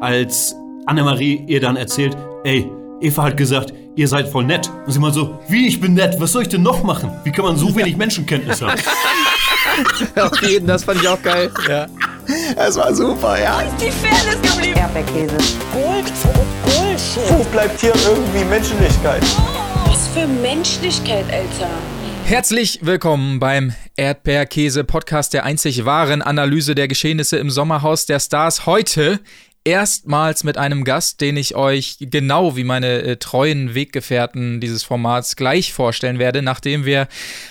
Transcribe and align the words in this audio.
als 0.00 0.54
Annemarie 0.86 1.44
ihr 1.46 1.60
dann 1.60 1.76
erzählt, 1.76 2.16
ey, 2.44 2.70
Eva 3.00 3.24
hat 3.24 3.36
gesagt, 3.36 3.72
ihr 3.96 4.08
seid 4.08 4.28
voll 4.28 4.44
nett. 4.44 4.70
Und 4.86 4.92
sie 4.92 4.98
mal 4.98 5.12
so, 5.12 5.38
wie, 5.48 5.66
ich 5.66 5.80
bin 5.80 5.94
nett, 5.94 6.20
was 6.20 6.32
soll 6.32 6.42
ich 6.42 6.48
denn 6.48 6.62
noch 6.62 6.82
machen? 6.82 7.10
Wie 7.24 7.32
kann 7.32 7.44
man 7.44 7.56
so 7.56 7.74
wenig 7.74 7.96
Menschenkenntnis 7.98 8.62
haben? 8.62 8.80
Auf 10.16 10.42
jeden, 10.42 10.66
das 10.66 10.84
fand 10.84 11.02
ich 11.02 11.08
auch 11.08 11.22
geil. 11.22 11.50
Ja. 11.68 11.86
Es 12.56 12.76
war 12.76 12.94
super, 12.94 13.40
ja. 13.40 13.60
Ist 13.60 13.80
die 13.80 13.90
Fairness 13.90 14.42
geblieben? 14.42 14.78
Erdbeerkäse. 14.78 15.36
Gold, 15.72 16.12
Bullshit. 16.64 17.38
Wo 17.38 17.44
bleibt 17.44 17.80
hier 17.80 17.92
irgendwie 18.06 18.44
Menschlichkeit? 18.44 19.22
Was 19.86 20.08
für 20.08 20.26
Menschlichkeit, 20.26 21.24
Alter. 21.32 21.70
Herzlich 22.24 22.80
willkommen 22.82 23.38
beim 23.38 23.72
Erdbeerkäse-Podcast 23.96 25.32
der 25.32 25.44
einzig 25.44 25.84
wahren 25.86 26.20
Analyse 26.20 26.74
der 26.74 26.86
Geschehnisse 26.86 27.38
im 27.38 27.48
Sommerhaus 27.50 28.04
der 28.04 28.20
Stars. 28.20 28.66
Heute 28.66 29.20
erstmals 29.68 30.44
mit 30.44 30.56
einem 30.56 30.82
Gast, 30.82 31.20
den 31.20 31.36
ich 31.36 31.54
euch 31.54 31.98
genau 32.00 32.56
wie 32.56 32.64
meine 32.64 33.02
äh, 33.02 33.16
treuen 33.18 33.74
Weggefährten 33.74 34.60
dieses 34.60 34.82
Formats 34.82 35.36
gleich 35.36 35.74
vorstellen 35.74 36.18
werde, 36.18 36.40
nachdem 36.40 36.86
wir 36.86 37.06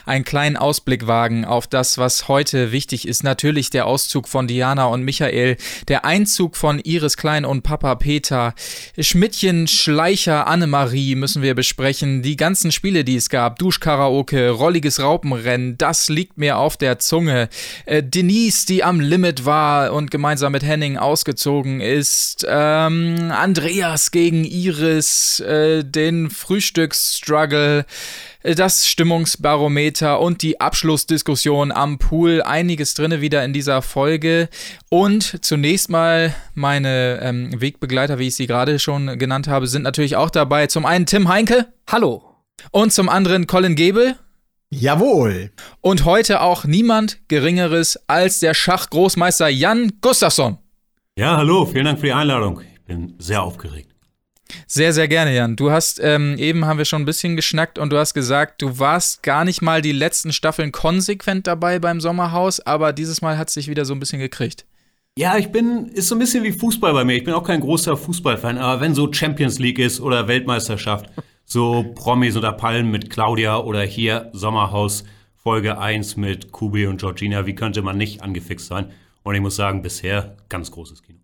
einen 0.08 0.26
kleinen 0.26 0.58
Ausblick 0.58 1.06
wagen 1.06 1.46
auf 1.46 1.68
das, 1.68 2.00
was 2.00 2.28
heute 2.28 2.72
wichtig 2.72 3.08
ist. 3.08 3.24
Natürlich 3.24 3.70
der 3.70 3.86
Auszug 3.86 4.28
von 4.28 4.48
Diana 4.48 4.86
und 4.86 5.04
Michael, 5.04 5.58
der 5.90 6.06
Einzug 6.06 6.58
von 6.58 6.80
Iris 6.80 7.18
Klein 7.18 7.46
und 7.46 7.62
Papa 7.62 7.94
Peter, 7.94 8.56
Schmidtchen, 8.98 9.68
Schleicher, 9.68 10.48
Annemarie 10.48 11.14
müssen 11.14 11.44
wir 11.44 11.54
besprechen, 11.54 12.24
die 12.24 12.36
ganzen 12.36 12.72
Spiele, 12.72 13.04
die 13.04 13.18
es 13.18 13.30
gab, 13.30 13.60
Duschkaraoke, 13.60 14.50
rolliges 14.50 15.00
Raupenrennen, 15.00 15.78
das 15.78 16.10
liegt 16.10 16.40
mir 16.40 16.58
auf 16.58 16.78
der 16.78 16.98
Zunge. 16.98 17.50
Äh, 17.86 18.02
Denise, 18.02 18.66
die 18.66 18.84
am 18.84 19.00
Limit 19.00 19.46
war 19.46 19.94
und 19.94 20.10
gemeinsam 20.10 20.54
mit 20.54 20.64
Henning 20.64 20.98
ausgezogen 20.98 21.80
ist, 21.80 22.07
ist 22.08 22.46
ähm, 22.48 23.32
Andreas 23.32 24.12
gegen 24.12 24.46
Iris, 24.46 25.42
äh, 25.42 25.84
den 25.84 26.30
Frühstücksstruggle, 26.30 27.86
äh, 28.44 28.56
das 28.56 28.88
Stimmungsbarometer 28.88 30.22
und 30.22 30.42
die 30.42 30.62
Abschlussdiskussion 30.62 31.74
am 31.74 31.98
Pool. 31.98 32.42
Einiges 32.42 32.94
drinne 32.94 33.20
wieder 33.20 33.44
in 33.44 33.52
dieser 33.52 33.82
Folge. 33.82 34.48
Und 34.90 35.44
zunächst 35.44 35.90
mal 35.90 36.34
meine 36.54 37.20
ähm, 37.22 37.60
Wegbegleiter, 37.60 38.20
wie 38.20 38.28
ich 38.28 38.36
sie 38.36 38.48
gerade 38.48 38.80
schon 38.80 39.20
genannt 39.20 39.50
habe, 39.50 39.68
sind 39.68 39.82
natürlich 39.82 40.16
auch 40.16 40.30
dabei. 40.30 40.68
Zum 40.68 40.86
einen 40.86 41.08
Tim 41.08 41.28
Heinke. 41.28 41.68
Hallo. 41.92 42.24
Und 42.72 42.94
zum 42.94 43.10
anderen 43.10 43.48
Colin 43.48 43.76
Gebel. 43.76 44.16
Jawohl. 44.70 45.52
Und 45.82 46.06
heute 46.06 46.40
auch 46.40 46.64
niemand 46.64 47.20
Geringeres 47.28 48.00
als 48.08 48.40
der 48.40 48.54
Schachgroßmeister 48.54 49.50
Jan 49.50 49.92
Gustafsson. 50.00 50.60
Ja, 51.18 51.36
hallo, 51.36 51.66
vielen 51.66 51.86
Dank 51.86 52.00
für 52.00 52.06
die 52.06 52.14
Einladung. 52.14 52.62
Ich 52.62 52.82
bin 52.82 53.16
sehr 53.18 53.42
aufgeregt. 53.42 53.90
Sehr, 54.68 54.94
sehr 54.94 55.08
gerne, 55.08 55.36
Jan. 55.36 55.56
Du 55.56 55.72
hast, 55.72 56.00
ähm, 56.00 56.36
eben 56.38 56.66
haben 56.66 56.78
wir 56.78 56.86
schon 56.86 57.02
ein 57.02 57.06
bisschen 57.06 57.36
geschnackt 57.36 57.80
und 57.80 57.92
du 57.92 57.98
hast 57.98 58.14
gesagt, 58.14 58.62
du 58.62 58.78
warst 58.78 59.24
gar 59.24 59.44
nicht 59.44 59.64
mal 59.64 59.82
die 59.82 59.94
letzten 59.94 60.32
Staffeln 60.32 60.72
konsequent 60.72 61.48
dabei 61.48 61.80
beim 61.80 62.02
Sommerhaus, 62.02 62.60
aber 62.60 62.94
dieses 62.94 63.24
Mal 63.24 63.40
hat 63.40 63.48
es 63.48 63.56
sich 63.56 63.68
wieder 63.68 63.84
so 63.84 63.96
ein 63.96 64.00
bisschen 64.00 64.20
gekriegt. 64.20 64.68
Ja, 65.18 65.40
ich 65.40 65.52
bin, 65.52 65.88
ist 65.88 66.08
so 66.08 66.14
ein 66.14 66.20
bisschen 66.20 66.44
wie 66.44 66.52
Fußball 66.52 66.94
bei 66.94 67.04
mir. 67.04 67.16
Ich 67.16 67.24
bin 67.24 67.34
auch 67.34 67.44
kein 67.44 67.62
großer 67.62 67.98
Fußballfan, 67.98 68.60
aber 68.60 68.80
wenn 68.82 68.94
so 68.94 69.12
Champions 69.12 69.58
League 69.58 69.80
ist 69.80 70.00
oder 70.00 70.28
Weltmeisterschaft, 70.28 71.10
so 71.46 71.84
Promis 71.96 72.38
oder 72.38 72.52
Palmen 72.52 72.92
mit 72.92 73.10
Claudia 73.10 73.58
oder 73.58 73.82
hier 73.82 74.30
Sommerhaus 74.34 75.04
Folge 75.34 75.80
1 75.80 76.16
mit 76.16 76.52
Kubi 76.52 76.86
und 76.86 77.00
Georgina, 77.00 77.48
wie 77.48 77.56
könnte 77.56 77.82
man 77.82 77.98
nicht 77.98 78.22
angefixt 78.22 78.68
sein? 78.68 78.92
Und 79.28 79.36
ich 79.36 79.42
muss 79.42 79.58
sagen, 79.58 79.82
bisher 79.82 80.38
ganz 80.48 80.72
großes 80.72 81.04
Kino. 81.04 81.20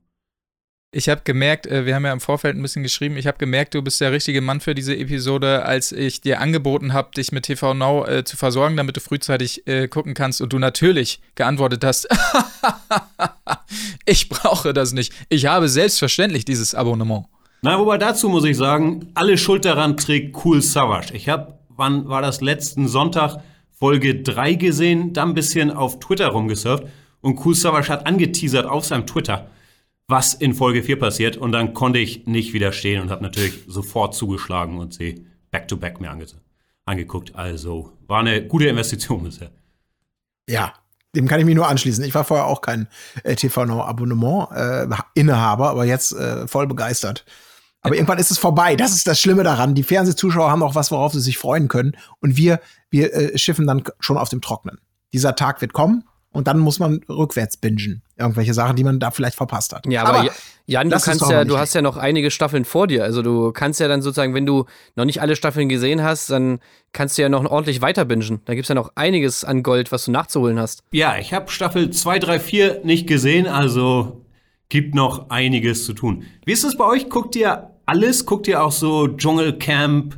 Ich 0.91 1.07
habe 1.07 1.21
gemerkt, 1.23 1.65
äh, 1.67 1.85
wir 1.85 1.95
haben 1.95 2.03
ja 2.03 2.11
im 2.11 2.19
Vorfeld 2.19 2.53
ein 2.53 2.61
bisschen 2.61 2.83
geschrieben, 2.83 3.15
ich 3.15 3.27
habe 3.27 3.37
gemerkt, 3.37 3.75
du 3.75 3.81
bist 3.81 4.01
der 4.01 4.11
richtige 4.11 4.41
Mann 4.41 4.59
für 4.59 4.75
diese 4.75 4.93
Episode, 4.93 5.63
als 5.63 5.93
ich 5.93 6.19
dir 6.19 6.41
angeboten 6.41 6.91
habe, 6.91 7.11
dich 7.15 7.31
mit 7.31 7.45
TV 7.45 7.73
Now 7.73 8.05
äh, 8.05 8.25
zu 8.25 8.35
versorgen, 8.35 8.75
damit 8.75 8.97
du 8.97 8.99
frühzeitig 8.99 9.65
äh, 9.67 9.87
gucken 9.87 10.15
kannst 10.15 10.41
und 10.41 10.51
du 10.51 10.59
natürlich 10.59 11.21
geantwortet 11.35 11.85
hast, 11.85 12.09
ich 14.05 14.27
brauche 14.27 14.73
das 14.73 14.91
nicht. 14.91 15.13
Ich 15.29 15.45
habe 15.45 15.69
selbstverständlich 15.69 16.43
dieses 16.43 16.75
Abonnement. 16.75 17.27
Na, 17.61 17.79
wobei 17.79 17.97
dazu 17.97 18.27
muss 18.27 18.43
ich 18.43 18.57
sagen, 18.57 19.11
alle 19.13 19.37
Schuld 19.37 19.63
daran 19.63 19.95
trägt 19.95 20.43
Cool 20.43 20.61
Savage. 20.61 21.13
Ich 21.13 21.29
habe, 21.29 21.57
wann 21.69 22.09
war 22.09 22.21
das 22.21 22.41
letzten 22.41 22.89
Sonntag, 22.89 23.41
Folge 23.71 24.21
3 24.23 24.55
gesehen, 24.55 25.13
dann 25.13 25.29
ein 25.29 25.35
bisschen 25.35 25.71
auf 25.71 26.01
Twitter 26.01 26.27
rumgesurft 26.27 26.83
und 27.23 27.37
Kusavasch 27.37 27.89
hat 27.89 28.05
angeteasert 28.05 28.65
auf 28.65 28.85
seinem 28.85 29.07
Twitter, 29.07 29.49
was 30.07 30.33
in 30.33 30.53
Folge 30.53 30.83
4 30.83 30.99
passiert. 30.99 31.37
Und 31.37 31.53
dann 31.53 31.73
konnte 31.73 31.97
ich 31.97 32.27
nicht 32.27 32.51
widerstehen 32.51 33.01
und 33.01 33.09
habe 33.09 33.23
natürlich 33.23 33.63
sofort 33.65 34.13
zugeschlagen 34.13 34.77
und 34.77 34.93
sie 34.93 35.25
back-to-back 35.49 36.01
mir 36.01 36.11
ange 36.11 36.25
angeguckt. 36.85 37.33
Also 37.35 37.93
war 38.07 38.19
eine 38.19 38.45
gute 38.45 38.67
Investition 38.67 39.23
bisher. 39.23 39.51
Ja, 40.49 40.73
dem 41.15 41.29
kann 41.29 41.39
ich 41.39 41.45
mich 41.45 41.55
nur 41.55 41.69
anschließen. 41.69 42.03
Ich 42.03 42.13
war 42.13 42.25
vorher 42.25 42.45
auch 42.45 42.59
kein 42.59 42.89
äh, 43.23 43.35
TV 43.35 43.63
Now 43.63 43.83
Abonnement 43.83 44.49
äh, 44.51 45.31
aber 45.31 45.85
jetzt 45.85 46.11
äh, 46.11 46.45
voll 46.45 46.67
begeistert. 46.67 47.23
Aber 47.81 47.95
irgendwann 47.95 48.17
ist 48.17 48.31
es 48.31 48.37
vorbei. 48.37 48.75
Das 48.75 48.93
ist 48.93 49.07
das 49.07 49.21
Schlimme 49.21 49.43
daran. 49.43 49.75
Die 49.75 49.83
Fernsehzuschauer 49.83 50.51
haben 50.51 50.63
auch 50.63 50.75
was, 50.75 50.91
worauf 50.91 51.13
sie 51.13 51.21
sich 51.21 51.37
freuen 51.37 51.69
können. 51.69 51.95
Und 52.19 52.35
wir, 52.35 52.59
wir 52.89 53.13
äh, 53.13 53.37
schiffen 53.37 53.65
dann 53.65 53.83
schon 54.01 54.17
auf 54.17 54.27
dem 54.27 54.41
Trocknen. 54.41 54.79
Dieser 55.13 55.35
Tag 55.35 55.61
wird 55.61 55.71
kommen 55.71 56.03
und 56.33 56.47
dann 56.47 56.59
muss 56.59 56.79
man 56.79 57.01
rückwärts 57.07 57.57
bingen. 57.57 58.01
Irgendwelche 58.17 58.53
Sachen, 58.53 58.75
die 58.75 58.83
man 58.83 58.99
da 58.99 59.11
vielleicht 59.11 59.35
verpasst 59.35 59.73
hat. 59.73 59.85
Ja, 59.85 60.03
aber, 60.03 60.19
aber 60.19 60.31
Jan, 60.65 60.89
du 60.89 60.99
kannst 60.99 61.29
ja, 61.29 61.45
du 61.45 61.57
hast 61.57 61.73
ja 61.75 61.81
noch 61.81 61.95
einige 61.95 62.31
Staffeln 62.31 62.65
vor 62.65 62.87
dir. 62.87 63.03
Also 63.03 63.21
du 63.21 63.51
kannst 63.51 63.79
ja 63.79 63.87
dann 63.87 64.01
sozusagen, 64.01 64.33
wenn 64.33 64.45
du 64.45 64.65
noch 64.95 65.05
nicht 65.05 65.21
alle 65.21 65.35
Staffeln 65.35 65.69
gesehen 65.69 66.03
hast, 66.03 66.29
dann 66.29 66.59
kannst 66.91 67.17
du 67.17 67.21
ja 67.21 67.29
noch 67.29 67.45
ordentlich 67.45 67.81
weiter 67.81 68.05
bingen. 68.05 68.41
Da 68.45 68.55
gibt 68.55 68.65
es 68.65 68.69
ja 68.69 68.75
noch 68.75 68.91
einiges 68.95 69.43
an 69.43 69.63
Gold, 69.63 69.91
was 69.91 70.05
du 70.05 70.11
nachzuholen 70.11 70.59
hast. 70.59 70.83
Ja, 70.91 71.17
ich 71.17 71.33
habe 71.33 71.51
Staffel 71.51 71.91
2, 71.91 72.19
3, 72.19 72.39
4 72.39 72.81
nicht 72.83 73.07
gesehen, 73.07 73.45
also 73.45 74.25
gibt 74.69 74.95
noch 74.95 75.29
einiges 75.29 75.85
zu 75.85 75.93
tun. 75.93 76.25
Wie 76.45 76.51
ist 76.51 76.63
es 76.63 76.75
bei 76.75 76.85
euch? 76.85 77.09
Guckt 77.09 77.35
ihr 77.35 77.69
alles? 77.85 78.25
Guckt 78.25 78.47
ihr 78.47 78.63
auch 78.63 78.71
so 78.71 79.07
Dschungelcamp, 79.07 80.17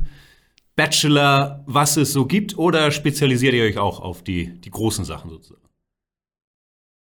Bachelor, 0.76 1.62
was 1.66 1.96
es 1.96 2.12
so 2.12 2.24
gibt? 2.24 2.56
Oder 2.56 2.90
spezialisiert 2.90 3.54
ihr 3.54 3.64
euch 3.64 3.78
auch 3.78 4.00
auf 4.00 4.22
die, 4.22 4.58
die 4.60 4.70
großen 4.70 5.04
Sachen 5.04 5.30
sozusagen? 5.30 5.65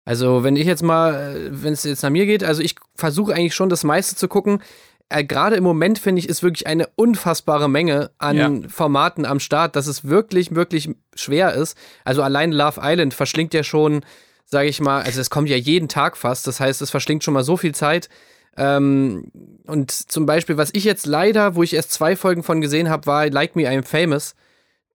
Also, 0.05 0.45
wenn 0.45 0.57
ich 0.57 0.67
jetzt 0.67 0.83
mal, 0.83 1.15
äh, 1.15 1.49
wenn 1.51 1.73
es 1.73 1.85
jetzt 1.85 2.03
nach 2.03 2.11
mir 2.11 2.27
geht, 2.27 2.45
also 2.45 2.63
ich 2.63 2.77
versuche 2.95 3.35
eigentlich 3.35 3.55
schon 3.55 3.69
das 3.69 3.85
meiste 3.85 4.17
zu 4.17 4.29
gucken. 4.29 4.63
Äh, 5.09 5.25
Gerade 5.25 5.57
im 5.57 5.65
Moment 5.65 5.99
finde 5.99 6.21
ich, 6.21 6.29
ist 6.29 6.43
wirklich 6.43 6.67
eine 6.67 6.89
unfassbare 6.97 7.69
Menge 7.69 8.11
an 8.19 8.37
ja. 8.37 8.69
Formaten 8.69 9.25
am 9.25 9.41
Start, 9.41 9.77
dass 9.77 9.87
es 9.87 10.05
wirklich, 10.05 10.55
wirklich 10.55 10.91
schwer 11.15 11.55
ist. 11.55 11.77
Also 12.05 12.23
allein 12.23 12.53
Love 12.53 12.81
Island 12.83 13.15
verschlingt 13.15 13.55
ja 13.55 13.63
schon, 13.63 14.05
sage 14.45 14.69
ich 14.69 14.81
mal, 14.81 15.03
also 15.03 15.21
es 15.21 15.31
kommt 15.31 15.49
ja 15.49 15.57
jeden 15.57 15.89
Tag 15.89 16.17
fast. 16.17 16.47
Das 16.47 16.61
heißt, 16.61 16.83
es 16.83 16.91
verschlingt 16.91 17.25
schon 17.25 17.35
mal 17.35 17.45
so 17.45 17.57
viel 17.57 17.75
Zeit. 17.75 18.09
Ähm, 18.57 19.31
und 19.67 19.91
zum 19.91 20.27
Beispiel, 20.27 20.59
was 20.59 20.71
ich 20.75 20.85
jetzt 20.85 21.07
leider, 21.07 21.55
wo 21.55 21.63
ich 21.63 21.75
erst 21.75 21.93
zwei 21.93 22.15
Folgen 22.15 22.43
von 22.43 22.61
gesehen 22.61 22.91
habe, 22.91 23.07
war 23.07 23.29
Like 23.31 23.57
Me 23.57 23.69
I'm 23.69 23.85
Famous 23.85 24.35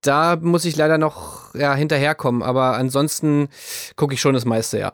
da 0.01 0.37
muss 0.37 0.65
ich 0.65 0.75
leider 0.75 0.97
noch 0.97 1.53
ja, 1.55 1.73
hinterherkommen, 1.75 2.41
aber 2.41 2.77
ansonsten 2.77 3.49
gucke 3.95 4.13
ich 4.13 4.21
schon 4.21 4.33
das 4.33 4.45
meiste, 4.45 4.79
ja. 4.79 4.93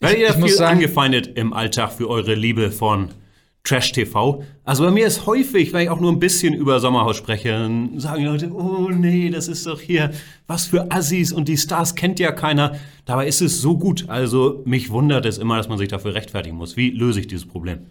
Werdet 0.00 0.18
ihr 0.18 0.32
viel 0.34 0.48
sagen, 0.48 0.76
angefeindet 0.76 1.26
im 1.36 1.52
Alltag 1.52 1.92
für 1.92 2.10
eure 2.10 2.34
Liebe 2.34 2.70
von 2.70 3.08
Trash 3.64 3.92
TV? 3.92 4.42
Also 4.64 4.84
bei 4.84 4.90
mir 4.90 5.06
ist 5.06 5.26
häufig, 5.26 5.72
wenn 5.72 5.84
ich 5.84 5.90
auch 5.90 6.00
nur 6.00 6.12
ein 6.12 6.20
bisschen 6.20 6.52
über 6.52 6.80
Sommerhaus 6.80 7.16
spreche, 7.16 7.48
dann 7.48 7.98
sagen 7.98 8.20
die 8.20 8.28
Leute, 8.28 8.52
oh 8.52 8.90
nee, 8.90 9.30
das 9.30 9.48
ist 9.48 9.66
doch 9.66 9.80
hier 9.80 10.12
was 10.46 10.66
für 10.66 10.90
Assis 10.90 11.32
und 11.32 11.48
die 11.48 11.56
Stars 11.56 11.94
kennt 11.94 12.20
ja 12.20 12.32
keiner. 12.32 12.76
Dabei 13.06 13.26
ist 13.26 13.40
es 13.40 13.60
so 13.60 13.78
gut. 13.78 14.04
Also 14.08 14.62
mich 14.66 14.90
wundert 14.90 15.24
es 15.24 15.38
immer, 15.38 15.56
dass 15.56 15.68
man 15.68 15.78
sich 15.78 15.88
dafür 15.88 16.14
rechtfertigen 16.14 16.56
muss. 16.56 16.76
Wie 16.76 16.90
löse 16.90 17.20
ich 17.20 17.26
dieses 17.26 17.46
Problem? 17.46 17.86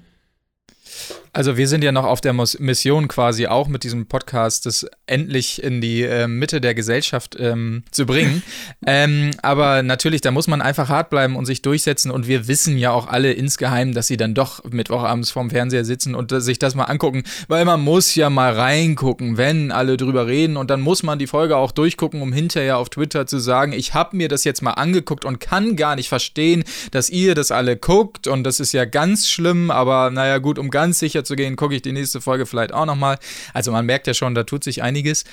Also 1.36 1.58
wir 1.58 1.68
sind 1.68 1.84
ja 1.84 1.92
noch 1.92 2.06
auf 2.06 2.22
der 2.22 2.32
Mission 2.32 3.10
quasi 3.10 3.48
auch 3.48 3.68
mit 3.68 3.84
diesem 3.84 4.06
Podcast, 4.06 4.66
das 4.66 4.88
endlich 5.06 5.62
in 5.62 5.82
die 5.82 6.02
äh, 6.04 6.28
Mitte 6.28 6.62
der 6.62 6.74
Gesellschaft 6.74 7.36
ähm, 7.38 7.84
zu 7.92 8.06
bringen. 8.06 8.42
ähm, 8.88 9.32
aber 9.42 9.84
natürlich, 9.84 10.22
da 10.22 10.32
muss 10.32 10.48
man 10.48 10.62
einfach 10.62 10.88
hart 10.88 11.10
bleiben 11.10 11.36
und 11.36 11.46
sich 11.46 11.62
durchsetzen. 11.62 12.10
Und 12.10 12.30
wir 12.30 12.48
wissen 12.48 12.78
ja 12.78 12.92
auch 12.92 13.08
alle 13.08 13.34
insgeheim, 13.34 13.94
dass 13.94 14.08
sie 14.08 14.16
dann 14.16 14.34
doch 14.34 14.64
Mittwochabends 14.64 15.30
vorm 15.30 15.50
Fernseher 15.50 15.84
sitzen 15.84 16.16
und 16.16 16.32
sich 16.42 16.58
das 16.58 16.74
mal 16.74 16.86
angucken, 16.86 17.24
weil 17.50 17.66
man 17.66 17.82
muss 17.82 18.16
ja 18.16 18.30
mal 18.30 18.54
reingucken, 18.54 19.36
wenn 19.36 19.74
alle 19.74 19.98
drüber 19.98 20.28
reden. 20.28 20.56
Und 20.56 20.70
dann 20.70 20.80
muss 20.80 21.04
man 21.04 21.20
die 21.20 21.28
Folge 21.28 21.58
auch 21.58 21.74
durchgucken, 21.74 22.22
um 22.22 22.32
hinterher 22.32 22.78
auf 22.78 22.90
Twitter 22.90 23.28
zu 23.28 23.40
sagen, 23.40 23.74
ich 23.74 23.94
habe 23.94 24.16
mir 24.16 24.30
das 24.30 24.46
jetzt 24.46 24.62
mal 24.62 24.72
angeguckt 24.72 25.26
und 25.26 25.42
kann 25.42 25.76
gar 25.76 25.98
nicht 25.98 26.08
verstehen, 26.08 26.64
dass 26.92 27.10
ihr 27.10 27.36
das 27.36 27.52
alle 27.52 27.76
guckt. 27.76 28.26
Und 28.28 28.46
das 28.46 28.62
ist 28.62 28.72
ja 28.72 28.86
ganz 28.86 29.28
schlimm, 29.28 29.70
aber 29.70 30.12
naja 30.12 30.38
gut, 30.38 30.58
um 30.58 30.70
ganz 30.70 31.00
sicher 31.00 31.25
zu 31.26 31.36
gehen, 31.36 31.56
gucke 31.56 31.76
ich 31.76 31.82
die 31.82 31.92
nächste 31.92 32.22
Folge 32.22 32.46
vielleicht 32.46 32.74
auch 32.74 32.86
nochmal. 32.86 33.18
Also 33.54 33.72
man 33.72 33.86
merkt 33.86 34.08
ja 34.08 34.14
schon, 34.14 34.36
da 34.36 34.44
tut 34.44 34.64
sich 34.64 34.84
einiges. 34.84 35.24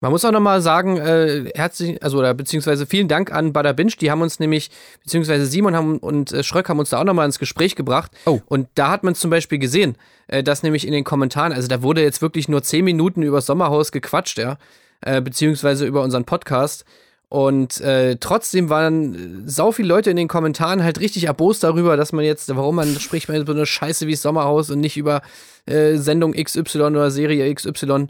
Man 0.00 0.12
muss 0.12 0.24
auch 0.26 0.32
nochmal 0.32 0.60
sagen, 0.60 0.98
äh, 0.98 1.50
herzlich, 1.54 2.02
also 2.02 2.18
oder 2.18 2.34
beziehungsweise 2.34 2.84
vielen 2.84 3.08
Dank 3.08 3.32
an 3.32 3.54
Bada 3.54 3.72
Binge, 3.72 3.92
die 3.98 4.10
haben 4.10 4.20
uns 4.20 4.38
nämlich, 4.38 4.70
beziehungsweise 5.02 5.46
Simon 5.46 5.74
haben, 5.74 5.98
und 5.98 6.30
äh, 6.30 6.42
Schröck 6.42 6.68
haben 6.68 6.78
uns 6.78 6.90
da 6.90 7.00
auch 7.00 7.04
nochmal 7.04 7.24
ins 7.24 7.38
Gespräch 7.38 7.74
gebracht. 7.74 8.10
Oh. 8.26 8.40
Und 8.44 8.68
da 8.74 8.90
hat 8.90 9.02
man 9.02 9.14
zum 9.14 9.30
Beispiel 9.30 9.58
gesehen, 9.58 9.96
äh, 10.26 10.42
dass 10.42 10.62
nämlich 10.62 10.86
in 10.86 10.92
den 10.92 11.04
Kommentaren, 11.04 11.54
also 11.54 11.68
da 11.68 11.80
wurde 11.80 12.02
jetzt 12.02 12.20
wirklich 12.20 12.48
nur 12.48 12.62
zehn 12.62 12.84
Minuten 12.84 13.22
über 13.22 13.40
Sommerhaus 13.40 13.92
gequatscht, 13.92 14.36
ja, 14.36 14.58
äh, 15.00 15.22
beziehungsweise 15.22 15.86
über 15.86 16.02
unseren 16.02 16.24
Podcast. 16.24 16.84
Und 17.28 17.80
äh, 17.80 18.16
trotzdem 18.20 18.68
waren 18.68 19.14
äh, 19.14 19.50
sau 19.50 19.72
viele 19.72 19.88
Leute 19.88 20.10
in 20.10 20.16
den 20.16 20.28
Kommentaren 20.28 20.82
halt 20.82 21.00
richtig 21.00 21.24
erbost 21.24 21.64
darüber, 21.64 21.96
dass 21.96 22.12
man 22.12 22.24
jetzt, 22.24 22.54
warum 22.54 22.76
man 22.76 22.98
spricht 23.00 23.28
man 23.28 23.40
über 23.40 23.52
eine 23.52 23.66
Scheiße 23.66 24.06
wie 24.06 24.14
Sommerhaus 24.14 24.70
und 24.70 24.80
nicht 24.80 24.96
über 24.96 25.22
äh, 25.66 25.96
Sendung 25.96 26.32
XY 26.32 26.82
oder 26.82 27.10
Serie 27.10 27.52
XY. 27.52 28.06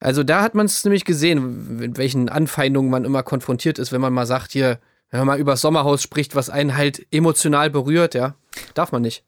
Also 0.00 0.22
da 0.22 0.42
hat 0.42 0.54
man 0.54 0.66
es 0.66 0.84
nämlich 0.84 1.04
gesehen, 1.04 1.78
mit 1.78 1.96
welchen 1.96 2.28
Anfeindungen 2.28 2.90
man 2.90 3.04
immer 3.04 3.22
konfrontiert 3.22 3.78
ist, 3.78 3.92
wenn 3.92 4.00
man 4.00 4.12
mal 4.12 4.26
sagt, 4.26 4.52
hier, 4.52 4.78
wenn 5.10 5.20
man 5.20 5.28
mal 5.28 5.38
über 5.38 5.56
Sommerhaus 5.56 6.02
spricht, 6.02 6.34
was 6.34 6.50
einen 6.50 6.76
halt 6.76 7.06
emotional 7.10 7.70
berührt, 7.70 8.14
ja, 8.14 8.34
darf 8.74 8.92
man 8.92 9.02
nicht. 9.02 9.24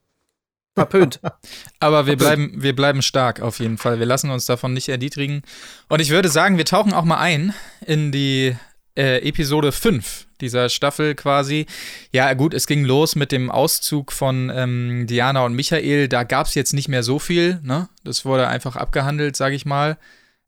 Verpönt. 0.75 1.21
Aber 1.81 2.07
wir 2.07 2.17
bleiben, 2.17 2.63
wir 2.63 2.77
bleiben 2.77 3.01
stark 3.01 3.41
auf 3.41 3.61
jeden 3.61 3.79
Fall. 3.79 3.99
Wir 3.99 4.05
lassen 4.05 4.31
uns 4.31 4.45
davon 4.45 4.75
nicht 4.75 4.91
erniedrigen. 4.91 5.43
Und 5.89 6.01
ich 6.01 6.11
würde 6.11 6.29
sagen, 6.29 6.59
wir 6.59 6.67
tauchen 6.67 6.93
auch 6.93 7.05
mal 7.05 7.19
ein 7.19 7.55
in 7.87 8.13
die 8.13 8.55
äh, 8.97 9.19
Episode 9.27 9.73
5 9.73 10.27
dieser 10.41 10.69
Staffel 10.69 11.15
quasi. 11.15 11.67
Ja, 12.13 12.33
gut, 12.35 12.55
es 12.55 12.67
ging 12.67 12.85
los 12.85 13.17
mit 13.17 13.33
dem 13.33 13.51
Auszug 13.51 14.13
von 14.13 14.51
ähm, 14.55 15.07
Diana 15.07 15.45
und 15.45 15.55
Michael. 15.55 16.09
Da 16.09 16.25
gab 16.25 16.47
es 16.47 16.55
jetzt 16.55 16.75
nicht 16.75 16.89
mehr 16.89 17.03
so 17.03 17.19
viel, 17.19 17.61
ne? 17.63 17.89
Das 18.05 18.25
wurde 18.25 18.49
einfach 18.49 18.77
abgehandelt, 18.77 19.37
sage 19.37 19.55
ich 19.55 19.65
mal. 19.65 19.97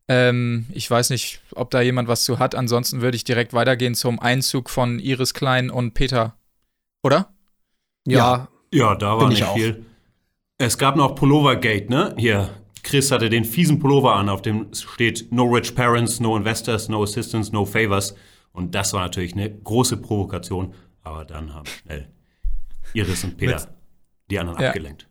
Ähm, 0.07 0.65
ich 0.71 0.89
weiß 0.89 1.11
nicht, 1.11 1.41
ob 1.53 1.69
da 1.71 1.81
jemand 1.81 2.07
was 2.07 2.23
zu 2.23 2.39
hat. 2.39 2.55
Ansonsten 2.55 3.01
würde 3.01 3.15
ich 3.15 3.23
direkt 3.23 3.53
weitergehen 3.53 3.95
zum 3.95 4.19
Einzug 4.19 4.69
von 4.69 4.99
Iris 4.99 5.33
Klein 5.33 5.69
und 5.69 5.93
Peter. 5.93 6.35
Oder? 7.03 7.31
ja, 8.07 8.47
Ja, 8.73 8.95
da 8.95 9.17
war 9.17 9.29
nicht 9.29 9.43
auch. 9.43 9.55
viel. 9.55 9.85
Es 10.57 10.77
gab 10.77 10.95
noch 10.95 11.15
Pullovergate, 11.15 11.89
ne? 11.89 12.15
Hier, 12.17 12.49
Chris 12.83 13.11
hatte 13.11 13.29
den 13.29 13.45
fiesen 13.45 13.79
Pullover 13.79 14.15
an, 14.15 14.29
auf 14.29 14.41
dem 14.41 14.73
steht 14.73 15.31
No 15.31 15.43
rich 15.45 15.75
parents, 15.75 16.19
no 16.19 16.35
investors, 16.35 16.89
no 16.89 17.03
assistance, 17.03 17.51
no 17.51 17.65
favors. 17.65 18.15
Und 18.51 18.75
das 18.75 18.93
war 18.93 19.01
natürlich 19.01 19.33
eine 19.33 19.49
große 19.49 19.97
Provokation. 19.97 20.73
Aber 21.03 21.25
dann 21.25 21.53
haben 21.53 21.65
schnell 21.65 22.07
Iris 22.93 23.23
und 23.23 23.37
Peter 23.37 23.67
die 24.29 24.39
anderen 24.39 24.61
Ja. 24.61 24.67
abgelenkt. 24.69 25.07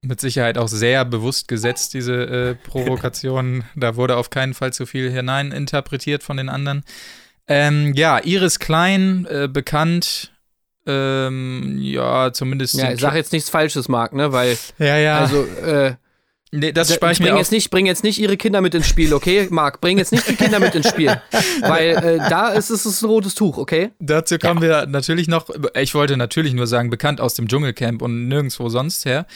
Mit 0.00 0.20
Sicherheit 0.20 0.58
auch 0.58 0.68
sehr 0.68 1.04
bewusst 1.04 1.48
gesetzt, 1.48 1.92
diese 1.94 2.14
äh, 2.14 2.54
Provokation. 2.68 3.64
da 3.74 3.96
wurde 3.96 4.16
auf 4.16 4.30
keinen 4.30 4.54
Fall 4.54 4.72
zu 4.72 4.86
viel 4.86 5.10
hineininterpretiert 5.10 6.22
von 6.22 6.36
den 6.36 6.48
anderen. 6.48 6.84
Ähm, 7.48 7.94
ja, 7.94 8.18
Iris 8.22 8.58
Klein, 8.58 9.26
äh, 9.28 9.48
bekannt. 9.50 10.32
Ähm, 10.86 11.78
ja, 11.80 12.32
zumindest. 12.32 12.74
ja, 12.74 12.92
ich 12.92 13.00
sag 13.00 13.14
jetzt 13.14 13.32
nichts 13.32 13.50
Falsches, 13.50 13.88
Marc, 13.88 14.12
ne, 14.14 14.32
weil, 14.32 14.56
ja, 14.78 14.96
ja. 14.96 15.18
also, 15.18 15.44
äh, 15.44 15.96
nee, 16.52 16.72
das 16.72 16.92
spare 16.94 17.12
ich 17.12 17.18
bring 17.18 17.28
mir 17.28 17.34
auf. 17.34 17.38
jetzt 17.40 17.52
nicht, 17.52 17.70
bring 17.70 17.86
jetzt 17.86 18.04
nicht 18.04 18.18
ihre 18.18 18.36
Kinder 18.36 18.60
mit 18.60 18.74
ins 18.74 18.86
Spiel, 18.86 19.12
okay, 19.14 19.48
Marc, 19.50 19.80
bring 19.80 19.98
jetzt 19.98 20.12
nicht 20.12 20.28
die 20.28 20.36
Kinder 20.36 20.58
mit 20.60 20.74
ins 20.74 20.88
Spiel, 20.88 21.20
weil 21.60 21.90
äh, 21.90 22.18
da 22.18 22.48
ist 22.48 22.70
es 22.70 23.02
ein 23.02 23.06
rotes 23.06 23.34
Tuch, 23.34 23.58
okay? 23.58 23.90
Dazu 23.98 24.38
kommen 24.38 24.62
wir 24.62 24.86
natürlich 24.86 25.28
noch. 25.28 25.48
Ich 25.74 25.94
wollte 25.94 26.16
natürlich 26.16 26.54
nur 26.54 26.66
sagen, 26.66 26.90
bekannt 26.90 27.20
aus 27.20 27.34
dem 27.34 27.48
Dschungelcamp 27.48 28.02
und 28.02 28.28
nirgendwo 28.28 28.68
sonst 28.68 29.04
her. 29.04 29.26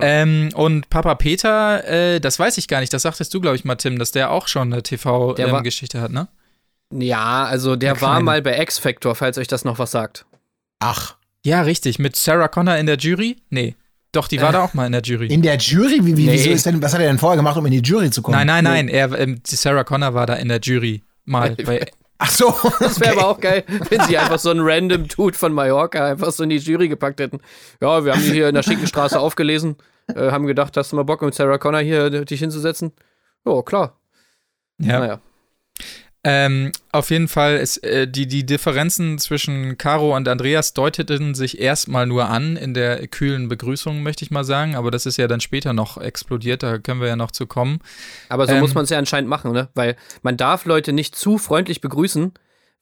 Ähm, 0.00 0.50
und 0.54 0.90
Papa 0.90 1.14
Peter, 1.14 1.84
äh, 1.88 2.20
das 2.20 2.38
weiß 2.38 2.58
ich 2.58 2.68
gar 2.68 2.80
nicht. 2.80 2.92
Das 2.92 3.02
sagtest 3.02 3.32
du, 3.32 3.40
glaube 3.40 3.56
ich, 3.56 3.64
mal, 3.64 3.76
Tim, 3.76 3.98
dass 3.98 4.12
der 4.12 4.30
auch 4.30 4.48
schon 4.48 4.72
eine 4.72 4.82
TV-Geschichte 4.82 6.00
hat, 6.00 6.12
ne? 6.12 6.28
Ja, 6.92 7.44
also 7.44 7.76
der 7.76 7.94
Der 7.94 8.02
war 8.02 8.20
mal 8.20 8.42
bei 8.42 8.60
X 8.60 8.78
Factor, 8.78 9.14
falls 9.14 9.38
euch 9.38 9.48
das 9.48 9.64
noch 9.64 9.78
was 9.78 9.90
sagt. 9.90 10.26
Ach, 10.80 11.16
Ja, 11.44 11.62
richtig. 11.62 11.98
Mit 11.98 12.16
Sarah 12.16 12.48
Connor 12.48 12.76
in 12.76 12.86
der 12.86 12.96
Jury? 12.96 13.36
Nee. 13.50 13.76
Doch, 14.12 14.26
die 14.28 14.40
war 14.40 14.50
Äh. 14.50 14.52
da 14.52 14.64
auch 14.64 14.74
mal 14.74 14.86
in 14.86 14.92
der 14.92 15.02
Jury. 15.02 15.26
in 15.28 15.42
der 15.42 15.56
Jury? 15.58 15.98
Wie, 16.04 16.16
wie, 16.16 16.24
Nee. 16.26 16.32
wieso 16.32 16.50
ist 16.50 16.64
denn, 16.66 16.82
was 16.82 16.94
hat 16.94 17.00
er 17.00 17.06
denn 17.08 17.18
vorher 17.18 17.36
gemacht, 17.36 17.56
um 17.56 17.66
in 17.66 17.72
die 17.72 17.80
Jury 17.82 18.10
zu 18.10 18.22
kommen? 18.22 18.36
nein, 18.36 18.46
nein, 18.46 18.64
nein. 18.64 18.88
Er, 18.88 19.18
ähm, 19.18 19.42
die 19.42 19.54
Sarah 19.56 19.84
Connor 19.84 20.14
war 20.14 20.26
da 20.26 20.34
in 20.34 20.48
der 20.48 20.60
Jury 20.60 21.02
mal. 21.24 21.54
bei, 21.64 21.86
Ach 22.20 22.30
so. 22.30 22.52
Das 22.80 22.98
wäre 22.98 23.12
aber 23.12 23.28
auch 23.28 23.40
geil, 23.40 23.62
wenn 23.90 24.00
sie 24.02 24.18
einfach 24.18 24.38
so 24.40 24.50
einen 24.50 24.60
random 24.62 25.06
Dude 25.06 25.36
von 25.38 25.52
Mallorca 25.52 26.04
einfach 26.06 26.32
so 26.32 26.42
in 26.42 26.48
die 26.50 26.56
Jury 26.56 26.88
gepackt 26.88 27.20
hätten. 27.20 27.38
Ja, 27.80 28.04
wir 28.04 28.12
haben 28.12 28.22
die 28.22 28.32
hier 28.32 28.48
in 28.48 28.54
der 28.56 28.64
Schinkenstraße 28.64 29.20
aufgelesen, 29.20 29.76
äh, 30.12 30.32
haben 30.32 30.46
gedacht, 30.46 30.76
hast 30.76 30.90
du 30.90 30.96
mal 30.96 31.04
Bock 31.04 31.22
mit 31.22 31.34
Sarah 31.34 31.58
Connor 31.58 31.80
hier 31.80 32.06
äh, 32.06 32.24
dich 32.24 32.40
hinzusetzen? 32.40 32.90
Ja, 33.46 33.62
klar. 33.62 34.00
ja. 34.80 34.98
Naja. 34.98 35.20
Ähm, 36.30 36.72
auf 36.92 37.10
jeden 37.10 37.26
Fall 37.28 37.56
ist 37.56 37.82
äh, 37.84 38.06
die, 38.06 38.26
die 38.26 38.44
Differenzen 38.44 39.18
zwischen 39.18 39.78
Caro 39.78 40.14
und 40.14 40.28
Andreas 40.28 40.74
deuteten 40.74 41.34
sich 41.34 41.58
erstmal 41.58 42.06
nur 42.06 42.28
an 42.28 42.56
in 42.56 42.74
der 42.74 43.06
kühlen 43.08 43.48
Begrüßung, 43.48 44.02
möchte 44.02 44.24
ich 44.24 44.30
mal 44.30 44.44
sagen. 44.44 44.74
Aber 44.76 44.90
das 44.90 45.06
ist 45.06 45.16
ja 45.16 45.26
dann 45.26 45.40
später 45.40 45.72
noch 45.72 45.96
explodiert, 45.96 46.62
da 46.62 46.78
können 46.78 47.00
wir 47.00 47.08
ja 47.08 47.16
noch 47.16 47.30
zu 47.30 47.46
kommen. 47.46 47.78
Aber 48.28 48.46
so 48.46 48.52
Ähm. 48.52 48.60
muss 48.60 48.74
man 48.74 48.84
es 48.84 48.90
ja 48.90 48.98
anscheinend 48.98 49.30
machen, 49.30 49.52
ne? 49.52 49.68
Weil 49.74 49.96
man 50.22 50.36
darf 50.36 50.66
Leute 50.66 50.92
nicht 50.92 51.16
zu 51.16 51.38
freundlich 51.38 51.80
begrüßen, 51.80 52.32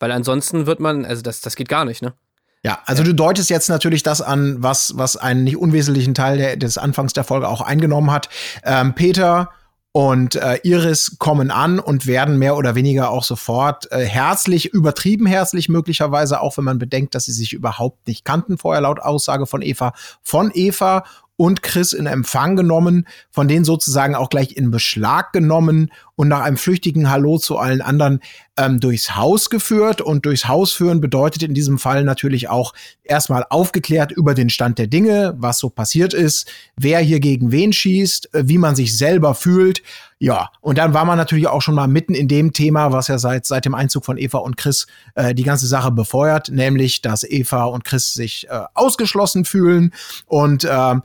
weil 0.01 0.11
ansonsten 0.11 0.67
wird 0.67 0.81
man, 0.81 1.05
also 1.05 1.23
das, 1.23 1.41
das 1.41 1.55
geht 1.55 1.69
gar 1.69 1.85
nicht, 1.85 2.03
ne? 2.03 2.15
Ja, 2.63 2.81
also 2.87 3.05
du 3.05 3.15
deutest 3.15 3.49
jetzt 3.49 3.69
natürlich 3.69 4.03
das 4.03 4.21
an, 4.21 4.57
was, 4.61 4.95
was 4.97 5.17
einen 5.17 5.45
nicht 5.45 5.57
unwesentlichen 5.57 6.15
Teil 6.15 6.37
der, 6.37 6.57
des 6.57 6.79
Anfangs 6.79 7.13
der 7.13 7.23
Folge 7.23 7.47
auch 7.47 7.61
eingenommen 7.61 8.11
hat. 8.11 8.29
Ähm, 8.65 8.95
Peter 8.95 9.51
und 9.97 10.35
äh, 10.35 10.59
Iris 10.63 11.17
kommen 11.19 11.51
an 11.51 11.79
und 11.79 12.07
werden 12.07 12.39
mehr 12.39 12.59
oder 12.59 12.75
weniger 12.75 13.09
auch 13.09 13.25
sofort 13.25 13.91
äh, 13.93 14.05
herzlich, 14.05 14.75
übertrieben 14.75 15.25
herzlich 15.25 15.71
möglicherweise, 15.71 16.43
auch 16.43 16.59
wenn 16.59 16.65
man 16.65 16.79
bedenkt, 16.79 17.15
dass 17.15 17.25
sie 17.25 17.33
sich 17.33 17.55
überhaupt 17.55 18.07
nicht 18.07 18.23
kannten 18.23 18.59
vorher 18.59 18.83
laut 18.83 19.01
Aussage 19.01 19.47
von 19.47 19.63
Eva, 19.63 19.95
von 20.21 20.51
Eva 20.53 21.05
und 21.37 21.63
Chris 21.63 21.95
in 21.95 22.05
Empfang 22.05 22.57
genommen, 22.57 23.09
von 23.31 23.49
denen 23.49 23.65
sozusagen 23.65 24.15
auch 24.15 24.29
gleich 24.29 24.55
in 24.55 24.71
Beschlag 24.71 25.33
genommen 25.33 25.91
und 26.17 26.29
nach 26.29 26.41
einem 26.41 26.57
flüchtigen 26.57 27.11
Hallo 27.11 27.39
zu 27.39 27.59
allen 27.59 27.83
anderen 27.83 28.21
ähm, 28.57 28.81
durchs 28.81 29.17
Haus 29.17 29.51
geführt. 29.51 30.01
Und 30.01 30.25
durchs 30.25 30.49
Haus 30.49 30.73
führen 30.73 31.01
bedeutet 31.01 31.43
in 31.43 31.55
diesem 31.55 31.79
Fall 31.79 32.05
natürlich 32.05 32.49
auch 32.49 32.73
erstmal 33.05 33.45
aufgeklärt 33.49 34.13
über 34.13 34.35
den 34.35 34.49
Stand 34.49 34.79
der 34.79 34.87
Dinge, 34.87 35.35
was 35.37 35.59
so 35.59 35.69
passiert 35.69 36.15
ist, 36.15 36.51
wer 36.77 37.01
hier 37.01 37.21
gegen 37.21 37.53
wen 37.53 37.73
schießt, 37.73 38.35
äh, 38.35 38.49
wie 38.49 38.59
man 38.59 38.75
sich 38.75 38.97
selber 38.97 39.35
fühlt. 39.35 39.83
Ja, 40.19 40.49
und 40.63 40.79
dann 40.79 40.95
war 40.95 41.05
man 41.05 41.19
natürlich 41.19 41.47
auch 41.47 41.61
schon 41.61 41.75
mal 41.75 41.89
mitten 41.89 42.15
in 42.15 42.27
dem 42.27 42.55
Thema, 42.55 42.91
was 42.91 43.09
ja 43.09 43.19
seit, 43.19 43.45
seit 43.45 43.67
dem 43.67 43.75
Einzug 43.75 44.07
von 44.07 44.17
Eva 44.17 44.39
und 44.39 44.57
Chris 44.57 44.87
äh, 45.15 45.35
die 45.35 45.43
ganze 45.43 45.67
Sache 45.67 45.91
befeuert, 45.91 46.49
nämlich, 46.49 47.03
dass 47.03 47.23
Eva 47.23 47.65
und 47.65 47.85
Chris 47.85 48.15
sich 48.15 48.49
äh, 48.49 48.63
ausgeschlossen 48.73 49.45
fühlen 49.45 49.93
und 50.25 50.67
ähm, 50.71 51.03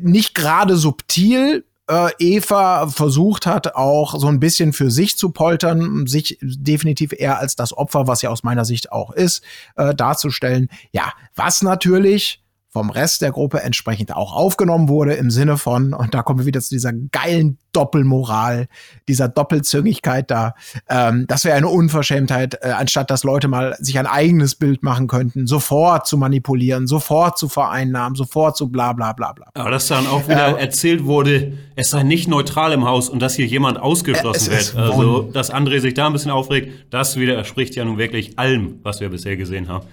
nicht 0.00 0.34
gerade 0.34 0.76
subtil 0.76 1.64
äh, 1.88 2.10
Eva 2.18 2.88
versucht 2.88 3.46
hat, 3.46 3.74
auch 3.74 4.18
so 4.18 4.26
ein 4.26 4.40
bisschen 4.40 4.72
für 4.72 4.90
sich 4.90 5.16
zu 5.16 5.30
poltern, 5.30 6.06
sich 6.06 6.38
definitiv 6.40 7.12
eher 7.12 7.38
als 7.38 7.56
das 7.56 7.76
Opfer, 7.76 8.06
was 8.06 8.22
ja 8.22 8.30
aus 8.30 8.42
meiner 8.42 8.64
Sicht 8.64 8.92
auch 8.92 9.10
ist, 9.10 9.42
äh, 9.76 9.94
darzustellen. 9.94 10.68
Ja, 10.92 11.12
was 11.34 11.62
natürlich 11.62 12.43
vom 12.74 12.90
Rest 12.90 13.22
der 13.22 13.30
Gruppe 13.30 13.62
entsprechend 13.62 14.14
auch 14.16 14.34
aufgenommen 14.34 14.88
wurde 14.88 15.14
im 15.14 15.30
Sinne 15.30 15.58
von, 15.58 15.94
und 15.94 16.12
da 16.12 16.22
kommen 16.22 16.40
wir 16.40 16.46
wieder 16.46 16.60
zu 16.60 16.74
dieser 16.74 16.92
geilen 16.92 17.56
Doppelmoral, 17.72 18.66
dieser 19.06 19.28
Doppelzüngigkeit 19.28 20.28
da. 20.28 20.54
Ähm, 20.88 21.26
das 21.28 21.44
wäre 21.44 21.56
eine 21.56 21.68
Unverschämtheit, 21.68 22.58
äh, 22.62 22.70
anstatt 22.70 23.12
dass 23.12 23.22
Leute 23.22 23.46
mal 23.46 23.76
sich 23.78 23.96
ein 23.96 24.08
eigenes 24.08 24.56
Bild 24.56 24.82
machen 24.82 25.06
könnten, 25.06 25.46
sofort 25.46 26.08
zu 26.08 26.18
manipulieren, 26.18 26.88
sofort 26.88 27.38
zu 27.38 27.48
vereinnahmen, 27.48 28.16
sofort 28.16 28.56
zu 28.56 28.68
bla 28.68 28.92
bla 28.92 29.12
bla 29.12 29.32
bla. 29.32 29.46
Aber 29.54 29.70
dass 29.70 29.86
dann 29.86 30.08
auch 30.08 30.26
wieder 30.28 30.58
erzählt 30.58 31.04
wurde, 31.04 31.52
es 31.76 31.90
sei 31.90 32.02
nicht 32.02 32.26
neutral 32.26 32.72
im 32.72 32.84
Haus 32.84 33.08
und 33.08 33.20
dass 33.20 33.36
hier 33.36 33.46
jemand 33.46 33.78
ausgeschlossen 33.80 34.52
Äh, 34.52 34.56
wird. 34.56 34.76
Also, 34.76 35.22
dass 35.22 35.52
André 35.54 35.78
sich 35.78 35.94
da 35.94 36.08
ein 36.08 36.12
bisschen 36.12 36.32
aufregt, 36.32 36.72
das 36.90 37.16
widerspricht 37.16 37.76
ja 37.76 37.84
nun 37.84 37.98
wirklich 37.98 38.36
allem, 38.36 38.80
was 38.82 39.00
wir 39.00 39.10
bisher 39.10 39.36
gesehen 39.36 39.68
haben. 39.68 39.86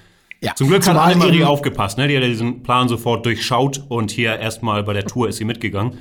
Ja. 0.43 0.55
Zum 0.55 0.67
Glück 0.67 0.79
hat 0.87 0.95
Zumal 0.95 1.11
Annemarie 1.11 1.37
eben- 1.37 1.45
aufgepasst, 1.45 1.97
ne? 1.97 2.07
Die 2.07 2.15
hat 2.15 2.23
ja 2.23 2.29
diesen 2.29 2.63
Plan 2.63 2.87
sofort 2.89 3.25
durchschaut 3.25 3.83
und 3.89 4.09
hier 4.11 4.37
erstmal 4.39 4.83
bei 4.83 4.93
der 4.93 5.05
Tour 5.05 5.29
ist 5.29 5.37
sie 5.37 5.45
mitgegangen. 5.45 5.99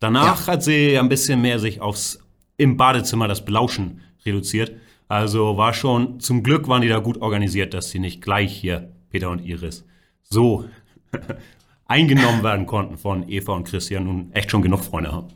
Danach 0.00 0.46
hat 0.48 0.62
sie 0.62 0.92
ja 0.92 1.00
ein 1.00 1.08
bisschen 1.08 1.40
mehr 1.42 1.58
sich 1.58 1.80
aufs 1.80 2.18
im 2.56 2.76
Badezimmer 2.76 3.28
das 3.28 3.44
Belauschen 3.44 4.00
reduziert. 4.24 4.72
Also 5.08 5.56
war 5.58 5.74
schon, 5.74 6.18
zum 6.20 6.42
Glück 6.42 6.66
waren 6.68 6.80
die 6.82 6.88
da 6.88 6.98
gut 6.98 7.20
organisiert, 7.20 7.74
dass 7.74 7.90
sie 7.90 7.98
nicht 7.98 8.22
gleich 8.22 8.54
hier, 8.56 8.90
Peter 9.10 9.28
und 9.30 9.40
Iris, 9.44 9.84
so 10.22 10.64
eingenommen 11.86 12.42
werden 12.42 12.64
konnten 12.66 12.96
von 12.96 13.28
Eva 13.28 13.52
und 13.52 13.64
Chris, 13.68 13.86
die 13.86 13.94
ja 13.94 14.00
nun 14.00 14.32
echt 14.32 14.50
schon 14.50 14.62
genug 14.62 14.82
Freunde 14.84 15.12
haben. 15.12 15.28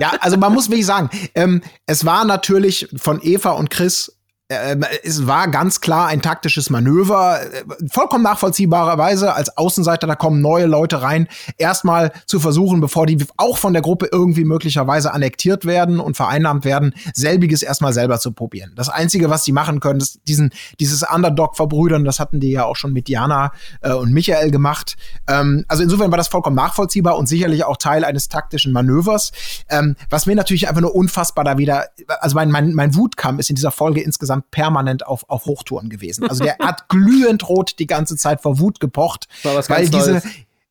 Ja, 0.00 0.12
also 0.20 0.36
man 0.36 0.52
muss 0.52 0.68
wirklich 0.68 0.86
sagen, 0.86 1.10
ähm, 1.34 1.62
es 1.86 2.04
war 2.04 2.24
natürlich 2.24 2.88
von 2.96 3.20
Eva 3.22 3.50
und 3.50 3.70
Chris 3.70 4.17
es 4.50 5.26
war 5.26 5.48
ganz 5.48 5.82
klar 5.82 6.06
ein 6.06 6.22
taktisches 6.22 6.70
Manöver, 6.70 7.40
äh, 7.42 7.64
vollkommen 7.90 8.24
nachvollziehbarerweise 8.24 9.34
als 9.34 9.58
Außenseiter, 9.58 10.06
da 10.06 10.14
kommen 10.14 10.40
neue 10.40 10.64
Leute 10.64 11.02
rein, 11.02 11.28
erstmal 11.58 12.12
zu 12.24 12.40
versuchen, 12.40 12.80
bevor 12.80 13.04
die 13.04 13.18
auch 13.36 13.58
von 13.58 13.74
der 13.74 13.82
Gruppe 13.82 14.08
irgendwie 14.10 14.44
möglicherweise 14.44 15.12
annektiert 15.12 15.66
werden 15.66 16.00
und 16.00 16.16
vereinnahmt 16.16 16.64
werden, 16.64 16.94
selbiges 17.12 17.62
erstmal 17.62 17.92
selber 17.92 18.20
zu 18.20 18.32
probieren. 18.32 18.72
Das 18.74 18.88
Einzige, 18.88 19.28
was 19.28 19.44
sie 19.44 19.52
machen 19.52 19.80
können, 19.80 20.00
ist 20.00 20.20
diesen, 20.26 20.50
dieses 20.80 21.02
Underdog-Verbrüdern, 21.02 22.06
das 22.06 22.18
hatten 22.18 22.40
die 22.40 22.52
ja 22.52 22.64
auch 22.64 22.76
schon 22.76 22.94
mit 22.94 23.08
Diana 23.08 23.52
äh, 23.82 23.92
und 23.92 24.12
Michael 24.12 24.50
gemacht. 24.50 24.96
Ähm, 25.28 25.66
also 25.68 25.82
insofern 25.82 26.10
war 26.10 26.16
das 26.16 26.28
vollkommen 26.28 26.56
nachvollziehbar 26.56 27.18
und 27.18 27.26
sicherlich 27.26 27.64
auch 27.64 27.76
Teil 27.76 28.02
eines 28.02 28.28
taktischen 28.28 28.72
Manövers. 28.72 29.30
Ähm, 29.68 29.94
was 30.08 30.24
mir 30.24 30.36
natürlich 30.36 30.68
einfach 30.68 30.80
nur 30.80 30.94
unfassbar 30.94 31.44
da 31.44 31.58
wieder, 31.58 31.88
also 32.20 32.34
mein, 32.34 32.50
mein, 32.50 32.72
mein 32.72 32.94
Wutkamm 32.94 33.38
ist 33.38 33.50
in 33.50 33.56
dieser 33.56 33.72
Folge 33.72 34.00
insgesamt 34.00 34.37
insgesamt 34.38 34.50
permanent 34.50 35.06
auf, 35.06 35.28
auf 35.28 35.46
Hochtouren 35.46 35.88
gewesen. 35.88 36.28
Also 36.28 36.44
der 36.44 36.56
hat 36.58 36.88
glühend 36.88 37.48
rot 37.48 37.78
die 37.78 37.86
ganze 37.86 38.16
Zeit 38.16 38.40
vor 38.40 38.58
Wut 38.58 38.80
gepocht, 38.80 39.28
weil 39.42 39.88
diese, 39.88 40.12
Neues. 40.12 40.24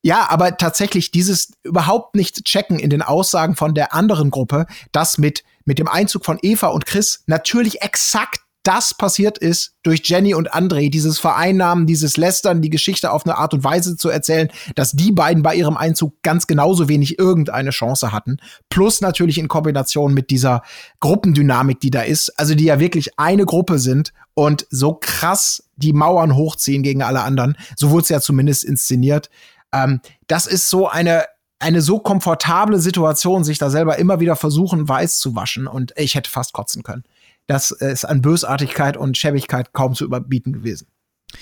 Ja, 0.03 0.29
aber 0.29 0.57
tatsächlich 0.57 1.11
dieses 1.11 1.51
überhaupt 1.63 2.15
nicht 2.15 2.45
checken 2.45 2.79
in 2.79 2.89
den 2.89 3.01
Aussagen 3.01 3.55
von 3.55 3.73
der 3.73 3.93
anderen 3.93 4.29
Gruppe, 4.29 4.67
das 4.91 5.17
mit, 5.17 5.43
mit 5.65 5.79
dem 5.79 5.87
Einzug 5.87 6.23
von 6.23 6.37
Eva 6.41 6.67
und 6.67 6.85
Chris 6.85 7.23
natürlich 7.25 7.81
exakt 7.81 8.41
das 8.67 8.93
passiert 8.93 9.37
ist 9.37 9.75
durch 9.83 10.01
Jenny 10.03 10.33
und 10.33 10.53
André, 10.53 10.89
dieses 10.89 11.19
Vereinnahmen, 11.19 11.87
dieses 11.87 12.17
Lästern, 12.17 12.61
die 12.61 12.69
Geschichte 12.69 13.13
auf 13.13 13.25
eine 13.25 13.37
Art 13.37 13.53
und 13.53 13.63
Weise 13.63 13.95
zu 13.95 14.09
erzählen, 14.09 14.49
dass 14.75 14.91
die 14.91 15.13
beiden 15.13 15.41
bei 15.41 15.55
ihrem 15.55 15.77
Einzug 15.77 16.21
ganz 16.21 16.47
genauso 16.47 16.89
wenig 16.89 17.17
irgendeine 17.17 17.69
Chance 17.69 18.11
hatten. 18.11 18.39
Plus 18.67 18.99
natürlich 18.99 19.37
in 19.37 19.47
Kombination 19.47 20.13
mit 20.13 20.31
dieser 20.31 20.63
Gruppendynamik, 20.99 21.79
die 21.79 21.91
da 21.91 22.01
ist, 22.01 22.37
also 22.37 22.55
die 22.55 22.65
ja 22.65 22.77
wirklich 22.77 23.17
eine 23.17 23.45
Gruppe 23.45 23.79
sind 23.79 24.11
und 24.33 24.67
so 24.69 24.95
krass 24.95 25.63
die 25.77 25.93
Mauern 25.93 26.35
hochziehen 26.35 26.83
gegen 26.83 27.03
alle 27.03 27.21
anderen. 27.21 27.55
So 27.77 27.91
wurde 27.91 28.03
es 28.03 28.09
ja 28.09 28.19
zumindest 28.19 28.65
inszeniert. 28.65 29.29
Ähm, 29.71 30.01
das 30.27 30.45
ist 30.45 30.69
so 30.69 30.89
eine 30.89 31.23
eine 31.59 31.81
so 31.81 31.97
komfortable 31.97 32.79
Situation, 32.79 33.43
sich 33.43 33.57
da 33.57 33.71
selber 33.71 33.97
immer 33.97 34.19
wieder 34.19 34.35
versuchen, 34.35 34.87
weiß 34.87 35.17
zu 35.17 35.35
waschen. 35.35 35.65
Und 35.65 35.91
ich 35.95 36.13
hätte 36.13 36.29
fast 36.29 36.53
kotzen 36.53 36.83
können 36.83 37.03
das 37.47 37.71
ist 37.71 38.05
an 38.05 38.21
Bösartigkeit 38.21 38.97
und 38.97 39.17
Schäbigkeit 39.17 39.73
kaum 39.73 39.95
zu 39.95 40.05
überbieten 40.05 40.53
gewesen. 40.53 40.87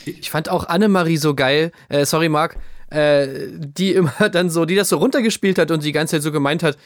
Ich 0.06 0.32
fand 0.32 0.50
auch 0.50 0.68
Annemarie 0.68 1.18
so 1.18 1.36
geil, 1.36 1.72
äh, 1.90 2.06
sorry 2.06 2.30
Marc, 2.30 2.58
äh, 2.90 3.28
die 3.58 3.94
immer 3.94 4.14
dann 4.32 4.50
so, 4.50 4.66
die 4.66 4.76
das 4.76 4.90
so 4.90 4.98
runtergespielt 4.98 5.58
hat 5.58 5.72
und 5.72 5.84
die 5.84 5.92
ganze 5.92 6.16
Zeit 6.16 6.24
so 6.24 6.32
gemeint 6.32 6.64
hat, 6.64 6.78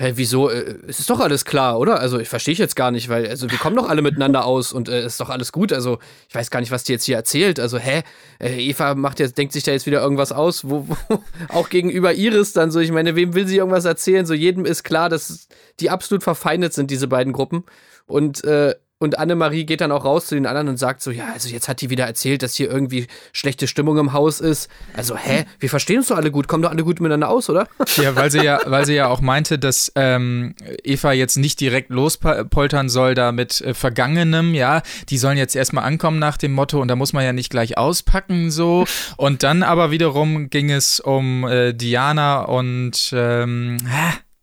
Hä, 0.00 0.12
wieso? 0.14 0.48
Äh, 0.48 0.76
es 0.86 1.00
ist 1.00 1.10
doch 1.10 1.18
alles 1.18 1.44
klar, 1.44 1.76
oder? 1.76 1.98
Also, 1.98 2.20
ich 2.20 2.28
verstehe 2.28 2.54
jetzt 2.54 2.76
gar 2.76 2.92
nicht, 2.92 3.08
weil, 3.08 3.28
also, 3.28 3.50
wir 3.50 3.58
kommen 3.58 3.74
doch 3.74 3.88
alle 3.88 4.00
miteinander 4.00 4.44
aus 4.44 4.72
und 4.72 4.88
äh, 4.88 5.04
ist 5.04 5.18
doch 5.18 5.28
alles 5.28 5.50
gut. 5.50 5.72
Also, 5.72 5.98
ich 6.28 6.36
weiß 6.36 6.52
gar 6.52 6.60
nicht, 6.60 6.70
was 6.70 6.84
die 6.84 6.92
jetzt 6.92 7.04
hier 7.04 7.16
erzählt. 7.16 7.58
Also, 7.58 7.78
hä? 7.78 8.04
Äh, 8.38 8.64
Eva 8.64 8.94
macht 8.94 9.18
jetzt, 9.18 9.36
denkt 9.36 9.52
sich 9.52 9.64
da 9.64 9.72
jetzt 9.72 9.86
wieder 9.86 10.00
irgendwas 10.00 10.30
aus, 10.30 10.68
wo, 10.68 10.86
wo 10.86 10.96
auch 11.48 11.68
gegenüber 11.68 12.14
Iris 12.14 12.52
dann 12.52 12.70
so, 12.70 12.78
ich 12.78 12.92
meine, 12.92 13.16
wem 13.16 13.34
will 13.34 13.48
sie 13.48 13.56
irgendwas 13.56 13.86
erzählen? 13.86 14.24
So, 14.24 14.34
jedem 14.34 14.64
ist 14.66 14.84
klar, 14.84 15.08
dass 15.08 15.48
die 15.80 15.90
absolut 15.90 16.22
verfeindet 16.22 16.74
sind, 16.74 16.92
diese 16.92 17.08
beiden 17.08 17.32
Gruppen. 17.32 17.64
Und 18.08 18.42
äh, 18.44 18.74
und 19.00 19.16
Annemarie 19.16 19.64
geht 19.64 19.80
dann 19.80 19.92
auch 19.92 20.04
raus 20.04 20.26
zu 20.26 20.34
den 20.34 20.44
anderen 20.44 20.68
und 20.68 20.76
sagt 20.76 21.02
so, 21.02 21.12
ja, 21.12 21.26
also 21.32 21.48
jetzt 21.48 21.68
hat 21.68 21.80
die 21.80 21.88
wieder 21.88 22.04
erzählt, 22.04 22.42
dass 22.42 22.56
hier 22.56 22.68
irgendwie 22.68 23.06
schlechte 23.32 23.68
Stimmung 23.68 23.96
im 23.96 24.12
Haus 24.12 24.40
ist. 24.40 24.68
Also, 24.92 25.16
hä? 25.16 25.44
Wir 25.60 25.70
verstehen 25.70 25.98
uns 25.98 26.08
doch 26.08 26.16
alle 26.16 26.32
gut, 26.32 26.48
kommen 26.48 26.64
doch 26.64 26.70
alle 26.70 26.82
gut 26.82 27.00
miteinander 27.00 27.28
aus, 27.28 27.48
oder? 27.48 27.68
Ja, 27.96 28.16
weil 28.16 28.30
sie 28.30 28.42
ja, 28.42 28.60
weil 28.66 28.86
sie 28.86 28.94
ja 28.94 29.06
auch 29.06 29.20
meinte, 29.20 29.58
dass 29.58 29.92
ähm, 29.94 30.54
Eva 30.82 31.12
jetzt 31.12 31.36
nicht 31.36 31.60
direkt 31.60 31.90
lospoltern 31.90 32.88
soll 32.88 33.14
da 33.14 33.30
mit 33.30 33.60
äh, 33.60 33.72
Vergangenem, 33.72 34.54
ja. 34.54 34.82
Die 35.08 35.18
sollen 35.18 35.38
jetzt 35.38 35.54
erstmal 35.54 35.84
ankommen 35.84 36.18
nach 36.18 36.36
dem 36.36 36.52
Motto 36.52 36.80
und 36.80 36.88
da 36.88 36.96
muss 36.96 37.12
man 37.12 37.24
ja 37.24 37.32
nicht 37.32 37.50
gleich 37.50 37.78
auspacken 37.78 38.50
so. 38.50 38.84
Und 39.16 39.44
dann 39.44 39.62
aber 39.62 39.92
wiederum 39.92 40.50
ging 40.50 40.70
es 40.72 40.98
um 40.98 41.46
äh, 41.46 41.72
Diana 41.72 42.42
und 42.42 43.10
ähm, 43.12 43.76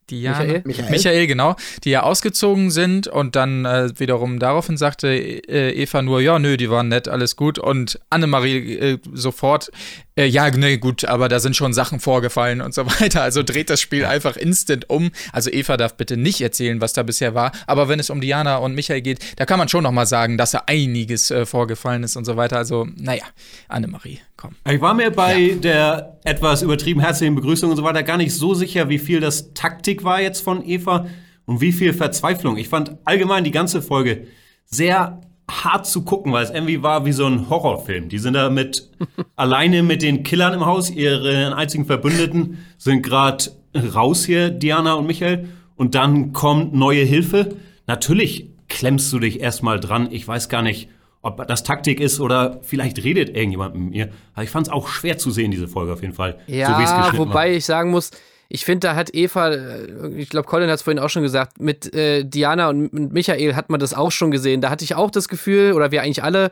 Diana, 0.09 0.39
Michael? 0.39 0.61
Michael? 0.65 0.89
Michael, 0.91 1.27
genau, 1.27 1.55
die 1.83 1.89
ja 1.91 2.03
ausgezogen 2.03 2.71
sind 2.71 3.07
und 3.07 3.35
dann 3.35 3.65
äh, 3.65 3.89
wiederum 3.97 4.39
daraufhin 4.39 4.77
sagte 4.77 5.07
äh, 5.07 5.71
Eva 5.71 6.01
nur, 6.01 6.21
ja, 6.21 6.39
nö, 6.39 6.57
die 6.57 6.69
waren 6.69 6.89
nett, 6.89 7.07
alles 7.07 7.35
gut 7.35 7.57
und 7.59 7.99
Annemarie 8.09 8.75
äh, 8.77 8.97
sofort, 9.13 9.71
äh, 10.17 10.25
ja, 10.25 10.49
ne, 10.49 10.77
gut, 10.77 11.05
aber 11.05 11.27
da 11.27 11.39
sind 11.39 11.55
schon 11.55 11.73
Sachen 11.73 11.99
vorgefallen 11.99 12.61
und 12.61 12.73
so 12.73 12.85
weiter. 12.99 13.21
Also 13.21 13.43
dreht 13.43 13.69
das 13.69 13.81
Spiel 13.81 14.05
einfach 14.05 14.37
instant 14.37 14.89
um. 14.89 15.11
Also 15.31 15.49
Eva 15.49 15.77
darf 15.77 15.95
bitte 15.95 16.17
nicht 16.17 16.41
erzählen, 16.41 16.81
was 16.81 16.93
da 16.93 17.03
bisher 17.03 17.35
war. 17.35 17.51
Aber 17.67 17.89
wenn 17.89 17.99
es 17.99 18.09
um 18.09 18.21
Diana 18.21 18.57
und 18.57 18.75
Michael 18.75 19.01
geht, 19.01 19.19
da 19.37 19.45
kann 19.45 19.59
man 19.59 19.69
schon 19.69 19.83
noch 19.83 19.91
mal 19.91 20.05
sagen, 20.05 20.37
dass 20.37 20.51
da 20.51 20.63
einiges 20.67 21.31
äh, 21.31 21.45
vorgefallen 21.45 22.03
ist 22.03 22.15
und 22.15 22.25
so 22.25 22.37
weiter. 22.37 22.57
Also, 22.57 22.87
naja, 22.95 23.23
Annemarie, 23.67 24.19
komm. 24.47 24.73
Ich 24.73 24.81
war 24.81 24.93
mir 24.93 25.11
bei 25.11 25.37
ja. 25.37 25.55
der 25.55 26.19
etwas 26.23 26.61
übertrieben 26.61 26.99
herzlichen 26.99 27.35
Begrüßung 27.35 27.69
und 27.69 27.77
so 27.77 27.83
weiter 27.83 28.03
gar 28.03 28.17
nicht 28.17 28.33
so 28.33 28.53
sicher, 28.53 28.89
wie 28.89 28.99
viel 28.99 29.19
das 29.19 29.53
Taktik 29.53 30.03
war 30.03 30.21
jetzt 30.21 30.41
von 30.41 30.65
Eva 30.65 31.05
und 31.45 31.61
wie 31.61 31.71
viel 31.71 31.93
Verzweiflung. 31.93 32.57
Ich 32.57 32.69
fand 32.69 32.97
allgemein 33.05 33.43
die 33.43 33.51
ganze 33.51 33.81
Folge 33.81 34.27
sehr 34.65 35.21
hart 35.49 35.85
zu 35.85 36.03
gucken, 36.03 36.33
weil 36.33 36.43
es 36.43 36.49
irgendwie 36.49 36.81
war 36.81 37.05
wie 37.05 37.11
so 37.11 37.25
ein 37.25 37.49
Horrorfilm. 37.49 38.09
Die 38.09 38.17
sind 38.17 38.33
da 38.33 38.49
mit 38.49 38.89
alleine 39.35 39.83
mit 39.83 40.01
den 40.01 40.23
Killern 40.23 40.53
im 40.53 40.65
Haus, 40.65 40.89
ihre 40.89 41.55
einzigen 41.55 41.85
Verbündeten 41.85 42.65
sind 42.77 43.03
gerade 43.03 43.51
raus 43.93 44.25
hier, 44.25 44.49
Diana 44.49 44.93
und 44.93 45.05
Michael, 45.05 45.49
und 45.75 45.95
dann 45.95 46.33
kommt 46.33 46.73
neue 46.73 47.03
Hilfe. 47.03 47.55
Natürlich 47.85 48.49
klemmst 48.67 49.11
du 49.13 49.19
dich 49.19 49.41
erstmal 49.41 49.79
dran. 49.79 50.07
Ich 50.11 50.27
weiß 50.27 50.49
gar 50.49 50.61
nicht, 50.61 50.89
ob 51.25 51.47
das 51.47 51.63
Taktik 51.63 51.99
ist 51.99 52.19
oder 52.19 52.59
vielleicht 52.61 53.03
redet 53.03 53.35
irgendjemand 53.35 53.75
mit 53.75 53.89
mir. 53.89 54.09
Aber 54.33 54.43
ich 54.43 54.51
fand 54.51 54.67
es 54.67 54.73
auch 54.73 54.87
schwer 54.87 55.17
zu 55.17 55.31
sehen, 55.31 55.49
diese 55.49 55.67
Folge 55.67 55.91
auf 55.91 56.01
jeden 56.01 56.13
Fall. 56.13 56.37
Ja, 56.45 57.11
so 57.11 57.17
wobei 57.17 57.33
war. 57.33 57.47
ich 57.47 57.65
sagen 57.65 57.89
muss, 57.89 58.11
ich 58.47 58.63
finde, 58.63 58.87
da 58.87 58.95
hat 58.95 59.13
Eva, 59.15 59.49
äh, 59.49 60.09
ich 60.15 60.29
glaube, 60.29 60.47
Colin 60.47 60.69
hat 60.69 60.75
es 60.75 60.81
vorhin 60.83 60.99
auch 60.99 61.09
schon 61.09 61.23
gesagt, 61.23 61.59
mit 61.59 61.93
äh, 61.95 62.23
Diana 62.23 62.69
und 62.69 62.93
mit 62.93 63.11
Michael 63.11 63.55
hat 63.55 63.71
man 63.71 63.79
das 63.79 63.95
auch 63.95 64.11
schon 64.11 64.29
gesehen. 64.29 64.61
Da 64.61 64.69
hatte 64.69 64.85
ich 64.85 64.93
auch 64.93 65.09
das 65.09 65.27
Gefühl, 65.27 65.73
oder 65.73 65.91
wir 65.91 66.03
eigentlich 66.03 66.23
alle, 66.23 66.51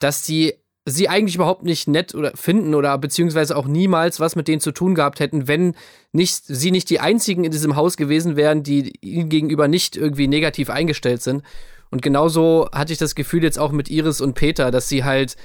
dass 0.00 0.24
die 0.24 0.54
sie 0.84 1.08
eigentlich 1.08 1.36
überhaupt 1.36 1.64
nicht 1.64 1.86
nett 1.86 2.14
oder 2.14 2.32
finden 2.34 2.74
oder 2.74 2.96
beziehungsweise 2.98 3.56
auch 3.56 3.66
niemals 3.66 4.20
was 4.20 4.36
mit 4.36 4.48
denen 4.48 4.60
zu 4.60 4.72
tun 4.72 4.94
gehabt 4.94 5.20
hätten, 5.20 5.46
wenn 5.46 5.74
nicht, 6.12 6.44
sie 6.46 6.70
nicht 6.70 6.90
die 6.90 6.98
einzigen 6.98 7.44
in 7.44 7.52
diesem 7.52 7.76
Haus 7.76 7.96
gewesen 7.96 8.36
wären, 8.36 8.62
die 8.62 8.94
ihnen 9.02 9.28
gegenüber 9.28 9.68
nicht 9.68 9.96
irgendwie 9.96 10.26
negativ 10.26 10.70
eingestellt 10.70 11.22
sind. 11.22 11.42
Und 11.90 12.02
genauso 12.02 12.68
hatte 12.72 12.92
ich 12.92 12.98
das 12.98 13.14
Gefühl 13.14 13.42
jetzt 13.42 13.58
auch 13.58 13.72
mit 13.72 13.88
Iris 13.88 14.20
und 14.20 14.34
Peter, 14.34 14.70
dass 14.70 14.88
sie 14.88 15.04
halt 15.04 15.36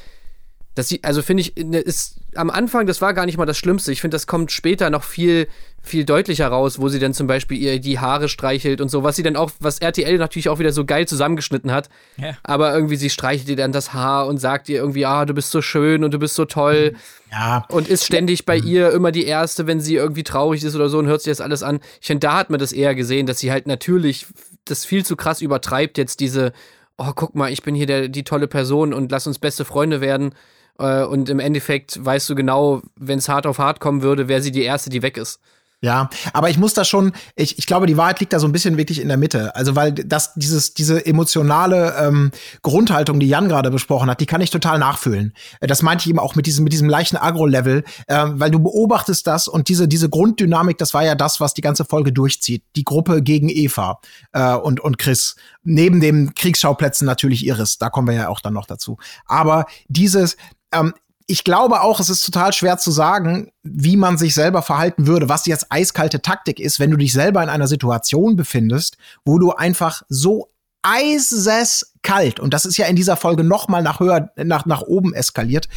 das 0.75 0.87
sieht, 0.87 1.05
also 1.05 1.21
finde 1.21 1.41
ich, 1.41 1.55
ne, 1.55 1.79
ist 1.79 2.19
am 2.35 2.49
Anfang, 2.49 2.87
das 2.87 2.99
war 2.99 3.13
gar 3.13 3.27
nicht 3.27 3.37
mal 3.37 3.45
das 3.45 3.59
Schlimmste. 3.59 3.91
Ich 3.91 4.01
finde, 4.01 4.15
das 4.15 4.25
kommt 4.25 4.51
später 4.51 4.89
noch 4.89 5.03
viel, 5.03 5.47
viel 5.83 6.03
deutlicher 6.03 6.47
raus, 6.47 6.79
wo 6.79 6.89
sie 6.89 6.97
dann 6.97 7.13
zum 7.13 7.27
Beispiel 7.27 7.59
ihr 7.59 7.79
die 7.79 7.99
Haare 7.99 8.27
streichelt 8.27 8.81
und 8.81 8.89
so, 8.89 9.03
was 9.03 9.15
sie 9.15 9.21
dann 9.21 9.35
auch, 9.35 9.51
was 9.59 9.77
RTL 9.77 10.17
natürlich 10.17 10.49
auch 10.49 10.57
wieder 10.57 10.73
so 10.73 10.83
geil 10.83 11.07
zusammengeschnitten 11.07 11.71
hat. 11.71 11.89
Ja. 12.17 12.35
Aber 12.41 12.73
irgendwie 12.73 12.95
sie 12.95 13.11
streichelt 13.11 13.49
ihr 13.49 13.55
dann 13.55 13.71
das 13.71 13.93
Haar 13.93 14.25
und 14.25 14.39
sagt 14.39 14.67
ihr 14.67 14.79
irgendwie, 14.79 15.05
ah, 15.05 15.25
du 15.25 15.35
bist 15.35 15.51
so 15.51 15.61
schön 15.61 16.03
und 16.03 16.11
du 16.11 16.17
bist 16.17 16.33
so 16.33 16.45
toll. 16.45 16.95
Ja. 17.31 17.65
Und 17.69 17.87
ist 17.87 18.05
ständig 18.05 18.45
bei 18.45 18.57
ihr 18.57 18.91
immer 18.93 19.11
die 19.11 19.25
Erste, 19.25 19.67
wenn 19.67 19.79
sie 19.79 19.95
irgendwie 19.95 20.23
traurig 20.23 20.63
ist 20.63 20.75
oder 20.75 20.89
so 20.89 20.97
und 20.97 21.05
hört 21.05 21.21
sich 21.21 21.31
das 21.31 21.41
alles 21.41 21.61
an. 21.61 21.81
Ich 22.01 22.07
finde, 22.07 22.21
da 22.21 22.37
hat 22.37 22.49
man 22.49 22.59
das 22.59 22.71
eher 22.71 22.95
gesehen, 22.95 23.27
dass 23.27 23.37
sie 23.37 23.51
halt 23.51 23.67
natürlich 23.67 24.25
das 24.65 24.85
viel 24.85 25.05
zu 25.05 25.15
krass 25.15 25.41
übertreibt, 25.41 25.97
jetzt 25.97 26.19
diese, 26.19 26.53
oh, 26.97 27.11
guck 27.15 27.35
mal, 27.35 27.51
ich 27.51 27.63
bin 27.63 27.75
hier 27.75 27.87
der, 27.87 28.07
die 28.07 28.23
tolle 28.23 28.47
Person 28.47 28.93
und 28.93 29.11
lass 29.11 29.27
uns 29.27 29.39
beste 29.39 29.65
Freunde 29.65 30.01
werden. 30.01 30.33
Äh, 30.79 31.03
und 31.03 31.29
im 31.29 31.39
Endeffekt 31.39 32.03
weißt 32.03 32.29
du 32.29 32.35
genau, 32.35 32.81
wenn 32.95 33.19
es 33.19 33.29
hart 33.29 33.45
auf 33.45 33.59
hart 33.59 33.79
kommen 33.79 34.01
würde, 34.01 34.27
wäre 34.27 34.41
sie 34.41 34.51
die 34.51 34.63
Erste, 34.63 34.89
die 34.89 35.01
weg 35.01 35.17
ist. 35.17 35.39
Ja, 35.83 36.09
aber 36.31 36.49
ich 36.49 36.57
muss 36.57 36.73
da 36.73 36.85
schon, 36.85 37.11
ich, 37.35 37.57
ich 37.57 37.65
glaube, 37.65 37.87
die 37.87 37.97
Wahrheit 37.97 38.21
liegt 38.21 38.31
da 38.31 38.39
so 38.39 38.47
ein 38.47 38.53
bisschen 38.53 38.77
wirklich 38.77 39.01
in 39.01 39.09
der 39.09 39.17
Mitte. 39.17 39.53
Also, 39.53 39.75
weil 39.75 39.91
das, 39.91 40.33
dieses, 40.35 40.73
diese 40.73 41.05
emotionale 41.05 41.93
ähm, 41.99 42.31
Grundhaltung, 42.61 43.19
die 43.19 43.27
Jan 43.27 43.49
gerade 43.49 43.69
besprochen 43.69 44.09
hat, 44.09 44.21
die 44.21 44.25
kann 44.25 44.39
ich 44.39 44.49
total 44.49 44.79
nachfühlen. 44.79 45.33
Äh, 45.59 45.67
das 45.67 45.81
meinte 45.81 46.03
ich 46.03 46.09
eben 46.09 46.19
auch 46.19 46.35
mit 46.35 46.45
diesem, 46.45 46.63
mit 46.63 46.71
diesem 46.71 46.87
leichten 46.87 47.17
Agro-Level, 47.17 47.83
äh, 48.07 48.25
weil 48.29 48.49
du 48.49 48.59
beobachtest 48.59 49.27
das 49.27 49.49
und 49.49 49.67
diese, 49.67 49.89
diese 49.89 50.09
Grunddynamik, 50.09 50.77
das 50.77 50.93
war 50.93 51.03
ja 51.03 51.15
das, 51.15 51.41
was 51.41 51.53
die 51.53 51.59
ganze 51.59 51.83
Folge 51.83 52.13
durchzieht. 52.13 52.63
Die 52.77 52.85
Gruppe 52.85 53.21
gegen 53.21 53.49
Eva 53.49 53.99
äh, 54.31 54.53
und, 54.53 54.79
und 54.79 54.97
Chris. 54.97 55.35
Neben 55.63 55.99
den 55.99 56.33
Kriegsschauplätzen 56.33 57.05
natürlich 57.05 57.45
Iris, 57.45 57.77
da 57.77 57.89
kommen 57.89 58.07
wir 58.07 58.15
ja 58.15 58.29
auch 58.29 58.39
dann 58.39 58.53
noch 58.53 58.67
dazu. 58.67 58.99
Aber 59.25 59.65
dieses, 59.89 60.37
ähm, 60.71 60.93
ich 61.27 61.43
glaube 61.43 61.81
auch, 61.81 61.99
es 61.99 62.09
ist 62.09 62.25
total 62.25 62.53
schwer 62.53 62.77
zu 62.77 62.91
sagen, 62.91 63.51
wie 63.63 63.97
man 63.97 64.17
sich 64.17 64.33
selber 64.33 64.61
verhalten 64.61 65.07
würde, 65.07 65.29
was 65.29 65.45
jetzt 65.45 65.67
eiskalte 65.69 66.21
Taktik 66.21 66.59
ist, 66.59 66.79
wenn 66.79 66.91
du 66.91 66.97
dich 66.97 67.13
selber 67.13 67.41
in 67.43 67.49
einer 67.49 67.67
Situation 67.67 68.35
befindest, 68.35 68.97
wo 69.25 69.39
du 69.39 69.51
einfach 69.51 70.03
so 70.09 70.49
eiseskalt, 70.83 72.39
und 72.39 72.53
das 72.53 72.65
ist 72.65 72.77
ja 72.77 72.85
in 72.85 72.95
dieser 72.95 73.15
Folge 73.15 73.43
noch 73.43 73.67
mal 73.67 73.81
nach 73.81 73.99
höher, 73.99 74.29
nach, 74.35 74.65
nach 74.65 74.81
oben 74.81 75.13
eskaliert, 75.13 75.67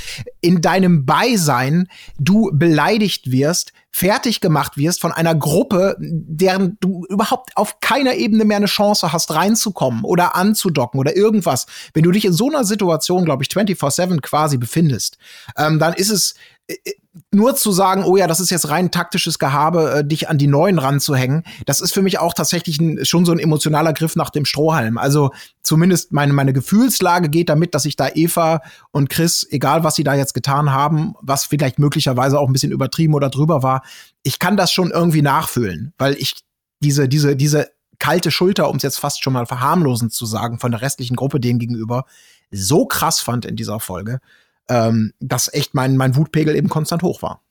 in 0.40 0.60
deinem 0.60 1.06
Beisein 1.06 1.88
du 2.18 2.50
beleidigt 2.52 3.30
wirst, 3.30 3.72
fertig 3.90 4.42
gemacht 4.42 4.76
wirst 4.76 5.00
von 5.00 5.12
einer 5.12 5.34
Gruppe, 5.34 5.96
deren 5.98 6.76
du 6.80 7.06
überhaupt 7.08 7.56
auf 7.56 7.80
keiner 7.80 8.14
Ebene 8.14 8.44
mehr 8.44 8.58
eine 8.58 8.66
Chance 8.66 9.12
hast, 9.12 9.32
reinzukommen 9.32 10.04
oder 10.04 10.36
anzudocken 10.36 11.00
oder 11.00 11.16
irgendwas. 11.16 11.66
Wenn 11.94 12.02
du 12.02 12.10
dich 12.10 12.26
in 12.26 12.34
so 12.34 12.50
einer 12.50 12.64
Situation, 12.64 13.24
glaube 13.24 13.42
ich, 13.42 13.48
24-7 13.48 14.20
quasi 14.20 14.58
befindest, 14.58 15.16
ähm, 15.56 15.78
dann 15.78 15.94
ist 15.94 16.10
es 16.10 16.34
nur 17.30 17.54
zu 17.54 17.72
sagen, 17.72 18.04
oh 18.04 18.16
ja, 18.16 18.26
das 18.26 18.40
ist 18.40 18.50
jetzt 18.50 18.68
rein 18.68 18.90
taktisches 18.90 19.38
Gehabe, 19.38 19.98
äh, 19.98 20.04
dich 20.04 20.28
an 20.28 20.38
die 20.38 20.46
Neuen 20.46 20.78
ranzuhängen, 20.78 21.44
das 21.64 21.80
ist 21.80 21.92
für 21.92 22.02
mich 22.02 22.18
auch 22.18 22.34
tatsächlich 22.34 22.80
ein, 22.80 23.04
schon 23.04 23.24
so 23.24 23.32
ein 23.32 23.38
emotionaler 23.38 23.92
Griff 23.92 24.16
nach 24.16 24.30
dem 24.30 24.44
Strohhalm. 24.44 24.98
Also 24.98 25.30
zumindest 25.62 26.12
meine, 26.12 26.32
meine 26.32 26.52
Gefühlslage 26.52 27.28
geht 27.28 27.48
damit, 27.48 27.74
dass 27.74 27.84
ich 27.84 27.96
da 27.96 28.08
Eva 28.14 28.62
und 28.90 29.10
Chris, 29.10 29.46
egal 29.50 29.84
was 29.84 29.94
sie 29.94 30.04
da 30.04 30.14
jetzt 30.14 30.34
getan 30.34 30.72
haben, 30.72 31.14
was 31.20 31.44
vielleicht 31.44 31.78
möglicherweise 31.78 32.38
auch 32.38 32.48
ein 32.48 32.52
bisschen 32.52 32.72
übertrieben 32.72 33.14
oder 33.14 33.30
drüber 33.30 33.62
war, 33.62 33.82
ich 34.22 34.38
kann 34.38 34.56
das 34.56 34.72
schon 34.72 34.90
irgendwie 34.90 35.22
nachfühlen, 35.22 35.92
weil 35.98 36.14
ich 36.14 36.34
diese, 36.80 37.08
diese, 37.08 37.36
diese 37.36 37.70
kalte 37.98 38.30
Schulter, 38.30 38.68
um 38.68 38.76
es 38.76 38.82
jetzt 38.82 38.98
fast 38.98 39.22
schon 39.22 39.32
mal 39.32 39.46
verharmlosend 39.46 40.12
zu 40.12 40.26
sagen, 40.26 40.58
von 40.58 40.72
der 40.72 40.82
restlichen 40.82 41.16
Gruppe 41.16 41.40
denen 41.40 41.58
gegenüber, 41.58 42.04
so 42.50 42.86
krass 42.86 43.20
fand 43.20 43.44
in 43.44 43.56
dieser 43.56 43.80
Folge 43.80 44.20
ähm, 44.68 45.12
dass 45.20 45.52
echt 45.52 45.74
mein, 45.74 45.96
mein 45.96 46.16
Wutpegel 46.16 46.56
eben 46.56 46.68
konstant 46.68 47.02
hoch 47.02 47.22
war. 47.22 47.42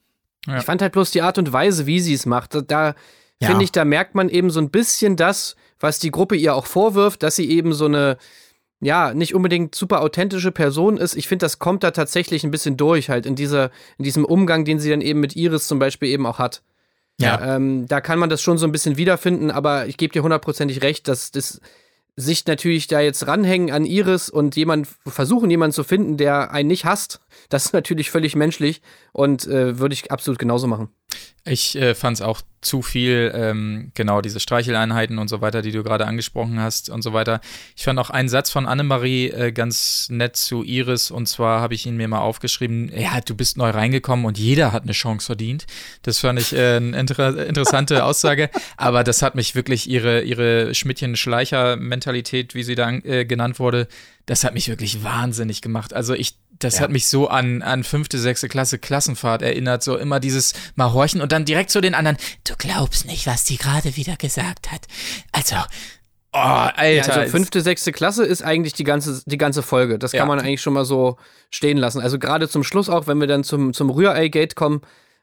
Ja. 0.48 0.58
Ich 0.58 0.64
fand 0.64 0.82
halt 0.82 0.94
bloß 0.94 1.12
die 1.12 1.22
Art 1.22 1.38
und 1.38 1.52
Weise, 1.54 1.86
wie 1.86 2.00
sie 2.00 2.14
es 2.14 2.26
macht. 2.26 2.56
Da 2.68 2.96
ja. 3.40 3.48
finde 3.48 3.64
ich, 3.64 3.72
da 3.72 3.86
merkt 3.86 4.16
man 4.16 4.30
eben 4.30 4.50
so 4.50 4.60
ein 4.60 4.70
bisschen 4.70 5.16
das, 5.16 5.56
was 5.80 6.00
die 6.00 6.12
Gruppe 6.12 6.36
ihr 6.36 6.56
auch 6.56 6.66
vorwirft, 6.66 7.24
dass 7.24 7.36
sie 7.36 7.50
eben 7.50 7.74
so 7.74 7.86
eine, 7.86 8.18
ja, 8.80 9.14
nicht 9.14 9.34
unbedingt 9.34 9.76
super 9.76 10.02
authentische 10.02 10.52
Person 10.52 10.98
ist. 10.98 11.16
Ich 11.16 11.28
finde, 11.28 11.46
das 11.46 11.60
kommt 11.60 11.84
da 11.84 11.92
tatsächlich 11.92 12.44
ein 12.44 12.52
bisschen 12.52 12.78
durch, 12.78 13.10
halt 13.10 13.26
in 13.26 13.36
dieser, 13.36 13.72
in 13.98 14.04
diesem 14.04 14.26
Umgang, 14.26 14.66
den 14.66 14.80
sie 14.80 14.90
dann 14.90 15.02
eben 15.02 15.20
mit 15.20 15.36
Iris 15.36 15.68
zum 15.68 15.80
Beispiel 15.80 16.10
eben 16.10 16.26
auch 16.26 16.40
hat. 16.40 16.62
Ja. 17.20 17.56
Ähm, 17.56 17.88
da 17.88 18.02
kann 18.02 18.20
man 18.20 18.30
das 18.30 18.42
schon 18.42 18.58
so 18.58 18.68
ein 18.68 18.72
bisschen 18.72 18.98
wiederfinden, 18.98 19.50
aber 19.50 19.88
ich 19.88 19.98
gebe 19.98 20.12
dir 20.12 20.24
hundertprozentig 20.24 20.82
recht, 20.82 21.08
dass 21.08 21.32
das 21.32 21.62
sich 22.16 22.46
natürlich 22.46 22.88
da 22.88 23.02
jetzt 23.02 23.28
ranhängen 23.28 23.72
an 23.72 23.86
Iris 23.86 24.30
und 24.30 24.56
jemand 24.56 24.88
versuchen, 25.06 25.50
jemanden 25.50 25.74
zu 25.74 25.84
finden, 25.84 26.18
der 26.18 26.52
einen 26.52 26.70
nicht 26.70 26.86
hasst, 26.86 27.20
das 27.50 27.66
ist 27.66 27.74
natürlich 27.74 28.10
völlig 28.10 28.36
menschlich 28.36 28.82
und 29.12 29.46
äh, 29.48 29.80
würde 29.80 29.94
ich 29.94 30.12
absolut 30.12 30.40
genauso 30.40 30.68
machen. 30.68 30.90
Ich 31.48 31.76
äh, 31.76 31.94
fand 31.94 32.18
es 32.18 32.22
auch 32.22 32.42
zu 32.62 32.82
viel, 32.82 33.32
ähm, 33.36 33.92
genau, 33.94 34.22
diese 34.22 34.40
Streicheleinheiten 34.40 35.20
und 35.20 35.28
so 35.28 35.42
weiter, 35.42 35.62
die 35.62 35.72
du 35.72 35.84
gerade 35.84 36.08
angesprochen 36.08 36.60
hast 36.60 36.90
und 36.90 37.04
so 37.04 37.14
weiter. 37.14 37.40
Ich 37.76 37.84
fand 37.84 38.00
auch 38.00 38.10
einen 38.10 38.28
Satz 38.28 38.50
von 38.50 38.66
Annemarie 38.66 39.30
äh, 39.30 39.52
ganz 39.52 40.08
nett 40.10 40.36
zu 40.36 40.64
Iris 40.64 41.12
und 41.12 41.28
zwar 41.28 41.62
habe 41.62 41.76
ich 41.76 41.86
ihn 41.86 41.98
mir 41.98 42.08
mal 42.08 42.22
aufgeschrieben, 42.22 42.92
ja, 42.96 43.22
du 43.22 43.36
bist 43.36 43.58
neu 43.58 43.70
reingekommen 43.70 44.26
und 44.26 44.40
jeder 44.40 44.72
hat 44.72 44.84
eine 44.84 44.94
Chance 44.94 45.28
verdient. 45.28 45.68
Das 46.02 46.20
fand 46.20 46.40
ich 46.40 46.54
äh, 46.54 46.78
eine 46.78 46.98
inter 46.98 47.46
interessante 47.46 48.04
Aussage, 48.04 48.50
aber 48.78 49.04
das 49.04 49.22
hat 49.22 49.36
mich 49.36 49.54
wirklich 49.54 49.88
ihre, 49.88 50.22
ihre 50.22 50.74
Schmidtchen-Schleicher-Mentalität, 50.74 52.56
wie 52.56 52.64
sie 52.64 52.74
da 52.74 52.90
äh, 52.90 53.26
genannt 53.26 53.60
wurde, 53.60 53.88
das 54.26 54.44
hat 54.44 54.56
mich 54.56 54.68
wirklich 54.68 55.04
wahnsinnig 55.04 55.62
gemacht. 55.62 55.94
Also 55.94 56.16
ich 56.16 56.36
das 56.60 56.76
ja. 56.76 56.82
hat 56.82 56.92
mich 56.92 57.08
so 57.08 57.28
an, 57.28 57.62
an 57.62 57.84
fünfte, 57.84 58.20
sechste 58.20 58.48
Klasse 58.48 58.80
Klassenfahrt 58.80 59.42
erinnert. 59.42 59.84
So 59.84 59.98
immer 59.98 60.20
dieses 60.20 60.54
mal 60.76 60.94
horchen 60.94 61.22
und 61.22 61.32
dann 61.32 61.46
direkt 61.46 61.70
zu 61.70 61.82
den 61.82 61.94
anderen. 61.94 62.18
Du 62.44 62.54
glaubst 62.58 63.06
nicht, 63.06 63.28
was 63.28 63.44
die 63.44 63.58
gerade 63.58 63.96
wieder 63.96 64.16
gesagt 64.16 64.72
hat. 64.72 64.88
Also, 65.32 65.56
oh, 66.34 66.38
Alter. 66.38 66.86
Ja, 66.86 67.04
also 67.04 67.32
fünfte, 67.32 67.62
sechste 67.62 67.92
Klasse 67.92 68.26
ist 68.26 68.44
eigentlich 68.44 68.74
die 68.74 68.84
ganze, 68.84 69.22
die 69.26 69.38
ganze 69.38 69.64
Folge. 69.64 70.00
Das 70.00 70.12
kann 70.12 70.20
ja. 70.20 70.26
man 70.26 70.40
eigentlich 70.40 70.62
schon 70.62 70.74
mal 70.74 70.86
so 70.86 71.18
stehen 71.50 71.78
lassen. 71.78 72.02
Also 72.02 72.20
gerade 72.20 72.48
zum 72.48 72.64
Schluss 72.64 72.90
auch, 72.90 73.08
wenn 73.08 73.20
wir 73.20 73.28
dann 73.28 73.44
zum, 73.44 73.74
zum 73.74 73.90
Rührei-Gate 73.90 74.56
kommen, 74.56 74.82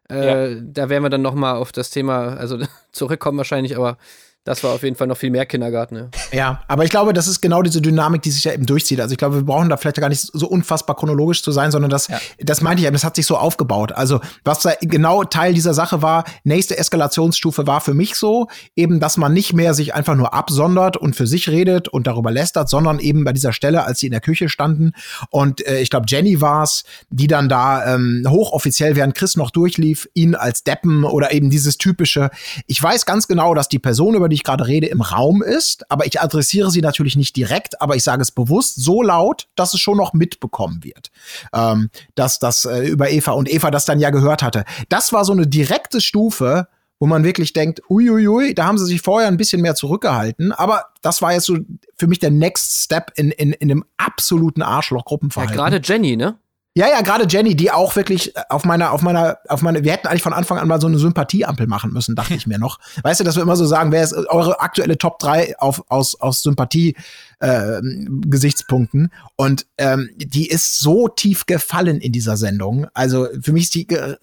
äh, 0.09 0.57
da 0.61 0.89
werden 0.89 1.03
wir 1.03 1.11
dann 1.11 1.23
noch 1.23 1.35
mal 1.35 1.55
auf 1.55 1.73
das 1.73 1.91
Thema, 1.91 2.37
also 2.37 2.59
zurückkommen 2.93 3.39
wahrscheinlich, 3.39 3.77
aber 3.77 3.97
das 4.45 4.65
war 4.65 4.73
auf 4.73 4.83
jeden 4.83 4.97
Fall 4.97 5.07
noch 5.07 5.17
viel 5.17 5.31
mehr 5.31 5.47
Kindergarten. 5.47 5.97
Ja. 5.97 6.09
ja, 6.33 6.63
aber 6.69 6.85
ich 6.85 6.91
glaube, 6.91 7.13
das 7.13 7.29
ist 7.29 7.41
genau 7.41 7.63
diese 7.63 7.81
Dynamik, 7.81 8.23
die 8.23 8.31
sich 8.31 8.45
ja 8.45 8.53
eben 8.53 8.67
durchzieht. 8.67 9.01
Also 9.01 9.13
ich 9.13 9.19
glaube, 9.19 9.37
wir 9.37 9.45
brauchen 9.45 9.69
da 9.69 9.77
vielleicht 9.77 10.01
gar 10.01 10.09
nicht 10.09 10.21
so 10.21 10.49
unfassbar 10.49 10.97
chronologisch 10.97 11.43
zu 11.43 11.53
sein, 11.53 11.71
sondern 11.71 11.91
das, 11.91 12.09
ja. 12.09 12.19
das 12.39 12.61
meinte 12.61 12.81
ich 12.81 12.87
eben, 12.87 12.95
das 12.95 13.05
hat 13.05 13.17
sich 13.17 13.27
so 13.27 13.37
aufgebaut. 13.37 13.93
Also 13.93 14.21
was 14.45 14.61
da 14.61 14.73
genau 14.81 15.25
Teil 15.25 15.55
dieser 15.55 15.75
Sache 15.75 16.03
war, 16.03 16.25
nächste 16.45 16.77
Eskalationsstufe 16.77 17.67
war 17.67 17.81
für 17.81 17.95
mich 17.95 18.17
so, 18.17 18.49
eben, 18.75 19.01
dass 19.01 19.17
man 19.17 19.33
nicht 19.33 19.53
mehr 19.53 19.75
sich 19.75 19.95
einfach 19.95 20.17
nur 20.17 20.35
absondert 20.35 20.97
und 20.97 21.15
für 21.15 21.27
sich 21.27 21.49
redet 21.49 21.89
und 21.89 22.07
darüber 22.07 22.31
lästert, 22.31 22.69
sondern 22.69 22.99
eben 22.99 23.25
bei 23.25 23.33
dieser 23.33 23.53
Stelle, 23.53 23.85
als 23.85 24.01
sie 24.01 24.07
in 24.07 24.13
der 24.13 24.21
Küche 24.21 24.49
standen 24.49 24.93
und 25.31 25.67
äh, 25.67 25.81
ich 25.81 25.91
glaube, 25.91 26.07
Jenny 26.09 26.41
war's, 26.41 26.85
die 27.11 27.27
dann 27.27 27.49
da 27.49 27.95
ähm, 27.95 28.25
hochoffiziell, 28.29 28.97
während 28.97 29.15
Chris 29.15 29.37
noch 29.37 29.51
durchlief, 29.51 30.09
ihn 30.15 30.35
als 30.35 30.65
Deppen 30.65 31.05
oder 31.05 31.33
eben 31.33 31.51
dieses 31.51 31.79
typische, 31.79 32.31
ich 32.67 32.83
weiß 32.83 33.07
ganz 33.07 33.29
genau, 33.29 33.55
dass 33.55 33.69
die 33.69 33.79
Person, 33.79 34.15
über 34.15 34.29
die 34.33 34.37
ich 34.37 34.45
gerade 34.45 34.67
rede, 34.67 34.87
im 34.87 35.03
Raum 35.03 35.43
ist, 35.43 35.91
aber 35.91 36.07
ich 36.07 36.21
adressiere 36.21 36.71
sie 36.71 36.81
natürlich 36.81 37.17
nicht 37.17 37.37
direkt, 37.37 37.81
aber 37.81 37.97
ich 37.97 38.03
sage 38.03 38.23
es 38.23 38.33
bewusst 38.33 38.83
so 38.83 39.03
laut, 39.03 39.49
dass 39.55 39.75
es 39.75 39.81
schon 39.81 39.99
noch 39.99 40.15
mitbekommen 40.15 40.83
wird. 40.83 41.11
Ähm, 41.53 41.91
dass 42.15 42.39
das 42.39 42.65
äh, 42.65 42.87
über 42.87 43.11
Eva 43.11 43.33
und 43.33 43.53
Eva 43.53 43.71
das 43.71 43.85
dann 43.85 44.01
ja 44.01 44.11
gehört 44.11 44.43
hatte. 44.43 44.65
Das 44.89 45.13
war 45.13 45.25
so 45.25 45.33
eine 45.33 45.47
direkte 45.47 46.01
Stufe, 46.01 46.69
wo 46.99 47.07
man 47.07 47.25
wirklich 47.25 47.53
denkt, 47.53 47.83
uiuiui, 47.91 48.55
da 48.55 48.65
haben 48.65 48.79
sie 48.79 48.87
sich 48.87 49.03
vorher 49.03 49.29
ein 49.29 49.37
bisschen 49.37 49.61
mehr 49.61 49.75
zurückgehalten, 49.75 50.53
aber 50.53 50.87
das 51.03 51.21
war 51.21 51.33
jetzt 51.33 51.47
so 51.47 51.59
für 51.97 52.07
mich 52.07 52.21
der 52.21 52.31
Next 52.31 52.85
Step 52.85 53.11
in, 53.17 53.33
in, 53.33 53.53
in 53.53 53.69
dem 53.69 53.85
absoluten 53.97 54.63
Arschloch-Gruppenverhalten. 54.63 55.57
Ja, 55.57 55.63
gerade 55.63 55.81
Jenny, 55.83 56.17
ne? 56.17 56.39
Ja, 56.75 56.89
ja, 56.89 57.03
gerade 57.03 57.27
Jenny, 57.29 57.55
die 57.55 57.71
auch 57.71 57.97
wirklich 57.97 58.35
äh, 58.35 58.41
auf 58.49 58.65
meiner, 58.65 58.93
auf 58.93 59.03
meiner, 59.03 59.37
auf 59.49 59.61
meine, 59.61 59.85
wir 59.85 59.93
hätten 59.93 60.07
eigentlich 60.07 60.23
von 60.23 60.33
Anfang 60.33 60.59
an 60.59 60.67
mal 60.69 60.81
so 60.81 60.87
eine 60.87 60.99
Sympathieampel 60.99 61.67
machen 61.67 61.93
müssen, 61.93 62.15
dachte 62.15 62.35
ich 62.35 62.47
mir 62.47 62.59
noch. 62.59 62.79
Weißt 63.03 63.21
du, 63.21 63.25
dass 63.25 63.37
wir 63.37 63.43
immer 63.43 63.57
so 63.57 63.67
sagen, 63.67 63.93
wer 63.93 64.03
ist 64.03 64.15
eure 64.15 64.61
aktuelle 64.61 64.97
Top 64.97 65.19
3 65.19 65.59
auf, 65.59 65.85
aus, 65.89 66.19
aus 66.19 66.43
Sympathie, 66.43 66.97
äh, 67.41 67.83
Gesichtspunkten. 68.27 69.13
Und 69.37 69.67
ähm, 69.77 70.09
die 70.17 70.49
ist 70.49 70.79
so 70.79 71.09
tief 71.09 71.45
gefallen 71.45 72.01
in 72.01 72.13
dieser 72.13 72.39
Sendung. 72.39 72.87
Also 72.95 73.29
für 73.43 73.53
mich 73.53 73.65
ist 73.65 73.75
die 73.75 73.89
äh, 73.91 74.17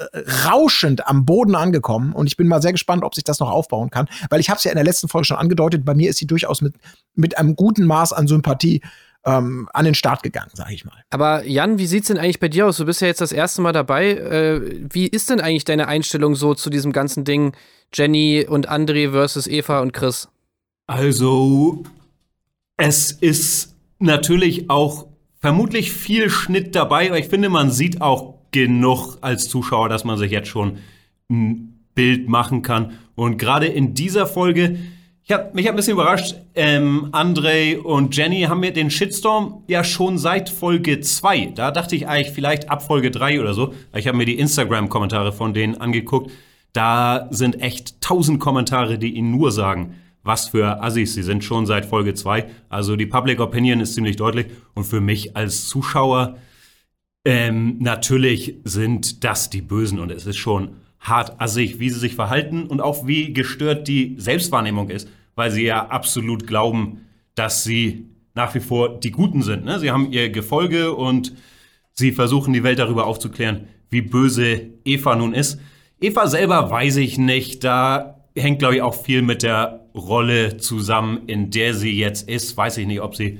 rauschend 0.48 1.08
am 1.08 1.26
Boden 1.26 1.54
angekommen 1.54 2.14
und 2.14 2.26
ich 2.26 2.36
bin 2.36 2.48
mal 2.48 2.64
sehr 2.64 2.72
gespannt, 2.72 3.04
ob 3.04 3.14
sich 3.14 3.24
das 3.24 3.40
noch 3.40 3.52
aufbauen 3.52 3.92
kann, 3.92 4.08
weil 4.32 4.40
ich 4.40 4.50
habe 4.50 4.58
es 4.58 4.64
ja 4.64 4.72
in 4.72 4.78
der 4.78 4.86
letzten 4.86 5.08
Folge 5.08 5.26
schon 5.26 5.38
angedeutet, 5.38 5.86
bei 5.86 5.94
mir 5.94 6.10
ist 6.10 6.18
sie 6.18 6.26
durchaus 6.28 6.62
mit, 6.62 6.74
mit 7.14 7.38
einem 7.38 7.56
guten 7.56 7.86
Maß 7.86 8.12
an 8.14 8.28
Sympathie 8.28 8.82
ähm, 9.26 9.70
an 9.74 9.86
den 9.86 9.96
Start 9.96 10.24
gegangen, 10.24 10.52
sage 10.54 10.74
ich 10.74 10.86
mal. 10.86 11.04
Aber 11.10 11.46
Jan, 11.46 11.78
wie 11.78 11.88
sieht's 11.88 12.08
denn 12.08 12.18
eigentlich 12.18 12.40
bei 12.40 12.48
dir 12.48 12.68
aus? 12.68 12.78
Du 12.78 12.86
bist 12.86 13.02
ja 13.02 13.08
jetzt 13.08 13.22
das 13.22 13.32
erste 13.32 13.62
Mal 13.62 13.74
dabei. 13.74 14.12
Äh, 14.12 14.88
wie 14.92 15.08
ist 15.08 15.30
denn 15.30 15.42
eigentlich 15.42 15.66
deine 15.66 15.88
Einstellung 15.88 16.36
so 16.36 16.54
zu 16.54 16.70
diesem 16.70 16.92
ganzen 16.92 17.26
Ding 17.26 17.54
Jenny 17.94 18.46
und 18.48 18.70
André 18.70 19.12
versus 19.12 19.48
Eva 19.48 19.82
und 19.82 19.94
Chris? 19.94 20.30
Also, 20.88 21.84
es 22.78 23.12
ist 23.12 23.76
natürlich 24.00 24.70
auch 24.70 25.08
vermutlich 25.40 25.92
viel 25.92 26.30
Schnitt 26.30 26.76
dabei, 26.76 27.08
aber 27.08 27.20
ich 27.20 27.28
finde, 27.28 27.50
man 27.50 27.72
sieht 27.72 28.02
auch 28.02 28.36
genug 28.52 29.18
als 29.22 29.50
Zuschauer, 29.50 29.90
dass 29.90 30.04
man 30.04 30.18
sich 30.18 30.32
jetzt 30.32 30.48
schon 30.48 30.80
ein 31.30 31.80
Bild 31.94 32.30
machen 32.30 32.62
kann. 32.62 32.98
Und 33.16 33.38
gerade 33.38 33.68
in 33.68 33.94
dieser 33.94 34.26
Folge 34.26 34.78
ich 35.30 35.36
hab, 35.36 35.54
mich 35.54 35.68
hat 35.68 35.74
ein 35.74 35.76
bisschen 35.76 35.94
überrascht. 35.94 36.38
Ähm, 36.56 37.10
Andre 37.12 37.84
und 37.84 38.18
Jenny 38.18 38.42
haben 38.42 38.62
mir 38.62 38.74
den 38.74 38.90
Shitstorm 38.90 39.64
ja 39.68 39.84
schon 39.84 40.18
seit 40.18 40.50
Folge 40.50 41.02
2. 41.02 41.52
Da 41.54 41.70
dachte 41.70 41.96
ich 41.96 42.08
eigentlich 42.08 42.34
vielleicht 42.34 42.72
ab 42.72 42.82
Folge 42.82 43.12
3 43.12 43.40
oder 43.40 43.54
so. 43.54 43.76
Ich 43.96 44.08
habe 44.08 44.18
mir 44.18 44.26
die 44.26 44.40
Instagram-Kommentare 44.40 45.32
von 45.32 45.54
denen 45.54 45.76
angeguckt. 45.76 46.32
Da 46.74 47.28
sind 47.30 47.62
echt 47.62 48.02
tausend 48.02 48.40
Kommentare, 48.40 48.98
die 48.98 49.14
ihnen 49.14 49.30
nur 49.30 49.52
sagen, 49.52 49.94
was 50.24 50.48
für 50.48 50.82
Assis 50.82 51.14
sie 51.14 51.22
sind, 51.22 51.44
schon 51.44 51.68
seit 51.68 51.86
Folge 51.86 52.16
2. 52.16 52.50
Also 52.68 52.96
die 52.96 53.06
Public 53.06 53.40
Opinion 53.40 53.82
ist 53.82 53.94
ziemlich 53.94 54.16
deutlich. 54.16 54.48
Und 54.74 54.86
für 54.86 55.00
mich 55.00 55.38
als 55.38 55.68
Zuschauer, 55.68 56.38
ähm, 57.24 57.78
natürlich 57.78 58.56
sind 58.64 59.24
das 59.24 59.52
die 59.52 59.62
Bösen. 59.62 60.00
Und 60.00 60.12
es 60.12 60.26
ist 60.26 60.38
schon 60.38 60.70
hart 61.00 61.40
assig, 61.40 61.80
wie 61.80 61.92
sie 61.92 62.00
sich 62.00 62.16
verhalten 62.16 62.64
und 62.64 62.82
auch 62.82 63.06
wie 63.06 63.32
gestört 63.32 63.88
die 63.88 64.16
Selbstwahrnehmung 64.18 64.90
ist 64.90 65.08
weil 65.40 65.52
sie 65.52 65.64
ja 65.64 65.88
absolut 65.88 66.46
glauben, 66.46 67.06
dass 67.34 67.64
sie 67.64 68.10
nach 68.36 68.54
wie 68.56 68.60
vor 68.60 69.00
die 69.00 69.12
Guten 69.12 69.42
sind. 69.42 69.64
Ne? 69.64 69.80
Sie 69.80 69.90
haben 69.90 70.12
ihr 70.12 70.30
Gefolge 70.30 70.94
und 70.94 71.34
sie 71.94 72.12
versuchen 72.12 72.52
die 72.52 72.64
Welt 72.64 72.78
darüber 72.78 73.08
aufzuklären, 73.08 73.70
wie 73.90 74.02
böse 74.02 74.70
Eva 74.84 75.16
nun 75.16 75.34
ist. 75.34 75.58
Eva 76.02 76.28
selber 76.28 76.70
weiß 76.70 76.98
ich 76.98 77.18
nicht. 77.18 77.64
Da 77.64 78.20
hängt, 78.36 78.60
glaube 78.60 78.76
ich, 78.76 78.82
auch 78.82 78.96
viel 78.96 79.22
mit 79.22 79.44
der 79.44 79.88
Rolle 79.96 80.58
zusammen, 80.58 81.22
in 81.28 81.52
der 81.52 81.74
sie 81.74 81.98
jetzt 81.98 82.30
ist. 82.30 82.58
Weiß 82.58 82.78
ich 82.78 82.86
nicht, 82.86 83.00
ob 83.00 83.16
sie 83.16 83.40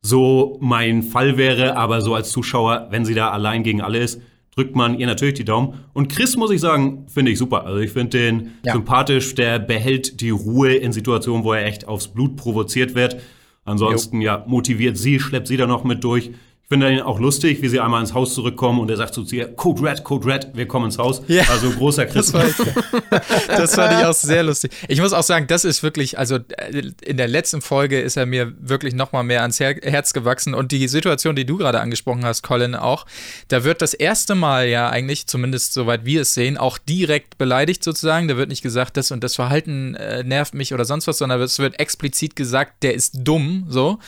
so 0.00 0.56
mein 0.62 1.02
Fall 1.02 1.36
wäre, 1.36 1.76
aber 1.76 2.00
so 2.00 2.14
als 2.14 2.30
Zuschauer, 2.30 2.88
wenn 2.88 3.04
sie 3.04 3.14
da 3.14 3.32
allein 3.32 3.62
gegen 3.62 3.82
alle 3.82 3.98
ist, 3.98 4.18
drückt 4.54 4.76
man 4.76 4.98
ihr 4.98 5.06
natürlich 5.06 5.34
die 5.34 5.44
Daumen. 5.44 5.80
Und 5.92 6.08
Chris, 6.08 6.36
muss 6.36 6.50
ich 6.50 6.60
sagen, 6.60 7.06
finde 7.08 7.32
ich 7.32 7.38
super. 7.38 7.64
Also 7.66 7.80
ich 7.80 7.90
finde 7.90 8.18
den 8.18 8.52
ja. 8.64 8.72
sympathisch, 8.72 9.34
der 9.34 9.58
behält 9.58 10.20
die 10.20 10.30
Ruhe 10.30 10.74
in 10.74 10.92
Situationen, 10.92 11.44
wo 11.44 11.52
er 11.52 11.66
echt 11.66 11.88
aufs 11.88 12.08
Blut 12.08 12.36
provoziert 12.36 12.94
wird. 12.94 13.16
Ansonsten, 13.64 14.20
ja, 14.20 14.44
motiviert 14.46 14.96
sie, 14.96 15.18
schleppt 15.18 15.48
sie 15.48 15.56
da 15.56 15.66
noch 15.66 15.84
mit 15.84 16.04
durch. 16.04 16.30
Ich 16.64 16.68
finde 16.70 16.90
ihn 16.90 17.00
auch 17.00 17.20
lustig, 17.20 17.60
wie 17.60 17.68
sie 17.68 17.78
einmal 17.78 18.00
ins 18.00 18.14
Haus 18.14 18.32
zurückkommen 18.32 18.80
und 18.80 18.90
er 18.90 18.96
sagt 18.96 19.12
so 19.12 19.22
zu 19.22 19.36
ihr, 19.36 19.54
Code 19.54 19.82
Red, 19.82 20.02
Code 20.02 20.26
Red, 20.26 20.48
wir 20.54 20.66
kommen 20.66 20.86
ins 20.86 20.96
Haus. 20.96 21.20
Ja. 21.28 21.42
Also 21.50 21.70
großer 21.70 22.06
Chris. 22.06 22.32
Das, 22.32 22.58
war, 22.58 22.64
das 23.48 23.74
fand 23.74 24.00
ich 24.00 24.06
auch 24.06 24.14
sehr 24.14 24.42
lustig. 24.42 24.72
Ich 24.88 24.98
muss 24.98 25.12
auch 25.12 25.22
sagen, 25.22 25.46
das 25.46 25.66
ist 25.66 25.82
wirklich, 25.82 26.18
also 26.18 26.36
äh, 26.36 26.92
in 27.04 27.18
der 27.18 27.28
letzten 27.28 27.60
Folge 27.60 28.00
ist 28.00 28.16
er 28.16 28.24
mir 28.24 28.54
wirklich 28.58 28.94
noch 28.94 29.12
mal 29.12 29.22
mehr 29.22 29.42
ans 29.42 29.60
Her 29.60 29.76
Herz 29.82 30.14
gewachsen 30.14 30.54
und 30.54 30.72
die 30.72 30.88
Situation, 30.88 31.36
die 31.36 31.44
du 31.44 31.58
gerade 31.58 31.80
angesprochen 31.80 32.24
hast, 32.24 32.40
Colin, 32.40 32.74
auch, 32.74 33.04
da 33.48 33.62
wird 33.62 33.82
das 33.82 33.92
erste 33.92 34.34
Mal 34.34 34.66
ja 34.66 34.88
eigentlich, 34.88 35.26
zumindest 35.26 35.74
soweit 35.74 36.06
wir 36.06 36.22
es 36.22 36.32
sehen, 36.32 36.56
auch 36.56 36.78
direkt 36.78 37.36
beleidigt 37.36 37.84
sozusagen. 37.84 38.26
Da 38.26 38.38
wird 38.38 38.48
nicht 38.48 38.62
gesagt, 38.62 38.96
das 38.96 39.10
und 39.10 39.22
das 39.22 39.34
Verhalten 39.34 39.96
äh, 39.96 40.24
nervt 40.24 40.54
mich 40.54 40.72
oder 40.72 40.86
sonst 40.86 41.06
was, 41.08 41.18
sondern 41.18 41.42
es 41.42 41.58
wird 41.58 41.78
explizit 41.78 42.36
gesagt, 42.36 42.82
der 42.82 42.94
ist 42.94 43.18
dumm, 43.22 43.66
so. 43.68 43.98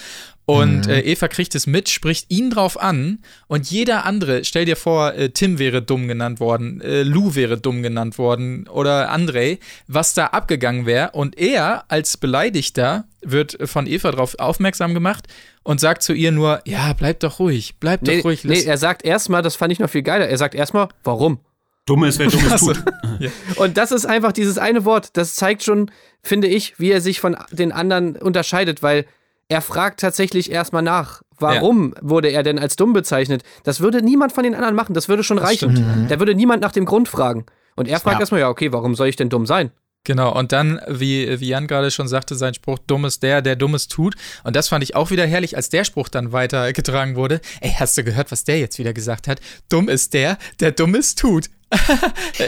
Und 0.49 0.87
äh, 0.87 1.01
Eva 1.01 1.27
kriegt 1.27 1.57
es 1.57 1.67
mit, 1.67 1.89
spricht 1.89 2.31
ihn 2.31 2.51
drauf 2.51 2.81
an 2.81 3.19
und 3.49 3.69
jeder 3.69 4.05
andere, 4.07 4.45
stell 4.45 4.65
dir 4.65 4.77
vor, 4.77 5.13
äh, 5.15 5.31
Tim 5.31 5.59
wäre 5.59 5.83
dumm 5.83 6.07
genannt 6.07 6.39
worden, 6.39 6.81
äh, 6.83 7.03
Lou 7.03 7.35
wäre 7.35 7.59
dumm 7.59 7.83
genannt 7.83 8.17
worden 8.17 8.69
oder 8.69 9.13
André, 9.13 9.59
was 9.89 10.15
da 10.15 10.27
abgegangen 10.27 10.87
wäre. 10.87 11.11
Und 11.11 11.37
er 11.37 11.85
als 11.89 12.17
Beleidigter 12.17 13.09
wird 13.23 13.59
von 13.69 13.89
Eva 13.89 14.13
darauf 14.13 14.39
aufmerksam 14.39 14.95
gemacht 14.95 15.27
und 15.65 15.81
sagt 15.81 16.05
zu 16.05 16.13
ihr 16.13 16.31
nur, 16.31 16.61
ja, 16.65 16.93
bleib 16.93 17.19
doch 17.21 17.41
ruhig, 17.41 17.75
bleib 17.81 18.03
Nee, 18.03 18.19
doch 18.19 18.27
ruhig. 18.27 18.45
nee, 18.45 18.63
er 18.63 18.79
sagt 18.79 19.05
erstmal, 19.05 19.43
das 19.43 19.57
fand 19.57 19.73
ich 19.73 19.81
noch 19.81 19.91
viel 19.91 20.03
geiler, 20.03 20.29
er 20.29 20.39
sagt 20.39 20.55
erstmal, 20.55 20.87
warum? 21.03 21.41
Dummes, 21.87 22.21
wer 22.21 22.29
Dummes 22.29 22.61
tut. 22.61 22.83
Und 23.57 23.77
das 23.77 23.91
ist 23.91 24.07
einfach 24.07 24.31
dieses 24.31 24.59
eine 24.59 24.85
Wort, 24.85 25.17
das 25.17 25.35
zeigt 25.35 25.65
schon, 25.65 25.91
finde 26.23 26.47
ich, 26.47 26.79
wie 26.79 26.93
er 26.93 27.01
sich 27.01 27.19
von 27.19 27.37
den 27.51 27.73
anderen 27.73 28.15
unterscheidet, 28.15 28.81
weil 28.83 29.07
er 29.49 29.61
fragt 29.61 30.01
tatsächlich 30.01 30.51
erstmal 30.51 30.83
nach, 30.83 31.23
warum 31.39 31.95
wurde 32.01 32.29
er 32.31 32.43
denn 32.43 32.59
als 32.59 32.77
dumm 32.77 32.93
bezeichnet? 32.93 33.43
Das 33.65 33.81
würde 33.81 34.03
niemand 34.03 34.33
von 34.33 34.45
den 34.45 34.55
anderen 34.55 34.75
machen, 34.75 34.95
das 34.95 35.09
würde 35.09 35.23
schon 35.23 35.39
reichen. 35.39 36.07
Da 36.09 36.19
würde 36.19 36.35
niemand 36.35 36.63
nach 36.63 36.73
dem 36.73 36.85
Grund 36.85 37.09
fragen. 37.09 37.47
Und 37.77 37.89
er 37.89 38.01
fragt 38.01 38.17
Ja. 38.17 38.21
erstmal, 38.21 38.41
ja, 38.41 38.49
okay, 38.49 38.73
warum 38.73 38.95
soll 38.95 39.09
ich 39.09 39.17
denn 39.17 39.29
dumm 39.29 39.47
sein? 39.47 39.71
Genau, 40.05 40.33
und 40.39 40.53
dann, 40.53 40.81
wie, 40.89 41.41
wie 41.41 41.49
Jan 41.49 41.67
gerade 41.67 41.91
schon 41.91 42.07
sagte, 42.07 42.37
sein 42.37 42.55
Spruch, 42.55 42.79
dumm 42.87 43.05
ist 43.05 43.25
der, 43.25 43.43
der 43.43 43.57
Dummes 43.57 43.89
tut. 43.89 44.15
Und 44.45 44.55
das 44.55 44.69
fand 44.69 44.85
ich 44.85 44.95
auch 44.95 45.11
wieder 45.11 45.27
herrlich, 45.27 45.57
als 45.57 45.69
der 45.69 45.83
Spruch 45.83 46.09
dann 46.09 46.31
weitergetragen 46.31 47.17
wurde. 47.17 47.41
Ey, 47.61 47.75
hast 47.77 47.99
du 47.99 48.05
gehört, 48.05 48.31
was 48.31 48.45
der 48.45 48.61
jetzt 48.61 48.79
wieder 48.79 48.93
gesagt 48.93 49.27
hat? 49.27 49.41
Dumm 49.69 49.89
ist 49.89 50.15
der, 50.15 50.39
der 50.61 50.71
Dummes 50.71 51.17
tut. 51.17 51.47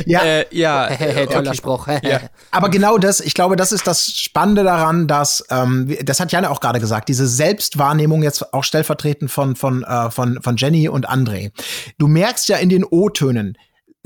Ja. 0.07 0.23
äh, 0.23 0.47
ja. 0.51 0.89
Toller 1.27 1.51
okay. 1.51 1.55
Spruch. 1.55 1.89
Ja. 1.89 2.21
Aber 2.51 2.69
genau 2.69 2.99
das, 2.99 3.21
ich 3.21 3.35
glaube, 3.35 3.57
das 3.57 3.73
ist 3.73 3.87
das 3.87 4.13
Spannende 4.13 4.65
daran, 4.65 5.07
dass, 5.07 5.45
ähm, 5.51 5.97
das 6.03 6.21
hat 6.21 6.33
Janne 6.33 6.51
auch 6.51 6.61
gerade 6.61 6.81
gesagt, 6.81 7.09
diese 7.09 7.27
Selbstwahrnehmung 7.27 8.23
jetzt 8.23 8.55
auch 8.55 8.65
stellvertretend 8.65 9.31
von, 9.31 9.57
von, 9.57 9.83
äh, 9.83 10.11
von, 10.11 10.41
von 10.43 10.57
Jenny 10.57 10.89
und 10.89 11.09
André. 11.09 11.51
Du 11.99 12.07
merkst 12.07 12.49
ja 12.49 12.59
in 12.59 12.69
den 12.69 12.85
O-Tönen, 12.85 13.57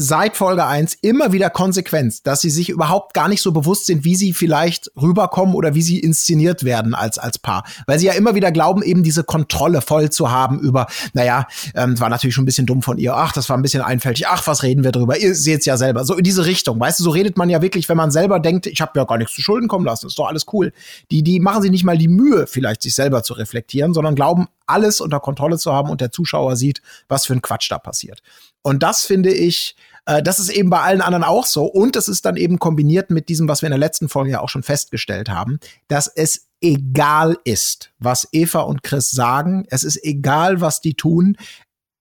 seit 0.02 0.36
Folge 0.36 0.66
1 0.66 0.98
immer 1.02 1.32
wieder 1.32 1.48
Konsequenz, 1.48 2.22
dass 2.22 2.40
sie 2.40 2.50
sich 2.50 2.68
überhaupt 2.68 3.14
gar 3.14 3.28
nicht 3.28 3.40
so 3.40 3.52
bewusst 3.52 3.86
sind, 3.86 4.04
wie 4.04 4.16
sie 4.16 4.32
vielleicht 4.32 4.90
rüberkommen 5.00 5.54
oder 5.54 5.74
wie 5.74 5.82
sie 5.82 6.00
inszeniert 6.00 6.64
werden 6.64 6.94
als, 6.94 7.18
als 7.18 7.38
Paar. 7.38 7.64
Weil 7.86 7.98
sie 8.00 8.06
ja 8.06 8.14
immer 8.14 8.34
wieder 8.34 8.50
glauben, 8.50 8.82
eben 8.82 9.02
diese 9.04 9.22
Kontrolle 9.22 9.80
voll 9.80 10.10
zu 10.10 10.30
haben 10.30 10.58
über, 10.58 10.86
naja, 11.12 11.46
ähm, 11.74 11.98
war 12.00 12.08
natürlich 12.08 12.34
schon 12.34 12.42
ein 12.42 12.46
bisschen 12.46 12.66
dumm 12.66 12.82
von 12.82 12.98
ihr, 12.98 13.14
ach, 13.14 13.32
das 13.32 13.48
war 13.48 13.56
ein 13.56 13.62
bisschen 13.62 13.82
einfältig, 13.82 14.26
ach, 14.26 14.46
was 14.46 14.64
reden 14.64 14.82
wir 14.82 14.90
drüber, 14.90 15.18
ihr 15.18 15.34
seht's 15.34 15.66
ja 15.66 15.76
selber. 15.76 16.04
So 16.04 16.16
in 16.16 16.24
diese 16.24 16.46
Richtung, 16.46 16.80
weißt 16.80 16.98
du, 16.98 17.04
so 17.04 17.10
redet 17.10 17.36
man 17.36 17.48
ja 17.48 17.62
wirklich, 17.62 17.88
wenn 17.88 17.96
man 17.96 18.10
selber 18.10 18.40
denkt, 18.40 18.66
ich 18.66 18.80
habe 18.80 18.98
ja 18.98 19.04
gar 19.04 19.18
nichts 19.18 19.34
zu 19.34 19.40
Schulden 19.40 19.68
kommen 19.68 19.86
lassen, 19.86 20.08
ist 20.08 20.18
doch 20.18 20.26
alles 20.26 20.46
cool. 20.52 20.72
Die, 21.12 21.22
die 21.22 21.38
machen 21.38 21.62
sich 21.62 21.70
nicht 21.70 21.84
mal 21.84 21.96
die 21.96 22.08
Mühe, 22.08 22.46
vielleicht 22.48 22.82
sich 22.82 22.94
selber 22.94 23.22
zu 23.22 23.34
reflektieren, 23.34 23.94
sondern 23.94 24.16
glauben, 24.16 24.48
alles 24.66 25.00
unter 25.00 25.20
Kontrolle 25.20 25.58
zu 25.58 25.72
haben 25.72 25.90
und 25.90 26.00
der 26.00 26.10
Zuschauer 26.10 26.56
sieht, 26.56 26.82
was 27.08 27.26
für 27.26 27.34
ein 27.34 27.42
Quatsch 27.42 27.70
da 27.70 27.78
passiert. 27.78 28.22
Und 28.62 28.82
das 28.82 29.04
finde 29.04 29.32
ich, 29.32 29.76
äh, 30.06 30.22
das 30.22 30.38
ist 30.38 30.50
eben 30.50 30.70
bei 30.70 30.80
allen 30.80 31.00
anderen 31.00 31.24
auch 31.24 31.46
so. 31.46 31.64
Und 31.64 31.96
das 31.96 32.08
ist 32.08 32.24
dann 32.24 32.36
eben 32.36 32.58
kombiniert 32.58 33.10
mit 33.10 33.28
diesem, 33.28 33.48
was 33.48 33.62
wir 33.62 33.68
in 33.68 33.72
der 33.72 33.78
letzten 33.78 34.08
Folge 34.08 34.30
ja 34.32 34.40
auch 34.40 34.48
schon 34.48 34.62
festgestellt 34.62 35.28
haben, 35.28 35.58
dass 35.88 36.06
es 36.06 36.48
egal 36.60 37.36
ist, 37.44 37.92
was 37.98 38.28
Eva 38.32 38.60
und 38.60 38.82
Chris 38.82 39.10
sagen. 39.10 39.64
Es 39.68 39.84
ist 39.84 40.02
egal, 40.04 40.60
was 40.60 40.80
die 40.80 40.94
tun. 40.94 41.36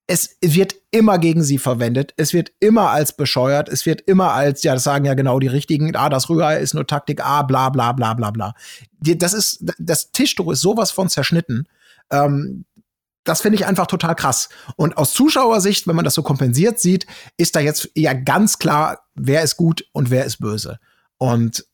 Es 0.08 0.38
wird 0.42 0.76
immer 0.92 1.20
gegen 1.20 1.42
sie 1.44 1.58
verwendet. 1.58 2.14
Es 2.18 2.34
wird 2.34 2.52
immer 2.60 2.90
als 2.90 3.16
bescheuert. 3.16 3.70
Es 3.70 3.86
wird 3.86 4.02
immer 4.02 4.34
als, 4.34 4.64
ja, 4.64 4.74
das 4.74 4.84
sagen 4.84 5.06
ja 5.06 5.14
genau 5.14 5.40
die 5.40 5.48
richtigen, 5.48 5.96
ah, 5.96 6.10
das 6.10 6.30
Rührei 6.30 6.60
ist 6.60 6.74
nur 6.74 6.86
Taktik, 6.86 7.24
ah, 7.24 7.44
bla, 7.44 7.70
bla, 7.70 7.94
bla, 7.94 8.14
bla, 8.14 8.32
bla. 8.32 8.54
Das 9.00 9.34
ist, 9.34 9.64
das 9.80 10.12
Tischtuch 10.12 10.52
ist 10.52 10.62
sowas 10.62 10.92
von 10.92 11.08
zerschnitten. 11.08 11.68
Ähm, 12.12 12.66
das 13.24 13.42
finde 13.42 13.58
ich 13.58 13.66
einfach 13.66 13.88
total 13.88 14.16
krass. 14.16 14.50
Und 14.76 14.98
aus 14.98 15.14
Zuschauersicht, 15.14 15.88
wenn 15.88 15.96
man 15.96 16.06
das 16.06 16.16
so 16.16 16.24
kompensiert 16.24 16.80
sieht, 16.80 17.06
ist 17.38 17.56
da 17.56 17.60
jetzt 17.60 17.90
ja 17.96 18.14
ganz 18.14 18.58
klar, 18.58 19.06
wer 19.16 19.44
ist 19.44 19.58
gut 19.58 19.86
und 19.92 20.10
wer 20.10 20.26
ist 20.26 20.40
böse. 20.40 20.80
Und 21.18 21.66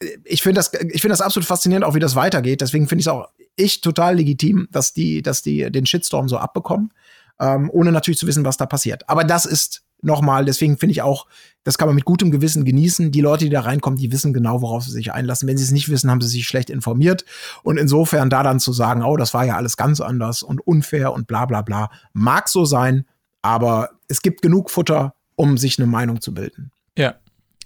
äh, 0.00 0.18
ich 0.24 0.42
finde 0.42 0.58
das, 0.58 0.72
ich 0.72 1.00
finde 1.00 1.12
das 1.12 1.20
absolut 1.20 1.46
faszinierend, 1.46 1.84
auch 1.84 1.94
wie 1.94 2.00
das 2.00 2.16
weitergeht. 2.16 2.60
Deswegen 2.60 2.88
finde 2.88 3.00
ich 3.00 3.06
es 3.06 3.12
auch 3.12 3.28
ich 3.56 3.80
total 3.80 4.16
legitim, 4.16 4.68
dass 4.70 4.92
die, 4.92 5.20
dass 5.22 5.42
die 5.42 5.70
den 5.70 5.84
Shitstorm 5.84 6.28
so 6.28 6.38
abbekommen, 6.38 6.92
ähm, 7.40 7.70
ohne 7.72 7.92
natürlich 7.92 8.18
zu 8.18 8.26
wissen, 8.26 8.44
was 8.44 8.56
da 8.56 8.66
passiert. 8.66 9.08
Aber 9.08 9.24
das 9.24 9.46
ist 9.46 9.82
nochmal, 10.00 10.44
deswegen 10.44 10.78
finde 10.78 10.92
ich 10.92 11.02
auch, 11.02 11.26
das 11.64 11.76
kann 11.76 11.88
man 11.88 11.94
mit 11.94 12.04
gutem 12.04 12.30
Gewissen 12.30 12.64
genießen. 12.64 13.10
Die 13.10 13.20
Leute, 13.20 13.44
die 13.44 13.50
da 13.50 13.60
reinkommen, 13.60 13.98
die 13.98 14.12
wissen 14.12 14.32
genau, 14.32 14.62
worauf 14.62 14.84
sie 14.84 14.90
sich 14.90 15.12
einlassen. 15.12 15.48
Wenn 15.48 15.58
sie 15.58 15.64
es 15.64 15.70
nicht 15.70 15.88
wissen, 15.88 16.10
haben 16.10 16.20
sie 16.20 16.28
sich 16.28 16.46
schlecht 16.46 16.70
informiert. 16.70 17.24
Und 17.62 17.76
insofern 17.76 18.30
da 18.30 18.42
dann 18.42 18.60
zu 18.60 18.72
sagen, 18.72 19.02
oh, 19.02 19.16
das 19.16 19.34
war 19.34 19.44
ja 19.44 19.56
alles 19.56 19.76
ganz 19.76 20.00
anders 20.00 20.42
und 20.42 20.66
unfair 20.66 21.12
und 21.12 21.26
bla 21.26 21.46
bla 21.46 21.62
bla, 21.62 21.90
mag 22.12 22.48
so 22.48 22.64
sein, 22.64 23.04
aber 23.42 23.90
es 24.08 24.22
gibt 24.22 24.42
genug 24.42 24.70
Futter, 24.70 25.14
um 25.36 25.58
sich 25.58 25.78
eine 25.78 25.86
Meinung 25.86 26.20
zu 26.20 26.32
bilden. 26.34 26.70
Ja. 26.96 27.16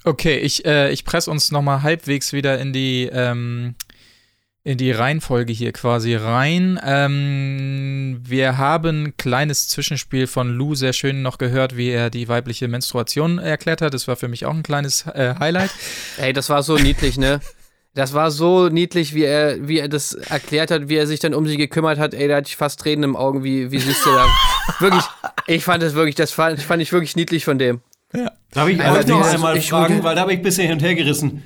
Okay, 0.05 0.39
ich, 0.39 0.65
äh, 0.65 0.91
ich 0.91 1.05
presse 1.05 1.31
uns 1.31 1.53
noch 1.53 1.63
mal 1.63 1.83
halbwegs 1.83 2.33
wieder 2.33 2.59
in 2.59 2.73
die, 2.73 3.09
ähm, 3.13 3.77
in 4.65 4.79
die 4.79 4.93
Reihenfolge 4.93 5.53
hier 5.53 5.73
quasi 5.73 6.15
rein. 6.15 6.79
Ähm, 6.85 8.21
wir 8.25 8.59
haben 8.59 9.05
ein 9.05 9.17
kleines 9.17 9.69
Zwischenspiel 9.69 10.27
von 10.27 10.55
Lou 10.55 10.75
sehr 10.75 10.93
schön 10.93 11.23
noch 11.23 11.39
gehört, 11.39 11.77
wie 11.77 11.89
er 11.91 12.11
die 12.11 12.29
weibliche 12.29 12.69
Menstruation 12.69 13.39
erklärt 13.39 13.83
hat. 13.83 13.93
Das 13.93 14.07
war 14.07 14.17
für 14.17 14.29
mich 14.29 14.47
auch 14.47 14.55
ein 14.55 14.63
kleines 14.63 15.05
äh, 15.07 15.35
Highlight. 15.39 15.71
Ey, 16.17 16.33
das 16.33 16.49
war 16.49 16.63
so 16.63 16.77
niedlich, 16.77 17.19
ne? 17.19 17.41
Das 17.95 18.15
war 18.15 18.31
so 18.31 18.69
niedlich, 18.69 19.15
wie 19.15 19.25
er, 19.25 19.69
wie 19.69 19.79
er 19.79 19.89
das 19.89 20.15
erklärt 20.15 20.71
hat, 20.71 20.89
wie 20.89 20.97
er 20.97 21.07
sich 21.07 21.21
dann 21.21 21.35
um 21.35 21.47
sie 21.47 21.57
gekümmert 21.59 21.99
hat. 21.99 22.15
Ey, 22.15 22.29
da 22.29 22.37
hatte 22.37 22.49
ich 22.49 22.57
fast 22.57 22.81
Tränen 22.81 23.03
im 23.03 23.17
Augen, 23.17 23.43
wie, 23.45 23.71
wie 23.71 23.79
siehst 23.81 24.07
du 24.07 24.11
da? 24.11 24.27
wirklich, 24.79 25.05
ich 25.49 25.65
fand 25.65 25.83
das 25.83 25.95
wirklich, 25.95 26.15
das 26.15 26.31
fand, 26.31 26.63
fand 26.63 26.81
ich 26.81 26.93
wirklich 26.93 27.17
niedlich 27.17 27.45
von 27.45 27.59
dem. 27.59 27.81
Darf 28.53 28.69
ich 28.69 28.81
Also 28.81 28.99
euch 29.01 29.07
noch 29.09 29.19
dieses- 29.19 29.35
einmal 29.35 29.61
fragen, 29.61 30.05
weil 30.05 30.15
da 30.15 30.21
habe 30.23 30.33
ich 30.33 30.39
ein 30.39 30.43
bisschen 30.43 30.69
hin 30.69 30.75
und 30.79 30.83
her 30.83 30.95
gerissen. 30.95 31.43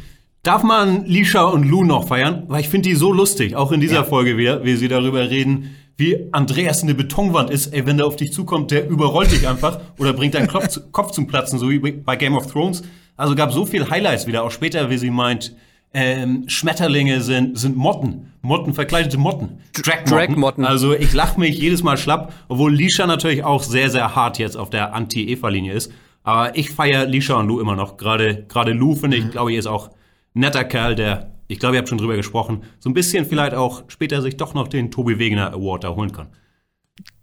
Darf 0.47 0.63
man 0.63 1.05
Lisha 1.07 1.43
und 1.43 1.65
Lou 1.65 1.83
noch 1.83 2.07
feiern? 2.07 2.45
Weil 2.47 2.61
ich 2.61 2.69
finde 2.69 2.89
die 2.89 2.95
so 2.95 3.13
lustig, 3.13 3.57
auch 3.57 3.73
in 3.73 3.81
dieser 3.81 4.05
Folge 4.05 4.37
wieder, 4.37 4.65
wie 4.65 4.77
sie 4.77 4.87
darüber 4.87 5.29
reden, 5.29 5.75
wie 5.97 6.29
Andreas 6.31 6.85
eine 6.85 6.95
Betonwand 6.95 7.51
ist. 7.51 7.75
Ey, 7.75 7.85
wenn 7.85 7.97
der 7.97 8.07
auf 8.07 8.15
dich 8.15 8.33
zukommt, 8.33 8.71
der 8.71 8.89
überrollt 8.89 9.33
dich 9.33 9.49
einfach 9.49 9.81
oder 9.99 10.13
bringt 10.13 10.35
deinen 10.35 10.47
Kopf, 10.47 10.79
Kopf 10.93 11.11
zum 11.11 11.27
Platzen, 11.27 11.59
so 11.59 11.69
wie 11.69 11.81
bei 11.81 12.15
Game 12.15 12.37
of 12.37 12.47
Thrones. 12.47 12.85
Also 13.17 13.35
gab 13.35 13.51
so 13.51 13.67
viel 13.67 13.91
Highlights 13.91 14.29
wieder, 14.29 14.45
auch 14.45 14.53
später, 14.53 14.89
wie 14.89 14.99
sie 14.99 15.11
meint, 15.11 15.57
ähm, 15.93 16.45
Schmetterlinge 16.47 17.23
sind, 17.23 17.59
sind 17.59 17.77
Motten. 17.77 18.33
Motten, 18.41 18.73
verkleidete 18.73 19.19
Motten. 19.19 19.59
Dragmotten. 19.73 20.65
Also 20.65 20.95
ich 20.95 21.13
lache 21.13 21.41
mich 21.41 21.59
jedes 21.59 21.83
Mal 21.83 21.97
schlapp, 21.97 22.33
obwohl 22.47 22.73
Lisha 22.73 23.09
natürlich 23.09 23.43
auch 23.43 23.65
sehr, 23.65 23.91
sehr 23.91 24.15
hart 24.15 24.39
jetzt 24.39 24.57
auf 24.57 24.71
der 24.71 24.95
Anti-Eva-Linie 24.95 25.73
ist. 25.73 25.91
Aber 26.23 26.57
ich 26.57 26.71
feiere 26.71 27.07
Lisha 27.07 27.35
und 27.35 27.49
Lou 27.49 27.59
immer 27.59 27.75
noch. 27.75 27.97
Gerade, 27.97 28.45
gerade 28.49 28.71
Lou, 28.71 28.95
finde 28.95 29.17
ich, 29.17 29.29
glaube 29.33 29.51
ich, 29.51 29.59
ist 29.59 29.67
auch 29.67 29.91
netter 30.37 30.65
Kerl, 30.65 30.95
der, 30.95 31.33
ich 31.49 31.59
glaube, 31.59 31.75
ihr 31.77 31.79
habt 31.79 31.89
schon 31.89 31.99
drüber 31.99 32.17
gesprochen, 32.17 32.65
so 32.79 32.91
ein 32.91 32.95
bisschen 32.95 33.27
vielleicht 33.27 33.55
auch 33.55 33.85
später 33.89 34.23
sich 34.23 34.37
doch 34.37 34.55
noch 34.55 34.69
den 34.69 34.91
Tobi 34.91 35.19
Wegener 35.19 35.53
Award 35.53 35.85
erholen 35.85 36.13
kann. 36.13 36.29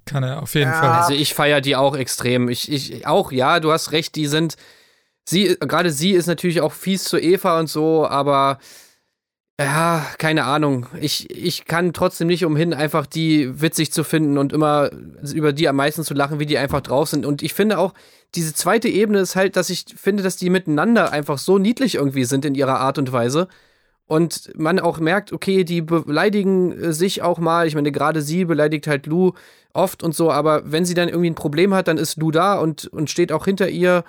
Kann 0.06 0.23
er 0.23 0.41
auf 0.41 0.54
jeden 0.56 0.69
Ja. 0.71 0.80
Fall. 0.80 0.89
Also 0.91 1.13
ich 1.13 1.34
feiere 1.34 1.62
die 1.62 1.76
auch 1.76 1.95
extrem. 1.95 2.49
Ich, 2.49 2.71
ich 2.71 3.08
auch, 3.08 3.32
ja, 3.32 3.60
du 3.60 3.71
hast 3.71 3.91
recht, 3.91 4.15
die 4.15 4.28
sind. 4.28 4.56
Sie, 5.26 5.56
gerade 5.60 5.89
sie 5.91 6.12
ist 6.12 6.28
natürlich 6.28 6.60
auch 6.60 6.73
fies 6.73 7.06
zu 7.06 7.17
Eva 7.17 7.58
und 7.60 7.67
so, 7.67 8.06
aber 8.06 8.58
ja, 9.60 10.06
keine 10.18 10.46
Ahnung. 10.46 10.88
Ich, 11.00 11.30
ich 11.30 11.66
kann 11.66 11.94
trotzdem 11.94 12.28
nicht 12.28 12.44
umhin, 12.44 12.74
einfach 12.74 13.06
die 13.06 13.62
witzig 13.62 13.92
zu 13.94 14.04
finden 14.04 14.38
und 14.39 14.52
immer 14.52 14.89
über 15.34 15.54
die 15.54 15.68
am 15.68 15.76
meisten 15.76 16.04
zu 16.04 16.16
lachen, 16.16 16.39
wie 16.39 16.48
die 16.48 16.58
einfach 16.58 16.82
drauf 16.82 17.10
sind. 17.10 17.26
Und 17.26 17.44
ich 17.44 17.54
finde 17.54 17.78
auch, 17.78 17.94
diese 18.34 18.56
zweite 18.56 18.89
Ebene 18.89 19.20
ist 19.20 19.36
halt, 19.36 19.56
dass 19.56 19.70
ich 19.70 19.86
finde, 19.96 20.24
dass 20.24 20.38
die 20.38 20.50
miteinander 20.50 21.12
einfach 21.12 21.38
so 21.38 21.60
niedlich 21.60 21.96
irgendwie 21.96 22.26
sind 22.26 22.46
in 22.46 22.56
ihrer 22.56 22.80
Art 22.80 22.98
und 22.98 23.12
Weise. 23.12 23.48
Und 24.08 24.52
man 24.58 24.80
auch 24.80 25.00
merkt, 25.00 25.32
okay, 25.32 25.63
die 25.63 25.82
beleidigen 25.82 26.72
äh, 26.72 26.94
sich 26.94 27.22
auch 27.22 27.38
mal. 27.38 27.68
Ich 27.68 27.76
meine, 27.76 27.92
gerade 27.92 28.22
sie 28.22 28.46
beleidigt 28.46 28.88
halt 28.88 29.06
Lou 29.06 29.34
oft 29.74 30.04
und 30.04 30.16
so, 30.16 30.32
aber 30.32 30.72
wenn 30.72 30.86
sie 30.86 30.94
dann 30.94 31.10
irgendwie 31.10 31.30
ein 31.30 31.36
Problem 31.36 31.74
hat, 31.74 31.88
dann 31.88 31.98
ist 31.98 32.18
Lou 32.18 32.32
da 32.32 32.60
und, 32.60 32.88
und 32.88 33.10
steht 33.10 33.32
auch 33.32 33.46
hinter 33.46 33.70
ihr 33.70 34.04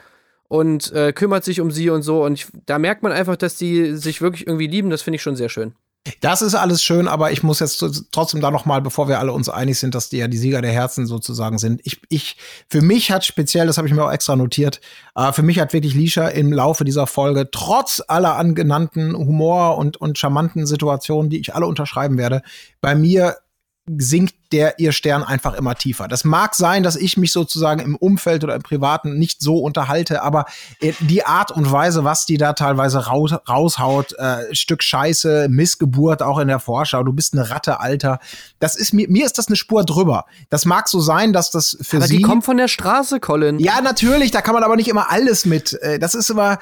und 0.54 0.92
äh, 0.92 1.12
kümmert 1.12 1.42
sich 1.42 1.60
um 1.60 1.72
sie 1.72 1.90
und 1.90 2.02
so. 2.02 2.24
Und 2.24 2.34
ich, 2.34 2.46
da 2.66 2.78
merkt 2.78 3.02
man 3.02 3.10
einfach, 3.10 3.34
dass 3.34 3.56
die 3.56 3.96
sich 3.96 4.20
wirklich 4.20 4.46
irgendwie 4.46 4.68
lieben. 4.68 4.88
Das 4.88 5.02
finde 5.02 5.16
ich 5.16 5.22
schon 5.22 5.34
sehr 5.34 5.48
schön. 5.48 5.74
Das 6.20 6.42
ist 6.42 6.54
alles 6.54 6.80
schön, 6.84 7.08
aber 7.08 7.32
ich 7.32 7.42
muss 7.42 7.58
jetzt 7.58 7.82
trotzdem 8.12 8.40
da 8.40 8.52
noch 8.52 8.64
mal, 8.64 8.80
bevor 8.80 9.08
wir 9.08 9.18
alle 9.18 9.32
uns 9.32 9.48
einig 9.48 9.78
sind, 9.80 9.96
dass 9.96 10.10
die 10.10 10.18
ja 10.18 10.28
die 10.28 10.36
Sieger 10.36 10.62
der 10.62 10.70
Herzen 10.70 11.06
sozusagen 11.06 11.58
sind. 11.58 11.80
Ich, 11.82 12.02
ich, 12.08 12.36
für 12.68 12.82
mich 12.82 13.10
hat 13.10 13.24
speziell, 13.24 13.66
das 13.66 13.78
habe 13.78 13.88
ich 13.88 13.94
mir 13.94 14.04
auch 14.04 14.12
extra 14.12 14.36
notiert, 14.36 14.80
äh, 15.16 15.32
für 15.32 15.42
mich 15.42 15.58
hat 15.58 15.72
wirklich 15.72 15.94
Lisha 15.94 16.28
im 16.28 16.52
Laufe 16.52 16.84
dieser 16.84 17.08
Folge 17.08 17.48
trotz 17.50 18.00
aller 18.06 18.36
angenannten 18.36 19.16
Humor 19.16 19.76
und 19.76 19.96
und 19.96 20.18
charmanten 20.18 20.66
Situationen, 20.66 21.30
die 21.30 21.40
ich 21.40 21.54
alle 21.54 21.66
unterschreiben 21.66 22.16
werde, 22.16 22.42
bei 22.80 22.94
mir 22.94 23.38
sinkt 23.86 24.34
der 24.52 24.78
ihr 24.78 24.92
Stern 24.92 25.22
einfach 25.22 25.54
immer 25.54 25.74
tiefer. 25.74 26.08
Das 26.08 26.24
mag 26.24 26.54
sein, 26.54 26.82
dass 26.82 26.96
ich 26.96 27.16
mich 27.16 27.32
sozusagen 27.32 27.80
im 27.80 27.96
Umfeld 27.96 28.42
oder 28.44 28.54
im 28.54 28.62
Privaten 28.62 29.18
nicht 29.18 29.42
so 29.42 29.58
unterhalte, 29.58 30.22
aber 30.22 30.46
äh, 30.80 30.92
die 31.00 31.26
Art 31.26 31.50
und 31.50 31.70
Weise, 31.70 32.02
was 32.04 32.24
die 32.24 32.38
da 32.38 32.54
teilweise 32.54 33.06
raus, 33.06 33.32
raushaut, 33.48 34.14
äh, 34.18 34.54
Stück 34.54 34.82
Scheiße, 34.82 35.48
Missgeburt 35.50 36.22
auch 36.22 36.38
in 36.38 36.48
der 36.48 36.60
Vorschau, 36.60 37.02
du 37.02 37.12
bist 37.12 37.34
eine 37.34 37.50
Ratte, 37.50 37.80
Alter. 37.80 38.20
Das 38.58 38.74
ist 38.76 38.94
mir, 38.94 39.08
mir 39.10 39.26
ist 39.26 39.36
das 39.36 39.48
eine 39.48 39.56
Spur 39.56 39.84
drüber. 39.84 40.24
Das 40.48 40.64
mag 40.64 40.88
so 40.88 41.00
sein, 41.00 41.32
dass 41.34 41.50
das 41.50 41.76
für 41.82 41.98
Aber 41.98 42.06
sie. 42.06 42.16
die 42.18 42.22
kommt 42.22 42.44
von 42.44 42.56
der 42.56 42.68
Straße, 42.68 43.20
Colin. 43.20 43.58
ja, 43.58 43.80
natürlich, 43.82 44.30
da 44.30 44.40
kann 44.40 44.54
man 44.54 44.62
aber 44.64 44.76
nicht 44.76 44.88
immer 44.88 45.10
alles 45.10 45.44
mit. 45.44 45.74
Äh, 45.82 45.98
das 45.98 46.14
ist 46.14 46.30
immer. 46.30 46.58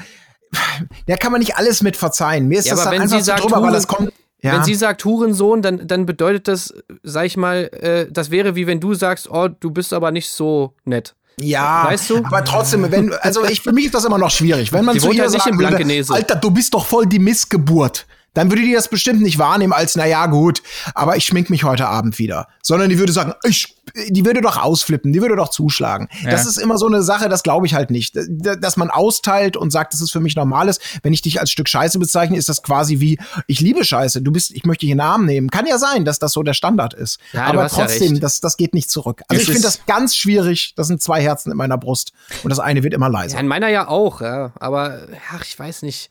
Da 1.07 1.17
kann 1.17 1.33
man 1.33 1.39
nicht 1.39 1.57
alles 1.57 1.83
mit 1.83 1.97
verzeihen. 1.97 2.47
Mir 2.49 2.59
ist 2.59 2.67
Ja, 2.67 2.75
das 2.75 2.83
aber 2.87 2.97
dann 2.97 3.03
einfach 3.05 3.17
sie 3.17 3.23
so 3.23 3.27
sagt, 3.27 3.45
drüber, 3.45 3.63
weil 3.63 3.73
das 3.73 3.87
kommt. 3.87 4.13
Ja. 4.43 4.55
Wenn 4.55 4.65
sie 4.65 4.75
sagt 4.75 5.05
Hurensohn, 5.05 5.63
dann, 5.63 5.87
dann 5.87 6.05
bedeutet 6.05 6.49
das, 6.49 6.75
sag 7.03 7.27
ich 7.27 7.37
mal, 7.37 7.71
äh, 7.81 8.07
das 8.11 8.31
wäre 8.31 8.57
wie 8.57 8.67
wenn 8.67 8.81
du 8.81 8.95
sagst, 8.95 9.31
oh, 9.31 9.49
du 9.49 9.71
bist 9.71 9.93
aber 9.93 10.11
nicht 10.11 10.31
so 10.31 10.75
nett. 10.85 11.15
Ja, 11.41 11.85
Weißt 11.87 12.11
du? 12.11 12.19
aber 12.25 12.45
trotzdem, 12.45 12.91
wenn, 12.91 13.13
also 13.15 13.45
ich, 13.45 13.63
für 13.63 13.73
mich 13.73 13.87
ist 13.87 13.95
das 13.95 14.05
immer 14.05 14.19
noch 14.19 14.31
schwierig. 14.31 14.73
Wenn 14.73 14.85
man 14.85 14.95
Die 14.95 15.01
zu 15.01 15.09
ihr 15.11 15.25
ja 15.25 15.31
nicht 15.31 15.43
sagen 15.43 15.59
würde. 15.59 16.05
Alter, 16.11 16.37
du 16.37 16.51
bist 16.51 16.75
doch 16.75 16.85
voll 16.85 17.07
die 17.07 17.19
Missgeburt, 17.19 18.07
dann 18.35 18.51
würde 18.51 18.63
die 18.63 18.73
das 18.73 18.89
bestimmt 18.89 19.21
nicht 19.21 19.39
wahrnehmen 19.39 19.73
als, 19.73 19.97
na 19.97 20.07
ja, 20.07 20.27
gut, 20.27 20.63
aber 20.95 21.17
ich 21.17 21.27
schmink 21.27 21.51
mich 21.51 21.65
heute 21.65 21.87
Abend 21.89 22.19
wieder. 22.19 22.49
Sondern 22.63 22.89
die 22.89 22.99
würde 22.99 23.13
sagen, 23.13 23.35
ich, 23.45 23.77
die 24.09 24.25
würde 24.25 24.41
doch 24.41 24.57
ausflippen, 24.57 25.13
die 25.13 25.21
würde 25.21 25.37
doch 25.37 25.49
zuschlagen. 25.49 26.09
Das 26.25 26.47
ist 26.47 26.57
immer 26.57 26.79
so 26.79 26.87
eine 26.87 27.03
Sache, 27.03 27.29
das 27.29 27.43
glaube 27.43 27.67
ich 27.67 27.75
halt 27.75 27.91
nicht. 27.91 28.17
Dass 28.17 28.77
man 28.77 28.91
austeilt 28.91 29.57
und 29.57 29.71
sagt, 29.71 29.93
das 29.93 30.01
ist 30.01 30.13
für 30.13 30.21
mich 30.21 30.37
normales. 30.37 30.81
Wenn 31.03 31.13
ich 31.13 31.23
dich 31.23 31.41
als 31.41 31.51
Stück 31.51 31.69
Scheiße 31.69 31.99
bezeichne, 31.99 32.37
ist 32.39 32.49
das 32.49 32.63
quasi 32.63 33.01
wie, 33.01 33.19
ich 33.47 33.61
liebe 33.61 33.85
Scheiße, 33.85 34.23
du 34.23 34.33
bist, 34.33 34.51
ich 34.53 34.65
möchte 34.65 34.87
dich 34.87 34.91
in 34.93 34.99
den 34.99 35.05
Namen 35.05 35.27
nehmen. 35.27 35.51
Kann 35.51 35.67
ja 35.67 35.79
sein, 35.79 36.05
dass 36.05 36.19
das 36.19 36.33
so 36.33 36.43
der 36.43 36.55
Standard 36.55 36.95
ist. 36.95 37.19
Ja, 37.33 37.45
aber 37.45 37.63
ja 37.63 37.69
trotzdem, 37.69 38.13
recht. 38.13 38.23
das, 38.23 38.41
das 38.41 38.57
geht 38.57 38.75
nicht 38.75 38.91
zurück. 38.91 39.23
Also 39.29 39.43
Es 39.43 39.49
ich 39.49 39.53
finde 39.53 39.67
das 39.67 39.85
ganz 39.87 40.17
schwierig. 40.17 40.75
Das 40.77 40.87
sind 40.87 41.03
zwei 41.03 41.21
Herzen 41.21 41.51
in 41.51 41.57
meiner 41.57 41.77
Brust 41.77 42.13
und 42.43 42.51
das 42.51 42.59
eine 42.59 42.83
wird 42.83 42.95
immer 42.95 43.09
leiser. 43.09 43.35
Ja, 43.35 43.41
in 43.41 43.49
meiner 43.49 43.69
ja 43.69 43.89
auch, 43.89 44.21
ja. 44.21 44.53
Aber, 44.59 45.01
ach, 45.33 45.45
ich 45.45 45.59
weiß 45.59 45.83
nicht. 45.83 46.11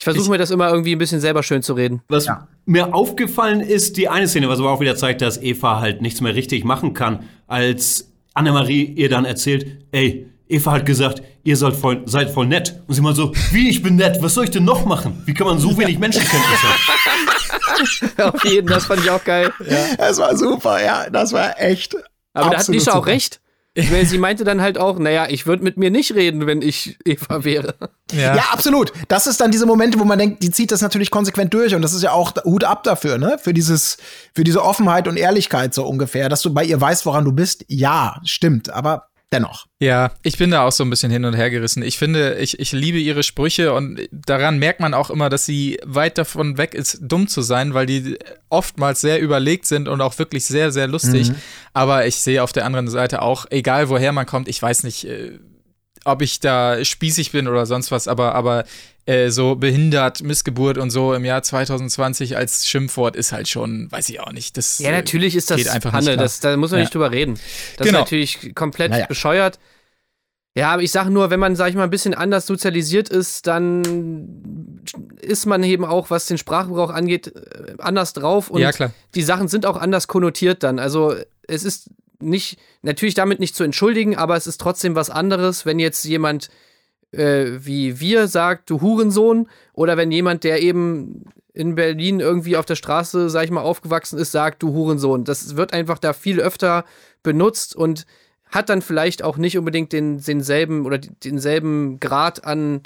Ich 0.00 0.04
versuche 0.04 0.30
mir 0.30 0.38
das 0.38 0.50
immer 0.50 0.70
irgendwie 0.70 0.94
ein 0.94 0.98
bisschen 0.98 1.20
selber 1.20 1.42
schön 1.42 1.62
zu 1.62 1.74
reden. 1.74 2.00
Was 2.08 2.26
mir 2.64 2.94
aufgefallen 2.94 3.60
ist, 3.60 3.98
die 3.98 4.08
eine 4.08 4.28
Szene, 4.28 4.48
was 4.48 4.58
aber 4.58 4.70
auch 4.70 4.80
wieder 4.80 4.96
zeigt, 4.96 5.20
dass 5.20 5.36
Eva 5.36 5.80
halt 5.80 6.00
nichts 6.00 6.22
mehr 6.22 6.34
richtig 6.34 6.64
machen 6.64 6.94
kann, 6.94 7.28
als 7.46 8.10
Annemarie 8.32 8.82
ihr 8.84 9.10
dann 9.10 9.26
erzählt, 9.26 9.66
ey, 9.92 10.26
Eva 10.48 10.72
hat 10.72 10.86
gesagt, 10.86 11.20
ihr 11.44 11.54
sollt 11.54 11.76
voll, 11.76 12.00
seid 12.06 12.30
voll 12.30 12.46
nett. 12.46 12.80
Und 12.86 12.94
sie 12.94 13.02
mal 13.02 13.14
so, 13.14 13.32
wie, 13.50 13.68
ich 13.68 13.82
bin 13.82 13.96
nett, 13.96 14.22
was 14.22 14.32
soll 14.32 14.44
ich 14.44 14.50
denn 14.50 14.64
noch 14.64 14.86
machen? 14.86 15.22
Wie 15.26 15.34
kann 15.34 15.46
man 15.46 15.58
so 15.58 15.76
wenig 15.76 15.98
Menschenkenntnis 15.98 16.60
haben? 16.62 18.22
Auf 18.34 18.44
jeden, 18.46 18.68
das 18.68 18.86
fand 18.86 19.04
ich 19.04 19.10
auch 19.10 19.22
geil. 19.22 19.52
Das 19.98 20.16
war 20.16 20.34
super, 20.34 20.82
ja, 20.82 21.10
das 21.10 21.34
war 21.34 21.60
echt. 21.60 21.94
Aber 22.32 22.48
da 22.48 22.58
hat 22.58 22.68
Nisha 22.70 22.94
auch 22.94 23.06
recht. 23.06 23.42
Ich 23.74 23.90
meine, 23.90 24.04
sie 24.04 24.18
meinte 24.18 24.42
dann 24.42 24.60
halt 24.60 24.78
auch, 24.78 24.98
naja, 24.98 25.28
ich 25.28 25.46
würde 25.46 25.62
mit 25.62 25.76
mir 25.76 25.90
nicht 25.90 26.14
reden, 26.14 26.46
wenn 26.46 26.60
ich 26.60 26.98
Eva 27.04 27.44
wäre. 27.44 27.74
Ja. 28.10 28.34
Ja, 28.34 28.44
absolut. 28.50 28.92
Das 29.06 29.28
ist 29.28 29.40
dann 29.40 29.52
diese 29.52 29.64
Momente, 29.66 30.00
wo 30.00 30.04
man 30.04 30.18
denkt, 30.18 30.42
die 30.42 30.50
zieht 30.50 30.72
das 30.72 30.80
natürlich 30.80 31.12
konsequent 31.12 31.54
durch 31.54 31.74
und 31.76 31.82
das 31.82 31.94
ist 31.94 32.02
ja 32.02 32.10
auch 32.10 32.34
Hut 32.44 32.64
ab 32.64 32.82
dafür, 32.82 33.18
ne? 33.18 33.38
Für 33.40 33.54
dieses, 33.54 33.98
für 34.34 34.42
diese 34.42 34.64
Offenheit 34.64 35.06
und 35.06 35.16
Ehrlichkeit 35.16 35.72
so 35.72 35.86
ungefähr, 35.86 36.28
dass 36.28 36.42
du 36.42 36.52
bei 36.52 36.64
ihr 36.64 36.80
weißt, 36.80 37.06
woran 37.06 37.24
du 37.24 37.30
bist. 37.30 37.64
Ja, 37.68 38.20
stimmt, 38.24 38.70
aber 38.70 39.09
dennoch. 39.32 39.66
Ja, 39.78 40.12
ich 40.22 40.38
bin 40.38 40.50
da 40.50 40.66
auch 40.66 40.72
so 40.72 40.84
ein 40.84 40.90
bisschen 40.90 41.10
hin 41.12 41.24
und 41.24 41.34
her 41.34 41.50
gerissen. 41.50 41.82
Ich 41.82 41.98
finde, 41.98 42.36
ich, 42.38 42.58
ich 42.58 42.72
liebe 42.72 42.98
ihre 42.98 43.22
Sprüche 43.22 43.72
und 43.72 44.00
daran 44.10 44.58
merkt 44.58 44.80
man 44.80 44.92
auch 44.92 45.10
immer, 45.10 45.28
dass 45.28 45.46
sie 45.46 45.78
weit 45.84 46.18
davon 46.18 46.58
weg 46.58 46.74
ist, 46.74 46.98
dumm 47.00 47.28
zu 47.28 47.42
sein, 47.42 47.72
weil 47.72 47.86
die 47.86 48.18
oftmals 48.48 49.00
sehr 49.00 49.20
überlegt 49.20 49.66
sind 49.66 49.88
und 49.88 50.00
auch 50.00 50.18
wirklich 50.18 50.44
sehr, 50.44 50.72
sehr 50.72 50.88
lustig. 50.88 51.30
Aber 51.72 52.06
ich 52.06 52.16
sehe 52.16 52.42
auf 52.42 52.52
der 52.52 52.66
anderen 52.66 52.88
Seite 52.88 53.22
auch, 53.22 53.46
egal 53.50 53.88
woher 53.88 54.12
man 54.12 54.26
kommt, 54.26 54.48
ich 54.48 54.60
weiß 54.60 54.82
nicht, 54.82 55.04
äh, 55.04 55.38
ob 56.04 56.22
ich 56.22 56.40
da 56.40 56.84
spießig 56.84 57.32
bin 57.32 57.48
oder 57.48 57.66
sonst 57.66 57.90
was, 57.90 58.08
aber, 58.08 58.34
aber 58.34 58.64
äh, 59.06 59.30
so 59.30 59.56
behindert, 59.56 60.22
Missgeburt 60.22 60.78
und 60.78 60.90
so 60.90 61.14
im 61.14 61.24
Jahr 61.24 61.42
2020 61.42 62.36
als 62.36 62.66
Schimpfwort 62.68 63.16
ist 63.16 63.32
halt 63.32 63.48
schon, 63.48 63.90
weiß 63.90 64.08
ich 64.10 64.20
auch 64.20 64.32
nicht. 64.32 64.56
Das, 64.56 64.78
Ja, 64.78 64.90
natürlich 64.92 65.34
ist 65.36 65.50
das 65.50 65.66
einfach 65.68 65.98
klar. 65.98 66.16
das, 66.16 66.40
da 66.40 66.56
muss 66.56 66.70
man 66.70 66.78
Ja. 66.80 66.84
nicht 66.84 66.94
drüber 66.94 67.10
reden. 67.10 67.34
Das 67.76 67.86
Genau. 67.86 67.98
ist 67.98 68.04
natürlich 68.04 68.54
komplett 68.54 68.90
Naja. 68.90 69.06
bescheuert. 69.06 69.58
Ja, 70.56 70.72
aber 70.72 70.82
ich 70.82 70.90
sage 70.90 71.10
nur, 71.10 71.30
wenn 71.30 71.38
man, 71.38 71.54
sag 71.54 71.68
ich 71.70 71.76
mal, 71.76 71.84
ein 71.84 71.90
bisschen 71.90 72.12
anders 72.12 72.44
sozialisiert 72.44 73.08
ist, 73.08 73.46
dann 73.46 74.80
ist 75.20 75.46
man 75.46 75.62
eben 75.62 75.84
auch, 75.84 76.10
was 76.10 76.26
den 76.26 76.38
Sprachgebrauch 76.38 76.90
angeht, 76.90 77.28
äh, 77.28 77.74
anders 77.78 78.12
drauf. 78.14 78.50
Und 78.50 78.60
Ja, 78.60 78.72
klar. 78.72 78.90
die 79.14 79.22
Sachen 79.22 79.46
sind 79.48 79.64
auch 79.64 79.76
anders 79.76 80.08
konnotiert 80.08 80.62
dann. 80.64 80.78
Also 80.80 81.14
es 81.46 81.62
ist 81.64 81.90
nicht, 82.22 82.58
natürlich 82.82 83.14
damit 83.14 83.40
nicht 83.40 83.54
zu 83.54 83.64
entschuldigen, 83.64 84.16
aber 84.16 84.36
es 84.36 84.46
ist 84.46 84.60
trotzdem 84.60 84.94
was 84.94 85.10
anderes, 85.10 85.66
wenn 85.66 85.78
jetzt 85.78 86.04
jemand 86.04 86.48
äh, 87.12 87.58
wie 87.64 87.98
wir 88.00 88.28
sagt, 88.28 88.70
du 88.70 88.80
Hurensohn, 88.80 89.48
oder 89.72 89.96
wenn 89.96 90.12
jemand, 90.12 90.44
der 90.44 90.62
eben 90.62 91.24
in 91.52 91.74
Berlin 91.74 92.20
irgendwie 92.20 92.56
auf 92.56 92.66
der 92.66 92.76
Straße, 92.76 93.28
sag 93.30 93.44
ich 93.44 93.50
mal, 93.50 93.62
aufgewachsen 93.62 94.18
ist, 94.18 94.30
sagt, 94.32 94.62
du 94.62 94.72
Hurensohn. 94.72 95.24
Das 95.24 95.56
wird 95.56 95.72
einfach 95.72 95.98
da 95.98 96.12
viel 96.12 96.40
öfter 96.40 96.84
benutzt 97.22 97.74
und 97.74 98.06
hat 98.48 98.68
dann 98.68 98.82
vielleicht 98.82 99.22
auch 99.22 99.36
nicht 99.36 99.58
unbedingt 99.58 99.92
den, 99.92 100.22
denselben 100.22 100.86
oder 100.86 100.98
denselben 100.98 101.98
Grad 101.98 102.44
an, 102.44 102.82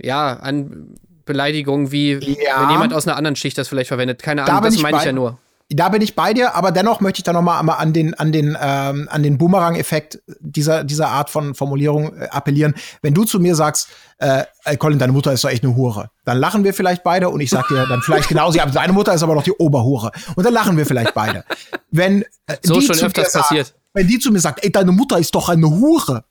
ja, 0.00 0.34
an 0.34 0.94
Beleidigung, 1.24 1.90
wie 1.90 2.12
Ja. 2.12 2.62
wenn 2.62 2.70
jemand 2.70 2.92
aus 2.92 3.06
einer 3.06 3.16
anderen 3.16 3.36
Schicht 3.36 3.56
das 3.58 3.68
vielleicht 3.68 3.88
verwendet. 3.88 4.22
Keine 4.22 4.44
Da 4.44 4.52
Ahnung, 4.52 4.64
bin 4.64 4.72
das 4.74 4.82
meine 4.82 4.98
ich 4.98 5.04
ja 5.04 5.12
nur. 5.12 5.38
Da 5.70 5.90
bin 5.90 6.00
ich 6.00 6.14
bei 6.16 6.32
dir, 6.32 6.54
aber 6.54 6.72
dennoch 6.72 7.00
möchte 7.00 7.18
ich 7.18 7.24
da 7.24 7.34
noch 7.34 7.42
mal 7.42 7.58
einmal 7.60 7.76
an 7.76 7.92
den 7.92 8.14
an 8.14 8.32
den 8.32 8.56
ähm, 8.58 9.06
an 9.10 9.22
den 9.22 9.36
Boomerang-Effekt 9.36 10.18
dieser 10.40 10.82
dieser 10.82 11.08
Art 11.08 11.28
von 11.28 11.54
Formulierung 11.54 12.16
äh, 12.16 12.28
appellieren. 12.30 12.74
Wenn 13.02 13.12
du 13.12 13.24
zu 13.24 13.38
mir 13.38 13.54
sagst, 13.54 13.88
äh, 14.16 14.44
Colin, 14.78 14.98
deine 14.98 15.12
Mutter 15.12 15.30
ist 15.30 15.44
doch 15.44 15.50
echt 15.50 15.62
eine 15.62 15.76
Hure, 15.76 16.10
dann 16.24 16.38
lachen 16.38 16.64
wir 16.64 16.72
vielleicht 16.72 17.04
beide 17.04 17.28
und 17.28 17.40
ich 17.40 17.50
sag 17.50 17.68
dir 17.68 17.84
dann 17.86 18.00
vielleicht 18.00 18.28
genauso, 18.30 18.56
ja, 18.56 18.64
deine 18.64 18.94
Mutter 18.94 19.12
ist 19.12 19.22
aber 19.22 19.34
doch 19.34 19.42
die 19.42 19.52
Oberhure 19.52 20.10
und 20.36 20.44
dann 20.46 20.54
lachen 20.54 20.74
wir 20.78 20.86
vielleicht 20.86 21.12
beide. 21.12 21.44
Wenn 21.90 22.22
äh, 22.46 22.56
So 22.62 22.80
die 22.80 22.86
schon 22.86 22.94
zu 22.96 23.04
öfters 23.04 23.24
mir 23.26 23.30
sagt- 23.30 23.42
passiert. 23.48 23.74
Wenn 23.92 24.06
die 24.08 24.18
zu 24.18 24.30
mir 24.32 24.40
sagt, 24.40 24.64
ey, 24.64 24.72
deine 24.72 24.92
Mutter 24.92 25.18
ist 25.18 25.34
doch 25.34 25.50
eine 25.50 25.68
Hure, 25.68 26.24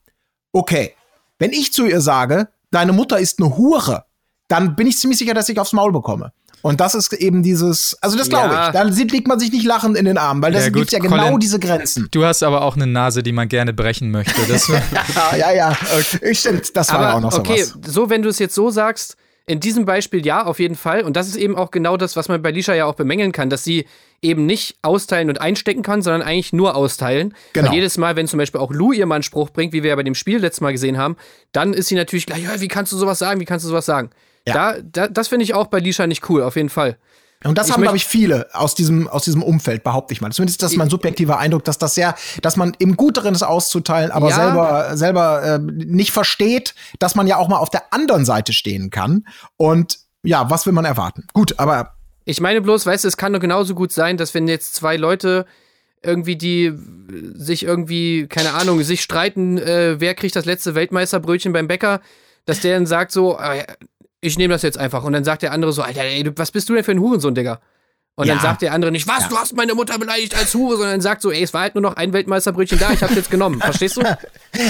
okay. 0.52 0.94
Wenn 1.38 1.52
ich 1.52 1.72
zu 1.74 1.86
ihr 1.86 2.02
sage, 2.02 2.48
deine 2.72 2.92
Mutter 2.92 3.20
ist 3.20 3.40
eine 3.40 3.56
Hure, 3.56 4.06
dann 4.48 4.76
bin 4.76 4.88
ich 4.88 4.98
ziemlich 4.98 5.20
sicher, 5.20 5.36
dass 5.36 5.48
ich 5.50 5.60
aufs 5.60 5.74
Maul 5.74 5.92
bekomme. 5.92 6.32
Und 6.68 6.80
das 6.82 6.96
ist 6.96 7.14
eben 7.14 7.44
dieses, 7.44 7.98
also 8.02 8.18
das 8.18 8.30
glaube 8.30 8.54
Ja. 8.54 8.68
ich. 8.68 8.74
Dann 8.74 8.92
sieht, 8.94 9.12
liegt 9.12 9.28
man 9.28 9.40
sich 9.40 9.52
nicht 9.52 9.66
lachend 9.66 9.98
in 9.98 10.06
den 10.06 10.18
Armen, 10.18 10.42
weil 10.42 10.52
das 10.52 10.66
Ja, 10.66 10.70
gibt 10.70 10.92
ja 10.92 11.00
genau 11.00 11.24
Colin. 11.26 11.40
diese 11.40 11.60
Grenzen. 11.60 12.08
Du 12.12 12.26
hast 12.26 12.44
aber 12.44 12.62
auch 12.62 12.76
eine 12.76 12.88
Nase, 12.88 13.24
die 13.24 13.32
man 13.32 13.48
gerne 13.48 13.74
brechen 13.74 14.12
möchte. 14.12 14.42
Das, 14.48 14.68
Ja, 14.68 15.36
ja, 15.38 15.52
ja. 15.54 15.78
Ich 16.22 16.40
stimmt, 16.40 16.76
das 16.76 16.92
war 16.92 17.02
ja 17.02 17.08
auch 17.10 17.12
Aber 17.14 17.22
noch 17.22 17.32
so 17.32 17.40
okay, 17.40 17.64
so 17.86 18.10
wenn 18.10 18.22
du 18.22 18.30
es 18.30 18.40
jetzt 18.40 18.54
so 18.56 18.70
sagst, 18.70 19.16
in 19.50 19.62
diesem 19.62 19.86
Beispiel 19.86 20.26
ja, 20.26 20.46
auf 20.46 20.60
jeden 20.60 20.76
Fall. 20.76 21.04
Und 21.04 21.16
das 21.16 21.28
ist 21.30 21.38
eben 21.38 21.56
auch 21.56 21.72
genau 21.72 21.96
das, 21.96 22.18
was 22.18 22.28
man 22.28 22.42
bei 22.42 22.52
Lisha 22.52 22.74
ja 22.74 22.86
auch 22.86 22.96
bemängeln 22.96 23.32
kann, 23.32 23.50
dass 23.50 23.64
sie 23.64 23.86
eben 24.22 24.46
nicht 24.46 24.76
austeilen 24.82 25.30
und 25.30 25.40
einstecken 25.40 25.84
kann, 25.84 26.02
sondern 26.02 26.22
eigentlich 26.22 26.52
nur 26.52 26.76
austeilen. 26.76 27.34
Genau. 27.54 27.70
Weil 27.70 27.76
jedes 27.76 27.98
Mal, 27.98 28.18
wenn 28.18 28.28
zum 28.28 28.40
Beispiel 28.40 28.60
auch 28.60 28.72
Lou 28.74 28.92
ihr 28.92 29.06
mal 29.06 29.16
einen 29.16 29.24
Spruch 29.24 29.50
bringt, 29.52 29.72
wie 29.72 29.84
wir 29.84 29.92
ja 29.92 29.96
bei 29.96 30.04
dem 30.04 30.16
Spiel 30.16 30.40
letztes 30.40 30.60
Mal 30.60 30.74
gesehen 30.74 30.98
haben, 30.98 31.16
dann 31.54 31.72
ist 31.72 31.88
sie 31.88 31.96
natürlich 31.96 32.26
gleich, 32.26 32.44
ja, 32.44 32.60
wie 32.60 32.68
kannst 32.68 32.92
du 32.92 32.98
sowas 32.98 33.20
sagen, 33.20 33.40
wie 33.40 33.46
kannst 33.46 33.64
du 33.64 33.70
sowas 33.70 33.86
sagen? 33.86 34.10
Ja. 34.48 34.54
Da, 34.54 34.76
da, 34.82 35.08
das 35.08 35.28
finde 35.28 35.44
ich 35.44 35.54
auch 35.54 35.68
bei 35.68 35.80
Lisha 35.80 36.08
nicht 36.08 36.30
cool, 36.30 36.42
auf 36.42 36.56
jeden 36.56 36.70
Fall. 36.70 36.98
Und 37.44 37.58
das 37.58 37.68
ich 37.68 37.74
haben, 37.74 37.84
glaube 37.84 37.98
ich, 37.98 38.06
viele 38.06 38.48
aus 38.54 38.74
diesem, 38.74 39.08
aus 39.08 39.24
diesem 39.24 39.44
Umfeld, 39.44 39.84
behaupte 39.84 40.12
ich 40.14 40.22
mal. 40.22 40.32
Zumindest 40.32 40.64
ist 40.64 40.72
das 40.72 40.76
mein 40.76 40.90
subjektiver 40.90 41.38
Eindruck, 41.38 41.64
dass 41.66 41.78
das 41.78 41.94
sehr, 41.94 42.16
dass 42.42 42.56
man 42.56 42.74
im 42.80 42.98
Guteren 42.98 43.36
ist 43.36 43.44
auszuteilen, 43.44 44.10
aber 44.12 44.30
Ja. 44.30 44.36
selber, 44.36 44.98
selber 44.98 45.44
äh, 45.44 45.60
nicht 45.60 46.12
versteht, 46.12 46.74
dass 46.98 47.14
man 47.14 47.28
ja 47.28 47.38
auch 47.38 47.48
mal 47.48 47.58
auf 47.58 47.70
der 47.70 47.94
anderen 47.94 48.26
Seite 48.26 48.54
stehen 48.54 48.90
kann. 48.90 49.28
Und 49.56 50.00
ja, 50.24 50.50
was 50.50 50.66
will 50.66 50.74
man 50.74 50.86
erwarten? 50.86 51.28
Gut, 51.34 51.60
aber 51.60 51.94
Ich 52.26 52.42
meine 52.42 52.62
bloß, 52.62 52.88
weißt 52.88 53.04
du, 53.04 53.08
es 53.08 53.18
kann 53.18 53.34
doch 53.34 53.40
genauso 53.40 53.76
gut 53.76 53.92
sein, 53.92 54.18
dass 54.18 54.34
wenn 54.34 54.48
jetzt 54.48 54.74
zwei 54.74 54.98
Leute 54.98 55.46
irgendwie 56.02 56.36
die 56.38 56.74
sich 57.36 57.64
irgendwie, 57.64 58.28
keine 58.28 58.54
Ahnung, 58.54 58.82
sich 58.84 59.02
streiten, 59.02 59.58
äh, 59.58 60.00
wer 60.00 60.16
kriegt 60.16 60.36
das 60.36 60.46
letzte 60.46 60.74
Weltmeisterbrötchen 60.76 61.54
beim 61.54 61.68
Bäcker, 61.68 62.02
dass 62.46 62.62
der 62.62 62.76
dann 62.76 62.86
sagt 62.86 63.12
so, 63.12 63.38
äh, 63.40 63.64
ich 64.28 64.38
nehme 64.38 64.54
das 64.54 64.62
jetzt 64.62 64.78
einfach. 64.78 65.04
Und 65.04 65.14
dann 65.14 65.24
sagt 65.24 65.42
der 65.42 65.52
andere 65.52 65.72
so, 65.74 65.82
Alter, 65.82 66.04
ey, 66.04 66.32
was 66.36 66.52
bist 66.52 66.70
du 66.70 66.74
denn 66.76 66.84
für 66.84 66.92
ein 66.92 67.00
Hurensohn, 67.00 67.36
Digga? 67.36 67.60
Und 68.20 68.26
Ja. 68.26 68.34
dann 68.34 68.42
sagt 68.42 68.64
der 68.64 68.74
andere 68.74 68.92
nicht, 68.92 69.08
was, 69.08 69.30
du 69.30 69.38
hast 69.38 69.56
meine 69.56 69.76
Mutter 69.76 70.00
beleidigt 70.00 70.36
als 70.36 70.52
Hure, 70.56 70.76
sondern 70.78 71.02
sagt 71.02 71.22
so, 71.22 71.30
ey, 71.32 71.44
es 71.44 71.54
war 71.54 71.62
halt 71.62 71.76
nur 71.76 71.84
noch 71.84 71.98
ein 71.98 72.14
Weltmeisterbrötchen 72.14 72.80
da, 72.80 72.92
ich 72.92 73.04
hab's 73.04 73.14
jetzt 73.14 73.30
genommen. 73.30 73.62
Verstehst 73.62 73.98
du? 73.98 74.02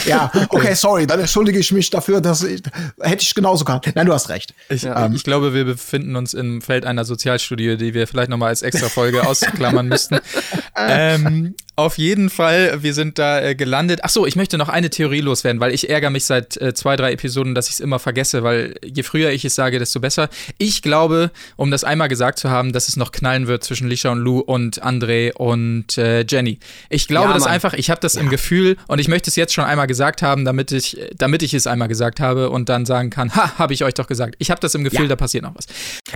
Ja, 0.06 0.30
okay, 0.50 0.74
sorry, 0.74 1.08
dann 1.08 1.22
entschuldige 1.22 1.60
ich 1.60 1.72
mich 1.72 1.90
dafür, 1.90 2.20
dass 2.20 2.44
ich, 2.44 2.62
hätte 3.00 3.24
ich 3.24 3.34
genauso 3.34 3.64
gehabt. 3.64 3.90
Nein, 3.96 4.06
du 4.06 4.12
hast 4.12 4.28
recht. 4.28 4.54
Ich, 4.68 4.84
Ähm. 4.84 5.14
ich 5.16 5.24
glaube, 5.24 5.54
wir 5.54 5.64
befinden 5.64 6.18
uns 6.18 6.34
im 6.34 6.62
Feld 6.62 6.86
einer 6.86 7.06
Sozialstudie, 7.06 7.78
die 7.78 7.94
wir 7.94 8.06
vielleicht 8.06 8.30
nochmal 8.30 8.50
als 8.50 8.64
extra 8.64 8.90
Folge 8.90 9.26
ausklammern 9.28 9.88
müssten. 9.88 10.20
Ähm, 10.76 11.56
auf 11.78 11.98
jeden 11.98 12.30
Fall, 12.30 12.84
wir 12.84 12.94
sind 12.94 13.18
da 13.18 13.40
äh, 13.42 13.56
gelandet. 13.56 14.02
Ach 14.04 14.10
so, 14.10 14.26
ich 14.26 14.36
möchte 14.36 14.58
noch 14.58 14.68
eine 14.68 14.90
Theorie 14.90 15.22
loswerden, 15.22 15.62
weil 15.62 15.74
ich 15.74 15.90
ärgere 15.90 16.10
mich 16.10 16.26
seit 16.26 16.58
äh, 16.58 16.74
zwei, 16.74 16.96
drei 16.98 17.14
Episoden, 17.14 17.56
dass 17.56 17.68
ich 17.68 17.76
es 17.76 17.80
immer 17.80 18.00
vergesse, 18.00 18.44
weil 18.44 18.76
je 18.84 19.04
früher 19.04 19.30
ich 19.32 19.46
es 19.46 19.56
sage, 19.56 19.80
desto 19.80 20.00
besser. 20.02 20.28
Ich 20.58 20.82
glaube, 20.82 21.32
um 21.56 21.72
das 21.72 21.84
einmal 21.86 22.10
gesagt 22.10 22.40
zu 22.40 22.50
haben, 22.50 22.74
dass 22.74 22.90
es 22.90 22.98
noch 22.98 23.12
knallen 23.38 23.48
wird 23.48 23.64
zwischen 23.64 23.88
Lisha 23.88 24.10
und 24.12 24.20
Lou 24.20 24.40
und 24.40 24.84
André 24.84 25.34
und 25.34 25.98
äh, 25.98 26.26
Jenny. 26.28 26.60
Ich 26.90 27.08
glaube 27.08 27.30
Ja, 27.30 27.34
das 27.34 27.46
einfach, 27.46 27.74
ich 27.74 27.90
habe 27.90 28.02
das 28.02 28.16
im 28.16 28.30
Gefühl 28.30 28.78
und 28.88 29.00
ich 29.00 29.08
möchte 29.08 29.30
es 29.30 29.36
jetzt 29.36 29.54
schon 29.54 29.64
einmal 29.64 29.88
gesagt 29.88 30.22
haben, 30.22 30.46
damit 30.46 30.72
ich, 30.72 30.98
damit 31.16 31.44
ich 31.44 31.54
es 31.54 31.68
einmal 31.68 31.88
gesagt 31.88 32.20
habe 32.20 32.50
und 32.50 32.70
dann 32.70 32.86
sagen 32.86 33.10
kann, 33.10 33.36
ha, 33.36 33.58
habe 33.58 33.74
ich 33.74 33.84
euch 33.84 33.94
doch 33.94 34.08
gesagt. 34.08 34.36
Ich 34.40 34.50
habe 34.50 34.60
das 34.60 34.76
im 34.76 34.84
Gefühl, 34.84 35.04
Ja. 35.04 35.08
da 35.10 35.16
passiert 35.16 35.44
noch 35.44 35.56
was. 35.56 35.66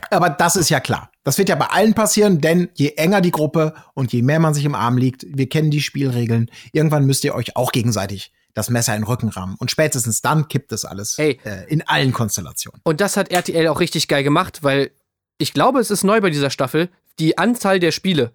Aber 0.09 0.29
das 0.29 0.55
ist 0.55 0.69
ja 0.69 0.79
klar. 0.79 1.11
Das 1.23 1.37
wird 1.37 1.49
ja 1.49 1.55
bei 1.55 1.67
allen 1.67 1.93
passieren, 1.93 2.41
denn 2.41 2.69
je 2.73 2.93
enger 2.97 3.21
die 3.21 3.31
Gruppe 3.31 3.73
und 3.93 4.11
je 4.11 4.21
mehr 4.21 4.39
man 4.39 4.53
sich 4.53 4.65
im 4.65 4.75
Arm 4.75 4.97
liegt, 4.97 5.25
wir 5.27 5.47
kennen 5.47 5.71
die 5.71 5.81
Spielregeln, 5.81 6.49
irgendwann 6.71 7.05
müsst 7.05 7.23
ihr 7.23 7.35
euch 7.35 7.55
auch 7.55 7.71
gegenseitig 7.71 8.31
das 8.53 8.69
Messer 8.69 8.93
in 8.95 9.01
den 9.01 9.07
Rücken 9.07 9.29
rammen. 9.29 9.55
Und 9.59 9.71
spätestens 9.71 10.21
dann 10.21 10.49
kippt 10.49 10.73
es 10.73 10.83
alles 10.83 11.17
äh, 11.19 11.37
in 11.69 11.87
allen 11.87 12.11
Konstellationen. 12.11 12.81
Und 12.83 12.99
das 12.99 13.15
hat 13.15 13.31
RTL 13.31 13.67
auch 13.67 13.79
richtig 13.79 14.09
geil 14.09 14.23
gemacht, 14.23 14.59
weil 14.61 14.91
ich 15.37 15.53
glaube, 15.53 15.79
es 15.79 15.89
ist 15.89 16.03
neu 16.03 16.19
bei 16.21 16.29
dieser 16.29 16.49
Staffel, 16.49 16.89
die 17.19 17.37
Anzahl 17.37 17.79
der 17.79 17.91
Spiele. 17.91 18.31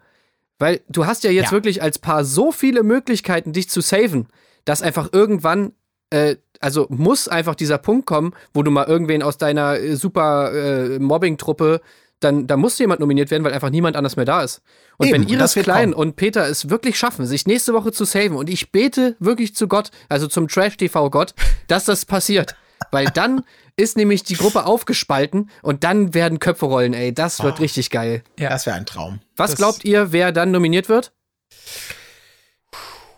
Weil 0.58 0.80
du 0.88 1.06
hast 1.06 1.24
ja 1.24 1.30
jetzt 1.30 1.46
Ja. 1.46 1.52
wirklich 1.52 1.82
als 1.82 1.98
Paar 1.98 2.24
so 2.24 2.50
viele 2.52 2.82
Möglichkeiten, 2.82 3.52
dich 3.52 3.68
zu 3.68 3.80
saven, 3.82 4.28
dass 4.64 4.80
einfach 4.82 5.10
irgendwann, 5.12 5.72
äh, 6.10 6.36
also 6.60 6.86
muss 6.88 7.28
einfach 7.28 7.54
dieser 7.54 7.78
Punkt 7.78 8.06
kommen, 8.06 8.32
wo 8.54 8.62
du 8.62 8.70
mal 8.70 8.86
irgendwen 8.86 9.22
aus 9.22 9.36
deiner 9.38 9.78
äh, 9.78 9.96
super 9.96 10.52
äh, 10.54 10.98
Mobbing-Truppe, 10.98 11.80
dann 12.20 12.46
da 12.46 12.56
muss 12.56 12.78
jemand 12.78 13.00
nominiert 13.00 13.30
werden, 13.30 13.44
weil 13.44 13.52
einfach 13.52 13.68
niemand 13.68 13.94
anders 13.94 14.16
mehr 14.16 14.24
da 14.24 14.42
ist. 14.42 14.62
Und 14.96 15.08
Eben, 15.08 15.22
wenn 15.24 15.28
Iris 15.28 15.52
Klein 15.52 15.92
kommen. 15.92 16.08
und 16.08 16.16
Peter 16.16 16.48
es 16.48 16.70
wirklich 16.70 16.98
schaffen, 16.98 17.26
sich 17.26 17.46
nächste 17.46 17.74
Woche 17.74 17.92
zu 17.92 18.06
saven, 18.06 18.36
und 18.36 18.48
ich 18.48 18.72
bete 18.72 19.16
wirklich 19.18 19.54
zu 19.54 19.68
Gott, 19.68 19.90
also 20.08 20.26
zum 20.26 20.48
Trash-TV-Gott, 20.48 21.34
dass 21.68 21.84
das 21.84 22.06
passiert. 22.06 22.56
Weil 22.90 23.06
dann 23.06 23.44
ist 23.76 23.96
nämlich 23.96 24.22
die 24.22 24.34
Gruppe 24.36 24.64
aufgespalten 24.66 25.50
und 25.62 25.84
dann 25.84 26.14
werden 26.14 26.40
Köpfe 26.40 26.66
rollen, 26.66 26.94
ey. 26.94 27.12
Das 27.12 27.42
wird 27.42 27.56
Oh. 27.58 27.62
richtig 27.62 27.90
geil. 27.90 28.22
Ja. 28.38 28.48
Das 28.48 28.64
wäre 28.66 28.76
ein 28.76 28.86
Traum. 28.86 29.20
Was 29.36 29.50
Das- 29.52 29.58
glaubt 29.58 29.84
ihr, 29.84 30.12
wer 30.12 30.32
dann 30.32 30.50
nominiert 30.50 30.88
wird? 30.88 31.12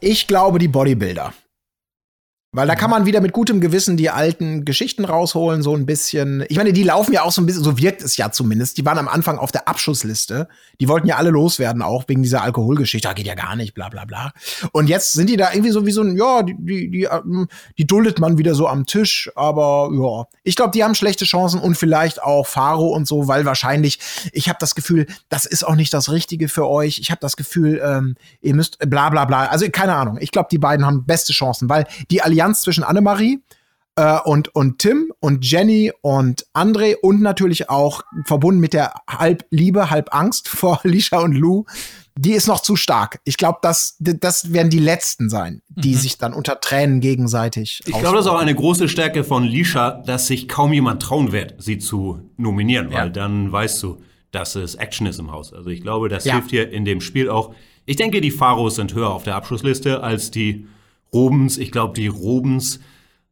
Ich 0.01 0.27
glaube, 0.27 0.59
die 0.59 0.68
Bodybuilder. 0.68 1.33
Weil 2.51 2.67
da 2.67 2.75
kann 2.77 2.89
man 2.89 3.05
wieder 3.05 3.21
mit 3.21 3.35
gutem 3.35 3.61
Gewissen 3.61 3.99
die 3.99 4.09
alten 4.09 4.65
Geschichten 4.65 5.05
rausholen, 5.05 5.63
so 5.63 5.77
ein 5.77 5.85
bisschen. 5.85 6.47
Ich 6.49 6.57
meine, 6.57 6.73
die 6.73 6.83
laufen 6.83 7.13
ja 7.13 7.23
auch 7.23 7.31
so 7.31 7.43
ein 7.43 7.47
bisschen, 7.47 7.63
so 7.63 7.77
wirkt 7.77 8.01
es 8.01 8.17
ja 8.17 8.33
zumindest. 8.33 8.79
Die 8.79 8.87
waren 8.87 8.97
am 8.97 9.07
Anfang 9.07 9.37
auf 9.37 9.53
der 9.53 9.69
Abschussliste. 9.69 10.49
Die 10.81 10.89
wollten 10.89 11.07
ja 11.07 11.17
alle 11.17 11.29
loswerden, 11.29 11.83
auch 11.83 12.05
wegen 12.07 12.23
dieser 12.23 12.43
Alkoholgeschichte. 12.43 13.07
Da 13.07 13.13
geht 13.13 13.27
ja 13.27 13.35
gar 13.35 13.55
nicht, 13.55 13.75
bla 13.75 13.91
bla 13.91 14.07
bla. 14.07 14.33
Und 14.73 14.89
jetzt 14.89 15.13
sind 15.13 15.29
die 15.29 15.37
da 15.37 15.53
irgendwie 15.53 15.73
so 15.73 15.85
wie 15.85 15.93
so 15.93 16.01
ein, 16.01 16.17
ja, 16.17 16.43
die, 16.43 16.57
die, 16.59 16.91
die, 16.91 17.03
ähm, 17.05 17.49
die 17.77 17.87
duldet 17.87 18.19
man 18.19 18.39
wieder 18.39 18.55
so 18.55 18.67
am 18.67 18.87
Tisch. 18.87 19.31
Aber 19.35 19.91
ja, 19.93 20.39
ich 20.43 20.57
glaube, 20.57 20.71
die 20.71 20.83
haben 20.83 20.95
schlechte 20.95 21.27
Chancen 21.27 21.61
und 21.61 21.77
vielleicht 21.77 22.23
auch 22.23 22.47
Faro 22.47 22.89
und 22.89 23.07
so, 23.07 23.29
weil 23.29 23.45
wahrscheinlich, 23.45 23.99
ich 24.33 24.49
habe 24.49 24.57
das 24.59 24.75
Gefühl, 24.75 25.07
das 25.29 25.45
ist 25.45 25.65
auch 25.65 25.75
nicht 25.75 25.93
das 25.93 26.11
Richtige 26.11 26.49
für 26.49 26.67
euch. 26.67 26.99
Ich 26.99 27.11
habe 27.11 27.21
das 27.21 27.37
Gefühl, 27.37 27.79
ähm, 27.85 28.15
ihr 28.41 28.55
müsst 28.55 28.79
bla 28.79 29.11
bla 29.11 29.27
bla. 29.27 29.49
Also 29.49 29.67
keine 29.71 29.95
Ahnung. 29.95 30.17
Ich 30.19 30.31
glaube, 30.31 30.49
die 30.51 30.59
beiden 30.59 30.87
haben 30.87 31.05
beste 31.05 31.35
Chancen, 31.35 31.69
weil 31.69 31.87
die 32.11 32.23
Allianz 32.23 32.38
zwischen 32.62 32.85
Annemarie 32.85 33.40
äh, 33.96 34.18
und, 34.24 34.55
und 34.55 34.79
Tim 34.79 35.12
und 35.20 35.44
Jenny 35.44 35.92
und 36.03 36.46
André 36.55 36.94
und 37.03 37.20
natürlich 37.20 37.68
auch 37.68 38.03
verbunden 38.24 38.61
mit 38.61 38.72
der 38.72 38.94
halb 39.09 39.44
Liebe, 39.51 39.90
halb 39.90 40.14
Angst 40.14 40.48
vor 40.48 40.81
Lisha 40.85 41.18
und 41.20 41.33
Lou, 41.35 41.64
die 42.20 42.33
ist 42.33 42.48
noch 42.48 42.61
zu 42.61 42.74
stark. 42.74 43.20
Ich 43.24 43.37
glaube, 43.37 43.59
das, 43.62 43.96
das 44.01 44.53
werden 44.53 44.70
die 44.70 44.81
letzten 44.81 45.29
sein, 45.29 45.62
die 45.68 45.94
sich 45.94 46.18
dann 46.18 46.33
unter 46.33 46.61
Tränen 46.61 47.01
gegenseitig. 47.01 47.81
Ich 47.87 47.92
glaube, 47.96 48.16
das 48.16 48.27
ist 48.27 48.31
auch 48.33 48.40
eine 48.40 48.55
große 48.57 48.88
Stärke 48.88 49.22
von 49.22 49.44
Lisha, 49.44 50.03
dass 50.05 50.27
sich 50.27 50.48
kaum 50.48 50.72
jemand 50.72 51.01
trauen 51.03 51.31
wird, 51.31 51.55
sie 51.59 51.79
zu 51.79 52.20
nominieren, 52.37 52.88
weil 52.88 53.07
Ja. 53.07 53.09
dann 53.09 53.53
weißt 53.53 53.81
du, 53.85 54.03
dass 54.33 54.57
es 54.57 54.74
Action 54.74 55.07
ist 55.07 55.20
im 55.20 55.31
Haus. 55.31 55.53
Also 55.53 55.70
ich 55.70 55.81
glaube, 55.81 56.09
das 56.09 56.24
Ja. 56.24 56.35
hilft 56.35 56.51
hier 56.51 56.70
in 56.70 56.85
dem 56.85 57.01
Spiel 57.01 57.31
auch. 57.31 57.55
Ich 57.87 57.96
denke, 57.96 58.20
die 58.20 58.33
Pharos 58.33 58.74
sind 58.74 58.94
höher 58.94 59.11
auf 59.11 59.22
der 59.22 59.37
Abschlussliste 59.37 60.03
als 60.03 60.31
die 60.33 60.66
Robens. 61.12 61.59
Ich 61.59 61.73
glaube, 61.73 61.94
die 61.94 62.09
Robens 62.09 62.81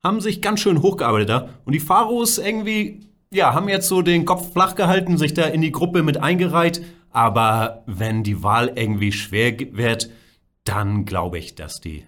haben 0.03 0.21
sich 0.21 0.41
ganz 0.41 0.61
schön 0.61 0.83
hochgearbeitet 0.83 1.29
da. 1.29 1.49
Und 1.65 1.73
die 1.73 1.81
Pharos 1.81 2.39
irgendwie, 2.39 3.09
ja, 3.33 3.55
haben 3.55 3.69
jetzt 3.69 3.89
so 3.89 4.03
den 4.03 4.25
Kopf 4.25 4.53
flach 4.53 4.75
gehalten, 4.75 5.19
sich 5.19 5.35
da 5.35 5.45
in 5.47 5.61
die 5.61 5.73
Gruppe 5.73 6.03
mit 6.03 6.17
eingereiht. 6.17 6.83
Aber 7.11 7.83
wenn 7.87 8.23
die 8.23 8.43
Wahl 8.43 8.73
irgendwie 8.77 9.13
schwer 9.13 9.57
wird, 9.73 10.11
dann 10.65 11.05
glaube 11.05 11.39
ich, 11.39 11.55
dass 11.55 11.81
die 11.81 12.05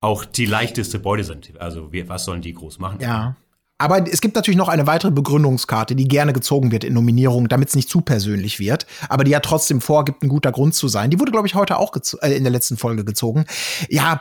auch 0.00 0.24
die 0.24 0.46
leichteste 0.46 0.98
Beute 0.98 1.24
sind. 1.24 1.58
Also, 1.60 1.92
wir, 1.92 2.08
was 2.08 2.24
sollen 2.24 2.42
die 2.42 2.52
groß 2.52 2.78
machen? 2.78 3.00
Ja. 3.00 3.36
Aber 3.78 4.04
es 4.12 4.20
gibt 4.20 4.34
natürlich 4.34 4.58
noch 4.58 4.68
eine 4.68 4.88
weitere 4.88 5.12
Begründungskarte, 5.12 5.94
die 5.94 6.08
gerne 6.08 6.32
gezogen 6.32 6.72
wird 6.72 6.82
in 6.82 6.94
Nominierungen, 6.94 7.48
damit 7.48 7.68
es 7.68 7.76
nicht 7.76 7.88
zu 7.88 8.00
persönlich 8.00 8.58
wird, 8.58 8.86
aber 9.08 9.22
die 9.22 9.30
ja 9.30 9.40
trotzdem 9.40 9.80
vorgibt, 9.80 10.22
ein 10.22 10.28
guter 10.28 10.50
Grund 10.50 10.74
zu 10.74 10.88
sein. 10.88 11.10
Die 11.10 11.20
wurde, 11.20 11.30
glaube 11.30 11.46
ich, 11.46 11.54
heute 11.54 11.78
auch 11.78 11.94
äh, 12.20 12.36
in 12.36 12.42
der 12.42 12.52
letzten 12.52 12.76
Folge 12.76 13.04
gezogen. 13.04 13.46
Ja, 13.88 14.20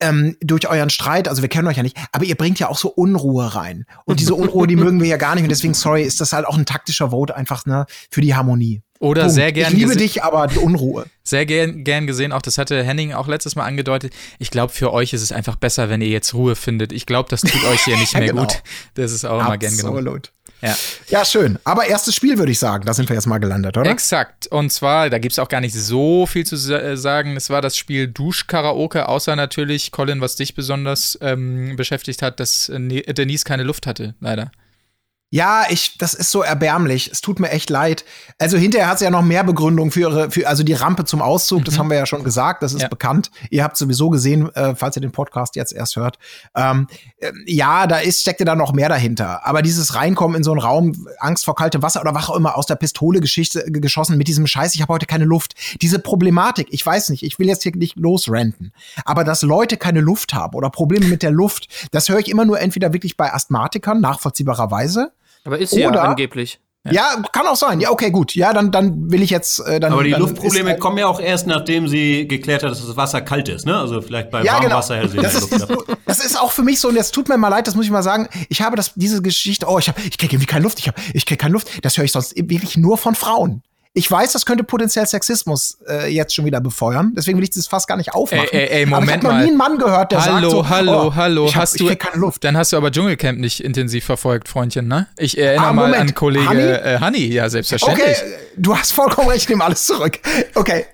ähm, 0.00 0.36
durch 0.40 0.68
euren 0.68 0.90
Streit, 0.90 1.28
also 1.28 1.42
wir 1.42 1.48
kennen 1.48 1.66
euch 1.68 1.76
ja 1.76 1.82
nicht, 1.82 1.96
aber 2.12 2.24
ihr 2.24 2.36
bringt 2.36 2.58
ja 2.58 2.68
auch 2.68 2.78
so 2.78 2.88
Unruhe 2.88 3.54
rein. 3.54 3.84
Und 4.04 4.20
diese 4.20 4.34
Unruhe, 4.34 4.66
die 4.66 4.76
mögen 4.76 5.00
wir 5.00 5.08
ja 5.08 5.16
gar 5.16 5.34
nicht. 5.34 5.44
Und 5.44 5.50
deswegen, 5.50 5.74
sorry, 5.74 6.02
ist 6.02 6.20
das 6.20 6.32
halt 6.32 6.46
auch 6.46 6.56
ein 6.56 6.66
taktischer 6.66 7.10
Vote 7.10 7.34
einfach 7.36 7.66
ne, 7.66 7.86
für 8.10 8.20
die 8.20 8.34
Harmonie. 8.34 8.82
Oder 9.00 9.22
Punkt. 9.22 9.34
sehr 9.34 9.52
gern 9.52 9.72
Ich 9.72 9.78
liebe 9.78 9.94
dich, 9.96 10.24
aber 10.24 10.48
die 10.48 10.58
Unruhe. 10.58 11.06
Sehr 11.22 11.46
gern, 11.46 11.84
gern 11.84 12.06
gesehen, 12.08 12.32
auch 12.32 12.42
das 12.42 12.58
hatte 12.58 12.82
Henning 12.82 13.12
auch 13.12 13.28
letztes 13.28 13.54
Mal 13.54 13.64
angedeutet. 13.64 14.12
Ich 14.40 14.50
glaube, 14.50 14.72
für 14.72 14.92
euch 14.92 15.12
ist 15.12 15.22
es 15.22 15.30
einfach 15.30 15.54
besser, 15.56 15.88
wenn 15.88 16.00
ihr 16.00 16.08
jetzt 16.08 16.34
Ruhe 16.34 16.56
findet. 16.56 16.92
Ich 16.92 17.06
glaube, 17.06 17.28
das 17.28 17.42
tut 17.42 17.64
euch 17.64 17.84
hier 17.84 17.96
nicht 18.00 18.14
Ja, 18.14 18.18
mehr 18.20 18.30
genau. 18.30 18.42
gut. 18.42 18.62
Das 18.94 19.12
ist 19.12 19.24
auch 19.24 19.40
immer 19.40 19.56
gern 19.58 19.76
genommen. 19.76 19.98
Absolut. 19.98 20.32
Ja. 20.60 20.76
Ja, 21.08 21.24
schön. 21.24 21.58
Aber 21.64 21.86
erstes 21.86 22.14
Spiel, 22.14 22.36
würde 22.38 22.50
ich 22.52 22.58
sagen. 22.58 22.84
Da 22.84 22.92
sind 22.94 23.08
wir 23.08 23.14
jetzt 23.14 23.26
mal 23.26 23.38
gelandet, 23.38 23.76
oder? 23.76 23.90
Exakt. 23.90 24.46
Und 24.48 24.70
zwar, 24.70 25.08
da 25.08 25.18
gibt 25.18 25.32
es 25.32 25.38
auch 25.38 25.48
gar 25.48 25.60
nicht 25.60 25.74
so 25.74 26.26
viel 26.26 26.44
zu 26.44 26.56
äh, 26.74 26.96
sagen. 26.96 27.36
Es 27.36 27.48
war 27.50 27.62
das 27.62 27.76
Spiel 27.76 28.08
Duschkaraoke, 28.08 29.08
außer 29.08 29.36
natürlich, 29.36 29.92
Colin, 29.92 30.20
was 30.20 30.36
dich 30.36 30.54
besonders 30.54 31.16
ähm, 31.22 31.76
beschäftigt 31.76 32.22
hat, 32.22 32.40
dass 32.40 32.68
äh, 32.68 32.78
Ne- 32.78 33.02
Denise 33.02 33.44
keine 33.44 33.62
Luft 33.62 33.86
hatte, 33.86 34.14
leider. 34.20 34.50
Ja, 35.30 35.66
ich, 35.68 35.98
das 35.98 36.14
ist 36.14 36.30
so 36.30 36.42
erbärmlich. 36.42 37.10
Es 37.12 37.20
tut 37.20 37.38
mir 37.38 37.50
echt 37.50 37.68
leid. 37.68 38.02
Also 38.38 38.56
hinterher 38.56 38.88
hat 38.88 38.98
sie 38.98 39.04
ja 39.04 39.10
noch 39.10 39.20
mehr 39.20 39.44
Begründung 39.44 39.90
für 39.90 40.00
ihre, 40.00 40.30
für, 40.30 40.48
also 40.48 40.62
die 40.62 40.72
Rampe 40.72 41.04
zum 41.04 41.20
Auszug, 41.20 41.66
das 41.66 41.78
haben 41.78 41.90
wir 41.90 41.98
ja 41.98 42.06
schon 42.06 42.24
gesagt, 42.24 42.62
das 42.62 42.72
ist 42.72 42.80
Ja. 42.80 42.88
bekannt. 42.88 43.30
Ihr 43.50 43.62
habt 43.62 43.76
sowieso 43.76 44.08
gesehen, 44.08 44.48
äh, 44.54 44.74
falls 44.74 44.96
ihr 44.96 45.02
den 45.02 45.12
Podcast 45.12 45.54
jetzt 45.54 45.74
erst 45.74 45.96
hört. 45.96 46.18
Ähm, 46.56 46.86
äh, 47.17 47.17
ja, 47.46 47.86
da 47.86 47.98
ist, 47.98 48.20
steckte 48.20 48.44
da 48.44 48.54
noch 48.54 48.72
mehr 48.72 48.88
dahinter. 48.88 49.44
Aber 49.44 49.60
dieses 49.62 49.94
Reinkommen 49.94 50.36
in 50.36 50.44
so 50.44 50.52
einen 50.52 50.60
Raum, 50.60 51.08
Angst 51.18 51.44
vor 51.44 51.56
kaltem 51.56 51.82
Wasser 51.82 52.00
oder 52.00 52.14
was 52.14 52.28
auch 52.28 52.36
immer, 52.36 52.56
aus 52.56 52.66
der 52.66 52.76
Pistole 52.76 53.20
Geschichte, 53.20 53.66
äh, 53.66 53.70
geschossen 53.70 54.16
mit 54.18 54.28
diesem 54.28 54.46
Scheiß, 54.46 54.74
ich 54.74 54.82
habe 54.82 54.92
heute 54.92 55.06
keine 55.06 55.24
Luft. 55.24 55.54
Diese 55.82 55.98
Problematik, 55.98 56.68
ich 56.70 56.84
weiß 56.84 57.10
nicht, 57.10 57.24
ich 57.24 57.38
will 57.38 57.48
jetzt 57.48 57.64
hier 57.64 57.74
nicht 57.74 57.96
losrenten. 57.96 58.72
Aber 59.04 59.24
dass 59.24 59.42
Leute 59.42 59.76
keine 59.76 60.00
Luft 60.00 60.32
haben 60.32 60.54
oder 60.54 60.70
Probleme 60.70 61.06
mit 61.06 61.22
der 61.22 61.32
Luft, 61.32 61.68
das 61.90 62.08
höre 62.08 62.20
ich 62.20 62.28
immer 62.28 62.44
nur 62.44 62.60
entweder 62.60 62.92
wirklich 62.92 63.16
bei 63.16 63.32
Asthmatikern, 63.32 64.00
nachvollziehbarerweise. 64.00 65.12
Aber 65.44 65.58
ist 65.58 65.70
sie 65.70 65.80
ja 65.80 65.88
Oder- 65.88 66.04
angeblich. 66.04 66.60
Ja. 66.90 67.22
kann 67.32 67.46
auch 67.46 67.56
sein. 67.56 67.80
Ja, 67.80 67.90
okay, 67.90 68.10
gut. 68.10 68.34
Ja, 68.34 68.52
dann, 68.52 68.70
dann 68.70 69.10
will 69.10 69.22
ich 69.22 69.30
jetzt. 69.30 69.58
Äh, 69.60 69.78
dann, 69.80 69.92
Aber 69.92 70.04
die 70.04 70.10
dann 70.10 70.20
Luftprobleme 70.20 70.70
ist, 70.70 70.76
äh, 70.76 70.78
kommen 70.78 70.98
ja 70.98 71.06
auch 71.06 71.20
erst, 71.20 71.46
nachdem 71.46 71.86
sie 71.88 72.26
geklärt 72.26 72.62
hat, 72.62 72.70
dass 72.70 72.86
das 72.86 72.96
Wasser 72.96 73.20
kalt 73.20 73.48
ist. 73.48 73.66
Ne? 73.66 73.76
Also 73.76 74.00
vielleicht 74.00 74.30
bei 74.30 74.42
Ja, 74.42 74.52
warmem 74.54 74.64
genau. 74.68 74.78
Wasser 74.78 74.96
hätte 74.96 75.08
sie 75.10 75.16
Das 75.18 75.34
ist, 75.34 75.50
Luft 75.50 75.68
gehabt. 75.68 75.98
das 76.06 76.24
ist 76.24 76.40
auch 76.40 76.52
für 76.52 76.62
mich 76.62 76.80
so, 76.80 76.88
und 76.88 76.96
jetzt 76.96 77.12
tut 77.14 77.28
mir 77.28 77.36
mal 77.36 77.48
leid, 77.48 77.66
das 77.66 77.74
muss 77.74 77.84
ich 77.84 77.90
mal 77.90 78.02
sagen. 78.02 78.28
Ich 78.48 78.62
habe 78.62 78.76
das, 78.76 78.92
diese 78.94 79.20
Geschichte, 79.22 79.66
oh, 79.68 79.78
ich, 79.78 79.88
hab, 79.88 79.98
ich 79.98 80.16
kriege 80.18 80.34
irgendwie 80.36 80.46
keine 80.46 80.62
Luft, 80.64 80.78
ich, 80.78 80.88
hab, 80.88 80.96
ich 81.12 81.26
kriege 81.26 81.38
keine 81.38 81.52
Luft. 81.52 81.84
Das 81.84 81.96
höre 81.96 82.04
ich 82.04 82.12
sonst 82.12 82.34
wirklich 82.36 82.76
nur 82.76 82.96
von 82.96 83.14
Frauen. 83.14 83.62
Ich 83.94 84.08
weiß, 84.08 84.32
das 84.32 84.46
könnte 84.46 84.62
potenziell 84.64 85.06
Sexismus 85.06 85.78
äh, 85.88 86.08
jetzt 86.12 86.34
schon 86.34 86.44
wieder 86.44 86.60
befeuern. 86.60 87.14
Deswegen 87.16 87.38
will 87.38 87.44
ich 87.44 87.50
das 87.50 87.66
fast 87.66 87.88
gar 87.88 87.96
nicht 87.96 88.12
aufmachen. 88.14 88.46
Ey, 88.52 88.60
ey, 88.60 88.68
ey, 88.68 88.82
Aber 88.86 89.00
Moment 89.00 89.08
ich 89.08 89.14
habe 89.28 89.34
noch 89.34 89.42
nie 89.42 89.48
einen 89.48 89.56
Mann 89.56 89.78
gehört, 89.78 90.12
der 90.12 90.24
hallo, 90.24 90.50
sagt 90.50 90.50
so, 90.52 90.68
hallo, 90.68 91.06
oh, 91.08 91.14
hallo. 91.14 91.46
Ich, 91.46 91.54
hab, 91.56 91.62
hast 91.62 91.74
ich 91.74 91.80
du 91.82 91.88
krieg 91.88 91.98
keine 91.98 92.16
Luft. 92.20 92.44
Dann 92.44 92.56
hast 92.56 92.72
du 92.72 92.76
aber 92.76 92.92
Dschungelcamp 92.92 93.38
nicht 93.40 93.64
intensiv 93.64 94.04
verfolgt, 94.04 94.48
Freundchen, 94.48 94.86
ne? 94.86 95.08
Ich 95.16 95.36
erinnere 95.38 95.66
Ah, 95.68 95.72
mal 95.72 95.94
an 95.94 96.14
Kollege 96.14 96.46
Hanni? 96.48 96.60
äh, 96.60 96.98
Hanni, 97.00 97.26
ja, 97.26 97.48
selbstverständlich. 97.48 98.06
Okay, 98.06 98.16
du 98.56 98.76
hast 98.76 98.92
vollkommen 98.92 99.28
recht, 99.30 99.42
ich 99.44 99.48
nehme 99.48 99.64
alles 99.64 99.84
zurück. 99.86 100.20
Okay. 100.54 100.84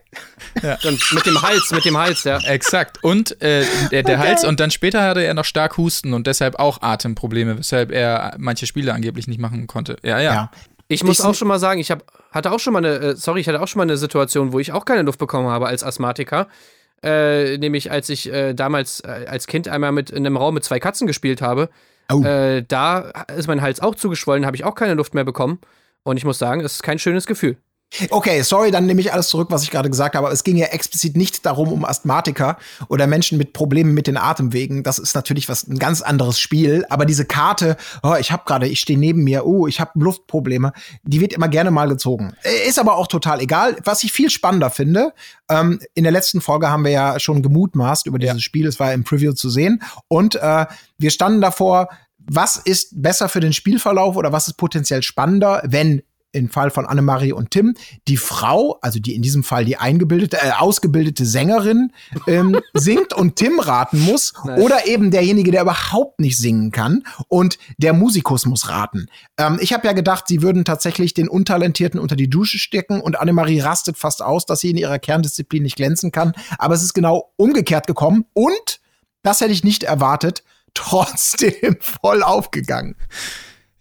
Und 0.84 1.12
mit 1.12 1.26
dem 1.26 1.42
Hals, 1.42 1.70
mit 1.72 1.84
dem 1.84 1.98
Hals, 1.98 2.22
ja. 2.24 2.38
Exakt. 2.38 3.02
Und 3.02 3.42
äh, 3.42 3.64
der, 3.90 4.04
der 4.04 4.18
Hals, 4.18 4.44
und 4.44 4.60
dann 4.60 4.70
später 4.70 5.02
hatte 5.02 5.20
er 5.24 5.34
noch 5.34 5.44
stark 5.44 5.76
Husten 5.76 6.14
und 6.14 6.28
deshalb 6.28 6.60
auch 6.60 6.80
Atemprobleme, 6.80 7.58
weshalb 7.58 7.90
er 7.90 8.34
manche 8.38 8.66
Spiele 8.68 8.94
angeblich 8.94 9.26
nicht 9.26 9.40
machen 9.40 9.66
konnte. 9.66 9.96
Ja, 10.04 10.20
ja. 10.20 10.32
Ja. 10.34 10.50
Ich 10.86 11.02
muss 11.02 11.18
Ich- 11.18 11.24
auch 11.24 11.34
schon 11.34 11.48
mal 11.48 11.58
sagen, 11.58 11.80
ich 11.80 11.90
hab, 11.90 12.04
hatte 12.34 12.52
auch 12.52 12.58
schon 12.60 12.72
mal 12.72 12.84
eine, 12.84 12.96
äh, 12.96 13.16
sorry, 13.16 13.40
ich 13.40 13.48
hatte 13.48 13.62
auch 13.62 13.68
schon 13.68 13.78
mal 13.78 13.84
eine 13.84 13.96
Situation, 13.96 14.52
wo 14.52 14.58
ich 14.58 14.72
auch 14.72 14.84
keine 14.84 15.02
Luft 15.02 15.18
bekommen 15.18 15.48
habe 15.48 15.66
als 15.66 15.84
Asthmatiker. 15.84 16.48
Äh, 17.02 17.58
nämlich 17.58 17.90
als 17.90 18.08
ich 18.08 18.32
äh, 18.32 18.54
damals 18.54 19.00
äh, 19.00 19.26
als 19.28 19.46
Kind 19.46 19.68
einmal 19.68 19.92
mit 19.92 20.10
in 20.10 20.26
einem 20.26 20.36
Raum 20.36 20.54
mit 20.54 20.64
zwei 20.64 20.80
Katzen 20.80 21.06
gespielt 21.06 21.42
habe. 21.42 21.68
Oh. 22.12 22.20
Da 22.20 23.12
ist 23.34 23.46
mein 23.46 23.62
Hals 23.62 23.80
auch 23.80 23.94
zugeschwollen, 23.94 24.44
habe 24.44 24.56
ich 24.56 24.64
auch 24.64 24.74
keine 24.74 24.92
Luft 24.92 25.14
mehr 25.14 25.24
bekommen. 25.24 25.58
Und 26.02 26.18
ich 26.18 26.26
muss 26.26 26.38
sagen, 26.38 26.60
es 26.60 26.74
ist 26.74 26.82
kein 26.82 26.98
schönes 26.98 27.26
Gefühl. 27.26 27.56
Okay, 28.10 28.42
sorry, 28.42 28.70
dann 28.70 28.86
nehme 28.86 29.00
ich 29.00 29.12
alles 29.12 29.28
zurück, 29.28 29.48
was 29.50 29.62
ich 29.62 29.70
gerade 29.70 29.88
gesagt 29.88 30.16
habe. 30.16 30.26
Aber 30.26 30.34
es 30.34 30.44
ging 30.44 30.56
ja 30.56 30.66
explizit 30.66 31.16
nicht 31.16 31.46
darum, 31.46 31.72
um 31.72 31.84
Asthmatiker 31.84 32.58
oder 32.88 33.06
Menschen 33.06 33.38
mit 33.38 33.52
Problemen 33.52 33.94
mit 33.94 34.06
den 34.06 34.16
Atemwegen. 34.16 34.82
Das 34.82 34.98
ist 34.98 35.14
natürlich 35.14 35.48
was 35.48 35.66
ein 35.66 35.78
ganz 35.78 36.02
anderes 36.02 36.40
Spiel. 36.40 36.84
Aber 36.88 37.06
diese 37.06 37.24
Karte, 37.24 37.76
oh, 38.02 38.14
ich 38.18 38.32
habe 38.32 38.42
gerade, 38.46 38.66
ich 38.66 38.80
stehe 38.80 38.98
neben 38.98 39.22
mir, 39.22 39.46
oh, 39.46 39.66
ich 39.66 39.80
habe 39.80 39.92
Luftprobleme, 39.94 40.72
die 41.04 41.20
wird 41.20 41.32
immer 41.32 41.48
gerne 41.48 41.70
mal 41.70 41.88
gezogen. 41.88 42.34
Äh, 42.42 42.68
Ist 42.68 42.78
aber 42.78 42.96
auch 42.96 43.06
total 43.06 43.40
egal. 43.40 43.76
Was 43.84 44.02
ich 44.02 44.12
viel 44.12 44.30
spannender 44.30 44.70
finde, 44.70 45.12
ähm, 45.48 45.80
in 45.94 46.02
der 46.02 46.12
letzten 46.12 46.40
Folge 46.40 46.70
haben 46.70 46.84
wir 46.84 46.90
ja 46.90 47.20
schon 47.20 47.42
gemutmaßt 47.42 48.06
über 48.06 48.18
dieses 48.18 48.42
Spiel. 48.42 48.66
Es 48.66 48.80
war 48.80 48.92
im 48.92 49.04
Preview 49.04 49.32
zu 49.32 49.48
sehen. 49.50 49.82
Und 50.08 50.34
äh, 50.36 50.66
wir 50.98 51.10
standen 51.10 51.40
davor, 51.40 51.88
was 52.18 52.56
ist 52.56 53.02
besser 53.02 53.28
für 53.28 53.40
den 53.40 53.52
Spielverlauf 53.52 54.16
oder 54.16 54.32
was 54.32 54.48
ist 54.48 54.54
potenziell 54.54 55.02
spannender, 55.02 55.62
wenn 55.64 56.02
im 56.34 56.50
Fall 56.50 56.70
von 56.70 56.86
Annemarie 56.86 57.32
und 57.32 57.50
Tim, 57.50 57.74
die 58.08 58.16
Frau, 58.16 58.78
also 58.82 58.98
die 58.98 59.14
in 59.14 59.22
diesem 59.22 59.44
Fall 59.44 59.64
die 59.64 59.76
eingebildete, 59.76 60.38
äh, 60.38 60.52
ausgebildete 60.58 61.24
Sängerin, 61.24 61.92
ähm, 62.26 62.60
singt 62.74 63.12
und 63.12 63.36
Tim 63.36 63.60
raten 63.60 64.00
muss, 64.00 64.34
Nice. 64.44 64.60
oder 64.60 64.86
eben 64.86 65.10
derjenige, 65.10 65.50
der 65.50 65.62
überhaupt 65.62 66.20
nicht 66.20 66.36
singen 66.38 66.70
kann 66.70 67.04
und 67.28 67.58
der 67.78 67.92
Musikus 67.92 68.46
muss 68.46 68.68
raten. 68.68 69.06
Ähm, 69.38 69.58
ich 69.60 69.72
habe 69.72 69.86
ja 69.86 69.92
gedacht, 69.92 70.24
sie 70.28 70.42
würden 70.42 70.64
tatsächlich 70.64 71.14
den 71.14 71.28
Untalentierten 71.28 72.00
unter 72.00 72.16
die 72.16 72.28
Dusche 72.28 72.58
stecken 72.58 73.00
und 73.00 73.18
Annemarie 73.18 73.60
rastet 73.60 73.96
fast 73.96 74.22
aus, 74.22 74.46
dass 74.46 74.60
sie 74.60 74.70
in 74.70 74.76
ihrer 74.76 74.98
Kerndisziplin 74.98 75.62
nicht 75.62 75.76
glänzen 75.76 76.12
kann. 76.12 76.32
Aber 76.58 76.74
es 76.74 76.82
ist 76.82 76.94
genau 76.94 77.32
umgekehrt 77.36 77.86
gekommen 77.86 78.26
und, 78.32 78.80
das 79.22 79.40
hätte 79.40 79.52
ich 79.52 79.64
nicht 79.64 79.84
erwartet, 79.84 80.42
trotzdem 80.74 81.76
voll 81.80 82.22
aufgegangen. 82.22 82.96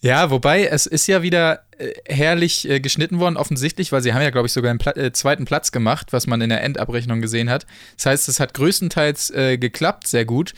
Ja, 0.04 0.30
wobei 0.30 0.66
es 0.66 0.86
ist 0.86 1.08
ja 1.08 1.22
wieder 1.22 1.62
herrlich 2.07 2.69
äh, 2.69 2.79
geschnitten 2.79 3.19
worden, 3.19 3.38
offensichtlich, 3.38 3.91
weil 3.91 4.01
sie 4.01 4.13
haben 4.13 4.21
ja, 4.21 4.29
glaube 4.29 4.47
ich, 4.47 4.53
sogar 4.53 4.69
einen 4.69 4.79
Pla 4.79 4.95
äh, 4.95 5.11
zweiten 5.11 5.45
Platz 5.45 5.71
gemacht, 5.71 6.13
was 6.13 6.27
man 6.27 6.41
in 6.41 6.49
der 6.49 6.63
Endabrechnung 6.63 7.21
gesehen 7.21 7.49
hat. 7.49 7.65
Das 7.97 8.05
heißt, 8.05 8.29
es 8.29 8.39
hat 8.39 8.53
größtenteils 8.53 9.31
äh, 9.31 9.57
geklappt, 9.57 10.07
sehr 10.07 10.25
gut. 10.25 10.53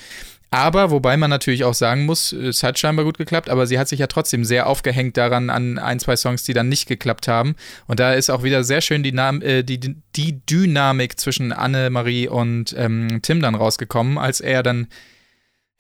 Aber 0.52 0.90
wobei 0.90 1.18
man 1.18 1.30
natürlich 1.30 1.66
auch 1.66 1.74
sagen 1.74 2.06
muss, 2.06 2.32
es 2.32 2.64
hat 2.64 2.80
scheinbar 2.80 3.04
gut 3.04 3.18
geklappt, 3.18 3.50
aber 3.50 3.68
sie 3.68 3.78
hat 3.78 3.90
sich 3.90 4.00
ja 4.00 4.08
trotzdem 4.08 4.46
sehr 4.46 4.68
aufgehängt 4.68 5.18
daran 5.18 5.50
an 5.50 5.78
ein, 5.78 6.00
zwei 6.00 6.16
Songs, 6.16 6.44
die 6.44 6.54
dann 6.54 6.70
nicht 6.70 6.88
geklappt 6.88 7.28
haben. 7.28 7.56
Und 7.88 8.00
da 8.00 8.14
ist 8.14 8.30
auch 8.30 8.44
wieder 8.44 8.64
sehr 8.64 8.80
schön 8.80 9.04
die, 9.04 9.12
Nam 9.12 9.42
äh, 9.42 9.64
die, 9.64 9.98
die 10.16 10.46
Dynamik 10.46 11.20
zwischen 11.20 11.52
Anne-Marie 11.52 12.30
und 12.30 12.74
ähm, 12.78 13.20
Tim 13.22 13.42
dann 13.42 13.56
rausgekommen, 13.56 14.18
als 14.18 14.40
er 14.40 14.64
dann 14.64 14.88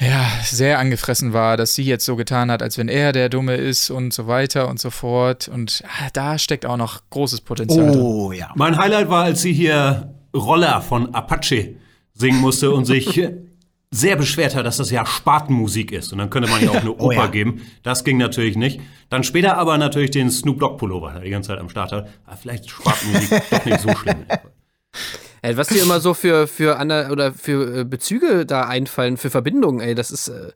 ja, 0.01 0.25
sehr 0.43 0.79
angefressen 0.79 1.31
war, 1.31 1.55
dass 1.57 1.73
sie 1.73 1.83
jetzt 1.83 2.05
so 2.05 2.15
getan 2.15 2.51
hat, 2.51 2.61
als 2.61 2.77
wenn 2.77 2.89
er 2.89 3.13
der 3.13 3.29
Dumme 3.29 3.55
ist 3.55 3.89
und 3.89 4.13
so 4.13 4.27
weiter 4.27 4.67
und 4.67 4.79
so 4.79 4.89
fort. 4.89 5.47
Und 5.47 5.83
ah, 5.87 6.09
da 6.13 6.37
steckt 6.37 6.65
auch 6.65 6.77
noch 6.77 7.01
großes 7.09 7.41
Potenzial 7.41 7.91
drin. 7.91 8.01
Oh 8.01 8.31
ja. 8.31 8.51
Mein 8.55 8.77
Highlight 8.77 9.09
war, 9.09 9.23
als 9.23 9.41
sie 9.41 9.53
hier 9.53 10.13
Roller 10.35 10.81
von 10.81 11.15
Apache 11.15 11.75
singen 12.13 12.41
musste 12.41 12.71
und 12.71 12.85
sich 12.85 13.21
sehr 13.91 14.17
beschwert 14.17 14.55
hat, 14.55 14.65
dass 14.65 14.77
das 14.77 14.91
ja 14.91 15.05
Spatenmusik 15.05 15.93
ist. 15.93 16.11
Und 16.11 16.17
dann 16.17 16.29
könnte 16.29 16.49
man 16.49 16.61
ja 16.61 16.71
auch 16.71 16.75
eine 16.75 16.91
Oper 16.91 17.03
Oh 17.05 17.11
ja. 17.11 17.27
geben. 17.27 17.61
Das 17.83 18.03
ging 18.03 18.17
natürlich 18.17 18.57
nicht. 18.57 18.81
Dann 19.09 19.23
später 19.23 19.57
aber 19.57 19.77
natürlich 19.77 20.11
den 20.11 20.29
Snoop 20.29 20.59
Dogg 20.59 20.77
Pullover, 20.77 21.13
der 21.13 21.21
die 21.21 21.29
ganze 21.29 21.47
Zeit 21.49 21.59
am 21.59 21.69
Start 21.69 21.93
hat. 21.93 22.07
Ah, 22.25 22.35
vielleicht 22.35 22.65
ist 22.65 22.71
Spatenmusik 22.71 23.41
doch 23.49 23.65
nicht 23.65 23.79
so 23.79 23.95
schlimm. 23.95 24.25
Ey, 25.45 25.57
was 25.57 25.67
dir 25.67 25.83
immer 25.83 25.99
so 25.99 26.15
für, 26.15 26.47
für 26.47 26.79
Anna 26.79 27.11
oder 27.11 27.31
für 27.31 27.81
äh, 27.81 27.83
Bezüge 27.83 28.47
da 28.47 28.63
einfallen, 28.63 29.15
für 29.15 29.29
Verbindungen, 29.29 29.79
ey, 29.79 29.93
das 29.93 30.09
ist 30.09 30.29
äh, 30.29 30.51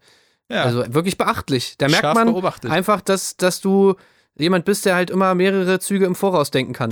Ja. 0.51 0.63
also 0.63 0.83
wirklich 0.93 1.15
beachtlich. 1.15 1.75
Da 1.77 1.87
merkt 1.87 2.01
Scharf 2.01 2.15
man 2.15 2.27
beobachtet. 2.33 2.71
einfach, 2.71 3.01
dass, 3.01 3.37
dass 3.37 3.61
du 3.61 3.93
jemand 4.35 4.65
bist, 4.65 4.85
der 4.87 4.95
halt 4.95 5.11
immer 5.11 5.35
mehrere 5.35 5.79
Züge 5.79 6.05
im 6.05 6.15
Voraus 6.15 6.49
denken 6.49 6.73
kann. 6.73 6.91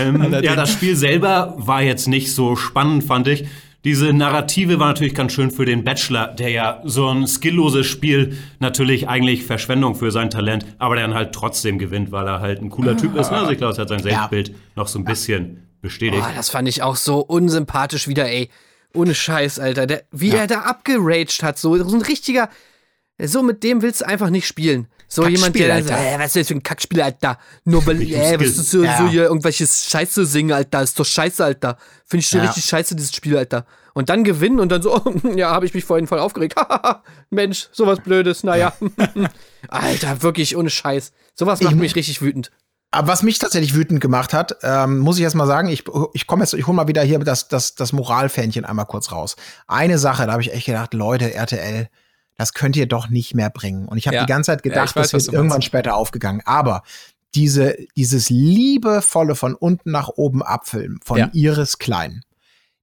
Ähm, 0.00 0.34
ja, 0.42 0.56
das 0.56 0.72
Spiel 0.72 0.96
selber 0.96 1.54
war 1.58 1.82
jetzt 1.82 2.08
nicht 2.08 2.34
so 2.34 2.56
spannend, 2.56 3.04
fand 3.04 3.28
ich. 3.28 3.44
Diese 3.84 4.12
Narrative 4.12 4.78
war 4.78 4.88
natürlich 4.88 5.14
ganz 5.14 5.32
schön 5.32 5.50
für 5.50 5.64
den 5.66 5.84
Bachelor, 5.84 6.28
der 6.28 6.50
ja 6.50 6.80
so 6.84 7.08
ein 7.08 7.26
skillloses 7.26 7.86
Spiel 7.86 8.36
natürlich 8.60 9.08
eigentlich 9.08 9.44
Verschwendung 9.44 9.94
für 9.94 10.10
sein 10.10 10.30
Talent, 10.30 10.64
aber 10.78 10.94
der 10.96 11.06
dann 11.06 11.14
halt 11.16 11.32
trotzdem 11.34 11.78
gewinnt, 11.78 12.12
weil 12.12 12.26
er 12.26 12.40
halt 12.40 12.62
ein 12.62 12.70
cooler 12.70 12.96
Typ 12.96 13.14
ist. 13.16 13.30
Ne? 13.30 13.38
Also 13.38 13.50
ich 13.50 13.58
glaube, 13.58 13.72
es 13.72 13.78
hat 13.78 13.88
sein 13.88 14.02
Selbstbild 14.02 14.54
noch 14.76 14.86
so 14.88 14.98
ein 14.98 15.04
bisschen 15.04 15.66
bestätigt. 15.82 16.22
Boah, 16.22 16.32
das 16.34 16.48
fand 16.48 16.66
ich 16.68 16.82
auch 16.82 16.96
so 16.96 17.18
unsympathisch 17.20 18.08
wieder, 18.08 18.26
ey. 18.28 18.48
Ohne 18.94 19.14
Scheiß, 19.14 19.58
Alter. 19.58 19.86
Der, 19.86 20.04
wie 20.10 20.30
er 20.30 20.46
da 20.46 20.60
abgeraged 20.62 21.42
hat, 21.42 21.58
so, 21.58 21.76
so 21.86 21.96
ein 21.96 22.02
richtiger. 22.02 22.48
So, 23.18 23.42
mit 23.42 23.62
dem 23.62 23.82
willst 23.82 24.00
du 24.00 24.06
einfach 24.06 24.30
nicht 24.30 24.46
spielen. 24.46 24.88
So 25.06 25.26
jemand, 25.28 25.54
der 25.56 25.68
dann 25.68 25.84
sagt, 25.84 26.00
äh, 26.00 26.18
was 26.18 26.26
ist 26.28 26.36
das 26.36 26.48
für 26.48 26.54
ein 26.54 26.62
Kackspiel, 26.62 27.02
Alter? 27.02 27.38
Nur 27.64 27.86
weil, 27.86 28.00
äh, 28.02 28.40
was 28.40 28.46
ist 28.56 28.70
so, 28.70 28.82
Ja. 28.82 28.96
so 28.98 29.08
hier 29.08 29.24
irgendwelche 29.24 29.66
Scheiße 29.66 30.24
singen, 30.24 30.52
Alter. 30.52 30.82
Ist 30.82 30.98
doch 30.98 31.04
scheiße, 31.04 31.44
Alter. 31.44 31.76
Finde 32.06 32.22
ich 32.22 32.28
schon 32.28 32.40
Ja. 32.40 32.46
richtig 32.46 32.64
scheiße, 32.64 32.96
dieses 32.96 33.14
Spiel, 33.14 33.36
Alter. 33.36 33.66
Und 33.94 34.08
dann 34.08 34.24
gewinnen 34.24 34.58
und 34.58 34.70
dann 34.72 34.80
so, 34.80 35.00
ja, 35.36 35.50
habe 35.50 35.66
ich 35.66 35.74
mich 35.74 35.84
vorhin 35.84 36.06
voll 36.06 36.18
aufgeregt. 36.18 36.54
Mensch, 37.30 37.68
sowas 37.72 37.98
Blödes, 38.02 38.42
naja. 38.42 38.72
Alter, 39.68 40.22
wirklich 40.22 40.56
ohne 40.56 40.70
Scheiß. 40.70 41.12
Sowas 41.34 41.60
macht 41.60 41.74
Ich- 41.74 41.80
mich 41.80 41.94
richtig 41.94 42.22
wütend. 42.22 42.50
Aber 42.94 43.08
was 43.08 43.22
mich 43.22 43.38
tatsächlich 43.38 43.74
wütend 43.74 44.00
gemacht 44.00 44.32
hat, 44.34 44.56
ähm, 44.62 44.98
muss 44.98 45.16
ich 45.16 45.22
erst 45.24 45.34
mal 45.34 45.46
sagen, 45.46 45.68
ich, 45.68 45.84
ich 46.12 46.26
komme 46.26 46.44
jetzt, 46.44 46.52
ich 46.52 46.66
hole 46.66 46.76
mal 46.76 46.88
wieder 46.88 47.02
hier 47.02 47.18
das, 47.20 47.48
das, 47.48 47.74
das 47.74 47.92
Moralfähnchen 47.92 48.64
einmal 48.66 48.84
kurz 48.86 49.10
raus. 49.10 49.34
Eine 49.66 49.98
Sache, 49.98 50.26
da 50.26 50.32
habe 50.32 50.42
ich 50.42 50.52
echt 50.52 50.66
gedacht, 50.66 50.92
Leute, 50.92 51.32
RTL, 51.34 51.88
das 52.36 52.52
könnt 52.52 52.76
ihr 52.76 52.86
doch 52.86 53.08
nicht 53.08 53.34
mehr 53.34 53.48
bringen. 53.50 53.88
Und 53.88 53.96
ich 53.96 54.06
habe 54.06 54.16
Ja. 54.16 54.24
die 54.24 54.28
ganze 54.28 54.48
Zeit 54.52 54.58
Ja, 54.64 54.70
gedacht, 54.70 54.90
ich 54.90 54.96
weiß, 54.96 55.10
das 55.10 55.24
wird 55.24 55.34
irgendwann 55.34 55.56
meinst. 55.56 55.66
später 55.66 55.96
aufgegangen. 55.96 56.42
Aber 56.44 56.82
diese, 57.34 57.76
dieses 57.96 58.28
liebevolle 58.30 59.34
von 59.36 59.54
unten 59.54 59.90
nach 59.90 60.08
oben 60.08 60.42
abfilmen 60.42 61.00
von 61.02 61.18
Ja. 61.18 61.30
Iris 61.32 61.78
Klein, 61.78 62.22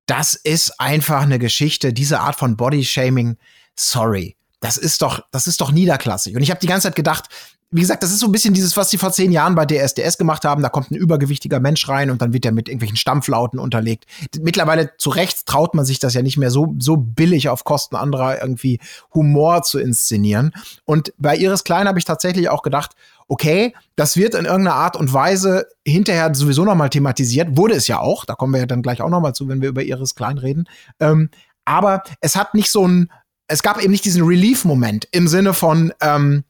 das 0.08 0.34
ist 0.34 0.80
einfach 0.82 1.22
eine 1.22 1.38
Geschichte, 1.38 1.94
diese 1.94 2.20
Art 2.20 2.36
von 2.36 2.58
Bodyshaming, 2.58 3.38
sorry. 3.76 4.36
Das 4.60 4.78
ist 4.78 5.04
doch, 5.04 5.22
das 5.32 5.46
ist 5.46 5.62
doch 5.62 5.72
niederklassig. 5.72 6.36
Und 6.36 6.42
ich 6.42 6.50
habe 6.50 6.60
die 6.60 6.68
ganze 6.68 6.88
Zeit 6.88 6.96
gedacht, 6.96 7.30
wie 7.72 7.82
gesagt, 7.82 8.02
das 8.02 8.12
ist 8.12 8.20
so 8.20 8.26
ein 8.26 8.32
bisschen 8.32 8.56
dieses, 8.56 8.76
was 8.78 8.90
sie 8.90 8.98
vor 8.98 9.12
zehn 9.12 9.32
Jahren 9.32 9.54
bei 9.54 9.66
DSDS 9.66 10.18
gemacht 10.18 10.44
haben. 10.44 10.64
Da 10.64 10.70
kommt 10.70 10.90
ein 10.90 10.96
übergewichtiger 10.96 11.60
Mensch 11.60 11.88
rein 11.88 12.10
und 12.10 12.22
dann 12.22 12.34
wird 12.34 12.46
er 12.46 12.52
mit 12.52 12.68
irgendwelchen 12.68 12.98
Stampflauten 12.98 13.60
unterlegt. 13.60 14.06
Mittlerweile 14.42 14.92
zu 14.98 15.12
Recht 15.12 15.46
traut 15.46 15.76
man 15.76 15.86
sich 15.86 16.00
das 16.00 16.16
ja 16.16 16.24
nicht 16.24 16.38
mehr 16.38 16.50
so, 16.50 16.74
so 16.80 16.98
billig 16.98 17.48
auf 17.48 17.64
Kosten 17.64 17.96
anderer 17.96 18.42
irgendwie 18.42 18.80
Humor 19.14 19.62
zu 19.62 19.78
inszenieren. 19.78 20.52
Und 20.86 21.14
bei 21.20 21.36
Iris 21.36 21.64
Klein 21.64 21.88
habe 21.88 22.00
ich 22.00 22.06
tatsächlich 22.06 22.50
auch 22.50 22.64
gedacht, 22.64 22.94
okay, 23.28 23.76
das 23.96 24.18
wird 24.18 24.34
in 24.34 24.46
irgendeiner 24.46 24.76
Art 24.76 24.98
und 24.98 25.14
Weise 25.14 25.68
hinterher 25.86 26.34
sowieso 26.34 26.66
nochmal 26.66 26.90
thematisiert. 26.90 27.56
Wurde 27.56 27.76
es 27.76 27.88
ja 27.88 28.00
auch. 28.00 28.26
Da 28.26 28.34
kommen 28.34 28.54
wir 28.54 28.62
ja 28.62 28.66
dann 28.66 28.82
gleich 28.82 29.02
auch 29.02 29.10
nochmal 29.10 29.36
zu, 29.36 29.48
wenn 29.48 29.62
wir 29.62 29.70
über 29.70 29.84
Iris 29.84 30.16
Klein 30.16 30.40
reden. 30.40 30.68
Ähm, 31.00 31.30
aber 31.66 32.02
es 32.20 32.36
hat 32.36 32.56
nicht 32.56 32.72
so 32.72 32.88
ein, 32.88 33.12
es 33.48 33.62
gab 33.62 33.80
eben 33.80 33.92
nicht 33.92 34.06
diesen 34.06 34.24
Relief-Moment 34.24 35.08
im 35.12 35.28
Sinne 35.28 35.54
von, 35.54 35.94
ähm, 36.02 36.44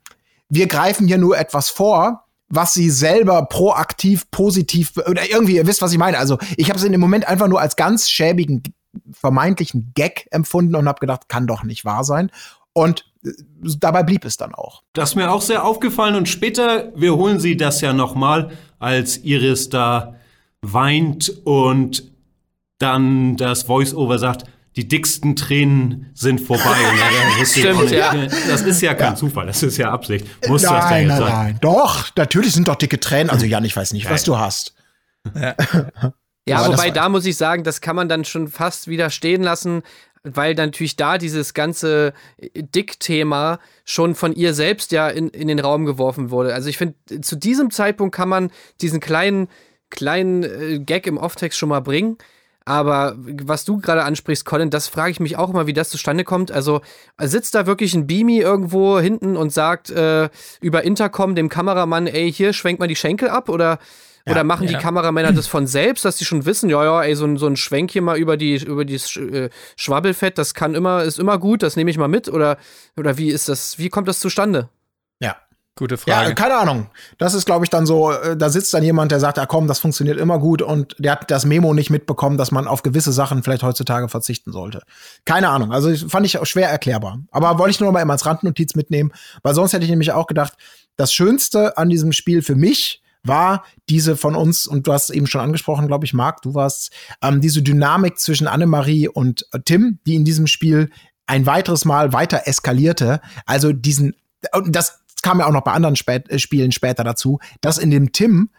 wir 0.50 0.68
greifen 0.68 1.08
hier 1.08 1.18
nur 1.18 1.38
etwas 1.38 1.70
vor, 1.70 2.26
was 2.50 2.74
sie 2.74 2.90
selber 2.90 3.46
proaktiv, 3.46 4.30
positiv 4.32 4.94
oder 4.98 5.30
irgendwie, 5.30 5.56
ihr 5.56 5.68
wisst, 5.68 5.82
was 5.82 5.92
ich 5.92 6.00
meine. 6.00 6.18
Also 6.18 6.38
ich 6.58 6.70
habe 6.70 6.80
es 6.80 6.84
in 6.84 6.92
dem 6.92 7.02
Moment 7.02 7.28
einfach 7.28 7.48
nur 7.48 7.62
als 7.62 7.76
ganz 7.76 8.10
schäbigen, 8.10 8.64
vermeintlichen 9.12 9.92
Gag 9.94 10.28
empfunden 10.32 10.76
und 10.76 10.88
habe 10.88 11.00
gedacht, 11.00 11.30
kann 11.30 11.46
doch 11.46 11.64
nicht 11.64 11.86
wahr 11.86 12.04
sein. 12.04 12.32
Und 12.74 13.06
äh, 13.24 13.32
dabei 13.80 14.04
blieb 14.04 14.26
es 14.26 14.38
dann 14.38 14.56
auch. 14.56 14.84
Das 14.94 15.12
ist 15.12 15.16
mir 15.16 15.32
auch 15.32 15.42
sehr 15.42 15.64
aufgefallen 15.64 16.16
und 16.16 16.28
später 16.28 16.92
wiederholen 16.96 17.40
sie 17.40 17.56
das 17.56 17.82
ja 17.82 17.94
nochmal, 17.94 18.52
als 18.80 19.18
Iris 19.18 19.70
da 19.70 20.16
weint 20.62 21.30
und 21.46 22.12
dann 22.80 23.36
das 23.36 23.64
Voice-Over 23.64 24.18
sagt, 24.20 24.46
die 24.76 24.88
dicksten 24.88 25.36
Tränen 25.36 26.12
sind 26.14 26.40
vorbei. 26.42 26.64
Und 26.92 27.00
dann 27.00 27.40
wusste 27.40 27.60
ich 27.60 27.66
Stimmt, 27.66 27.92
ja. 27.92 28.14
Das 28.48 28.62
ist 28.62 28.82
ja 28.82 28.94
kein 28.94 29.16
Zufall, 29.16 29.48
das 29.48 29.64
ist 29.64 29.78
ja 29.78 29.92
Absicht. 29.92 30.26
Muss 30.48 30.62
das 30.62 30.72
denn 30.72 30.80
nein, 30.80 31.02
jetzt 31.08 31.10
nein, 31.10 31.20
sein? 31.20 31.46
nein. 31.46 31.60
Doch, 31.62 32.10
natürlich 32.16 32.54
sind 32.54 32.68
doch 32.68 32.76
dicke 32.76 33.00
Tränen. 33.00 33.30
Also 33.30 33.46
Jan, 33.46 33.66
ich 33.66 33.76
weiß 33.76 33.94
nicht, 33.94 34.10
was 34.10 34.24
du 34.24 34.38
hast. 34.38 34.74
Ja, 36.48 36.58
Aber 36.58 36.70
das 36.70 36.78
wobei 36.80 36.88
war- 36.88 36.94
da 36.96 37.10
muss 37.10 37.26
ich 37.28 37.38
sagen, 37.38 37.64
das 37.64 37.80
kann 37.80 37.96
man 37.96 38.10
dann 38.10 38.26
schon 38.26 38.48
fast 38.48 38.88
wieder 38.88 39.12
stehen 39.12 39.44
lassen, 39.44 39.84
weil 40.24 40.56
dann 40.56 40.70
natürlich 40.70 40.96
da 40.96 41.20
dieses 41.20 41.54
ganze 41.54 42.14
Dick-Thema 42.56 43.60
schon 43.86 44.16
von 44.16 44.34
ihr 44.34 44.56
selbst 44.56 44.92
ja 44.92 45.10
in, 45.10 45.30
in 45.30 45.48
den 45.48 45.60
Raum 45.60 45.86
geworfen 45.86 46.32
wurde. 46.32 46.56
Also 46.56 46.70
ich 46.70 46.78
finde, 46.78 46.96
zu 47.22 47.36
diesem 47.36 47.70
Zeitpunkt 47.70 48.16
kann 48.16 48.30
man 48.30 48.52
diesen 48.82 49.00
kleinen, 49.00 49.48
kleinen 49.92 50.44
äh, 50.44 50.80
Gag 50.80 51.06
im 51.06 51.18
Off-Text 51.18 51.60
schon 51.60 51.70
mal 51.70 51.82
bringen. 51.82 52.18
Aber 52.70 53.16
was 53.18 53.66
du 53.66 53.80
gerade 53.80 54.04
ansprichst, 54.04 54.46
Colin, 54.46 54.70
das 54.70 54.88
frage 54.88 55.10
ich 55.10 55.20
mich 55.20 55.38
auch 55.38 55.50
immer, 55.50 55.66
wie 55.66 55.74
das 55.74 55.90
zustande 55.90 56.24
kommt. 56.24 56.52
Also 56.52 56.82
sitzt 57.20 57.56
da 57.56 57.66
wirklich 57.66 57.96
ein 57.96 58.06
Beamy 58.06 58.38
irgendwo 58.38 59.00
hinten 59.00 59.38
und 59.38 59.52
sagt 59.52 59.90
äh, 59.90 60.30
über 60.62 60.84
Intercom 60.84 61.34
dem 61.34 61.50
Kameramann, 61.50 62.06
ey, 62.06 62.32
hier 62.32 62.54
schwenkt 62.54 62.80
mal 62.80 62.88
die 62.88 62.96
Schenkel 62.96 63.28
ab 63.28 63.50
oder 63.50 63.80
oder 64.28 64.44
machen 64.44 64.68
ja. 64.68 64.78
die 64.78 64.84
Kameramänner 64.84 65.34
das 65.34 65.48
von 65.48 65.66
selbst, 65.66 66.06
dass 66.06 66.20
sie 66.20 66.26
schon 66.26 66.46
wissen, 66.46 66.70
ja, 66.70 66.84
ja, 66.84 67.02
ey, 67.02 67.16
so 67.16 67.26
ein, 67.26 67.38
so 67.38 67.48
ein 67.48 67.56
Schwenk 67.56 67.90
hier 67.90 68.04
mal 68.04 68.20
über 68.20 68.38
die 68.38 68.58
über 68.58 68.86
dieses 68.86 69.16
äh, 69.16 69.50
Schwabbelfett, 69.76 70.38
das 70.38 70.54
kann 70.54 70.76
immer 70.76 71.02
ist 71.04 71.18
immer 71.18 71.40
gut, 71.40 71.64
das 71.64 71.76
nehme 71.76 71.90
ich 71.90 71.98
mal 71.98 72.08
mit 72.08 72.30
oder 72.30 72.60
oder 72.96 73.18
wie 73.18 73.30
ist 73.30 73.50
das? 73.50 73.80
Wie 73.80 73.90
kommt 73.90 74.08
das 74.08 74.20
zustande? 74.20 74.70
Ja. 75.20 75.38
Gute 75.80 75.98
Frage. 75.98 76.28
Ja, 76.28 76.36
keine 76.36 76.58
Ahnung. 76.58 76.88
Das 77.20 77.34
ist, 77.34 77.46
glaube 77.46 77.64
ich, 77.64 77.70
dann 77.70 77.86
so, 77.86 78.12
äh, 78.12 78.36
da 78.36 78.50
sitzt 78.50 78.74
dann 78.74 78.84
jemand, 78.84 79.14
der 79.14 79.22
sagt, 79.22 79.40
ah 79.40 79.46
komm, 79.46 79.66
das 79.66 79.80
funktioniert 79.80 80.18
immer 80.18 80.38
gut 80.38 80.62
und 80.62 80.94
der 81.00 81.14
hat 81.14 81.32
das 81.32 81.46
Memo 81.46 81.74
nicht 81.74 81.90
mitbekommen, 81.90 82.38
dass 82.38 82.52
man 82.52 82.68
auf 82.68 82.84
gewisse 82.84 83.14
Sachen 83.14 83.44
vielleicht 83.44 83.64
heutzutage 83.64 84.10
verzichten 84.10 84.52
sollte. 84.52 84.82
Keine 85.24 85.48
Ahnung. 85.48 85.72
Also 85.72 85.96
fand 86.10 86.26
ich 86.26 86.38
auch 86.38 86.46
schwer 86.46 86.70
erklärbar. 86.70 87.20
Aber 87.32 87.58
wollte 87.60 87.72
ich 87.72 87.80
nur 87.80 87.88
noch 87.88 87.94
mal 87.94 88.02
immer 88.02 88.12
als 88.12 88.26
Randnotiz 88.26 88.76
mitnehmen, 88.76 89.14
weil 89.42 89.56
sonst 89.56 89.72
hätte 89.72 89.86
ich 89.86 89.90
nämlich 89.90 90.12
auch 90.12 90.28
gedacht, 90.28 90.56
das 90.98 91.14
Schönste 91.14 91.78
an 91.78 91.88
diesem 91.88 92.12
Spiel 92.12 92.42
für 92.42 92.56
mich 92.56 93.02
war 93.24 93.64
diese 93.88 94.18
von 94.18 94.36
uns, 94.36 94.68
und 94.68 94.86
du 94.86 94.92
hast 94.92 95.06
es 95.10 95.16
eben 95.16 95.28
schon 95.28 95.40
angesprochen, 95.40 95.88
glaube 95.88 96.04
ich, 96.04 96.14
Marc, 96.14 96.42
du 96.42 96.56
warst, 96.56 96.92
ähm, 97.22 97.40
diese 97.40 97.62
Dynamik 97.62 98.20
zwischen 98.20 98.48
Annemarie 98.48 99.08
und 99.08 99.46
äh, 99.54 99.60
Tim, 99.64 100.00
die 100.06 100.16
in 100.16 100.26
diesem 100.26 100.46
Spiel 100.46 100.90
ein 101.26 101.46
weiteres 101.46 101.86
Mal 101.86 102.12
weiter 102.12 102.48
eskalierte. 102.48 103.22
Also 103.46 103.72
diesen, 103.72 104.16
und 104.52 104.76
das 104.76 105.00
kam 105.22 105.40
ja 105.40 105.48
auch 105.48 105.52
noch 105.52 105.64
bei 105.64 105.72
anderen 105.72 105.96
Spät 105.96 106.30
äh, 106.30 106.40
Spielen 106.40 106.72
später 106.72 107.04
dazu, 107.04 107.40
dass 107.62 107.78
in 107.78 107.92
dem 107.92 108.12
Tim, 108.12 108.50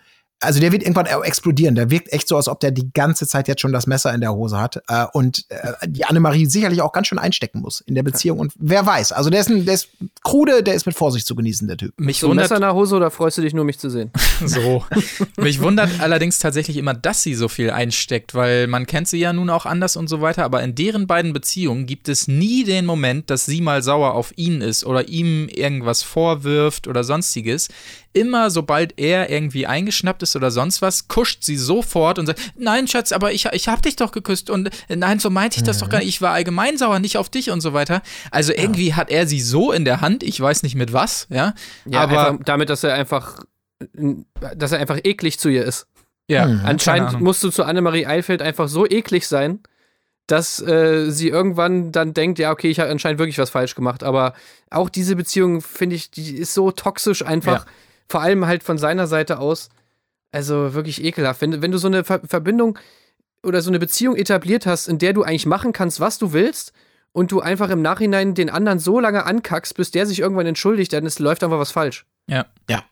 also 0.40 0.58
der 0.58 0.72
wird 0.72 0.82
irgendwann 0.82 1.06
explodieren. 1.06 1.74
Der 1.74 1.90
wirkt 1.90 2.12
echt 2.12 2.26
so, 2.26 2.36
als 2.36 2.48
ob 2.48 2.60
der 2.60 2.70
die 2.70 2.90
ganze 2.92 3.26
Zeit 3.26 3.46
jetzt 3.46 3.60
schon 3.60 3.72
das 3.72 3.86
Messer 3.86 4.12
in 4.14 4.22
der 4.22 4.32
Hose 4.32 4.58
hat 4.58 4.82
äh, 4.88 5.04
und 5.12 5.44
äh, 5.50 5.72
die 5.86 6.04
Annemarie 6.06 6.46
sicherlich 6.46 6.80
auch 6.80 6.92
ganz 6.92 7.08
schön 7.08 7.18
einstecken 7.18 7.60
muss 7.60 7.80
in 7.80 7.94
der 7.94 8.02
Beziehung. 8.02 8.38
Und 8.38 8.52
wer 8.58 8.84
weiß, 8.84 9.12
also 9.12 9.28
der 9.28 9.40
ist, 9.40 9.50
ein, 9.50 9.66
der 9.66 9.74
ist 9.74 9.88
krude, 10.24 10.62
der 10.62 10.74
ist 10.74 10.86
mit 10.86 10.96
Vorsicht 10.96 11.26
zu 11.26 11.34
genießen, 11.34 11.68
der 11.68 11.76
Typ. 11.76 11.92
Mich 12.00 12.20
So 12.20 12.30
ein 12.30 12.36
Messer 12.36 12.56
in 12.56 12.62
der 12.62 12.74
Hose 12.74 12.96
oder 12.96 13.10
freust 13.10 13.36
du 13.38 13.42
dich 13.42 13.52
nur, 13.52 13.64
mich 13.64 13.78
zu 13.78 13.90
sehen? 13.90 14.10
so. 14.44 14.84
Mich 15.36 15.60
wundert 15.60 16.00
allerdings 16.00 16.38
tatsächlich 16.38 16.78
immer, 16.78 16.94
dass 16.94 17.22
sie 17.22 17.34
so 17.34 17.48
viel 17.48 17.70
einsteckt, 17.70 18.34
weil 18.34 18.66
man 18.66 18.86
kennt 18.86 19.08
sie 19.08 19.18
ja 19.18 19.34
nun 19.34 19.50
auch 19.50 19.66
anders 19.66 19.96
und 19.96 20.08
so 20.08 20.22
weiter, 20.22 20.44
aber 20.44 20.62
in 20.62 20.74
deren 20.74 21.06
beiden 21.06 21.34
Beziehungen 21.34 21.84
gibt 21.84 22.08
es 22.08 22.28
nie 22.28 22.64
den 22.64 22.86
Moment, 22.86 23.28
dass 23.28 23.44
sie 23.44 23.60
mal 23.60 23.82
sauer 23.82 24.14
auf 24.14 24.32
ihn 24.36 24.62
ist 24.62 24.84
oder 24.86 25.08
ihm 25.08 25.48
irgendwas 25.48 26.02
vorwirft 26.02 26.88
oder 26.88 27.04
sonstiges. 27.04 27.68
Immer 28.12 28.50
sobald 28.50 28.98
er 28.98 29.30
irgendwie 29.30 29.66
eingeschnappt 29.66 30.22
ist 30.24 30.34
oder 30.34 30.50
sonst 30.50 30.82
was, 30.82 31.06
kuscht 31.06 31.44
sie 31.44 31.56
sofort 31.56 32.18
und 32.18 32.26
sagt, 32.26 32.40
nein, 32.56 32.88
Schatz, 32.88 33.12
aber 33.12 33.32
ich, 33.32 33.46
ich 33.52 33.68
hab 33.68 33.82
dich 33.82 33.94
doch 33.94 34.10
geküsst 34.10 34.50
und 34.50 34.70
äh, 34.88 34.96
nein, 34.96 35.20
so 35.20 35.30
meinte 35.30 35.58
ich 35.58 35.62
das 35.62 35.78
doch 35.78 35.88
gar 35.88 35.98
nicht. 35.98 36.08
Ich 36.08 36.20
war 36.20 36.32
allgemein 36.32 36.76
sauer, 36.76 36.98
nicht 36.98 37.18
auf 37.18 37.28
dich 37.28 37.50
und 37.50 37.60
so 37.60 37.72
weiter. 37.72 38.02
Also 38.32 38.52
irgendwie 38.52 38.94
hat 38.94 39.10
er 39.10 39.28
sie 39.28 39.40
so 39.40 39.70
in 39.70 39.84
der 39.84 40.00
Hand, 40.00 40.24
ich 40.24 40.40
weiß 40.40 40.64
nicht 40.64 40.74
mit 40.74 40.92
was, 40.92 41.28
ja. 41.30 41.54
Ja, 41.84 42.00
aber 42.00 42.38
damit, 42.44 42.68
dass 42.68 42.82
er 42.82 42.94
einfach, 42.94 43.44
dass 44.56 44.72
er 44.72 44.80
einfach 44.80 44.98
eklig 45.04 45.38
zu 45.38 45.48
ihr 45.48 45.64
ist. 45.64 45.86
ja, 46.28 46.44
Hm. 46.46 46.56
keine 46.56 46.68
Anscheinend 46.68 47.20
musst 47.20 47.44
du 47.44 47.50
zu 47.50 47.62
Annemarie 47.64 48.06
Eifeld 48.06 48.42
einfach 48.42 48.68
so 48.68 48.86
eklig 48.88 49.28
sein, 49.28 49.60
dass 50.26 50.60
äh, 50.60 51.10
sie 51.10 51.28
irgendwann 51.28 51.92
dann 51.92 52.14
denkt, 52.14 52.38
ja, 52.38 52.50
okay, 52.52 52.70
ich 52.70 52.78
habe 52.80 52.90
anscheinend 52.90 53.18
wirklich 53.18 53.38
was 53.38 53.50
falsch 53.50 53.74
gemacht. 53.74 54.02
Aber 54.04 54.34
auch 54.70 54.88
diese 54.88 55.16
Beziehung, 55.16 55.60
finde 55.60 55.96
ich, 55.96 56.10
die 56.10 56.36
ist 56.36 56.54
so 56.54 56.70
toxisch 56.72 57.24
einfach. 57.24 57.66
Ja. 57.66 57.72
Vor 58.10 58.20
allem 58.20 58.46
halt 58.46 58.62
von 58.62 58.76
seiner 58.76 59.06
Seite 59.06 59.38
aus. 59.38 59.70
Also 60.32 60.74
wirklich 60.74 61.02
ekelhaft. 61.02 61.40
Wenn, 61.40 61.62
wenn 61.62 61.70
du 61.72 61.78
so 61.78 61.88
eine 61.88 62.04
Ver 62.04 62.20
Verbindung 62.26 62.78
oder 63.42 63.62
so 63.62 63.70
eine 63.70 63.78
Beziehung 63.78 64.16
etabliert 64.16 64.66
hast, 64.66 64.88
in 64.88 64.98
der 64.98 65.12
du 65.12 65.22
eigentlich 65.22 65.46
machen 65.46 65.72
kannst, 65.72 66.00
was 66.00 66.18
du 66.18 66.32
willst, 66.32 66.72
und 67.12 67.32
du 67.32 67.40
einfach 67.40 67.70
im 67.70 67.82
Nachhinein 67.82 68.34
den 68.34 68.50
anderen 68.50 68.78
so 68.78 69.00
lange 69.00 69.24
ankackst, 69.24 69.76
bis 69.76 69.90
der 69.90 70.06
sich 70.06 70.20
irgendwann 70.20 70.46
entschuldigt, 70.46 70.92
dann 70.92 71.06
ist, 71.06 71.18
läuft 71.18 71.42
einfach 71.42 71.58
was 71.58 71.72
falsch. 71.72 72.06
Ja. 72.26 72.46
Ja. 72.68 72.84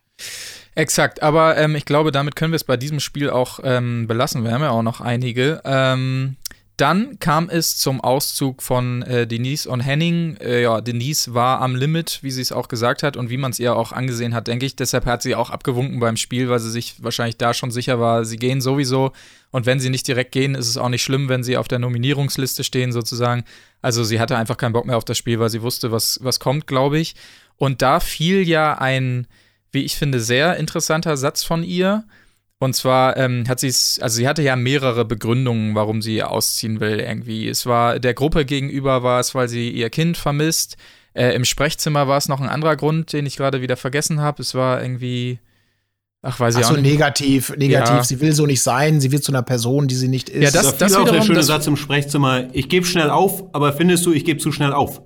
Exakt, 0.75 1.23
aber 1.23 1.57
ähm, 1.57 1.75
ich 1.75 1.85
glaube, 1.85 2.13
damit 2.13 2.37
können 2.37 2.53
wir 2.53 2.57
es 2.57 2.65
bei 2.65 2.77
diesem 2.77 3.01
Spiel 3.01 3.31
auch 3.31 3.61
ähm, 3.65 4.07
belassen. 4.07 4.45
Wir 4.45 4.53
haben 4.53 4.63
ja 4.63 4.71
auch 4.71 4.83
noch 4.83 5.01
einige. 5.01 5.61
Ähm, 5.65 6.37
dann 6.79 7.19
kam 7.19 7.51
es 7.51 7.77
zum 7.77 8.01
Auszug 8.01 8.63
von 8.63 9.03
äh, 9.03 9.27
Denise 9.27 9.67
und 9.67 9.81
Henning. 9.81 10.37
Äh, 10.37 10.63
ja, 10.63 10.81
Denise 10.81 11.35
war 11.35 11.61
am 11.61 11.75
Limit, 11.75 12.21
wie 12.23 12.31
sie 12.31 12.41
es 12.41 12.53
auch 12.53 12.69
gesagt 12.69 13.03
hat 13.03 13.17
und 13.17 13.31
wie 13.31 13.37
man 13.37 13.51
es 13.51 13.59
ihr 13.59 13.75
auch 13.75 13.91
angesehen 13.91 14.33
hat, 14.33 14.47
denke 14.47 14.65
ich. 14.65 14.77
Deshalb 14.77 15.05
hat 15.05 15.21
sie 15.21 15.35
auch 15.35 15.51
abgewunken 15.51 15.99
beim 15.99 16.17
Spiel, 16.17 16.49
weil 16.49 16.61
sie 16.61 16.71
sich 16.71 17.03
wahrscheinlich 17.03 17.37
da 17.37 17.53
schon 17.53 17.73
sicher 17.73 17.99
war, 17.99 18.25
sie 18.25 18.37
gehen 18.37 18.61
sowieso. 18.61 19.13
Und 19.51 19.67
wenn 19.67 19.81
sie 19.81 19.91
nicht 19.91 20.07
direkt 20.07 20.31
gehen, 20.31 20.55
ist 20.55 20.69
es 20.69 20.77
auch 20.77 20.89
nicht 20.89 21.03
schlimm, 21.03 21.29
wenn 21.29 21.43
sie 21.43 21.57
auf 21.57 21.67
der 21.67 21.81
Nominierungsliste 21.81 22.63
stehen, 22.63 22.93
sozusagen. 22.93 23.43
Also 23.83 24.05
sie 24.05 24.21
hatte 24.21 24.37
einfach 24.37 24.57
keinen 24.57 24.73
Bock 24.73 24.87
mehr 24.87 24.97
auf 24.97 25.05
das 25.05 25.19
Spiel, 25.19 25.41
weil 25.41 25.51
sie 25.51 25.63
wusste, 25.63 25.91
was, 25.91 26.21
was 26.23 26.39
kommt, 26.39 26.69
glaube 26.69 27.01
ich. 27.01 27.17
Und 27.57 27.83
da 27.83 27.99
fiel 27.99 28.49
ja 28.49 28.79
ein, 28.79 29.27
wie 29.73 29.83
ich 29.83 29.97
finde, 29.97 30.21
sehr 30.21 30.57
interessanter 30.57 31.17
Satz 31.17 31.43
von 31.43 31.65
ihr. 31.65 32.05
Und 32.61 32.75
zwar 32.75 33.17
ähm, 33.17 33.45
hat 33.49 33.61
sie 33.61 33.69
es, 33.69 34.01
also 34.03 34.17
sie 34.17 34.27
hatte 34.27 34.43
ja 34.43 34.57
mehrere 34.57 35.05
Begründungen, 35.05 35.75
warum 35.77 36.03
sie 36.03 36.23
ausziehen 36.25 36.81
will 36.81 36.99
irgendwie. 36.99 37.49
Es 37.49 37.67
war 37.67 38.01
der 38.01 38.15
Gruppe 38.15 38.45
gegenüber 38.45 39.03
war 39.05 39.21
es, 39.21 39.35
weil 39.35 39.49
sie 39.49 39.71
ihr 39.71 39.91
Kind 39.91 40.17
vermisst. 40.17 40.77
Äh, 41.15 41.35
Im 41.35 41.45
Sprechzimmer 41.45 42.09
war 42.09 42.19
es 42.19 42.29
noch 42.29 42.41
ein 42.41 42.49
anderer 42.49 42.75
Grund, 42.77 43.13
den 43.13 43.27
ich 43.27 43.37
gerade 43.37 43.63
wieder 43.63 43.77
vergessen 43.77 44.21
habe. 44.21 44.43
Es 44.43 44.57
war 44.57 44.83
irgendwie, 44.83 45.39
ach 46.21 46.41
weiß 46.41 46.57
ich 46.57 46.65
Ach 46.65 46.71
auch 46.71 46.75
so, 46.75 46.81
nicht. 46.81 46.91
negativ, 46.91 47.51
negativ. 47.57 47.95
Ja. 47.97 48.03
Sie 48.03 48.21
will 48.21 48.33
so 48.33 48.45
nicht 48.45 48.63
sein, 48.63 49.01
sie 49.01 49.13
wird 49.13 49.23
zu 49.23 49.31
einer 49.31 49.43
Person, 49.43 49.87
die 49.87 49.95
sie 49.95 50.09
nicht 50.09 50.29
ist. 50.29 50.43
Ja, 50.43 50.51
das- 50.51 50.77
Da 50.79 50.89
fiel 50.89 50.97
auch 50.97 51.09
der 51.09 51.23
schöne 51.23 51.37
das- 51.39 51.47
Satz 51.47 51.67
im 51.69 51.77
Sprechzimmer, 51.77 52.49
ich 52.55 52.69
gebe 52.69 52.85
schnell 52.87 53.11
auf, 53.11 53.45
aber 53.55 53.73
findest 53.73 54.05
du, 54.05 54.13
ich 54.13 54.25
gebe 54.25 54.41
zu 54.41 54.51
schnell 54.51 54.73
auf? 54.73 55.01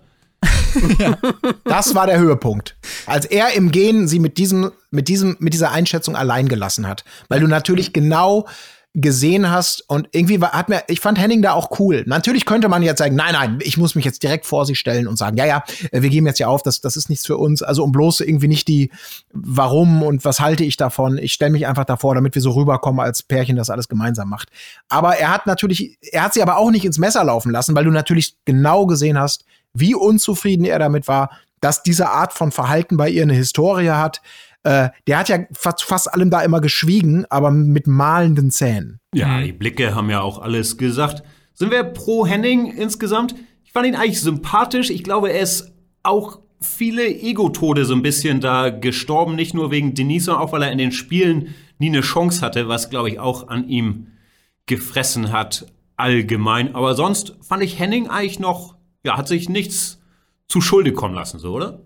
Das 1.64 1.94
war 1.94 2.06
der 2.06 2.18
Höhepunkt. 2.18 2.76
Als 3.06 3.24
er 3.24 3.54
im 3.54 3.70
Gehen 3.70 4.08
sie 4.08 4.18
mit 4.18 4.38
diesem, 4.38 4.72
mit 4.90 5.08
diesem, 5.08 5.36
mit 5.38 5.54
dieser 5.54 5.72
Einschätzung 5.72 6.16
allein 6.16 6.48
gelassen 6.48 6.86
hat. 6.86 7.04
Weil 7.28 7.40
du 7.40 7.46
natürlich 7.46 7.92
genau 7.92 8.46
gesehen 8.94 9.50
hast 9.50 9.88
und 9.88 10.10
irgendwie 10.12 10.40
war, 10.42 10.52
hat 10.52 10.68
mir, 10.68 10.82
ich 10.88 11.00
fand 11.00 11.18
Henning 11.18 11.40
da 11.40 11.54
auch 11.54 11.78
cool. 11.80 12.04
Natürlich 12.06 12.44
könnte 12.44 12.68
man 12.68 12.82
jetzt 12.82 12.98
sagen, 12.98 13.16
nein, 13.16 13.32
nein, 13.32 13.58
ich 13.62 13.78
muss 13.78 13.94
mich 13.94 14.04
jetzt 14.04 14.22
direkt 14.22 14.44
vor 14.44 14.66
sie 14.66 14.74
stellen 14.74 15.08
und 15.08 15.16
sagen, 15.16 15.38
ja, 15.38 15.46
ja, 15.46 15.64
wir 15.92 16.10
geben 16.10 16.26
jetzt 16.26 16.38
ja 16.38 16.48
auf, 16.48 16.62
das, 16.62 16.82
das 16.82 16.98
ist 16.98 17.08
nichts 17.08 17.24
für 17.24 17.38
uns. 17.38 17.62
Also 17.62 17.84
um 17.84 17.92
bloß 17.92 18.20
irgendwie 18.20 18.48
nicht 18.48 18.68
die, 18.68 18.90
warum 19.32 20.02
und 20.02 20.26
was 20.26 20.40
halte 20.40 20.64
ich 20.64 20.76
davon. 20.76 21.16
Ich 21.16 21.32
stelle 21.32 21.52
mich 21.52 21.66
einfach 21.66 21.86
davor, 21.86 22.14
damit 22.14 22.34
wir 22.34 22.42
so 22.42 22.50
rüberkommen 22.50 23.00
als 23.00 23.22
Pärchen, 23.22 23.56
das 23.56 23.70
alles 23.70 23.88
gemeinsam 23.88 24.28
macht. 24.28 24.50
Aber 24.90 25.16
er 25.16 25.32
hat 25.32 25.46
natürlich, 25.46 25.96
er 26.02 26.24
hat 26.24 26.34
sie 26.34 26.42
aber 26.42 26.58
auch 26.58 26.70
nicht 26.70 26.84
ins 26.84 26.98
Messer 26.98 27.24
laufen 27.24 27.50
lassen, 27.50 27.74
weil 27.74 27.84
du 27.84 27.90
natürlich 27.90 28.36
genau 28.44 28.84
gesehen 28.84 29.18
hast, 29.18 29.46
wie 29.74 29.94
unzufrieden 29.94 30.64
er 30.64 30.78
damit 30.78 31.08
war, 31.08 31.30
dass 31.60 31.82
diese 31.82 32.10
Art 32.10 32.32
von 32.32 32.52
Verhalten 32.52 32.96
bei 32.96 33.08
ihr 33.08 33.22
eine 33.22 33.34
Historie 33.34 33.90
hat. 33.90 34.20
Äh, 34.64 34.90
der 35.06 35.18
hat 35.18 35.28
ja 35.28 35.38
fast, 35.52 35.82
fast 35.82 36.12
allem 36.12 36.30
da 36.30 36.40
immer 36.42 36.60
geschwiegen, 36.60 37.24
aber 37.30 37.50
mit 37.50 37.86
malenden 37.86 38.50
Zähnen. 38.50 39.00
Ja, 39.14 39.40
die 39.40 39.52
Blicke 39.52 39.94
haben 39.94 40.10
ja 40.10 40.20
auch 40.20 40.38
alles 40.40 40.76
gesagt. 40.76 41.22
Sind 41.54 41.70
wir 41.70 41.84
pro 41.84 42.26
Henning 42.26 42.72
insgesamt? 42.72 43.34
Ich 43.64 43.72
fand 43.72 43.86
ihn 43.86 43.94
eigentlich 43.94 44.20
sympathisch. 44.20 44.90
Ich 44.90 45.04
glaube, 45.04 45.32
er 45.32 45.40
ist 45.40 45.72
auch 46.02 46.40
viele 46.60 47.06
Ego-Tode 47.06 47.84
so 47.84 47.94
ein 47.94 48.02
bisschen 48.02 48.40
da 48.40 48.70
gestorben. 48.70 49.34
Nicht 49.34 49.54
nur 49.54 49.70
wegen 49.70 49.94
Denise, 49.94 50.26
sondern 50.26 50.44
auch, 50.44 50.52
weil 50.52 50.62
er 50.62 50.72
in 50.72 50.78
den 50.78 50.92
Spielen 50.92 51.54
nie 51.78 51.88
eine 51.88 52.00
Chance 52.00 52.40
hatte, 52.40 52.68
was, 52.68 52.90
glaube 52.90 53.08
ich, 53.08 53.18
auch 53.18 53.48
an 53.48 53.68
ihm 53.68 54.08
gefressen 54.66 55.32
hat, 55.32 55.66
allgemein. 55.96 56.74
Aber 56.74 56.94
sonst 56.94 57.36
fand 57.42 57.62
ich 57.62 57.78
Henning 57.78 58.08
eigentlich 58.08 58.38
noch, 58.38 58.76
ja, 59.04 59.16
hat 59.16 59.28
sich 59.28 59.48
nichts 59.48 59.98
zu 60.48 60.60
Schulde 60.60 60.92
kommen 60.92 61.14
lassen, 61.14 61.38
so, 61.38 61.52
oder? 61.54 61.80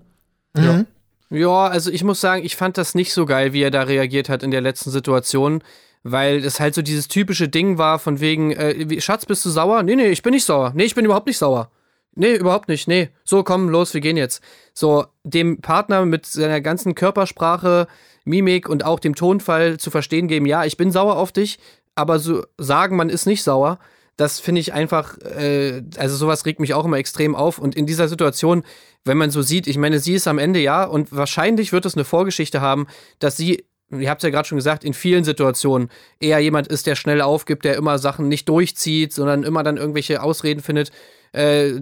Ja, 1.30 1.66
also 1.66 1.90
ich 1.90 2.04
muss 2.04 2.20
sagen, 2.20 2.44
ich 2.44 2.56
fand 2.56 2.78
das 2.78 2.94
nicht 2.94 3.12
so 3.12 3.26
geil, 3.26 3.52
wie 3.52 3.62
er 3.62 3.70
da 3.70 3.82
reagiert 3.82 4.28
hat 4.28 4.42
in 4.42 4.50
der 4.50 4.60
letzten 4.60 4.90
Situation, 4.90 5.62
weil 6.02 6.44
es 6.44 6.60
halt 6.60 6.74
so 6.74 6.82
dieses 6.82 7.08
typische 7.08 7.48
Ding 7.48 7.78
war 7.78 7.98
von 7.98 8.20
wegen, 8.20 8.52
äh, 8.52 8.88
wie- 8.88 9.00
Schatz, 9.00 9.26
bist 9.26 9.44
du 9.44 9.50
sauer? 9.50 9.82
Nee, 9.82 9.96
nee, 9.96 10.06
ich 10.08 10.22
bin 10.22 10.32
nicht 10.32 10.44
sauer. 10.44 10.72
Nee, 10.74 10.84
ich 10.84 10.94
bin 10.94 11.04
überhaupt 11.04 11.26
nicht 11.26 11.38
sauer. 11.38 11.70
Nee, 12.14 12.36
überhaupt 12.36 12.68
nicht. 12.68 12.86
Nee, 12.88 13.10
so 13.24 13.42
komm, 13.42 13.68
los, 13.68 13.92
wir 13.92 14.00
gehen 14.00 14.16
jetzt. 14.16 14.42
So, 14.72 15.06
dem 15.24 15.60
Partner 15.60 16.06
mit 16.06 16.24
seiner 16.26 16.60
ganzen 16.60 16.94
Körpersprache, 16.94 17.88
Mimik 18.24 18.68
und 18.68 18.84
auch 18.84 19.00
dem 19.00 19.14
Tonfall 19.14 19.78
zu 19.78 19.90
verstehen 19.90 20.28
geben, 20.28 20.46
ja, 20.46 20.64
ich 20.64 20.76
bin 20.76 20.90
sauer 20.92 21.16
auf 21.16 21.32
dich, 21.32 21.58
aber 21.94 22.18
so 22.18 22.44
sagen, 22.56 22.96
man 22.96 23.10
ist 23.10 23.26
nicht 23.26 23.42
sauer, 23.42 23.78
das 24.16 24.40
finde 24.40 24.60
ich 24.60 24.72
einfach, 24.72 25.18
äh, 25.18 25.82
also 25.96 26.16
sowas 26.16 26.46
regt 26.46 26.60
mich 26.60 26.74
auch 26.74 26.84
immer 26.84 26.96
extrem 26.96 27.34
auf. 27.34 27.58
Und 27.58 27.74
in 27.74 27.86
dieser 27.86 28.08
Situation, 28.08 28.64
wenn 29.04 29.18
man 29.18 29.30
so 29.30 29.42
sieht, 29.42 29.66
ich 29.66 29.76
meine, 29.76 29.98
sie 29.98 30.14
ist 30.14 30.26
am 30.26 30.38
Ende 30.38 30.60
ja 30.60 30.84
und 30.84 31.14
wahrscheinlich 31.14 31.72
wird 31.72 31.84
es 31.84 31.94
eine 31.94 32.04
Vorgeschichte 32.04 32.60
haben, 32.60 32.86
dass 33.18 33.36
sie, 33.36 33.64
ihr 33.90 34.10
habt 34.10 34.22
es 34.22 34.24
ja 34.24 34.30
gerade 34.30 34.48
schon 34.48 34.56
gesagt, 34.56 34.84
in 34.84 34.94
vielen 34.94 35.24
Situationen 35.24 35.90
eher 36.18 36.38
jemand 36.38 36.68
ist, 36.68 36.86
der 36.86 36.96
schnell 36.96 37.20
aufgibt, 37.20 37.64
der 37.64 37.76
immer 37.76 37.98
Sachen 37.98 38.28
nicht 38.28 38.48
durchzieht, 38.48 39.12
sondern 39.12 39.42
immer 39.42 39.62
dann 39.62 39.76
irgendwelche 39.76 40.22
Ausreden 40.22 40.62
findet, 40.62 40.92
äh, 41.32 41.80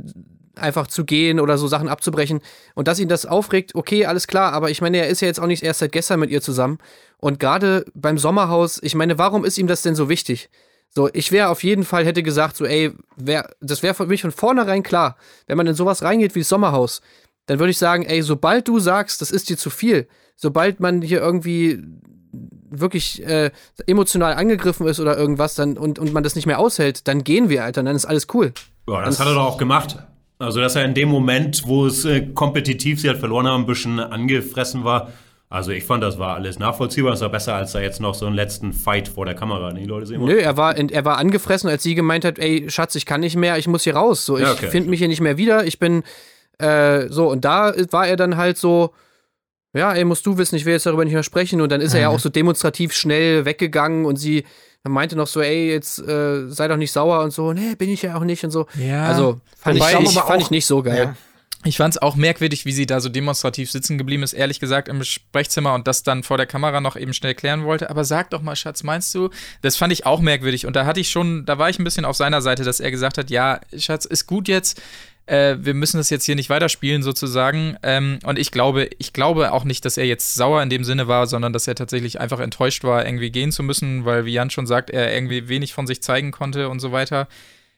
einfach 0.56 0.88
zu 0.88 1.04
gehen 1.04 1.38
oder 1.40 1.56
so 1.56 1.68
Sachen 1.68 1.88
abzubrechen. 1.88 2.40
Und 2.74 2.88
dass 2.88 2.98
ihn 2.98 3.08
das 3.08 3.26
aufregt, 3.26 3.74
okay, 3.74 4.06
alles 4.06 4.26
klar, 4.26 4.52
aber 4.52 4.70
ich 4.70 4.80
meine, 4.80 4.98
er 4.98 5.08
ist 5.08 5.20
ja 5.20 5.28
jetzt 5.28 5.40
auch 5.40 5.46
nicht 5.46 5.62
erst 5.62 5.80
seit 5.80 5.92
gestern 5.92 6.20
mit 6.20 6.30
ihr 6.30 6.42
zusammen. 6.42 6.78
Und 7.18 7.38
gerade 7.38 7.84
beim 7.94 8.18
Sommerhaus, 8.18 8.80
ich 8.82 8.94
meine, 8.94 9.18
warum 9.18 9.44
ist 9.44 9.58
ihm 9.58 9.66
das 9.66 9.82
denn 9.82 9.94
so 9.94 10.08
wichtig? 10.08 10.50
So, 10.96 11.08
ich 11.12 11.32
wäre 11.32 11.48
auf 11.48 11.64
jeden 11.64 11.84
Fall, 11.84 12.04
hätte 12.04 12.22
gesagt, 12.22 12.56
so, 12.56 12.64
ey, 12.64 12.92
wär, 13.16 13.50
das 13.60 13.82
wäre 13.82 13.94
für 13.94 14.06
mich 14.06 14.22
von 14.22 14.30
vornherein 14.30 14.84
klar, 14.84 15.16
wenn 15.46 15.56
man 15.56 15.66
in 15.66 15.74
sowas 15.74 16.02
reingeht 16.02 16.34
wie 16.34 16.40
das 16.40 16.48
Sommerhaus, 16.48 17.00
dann 17.46 17.58
würde 17.58 17.72
ich 17.72 17.78
sagen, 17.78 18.04
ey, 18.04 18.22
sobald 18.22 18.68
du 18.68 18.78
sagst, 18.78 19.20
das 19.20 19.32
ist 19.32 19.50
dir 19.50 19.58
zu 19.58 19.70
viel, 19.70 20.06
sobald 20.36 20.78
man 20.78 21.02
hier 21.02 21.20
irgendwie 21.20 21.82
wirklich 22.70 23.24
äh, 23.26 23.50
emotional 23.86 24.34
angegriffen 24.34 24.86
ist 24.86 25.00
oder 25.00 25.16
irgendwas 25.16 25.54
dann 25.54 25.76
und, 25.76 25.98
und 25.98 26.12
man 26.12 26.22
das 26.22 26.36
nicht 26.36 26.46
mehr 26.46 26.58
aushält, 26.58 27.06
dann 27.08 27.24
gehen 27.24 27.48
wir, 27.48 27.64
Alter, 27.64 27.82
dann 27.82 27.96
ist 27.96 28.06
alles 28.06 28.28
cool. 28.32 28.52
Ja, 28.88 29.04
das 29.04 29.20
hat 29.20 29.26
er 29.26 29.34
doch 29.34 29.46
auch 29.46 29.58
gemacht. 29.58 29.98
Also, 30.38 30.60
dass 30.60 30.74
er 30.76 30.84
in 30.84 30.94
dem 30.94 31.08
Moment, 31.08 31.62
wo 31.66 31.86
es 31.86 32.04
äh, 32.04 32.22
kompetitiv 32.34 33.00
sie 33.00 33.08
halt 33.08 33.18
verloren 33.18 33.46
haben, 33.46 33.62
ein 33.62 33.66
bisschen 33.66 34.00
angefressen 34.00 34.84
war. 34.84 35.12
Also, 35.54 35.70
ich 35.70 35.84
fand, 35.84 36.02
das 36.02 36.18
war 36.18 36.34
alles 36.34 36.58
nachvollziehbar. 36.58 37.12
Das 37.12 37.20
war 37.20 37.28
besser, 37.28 37.54
als 37.54 37.72
da 37.72 37.80
jetzt 37.80 38.00
noch 38.00 38.14
so 38.14 38.26
einen 38.26 38.34
letzten 38.34 38.72
Fight 38.72 39.08
vor 39.08 39.24
der 39.24 39.34
Kamera. 39.34 39.72
Die 39.72 39.84
Leute 39.84 40.06
sehen 40.06 40.24
Nö, 40.24 40.36
er 40.38 40.56
war, 40.56 40.76
er 40.76 41.04
war 41.04 41.18
angefressen, 41.18 41.70
als 41.70 41.82
sie 41.82 41.94
gemeint 41.94 42.24
hat, 42.24 42.38
ey, 42.38 42.68
Schatz, 42.70 42.94
ich 42.96 43.06
kann 43.06 43.20
nicht 43.20 43.36
mehr, 43.36 43.56
ich 43.58 43.66
muss 43.68 43.84
hier 43.84 43.94
raus. 43.96 44.26
So, 44.26 44.36
ich 44.36 44.42
Ja, 44.42 44.52
okay. 44.52 44.68
finde 44.68 44.90
mich 44.90 44.98
hier 44.98 45.08
nicht 45.08 45.20
mehr 45.20 45.36
wieder. 45.36 45.64
Ich 45.64 45.78
bin 45.78 46.02
äh, 46.58 47.08
so, 47.08 47.28
und 47.30 47.44
da 47.44 47.72
war 47.90 48.06
er 48.06 48.16
dann 48.16 48.36
halt 48.36 48.58
so, 48.58 48.90
ja, 49.76 49.92
ey, 49.92 50.04
musst 50.04 50.24
du 50.26 50.38
wissen, 50.38 50.54
ich 50.56 50.64
will 50.64 50.72
jetzt 50.74 50.86
darüber 50.86 51.04
nicht 51.04 51.14
mehr 51.14 51.22
sprechen. 51.22 51.60
Und 51.60 51.70
dann 51.72 51.80
ist 51.80 51.94
er 51.94 52.00
ja 52.00 52.08
auch 52.08 52.18
so 52.20 52.28
demonstrativ 52.28 52.92
schnell 52.92 53.44
weggegangen 53.44 54.04
und 54.06 54.16
sie 54.16 54.44
meinte 54.86 55.16
noch 55.16 55.26
so, 55.26 55.40
ey, 55.40 55.70
jetzt 55.70 55.98
äh, 56.00 56.48
sei 56.48 56.68
doch 56.68 56.76
nicht 56.76 56.92
sauer 56.92 57.22
und 57.24 57.32
so, 57.32 57.52
nee, 57.52 57.74
bin 57.74 57.88
ich 57.90 58.02
ja 58.02 58.16
auch 58.16 58.24
nicht 58.24 58.44
und 58.44 58.50
so. 58.50 58.66
Ja. 58.78 59.06
Also 59.06 59.40
fand, 59.58 59.76
ich, 59.76 59.82
Wobei 59.82 60.00
ich 60.02 60.12
fand 60.18 60.30
auch- 60.30 60.40
ich 60.40 60.50
nicht 60.50 60.66
so 60.66 60.82
geil. 60.82 60.96
Ja. 60.98 61.16
Ich 61.66 61.78
fand 61.78 61.94
es 61.94 62.02
auch 62.02 62.14
merkwürdig, 62.14 62.66
wie 62.66 62.72
sie 62.72 62.84
da 62.84 63.00
so 63.00 63.08
demonstrativ 63.08 63.70
sitzen 63.70 63.96
geblieben 63.96 64.22
ist, 64.22 64.34
ehrlich 64.34 64.60
gesagt, 64.60 64.86
im 64.88 65.02
Sprechzimmer 65.02 65.72
und 65.72 65.86
das 65.86 66.02
dann 66.02 66.22
vor 66.22 66.36
der 66.36 66.46
Kamera 66.46 66.80
noch 66.82 66.94
eben 66.96 67.14
schnell 67.14 67.34
klären 67.34 67.64
wollte. 67.64 67.88
Aber 67.88 68.04
sag 68.04 68.30
doch 68.30 68.42
mal, 68.42 68.54
Schatz, 68.54 68.82
meinst 68.82 69.14
du? 69.14 69.30
Das 69.62 69.76
fand 69.76 69.92
ich 69.92 70.04
auch 70.04 70.20
merkwürdig. 70.20 70.66
Und 70.66 70.76
da 70.76 70.84
hatte 70.84 71.00
ich 71.00 71.10
schon, 71.10 71.46
da 71.46 71.58
war 71.58 71.70
ich 71.70 71.78
ein 71.78 71.84
bisschen 71.84 72.04
auf 72.04 72.16
seiner 72.16 72.42
Seite, 72.42 72.64
dass 72.64 72.80
er 72.80 72.90
gesagt 72.90 73.16
hat, 73.16 73.30
ja, 73.30 73.60
Schatz, 73.76 74.04
ist 74.04 74.26
gut 74.26 74.46
jetzt. 74.46 74.82
Äh, 75.26 75.56
wir 75.60 75.72
müssen 75.72 75.96
das 75.96 76.10
jetzt 76.10 76.26
hier 76.26 76.34
nicht 76.34 76.50
weiterspielen, 76.50 77.02
sozusagen. 77.02 77.78
Ähm, 77.82 78.18
und 78.24 78.38
ich 78.38 78.50
glaube, 78.50 78.90
ich 78.98 79.14
glaube 79.14 79.52
auch 79.52 79.64
nicht, 79.64 79.86
dass 79.86 79.96
er 79.96 80.04
jetzt 80.04 80.34
sauer 80.34 80.62
in 80.62 80.68
dem 80.68 80.84
Sinne 80.84 81.08
war, 81.08 81.26
sondern 81.26 81.54
dass 81.54 81.66
er 81.66 81.74
tatsächlich 81.74 82.20
einfach 82.20 82.40
enttäuscht 82.40 82.84
war, 82.84 83.06
irgendwie 83.06 83.30
gehen 83.30 83.52
zu 83.52 83.62
müssen, 83.62 84.04
weil, 84.04 84.26
wie 84.26 84.34
Jan 84.34 84.50
schon 84.50 84.66
sagt, 84.66 84.90
er 84.90 85.14
irgendwie 85.14 85.48
wenig 85.48 85.72
von 85.72 85.86
sich 85.86 86.02
zeigen 86.02 86.30
konnte 86.30 86.68
und 86.68 86.80
so 86.80 86.92
weiter. 86.92 87.26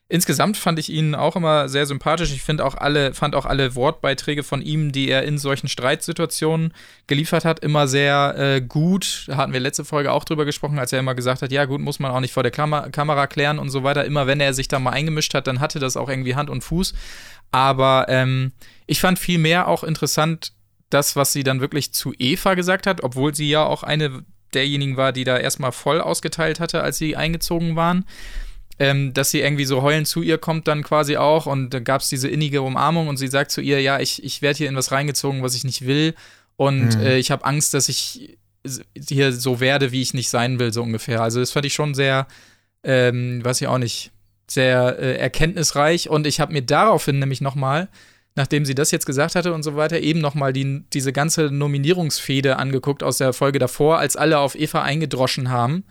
Insgesamt 0.08 0.56
fand 0.56 0.78
ich 0.78 0.88
ihn 0.88 1.16
auch 1.16 1.34
immer 1.34 1.68
sehr 1.68 1.84
sympathisch. 1.84 2.30
Ich 2.32 2.42
finde 2.42 2.64
auch 2.64 2.76
alle, 2.76 3.12
fand 3.12 3.34
auch 3.34 3.44
alle 3.44 3.74
Wortbeiträge 3.74 4.44
von 4.44 4.62
ihm, 4.62 4.92
die 4.92 5.08
er 5.08 5.24
in 5.24 5.36
solchen 5.36 5.66
Streitsituationen 5.66 6.72
geliefert 7.08 7.44
hat, 7.44 7.58
immer 7.58 7.88
sehr 7.88 8.36
äh, 8.38 8.60
gut. 8.60 9.24
Da 9.26 9.36
hatten 9.36 9.52
wir 9.52 9.58
letzte 9.58 9.84
Folge 9.84 10.12
auch 10.12 10.22
drüber 10.22 10.44
gesprochen, 10.44 10.78
als 10.78 10.92
er 10.92 11.00
immer 11.00 11.16
gesagt 11.16 11.42
hat, 11.42 11.50
ja 11.50 11.64
gut, 11.64 11.80
muss 11.80 11.98
man 11.98 12.12
auch 12.12 12.20
nicht 12.20 12.32
vor 12.32 12.44
der 12.44 12.52
Klam 12.52 12.92
Kamera 12.92 13.26
klären 13.26 13.58
und 13.58 13.70
so 13.70 13.82
weiter. 13.82 14.04
Immer 14.04 14.28
wenn 14.28 14.38
er 14.38 14.54
sich 14.54 14.68
da 14.68 14.78
mal 14.78 14.90
eingemischt 14.90 15.34
hat, 15.34 15.48
dann 15.48 15.58
hatte 15.58 15.80
das 15.80 15.96
auch 15.96 16.08
irgendwie 16.08 16.36
Hand 16.36 16.50
und 16.50 16.62
Fuß. 16.62 16.94
Aber 17.50 18.06
ähm, 18.08 18.52
ich 18.86 19.00
fand 19.00 19.18
viel 19.18 19.38
mehr 19.38 19.66
auch 19.66 19.82
interessant, 19.82 20.52
das, 20.88 21.16
was 21.16 21.32
sie 21.32 21.42
dann 21.42 21.60
wirklich 21.60 21.92
zu 21.92 22.14
Eva 22.16 22.54
gesagt 22.54 22.86
hat, 22.86 23.02
obwohl 23.02 23.34
sie 23.34 23.48
ja 23.48 23.64
auch 23.64 23.82
eine 23.82 24.24
derjenigen 24.54 24.96
war, 24.96 25.10
die 25.10 25.24
da 25.24 25.36
erstmal 25.36 25.72
voll 25.72 26.00
ausgeteilt 26.00 26.60
hatte, 26.60 26.80
als 26.80 26.96
sie 26.96 27.16
eingezogen 27.16 27.74
waren 27.74 28.04
ähm, 28.78 29.14
dass 29.14 29.30
sie 29.30 29.40
irgendwie 29.40 29.64
so 29.64 29.82
heulend 29.82 30.06
zu 30.06 30.22
ihr 30.22 30.38
kommt 30.38 30.68
dann 30.68 30.82
quasi 30.82 31.16
auch 31.16 31.46
und 31.46 31.70
dann 31.70 31.84
gab 31.84 32.02
es 32.02 32.08
diese 32.08 32.28
innige 32.28 32.62
Umarmung 32.62 33.08
und 33.08 33.16
sie 33.16 33.28
sagt 33.28 33.50
zu 33.50 33.60
ihr, 33.60 33.80
ja, 33.80 34.00
ich, 34.00 34.22
ich 34.22 34.42
werde 34.42 34.58
hier 34.58 34.68
in 34.68 34.76
was 34.76 34.92
reingezogen, 34.92 35.42
was 35.42 35.54
ich 35.54 35.64
nicht 35.64 35.86
will 35.86 36.14
und 36.56 36.96
äh, 36.96 37.18
ich 37.18 37.30
habe 37.30 37.44
Angst, 37.44 37.74
dass 37.74 37.88
ich 37.88 38.38
hier 38.96 39.32
so 39.32 39.60
werde, 39.60 39.92
wie 39.92 40.02
ich 40.02 40.12
nicht 40.12 40.28
sein 40.28 40.58
will, 40.58 40.72
so 40.72 40.82
ungefähr. 40.82 41.22
Also 41.22 41.38
das 41.40 41.52
fand 41.52 41.66
ich 41.66 41.74
schon 41.74 41.94
sehr, 41.94 42.26
ähm, 42.82 43.44
weiß 43.44 43.60
ich 43.60 43.68
auch 43.68 43.78
nicht, 43.78 44.10
sehr 44.48 44.98
äh, 44.98 45.16
erkenntnisreich 45.16 46.08
und 46.08 46.26
ich 46.26 46.40
habe 46.40 46.52
mir 46.52 46.62
daraufhin 46.62 47.18
nämlich 47.18 47.40
noch 47.40 47.54
mal 47.54 47.88
nachdem 48.36 48.66
sie 48.66 48.74
das 48.74 48.90
jetzt 48.90 49.06
gesagt 49.06 49.34
hatte 49.34 49.52
und 49.54 49.62
so 49.62 49.76
weiter, 49.76 49.98
eben 49.98 50.20
noch 50.20 50.34
mal 50.34 50.52
die, 50.52 50.84
diese 50.92 51.12
ganze 51.12 51.50
Nominierungsfehde 51.50 52.58
angeguckt 52.58 53.02
aus 53.02 53.18
der 53.18 53.32
Folge 53.32 53.58
davor, 53.58 53.98
als 53.98 54.14
alle 54.14 54.38
auf 54.38 54.54
Eva 54.54 54.82
eingedroschen 54.82 55.50
haben. 55.50 55.84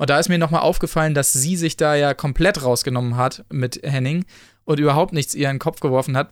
Und 0.00 0.08
da 0.08 0.18
ist 0.18 0.30
mir 0.30 0.38
nochmal 0.38 0.62
aufgefallen, 0.62 1.12
dass 1.12 1.34
sie 1.34 1.58
sich 1.58 1.76
da 1.76 1.94
ja 1.94 2.14
komplett 2.14 2.62
rausgenommen 2.62 3.18
hat 3.18 3.44
mit 3.50 3.82
Henning 3.82 4.24
und 4.64 4.80
überhaupt 4.80 5.12
nichts 5.12 5.34
ihr 5.34 5.50
in 5.50 5.56
den 5.56 5.60
Kopf 5.60 5.80
geworfen 5.80 6.16
hat. 6.16 6.30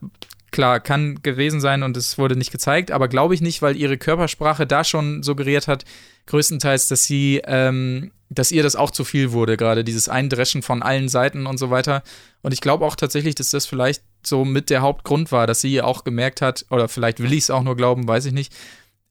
Klar, 0.53 0.81
kann 0.81 1.21
gewesen 1.23 1.61
sein 1.61 1.83
und 1.83 1.95
es 1.95 2.17
wurde 2.17 2.35
nicht 2.35 2.51
gezeigt, 2.51 2.91
aber 2.91 3.09
glaube 3.09 3.35
ich 3.35 3.43
nicht, 3.43 3.61
weil 3.61 3.77
ihre 3.77 3.99
Körpersprache 3.99 4.67
da 4.67 4.85
schon 4.85 5.23
suggeriert 5.23 5.69
hat, 5.69 5.85
größtenteils, 6.29 6.89
dass 6.89 7.05
sie, 7.05 7.43
ähm, 7.45 8.11
dass 8.31 8.53
ihr 8.53 8.63
das 8.63 8.75
auch 8.75 8.91
zu 8.91 9.05
viel 9.05 9.33
wurde, 9.33 9.59
gerade 9.59 9.85
dieses 9.85 10.09
Eindreschen 10.09 10.63
von 10.63 10.83
allen 10.83 11.11
Seiten 11.11 11.45
und 11.45 11.59
so 11.59 11.69
weiter. 11.69 12.03
Und 12.41 12.55
ich 12.55 12.63
glaube 12.63 12.87
auch 12.87 12.97
tatsächlich, 12.97 13.35
dass 13.35 13.51
das 13.51 13.67
vielleicht 13.67 14.03
so 14.23 14.47
mit 14.47 14.71
der 14.71 14.81
Hauptgrund 14.81 15.31
war, 15.31 15.47
dass 15.47 15.61
sie 15.61 15.83
auch 15.83 16.05
gemerkt 16.05 16.41
hat, 16.41 16.65
oder 16.71 16.89
vielleicht 16.89 17.21
will 17.21 17.35
ich 17.35 17.41
es 17.41 17.51
auch 17.51 17.63
nur 17.63 17.77
glauben, 17.77 18.09
weiß 18.09 18.25
ich 18.25 18.33
nicht, 18.33 18.51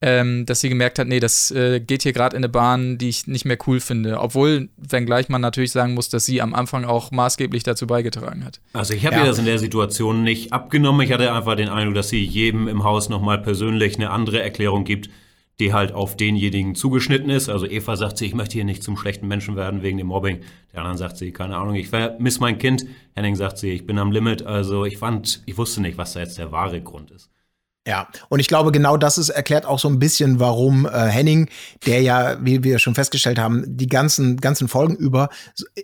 ähm, 0.01 0.45
dass 0.45 0.61
sie 0.61 0.69
gemerkt 0.69 0.99
hat, 0.99 1.07
nee, 1.07 1.19
das 1.19 1.49
äh, 1.51 1.79
geht 1.79 2.03
hier 2.03 2.13
gerade 2.13 2.35
in 2.35 2.43
eine 2.43 2.49
Bahn, 2.49 2.97
die 2.99 3.09
ich 3.09 3.25
nicht 3.25 3.45
mehr 3.45 3.57
cool 3.65 3.79
finde. 3.79 4.19
Obwohl, 4.19 4.69
wenngleich 4.77 5.27
man 5.29 5.41
natürlich 5.41 5.71
sagen 5.71 5.95
muss, 5.95 6.09
dass 6.09 6.25
sie 6.25 6.41
am 6.41 6.53
Anfang 6.53 6.85
auch 6.85 7.09
maßgeblich 7.11 7.63
dazu 7.63 7.87
beigetragen 7.87 8.45
hat. 8.45 8.61
Also 8.73 8.93
ich 8.93 9.05
habe 9.05 9.15
Ja. 9.15 9.23
ihr 9.23 9.27
das 9.27 9.39
in 9.39 9.45
der 9.45 9.57
Situation 9.59 10.23
nicht 10.23 10.53
abgenommen. 10.53 11.01
Ich 11.01 11.11
hatte 11.11 11.33
einfach 11.33 11.55
den 11.55 11.69
Eindruck, 11.69 11.95
dass 11.95 12.09
sie 12.09 12.23
jedem 12.23 12.67
im 12.67 12.83
Haus 12.83 13.09
nochmal 13.09 13.39
persönlich 13.41 13.95
eine 13.95 14.11
andere 14.11 14.41
Erklärung 14.41 14.83
gibt, 14.83 15.09
die 15.59 15.73
halt 15.73 15.91
auf 15.91 16.15
denjenigen 16.15 16.75
zugeschnitten 16.75 17.31
ist. 17.31 17.49
Also 17.49 17.65
Eva 17.65 17.95
sagt 17.95 18.19
sie, 18.19 18.27
ich 18.27 18.35
möchte 18.35 18.53
hier 18.53 18.65
nicht 18.65 18.83
zum 18.83 18.95
schlechten 18.97 19.27
Menschen 19.27 19.55
werden 19.55 19.81
wegen 19.81 19.97
dem 19.97 20.05
Mobbing. 20.05 20.41
Der 20.73 20.81
anderen 20.81 20.97
sagt 20.99 21.17
sie, 21.17 21.31
keine 21.31 21.57
Ahnung, 21.57 21.73
ich 21.73 21.87
vermisse 21.89 22.39
mein 22.41 22.59
Kind. 22.59 22.85
Henning 23.15 23.35
sagt 23.35 23.57
sie, 23.57 23.71
ich 23.71 23.87
bin 23.87 23.97
am 23.97 24.11
Limit. 24.11 24.43
Also 24.45 24.85
ich 24.85 24.97
fand, 24.99 25.41
ich 25.47 25.57
wusste 25.57 25.81
nicht, 25.81 25.97
was 25.97 26.13
da 26.13 26.19
jetzt 26.19 26.37
der 26.37 26.51
wahre 26.51 26.79
Grund 26.81 27.09
ist. 27.09 27.31
Ja, 27.87 28.09
und 28.27 28.41
ich 28.41 28.49
glaube, 28.49 28.73
genau 28.73 28.97
das 28.97 29.17
ist, 29.17 29.29
erklärt 29.29 29.65
auch 29.65 29.79
so 29.79 29.87
ein 29.87 29.97
bisschen, 29.97 30.41
warum 30.41 30.85
äh, 30.85 30.89
Henning, 30.89 31.49
der 31.85 32.01
ja, 32.01 32.35
wie 32.41 32.61
wir 32.65 32.79
schon 32.79 32.95
festgestellt 32.95 33.39
haben, 33.39 33.63
die 33.65 33.87
ganzen, 33.87 34.35
ganzen 34.41 34.67
Folgen 34.67 34.97
über 34.97 35.29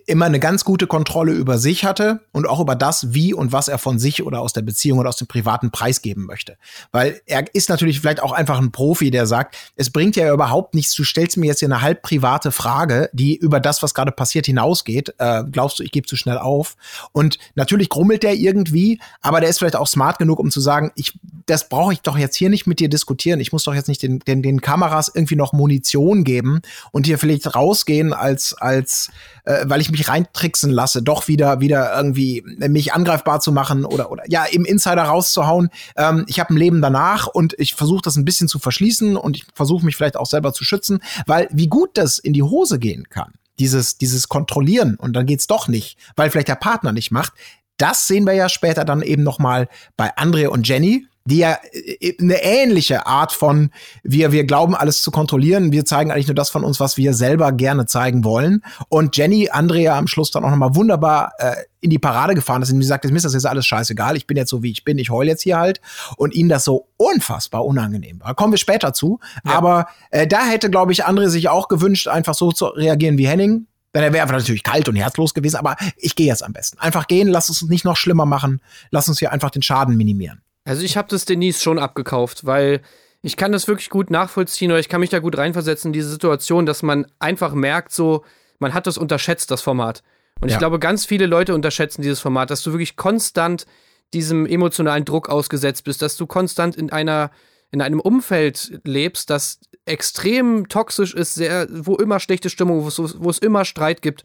immer 0.04 0.26
eine 0.26 0.38
ganz 0.38 0.66
gute 0.66 0.86
Kontrolle 0.86 1.32
über 1.32 1.56
sich 1.56 1.86
hatte 1.86 2.20
und 2.32 2.46
auch 2.46 2.60
über 2.60 2.76
das, 2.76 3.14
wie 3.14 3.32
und 3.32 3.52
was 3.52 3.68
er 3.68 3.78
von 3.78 3.98
sich 3.98 4.22
oder 4.22 4.42
aus 4.42 4.52
der 4.52 4.60
Beziehung 4.60 4.98
oder 4.98 5.08
aus 5.08 5.16
dem 5.16 5.28
Privaten 5.28 5.70
preisgeben 5.70 6.26
möchte. 6.26 6.58
Weil 6.92 7.22
er 7.24 7.46
ist 7.54 7.70
natürlich 7.70 8.00
vielleicht 8.00 8.22
auch 8.22 8.32
einfach 8.32 8.58
ein 8.58 8.70
Profi, 8.70 9.10
der 9.10 9.26
sagt, 9.26 9.56
es 9.74 9.88
bringt 9.88 10.14
ja 10.16 10.30
überhaupt 10.30 10.74
nichts, 10.74 10.94
du 10.94 11.04
stellst 11.04 11.38
mir 11.38 11.46
jetzt 11.46 11.60
hier 11.60 11.68
eine 11.68 11.80
halb 11.80 12.02
private 12.02 12.52
Frage, 12.52 13.08
die 13.14 13.34
über 13.34 13.60
das, 13.60 13.82
was 13.82 13.94
gerade 13.94 14.12
passiert, 14.12 14.44
hinausgeht. 14.44 15.14
Äh, 15.16 15.44
glaubst 15.50 15.78
du, 15.78 15.82
ich 15.82 15.90
gebe 15.90 16.06
zu 16.06 16.16
schnell 16.16 16.36
auf? 16.36 16.76
Und 17.12 17.38
natürlich 17.54 17.88
grummelt 17.88 18.24
der 18.24 18.34
irgendwie, 18.34 19.00
aber 19.22 19.40
der 19.40 19.48
ist 19.48 19.60
vielleicht 19.60 19.76
auch 19.76 19.88
smart 19.88 20.18
genug, 20.18 20.38
um 20.38 20.50
zu 20.50 20.60
sagen, 20.60 20.92
ich, 20.96 21.18
das 21.46 21.70
brauche 21.70 21.93
ich 21.93 21.93
doch 22.02 22.18
jetzt 22.18 22.36
hier 22.36 22.50
nicht 22.50 22.66
mit 22.66 22.80
dir 22.80 22.88
diskutieren. 22.88 23.40
Ich 23.40 23.52
muss 23.52 23.64
doch 23.64 23.74
jetzt 23.74 23.88
nicht 23.88 24.02
den, 24.02 24.18
den, 24.20 24.42
den 24.42 24.60
Kameras 24.60 25.10
irgendwie 25.14 25.36
noch 25.36 25.52
Munition 25.52 26.24
geben 26.24 26.60
und 26.92 27.06
hier 27.06 27.18
vielleicht 27.18 27.54
rausgehen 27.54 28.12
als, 28.12 28.54
als 28.54 29.10
äh, 29.44 29.64
weil 29.66 29.80
ich 29.80 29.90
mich 29.90 30.08
reintricksen 30.08 30.70
lasse, 30.70 31.02
doch 31.02 31.28
wieder, 31.28 31.60
wieder 31.60 31.96
irgendwie 31.96 32.42
mich 32.44 32.92
angreifbar 32.92 33.40
zu 33.40 33.52
machen 33.52 33.84
oder, 33.84 34.10
oder 34.10 34.24
ja, 34.28 34.44
im 34.44 34.64
Insider 34.64 35.02
rauszuhauen. 35.02 35.70
Ähm, 35.96 36.24
ich 36.28 36.40
habe 36.40 36.54
ein 36.54 36.56
Leben 36.56 36.80
danach 36.82 37.26
und 37.26 37.54
ich 37.58 37.74
versuche 37.74 38.02
das 38.02 38.16
ein 38.16 38.24
bisschen 38.24 38.48
zu 38.48 38.58
verschließen 38.58 39.16
und 39.16 39.36
ich 39.36 39.46
versuche 39.54 39.84
mich 39.84 39.96
vielleicht 39.96 40.16
auch 40.16 40.26
selber 40.26 40.52
zu 40.52 40.64
schützen, 40.64 41.00
weil 41.26 41.48
wie 41.50 41.68
gut 41.68 41.90
das 41.94 42.18
in 42.18 42.32
die 42.32 42.42
Hose 42.42 42.78
gehen 42.78 43.08
kann, 43.08 43.32
dieses, 43.58 43.98
dieses 43.98 44.28
Kontrollieren 44.28 44.96
und 44.96 45.14
dann 45.14 45.26
geht's 45.26 45.46
doch 45.46 45.68
nicht, 45.68 45.98
weil 46.16 46.30
vielleicht 46.30 46.48
der 46.48 46.56
Partner 46.56 46.92
nicht 46.92 47.10
macht. 47.10 47.32
Das 47.76 48.06
sehen 48.06 48.24
wir 48.24 48.34
ja 48.34 48.48
später 48.48 48.84
dann 48.84 49.02
eben 49.02 49.22
noch 49.22 49.38
mal 49.38 49.68
bei 49.96 50.16
Andre 50.16 50.50
und 50.50 50.68
Jenny, 50.68 51.06
die 51.26 51.38
ja 51.38 51.58
äh, 51.72 52.14
eine 52.20 52.42
ähnliche 52.42 53.06
Art 53.06 53.32
von 53.32 53.70
wir 54.02 54.32
wir 54.32 54.44
glauben 54.44 54.74
alles 54.74 55.02
zu 55.02 55.10
kontrollieren, 55.10 55.72
wir 55.72 55.84
zeigen 55.84 56.10
eigentlich 56.10 56.26
nur 56.28 56.34
das 56.34 56.50
von 56.50 56.64
uns, 56.64 56.80
was 56.80 56.96
wir 56.96 57.14
selber 57.14 57.52
gerne 57.52 57.86
zeigen 57.86 58.24
wollen. 58.24 58.62
Und 58.88 59.16
Jenny 59.16 59.48
Andrea 59.50 59.96
am 59.96 60.06
Schluss 60.06 60.30
dann 60.30 60.44
auch 60.44 60.50
noch 60.50 60.56
mal 60.56 60.74
wunderbar 60.74 61.32
äh, 61.38 61.54
in 61.80 61.90
die 61.90 61.98
Parade 61.98 62.34
gefahren 62.34 62.62
ist 62.62 62.70
und 62.70 62.78
mir 62.78 62.84
sagt, 62.84 63.04
mir 63.04 63.16
ist 63.16 63.24
das 63.24 63.34
jetzt 63.34 63.46
alles 63.46 63.66
scheißegal, 63.66 64.16
ich 64.16 64.26
bin 64.26 64.36
jetzt 64.36 64.50
so 64.50 64.62
wie 64.62 64.70
ich 64.70 64.84
bin, 64.84 64.98
ich 64.98 65.10
heul 65.10 65.26
jetzt 65.26 65.42
hier 65.42 65.58
halt. 65.58 65.80
Und 66.16 66.34
ihnen 66.34 66.48
das 66.48 66.64
so 66.64 66.88
unfassbar 66.96 67.64
unangenehm 67.64 68.20
war. 68.20 68.34
Kommen 68.34 68.52
wir 68.52 68.58
später 68.58 68.92
zu, 68.92 69.20
aber 69.44 69.88
äh, 70.10 70.26
da 70.26 70.44
hätte 70.44 70.70
glaube 70.70 70.92
ich 70.92 71.04
Andre 71.04 71.30
sich 71.30 71.48
auch 71.48 71.68
gewünscht, 71.68 72.08
einfach 72.08 72.34
so 72.34 72.52
zu 72.52 72.66
reagieren 72.66 73.18
wie 73.18 73.28
Henning. 73.28 73.66
Denn 73.94 74.02
er 74.02 74.12
wäre 74.12 74.24
einfach 74.24 74.36
natürlich 74.36 74.64
kalt 74.64 74.88
und 74.88 74.96
herzlos 74.96 75.34
gewesen, 75.34 75.56
aber 75.56 75.76
ich 75.96 76.16
gehe 76.16 76.26
jetzt 76.26 76.42
am 76.42 76.52
besten. 76.52 76.78
Einfach 76.80 77.06
gehen, 77.06 77.28
lass 77.28 77.48
es 77.48 77.62
uns 77.62 77.70
nicht 77.70 77.84
noch 77.84 77.96
schlimmer 77.96 78.26
machen, 78.26 78.60
lass 78.90 79.08
uns 79.08 79.20
hier 79.20 79.30
einfach 79.30 79.50
den 79.50 79.62
Schaden 79.62 79.96
minimieren. 79.96 80.42
Also 80.64 80.82
ich 80.82 80.96
habe 80.96 81.08
das 81.08 81.24
Denise 81.24 81.62
schon 81.62 81.78
abgekauft, 81.78 82.46
weil 82.46 82.80
ich 83.22 83.36
kann 83.36 83.52
das 83.52 83.68
wirklich 83.68 83.90
gut 83.90 84.10
nachvollziehen 84.10 84.70
oder 84.70 84.80
ich 84.80 84.88
kann 84.88 85.00
mich 85.00 85.10
da 85.10 85.18
gut 85.18 85.36
reinversetzen 85.38 85.90
in 85.90 85.92
diese 85.92 86.10
Situation, 86.10 86.66
dass 86.66 86.82
man 86.82 87.06
einfach 87.18 87.54
merkt, 87.54 87.92
so, 87.92 88.24
man 88.58 88.74
hat 88.74 88.86
das 88.86 88.98
unterschätzt, 88.98 89.50
das 89.50 89.62
Format. 89.62 90.02
Und 90.40 90.48
ich 90.48 90.54
Ja. 90.54 90.58
glaube, 90.58 90.78
ganz 90.78 91.06
viele 91.06 91.26
Leute 91.26 91.54
unterschätzen 91.54 92.02
dieses 92.02 92.20
Format, 92.20 92.50
dass 92.50 92.62
du 92.62 92.72
wirklich 92.72 92.96
konstant 92.96 93.66
diesem 94.12 94.46
emotionalen 94.46 95.04
Druck 95.04 95.28
ausgesetzt 95.28 95.84
bist, 95.84 96.02
dass 96.02 96.16
du 96.16 96.26
konstant 96.26 96.76
in 96.76 96.90
einer 96.92 97.30
in 97.70 97.82
einem 97.82 97.98
Umfeld 97.98 98.78
lebst, 98.84 99.30
das 99.30 99.58
extrem 99.84 100.68
toxisch 100.68 101.12
ist, 101.12 101.34
sehr, 101.34 101.66
wo 101.70 101.96
immer 101.96 102.20
schlechte 102.20 102.48
Stimmung, 102.48 102.84
wo 102.84 102.88
es, 102.88 103.20
wo 103.20 103.28
es 103.28 103.38
immer 103.38 103.64
Streit 103.64 104.00
gibt. 104.00 104.22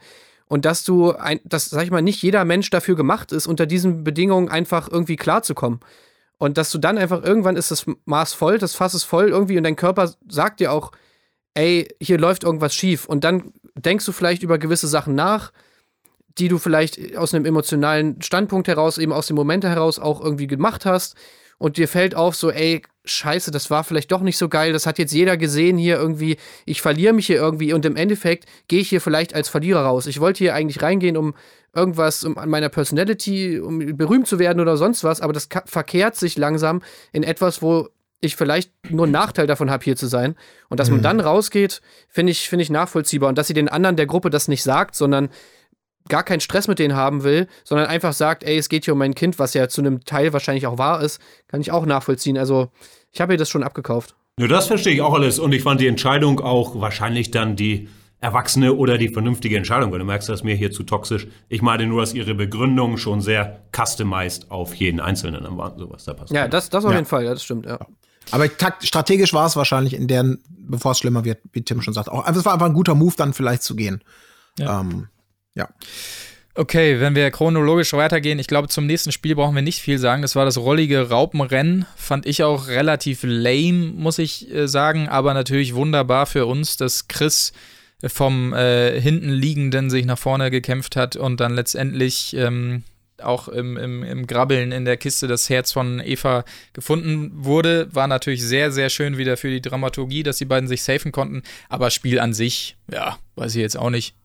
und 0.48 0.66
dass 0.66 0.84
du, 0.84 1.14
ein, 1.14 1.40
dass, 1.46 1.70
sag 1.70 1.84
ich 1.84 1.92
mal, 1.92 2.02
nicht 2.02 2.22
jeder 2.22 2.44
Mensch 2.46 2.70
dafür 2.70 2.96
gemacht 2.96 3.32
ist, 3.32 3.48
unter 3.48 3.66
diesen 3.66 4.04
Bedingungen 4.04 4.50
einfach 4.50 4.88
irgendwie 4.92 5.16
klarzukommen. 5.16 5.80
Und 6.40 6.58
dass 6.58 6.72
du 6.72 6.78
dann 6.78 6.98
einfach 6.98 7.22
irgendwann 7.22 7.58
ist 7.58 7.70
das 7.70 7.86
Maß 8.06 8.34
voll, 8.34 8.58
das 8.58 8.74
Fass 8.74 8.94
ist 8.94 9.04
voll 9.04 9.28
irgendwie 9.28 9.58
und 9.58 9.66
dein 9.66 9.76
Körper 9.76 10.12
sagt 10.28 10.62
dir 10.62 10.72
auch, 10.72 10.92
ey, 11.54 11.88
hier 12.02 12.18
läuft 12.18 12.44
irgendwas 12.44 12.74
schief. 12.74 13.06
Und 13.06 13.26
dann 13.26 13.52
denkst 13.76 14.06
du 14.06 14.14
vielleicht 14.14 14.42
über 14.42 14.58
gewisse 14.58 14.88
Sachen 14.88 15.16
nach, 15.16 15.52
die 16.38 16.48
du 16.48 16.58
vielleicht 16.58 17.18
aus 17.18 17.34
einem 17.34 17.46
emotionalen 17.46 18.22
Standpunkt 18.22 18.70
heraus, 18.70 18.98
eben 18.98 19.12
aus 19.12 19.28
dem 19.28 19.36
Moment 19.36 19.66
heraus 19.66 20.00
auch 20.00 20.22
irgendwie 20.22 20.48
gemacht 20.48 20.86
hast. 20.86 21.16
Und 21.58 21.76
dir 21.76 21.90
fällt 21.90 22.16
auf, 22.16 22.38
so, 22.38 22.52
ey, 22.52 22.84
scheiße, 23.04 23.52
das 23.52 23.70
war 23.70 23.84
vielleicht 23.84 24.10
doch 24.14 24.22
nicht 24.22 24.38
so 24.38 24.48
geil, 24.48 24.72
das 24.72 24.86
hat 24.86 24.98
jetzt 24.98 25.12
jeder 25.12 25.36
gesehen 25.36 25.78
hier 25.78 25.98
irgendwie, 25.98 26.38
ich 26.66 26.82
verliere 26.82 27.12
mich 27.12 27.28
hier 27.28 27.36
irgendwie 27.36 27.74
und 27.74 27.86
im 27.86 27.98
Endeffekt 27.98 28.46
gehe 28.70 28.80
ich 28.80 28.88
hier 28.88 29.02
vielleicht 29.02 29.36
als 29.36 29.50
Verlierer 29.50 29.82
raus. 29.82 30.08
Ich 30.08 30.22
wollte 30.22 30.38
hier 30.38 30.56
eigentlich 30.56 30.82
reingehen, 30.82 31.18
um 31.18 31.34
irgendwas 31.76 32.24
um, 32.24 32.38
an 32.38 32.50
meiner 32.50 32.70
Personality, 32.70 33.60
um 33.60 33.98
berühmt 33.98 34.28
zu 34.28 34.40
werden 34.40 34.60
oder 34.60 34.78
sonst 34.78 35.04
was, 35.04 35.22
aber 35.22 35.34
das 35.34 35.48
verkehrt 35.66 36.16
sich 36.16 36.38
langsam 36.38 36.82
in 37.12 37.24
etwas, 37.24 37.62
wo 37.62 37.90
ich 38.22 38.36
vielleicht 38.36 38.72
nur 38.90 39.06
einen 39.06 39.14
Nachteil 39.14 39.48
davon 39.48 39.72
habe, 39.72 39.84
hier 39.84 39.96
zu 39.96 40.08
sein. 40.08 40.36
Und 40.68 40.80
dass 40.80 40.90
man 40.90 41.00
mhm. 41.00 41.04
dann 41.04 41.20
rausgeht, 41.20 41.82
finde 42.10 42.32
ich, 42.32 42.50
finde 42.50 42.64
ich 42.64 42.70
nachvollziehbar. 42.70 43.30
Und 43.30 43.38
dass 43.38 43.48
sie 43.48 43.54
den 43.54 43.70
anderen 43.70 43.96
der 43.96 44.08
Gruppe 44.08 44.30
das 44.30 44.48
nicht 44.48 44.64
sagt, 44.64 44.96
sondern 44.96 45.30
gar 46.10 46.24
keinen 46.24 46.42
Stress 46.42 46.68
mit 46.68 46.80
denen 46.80 46.96
haben 46.96 47.24
will, 47.24 47.48
sondern 47.64 47.88
einfach 47.88 48.14
sagt, 48.14 48.44
ey, 48.44 48.58
es 48.58 48.68
geht 48.68 48.86
hier 48.86 48.94
um 48.94 49.00
mein 49.00 49.16
Kind, 49.16 49.40
was 49.40 49.54
ja 49.54 49.70
zu 49.70 49.82
einem 49.82 50.04
Teil 50.04 50.34
wahrscheinlich 50.34 50.68
auch 50.68 50.78
wahr 50.78 51.02
ist, 51.02 51.22
kann 51.48 51.62
ich 51.62 51.72
auch 51.72 51.86
nachvollziehen. 51.86 52.38
Also, 52.38 52.70
ich 53.12 53.22
habe 53.22 53.34
ihr 53.34 53.38
das 53.38 53.50
schon 53.50 53.64
abgekauft. 53.64 54.16
Ja, 54.40 54.48
das 54.48 54.68
verstehe 54.68 54.94
ich 54.94 55.02
auch 55.02 55.14
alles. 55.14 55.40
Und 55.40 55.54
ich 55.54 55.64
fand 55.64 55.80
die 55.82 55.88
Entscheidung 55.88 56.40
auch 56.40 56.80
wahrscheinlich 56.80 57.32
dann 57.32 57.56
die 57.56 57.90
erwachsene 58.22 58.74
oder 58.74 58.98
die 58.98 59.10
vernünftige 59.10 59.58
Entscheidung. 59.58 59.92
Weil 59.92 60.00
du 60.00 60.06
merkst, 60.06 60.30
das 60.30 60.42
ist 60.42 60.44
mir 60.44 60.56
hier 60.56 60.72
zu 60.72 60.84
toxisch. 60.84 61.28
Ich 61.48 61.62
meine 61.62 61.88
nur, 61.88 62.02
dass 62.02 62.14
ihre 62.14 62.36
Begründung 62.36 62.98
schon 62.98 63.22
sehr 63.22 63.62
customized 63.76 64.52
auf 64.52 64.76
jeden 64.76 65.00
Einzelnen 65.00 65.58
war, 65.58 65.78
sowas 65.78 66.04
da 66.06 66.14
passt. 66.14 66.34
Ja, 66.34 66.48
das, 66.48 66.70
das 66.70 66.86
auf 66.86 66.92
ja. 66.92 66.98
jeden 66.98 67.08
Fall, 67.08 67.26
ja, 67.26 67.32
das 67.32 67.44
stimmt, 67.44 67.66
ja. 67.66 67.80
Aber 68.32 68.56
takt, 68.58 68.86
strategisch 68.86 69.34
war 69.34 69.48
es 69.48 69.56
wahrscheinlich 69.56 69.94
in 69.94 70.08
deren, 70.08 70.44
bevor 70.50 70.92
es 70.92 71.00
schlimmer 71.00 71.26
wird, 71.26 71.40
wie 71.52 71.64
Tim 71.64 71.82
schon 71.82 71.94
sagt, 71.94 72.10
auch, 72.10 72.28
es 72.28 72.46
war 72.46 72.54
einfach 72.54 72.68
ein 72.68 72.74
guter 72.74 72.96
Move, 72.96 73.14
dann 73.18 73.34
vielleicht 73.34 73.64
zu 73.64 73.76
gehen. 73.76 74.04
Ja. 74.58 74.82
Ähm, 74.82 75.08
ja. 75.56 75.70
Okay, 76.56 77.00
wenn 77.00 77.16
wir 77.16 77.32
chronologisch 77.32 77.94
weitergehen, 77.94 78.38
ich 78.38 78.48
glaube, 78.48 78.68
zum 78.68 78.86
nächsten 78.86 79.12
Spiel 79.12 79.36
brauchen 79.36 79.56
wir 79.56 79.62
nicht 79.62 79.82
viel 79.82 79.98
sagen. 79.98 80.22
Das 80.22 80.36
war 80.36 80.46
das 80.46 80.58
rollige 80.58 81.10
Raupenrennen. 81.10 81.86
Fand 81.96 82.26
ich 82.26 82.44
auch 82.44 82.68
relativ 82.68 83.22
lame, 83.24 83.94
muss 83.96 84.18
ich 84.20 84.54
äh, 84.54 84.68
sagen, 84.68 85.08
aber 85.08 85.34
natürlich 85.34 85.74
wunderbar 85.74 86.26
für 86.26 86.46
uns, 86.46 86.76
dass 86.76 87.08
Chris 87.08 87.54
vom 88.06 88.54
äh, 88.54 89.00
hinten 89.00 89.30
liegenden 89.30 89.90
sich 89.90 90.06
nach 90.06 90.18
vorne 90.18 90.52
gekämpft 90.52 90.96
hat 90.96 91.16
und 91.16 91.40
dann 91.40 91.54
letztendlich 91.54 92.36
ähm, 92.36 92.84
auch 93.22 93.48
im, 93.48 93.78
im, 93.78 94.04
im 94.04 94.28
Grabbeln 94.28 94.72
in 94.72 94.86
der 94.86 94.98
Kiste 94.98 95.28
das 95.28 95.50
Herz 95.50 95.72
von 95.72 96.00
Eva 96.00 96.46
gefunden 96.74 97.32
wurde. 97.34 97.88
War 97.94 98.08
natürlich 98.08 98.44
sehr, 98.44 98.72
sehr 98.72 98.90
schön 98.90 99.18
wieder 99.18 99.38
für 99.38 99.50
die 99.50 99.62
Dramaturgie, 99.62 100.24
dass 100.24 100.38
die 100.38 100.46
beiden 100.46 100.70
sich 100.70 100.84
safen 100.84 101.12
konnten. 101.12 101.44
Aber 101.68 101.90
Spiel 101.90 102.20
an 102.20 102.34
sich, 102.34 102.78
ja, 102.92 103.18
weiß 103.36 103.56
ich 103.56 103.62
jetzt 103.62 103.78
auch 103.78 103.90
nicht. 103.90 104.16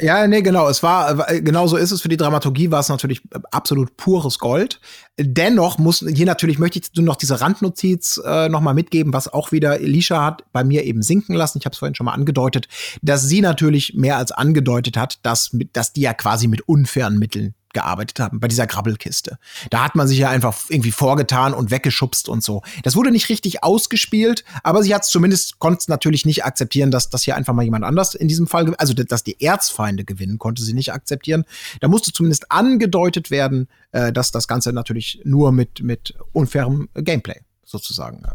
Ja, 0.00 0.26
nee, 0.26 0.42
genau. 0.42 0.68
Es 0.68 0.82
war, 0.82 1.26
genau 1.40 1.66
so 1.66 1.76
ist 1.76 1.90
es. 1.90 2.02
Für 2.02 2.08
die 2.08 2.16
Dramaturgie 2.16 2.70
war 2.70 2.80
es 2.80 2.88
natürlich 2.88 3.22
absolut 3.50 3.96
pures 3.96 4.38
Gold. 4.38 4.80
Dennoch 5.18 5.78
muss, 5.78 6.04
hier 6.06 6.26
natürlich 6.26 6.58
möchte 6.58 6.78
ich 6.78 7.02
noch 7.02 7.16
diese 7.16 7.40
Randnotiz 7.40 8.20
äh, 8.24 8.48
noch 8.48 8.60
mal 8.60 8.74
mitgeben, 8.74 9.12
was 9.12 9.32
auch 9.32 9.52
wieder 9.52 9.80
Elisha 9.80 10.24
hat 10.24 10.44
bei 10.52 10.64
mir 10.64 10.84
eben 10.84 11.02
sinken 11.02 11.34
lassen. 11.34 11.58
Ich 11.58 11.64
habe 11.64 11.72
es 11.72 11.78
vorhin 11.78 11.94
schon 11.94 12.06
mal 12.06 12.12
angedeutet, 12.12 12.68
dass 13.02 13.22
sie 13.22 13.40
natürlich 13.40 13.94
mehr 13.94 14.16
als 14.16 14.32
angedeutet 14.32 14.96
hat, 14.96 15.18
dass, 15.22 15.56
dass 15.72 15.92
die 15.92 16.02
ja 16.02 16.14
quasi 16.14 16.48
mit 16.48 16.68
unfairen 16.68 17.18
Mitteln 17.18 17.54
gearbeitet 17.74 18.20
haben, 18.20 18.40
bei 18.40 18.48
dieser 18.48 18.66
Grabbelkiste. 18.66 19.38
Da 19.70 19.84
hat 19.84 19.94
man 19.94 20.08
sich 20.08 20.18
ja 20.18 20.30
einfach 20.30 20.56
irgendwie 20.68 20.92
vorgetan 20.92 21.52
und 21.52 21.70
weggeschubst 21.70 22.28
und 22.28 22.42
so. 22.42 22.62
Das 22.82 22.96
wurde 22.96 23.10
nicht 23.10 23.28
richtig 23.28 23.62
ausgespielt, 23.62 24.44
aber 24.62 24.82
sie 24.82 24.94
hat 24.94 25.02
es 25.02 25.10
zumindest, 25.10 25.58
konnte 25.58 25.78
es 25.80 25.88
natürlich 25.88 26.24
nicht 26.24 26.44
akzeptieren, 26.44 26.90
dass 26.90 27.10
das 27.10 27.22
hier 27.22 27.36
einfach 27.36 27.52
mal 27.52 27.64
jemand 27.64 27.84
anders 27.84 28.14
in 28.14 28.28
diesem 28.28 28.46
Fall, 28.46 28.74
also 28.76 28.94
dass 28.94 29.24
die 29.24 29.40
Erzfeinde 29.40 30.04
gewinnen, 30.04 30.38
konnte 30.38 30.62
sie 30.62 30.72
nicht 30.72 30.92
akzeptieren. 30.92 31.44
Da 31.80 31.88
musste 31.88 32.12
zumindest 32.12 32.50
angedeutet 32.50 33.30
werden, 33.30 33.68
äh, 33.92 34.12
dass 34.12 34.30
das 34.30 34.48
Ganze 34.48 34.72
natürlich 34.72 35.20
nur 35.24 35.52
mit, 35.52 35.82
mit 35.82 36.14
unfairem 36.32 36.88
Gameplay 36.94 37.40
sozusagen 37.64 38.24
äh, 38.24 38.34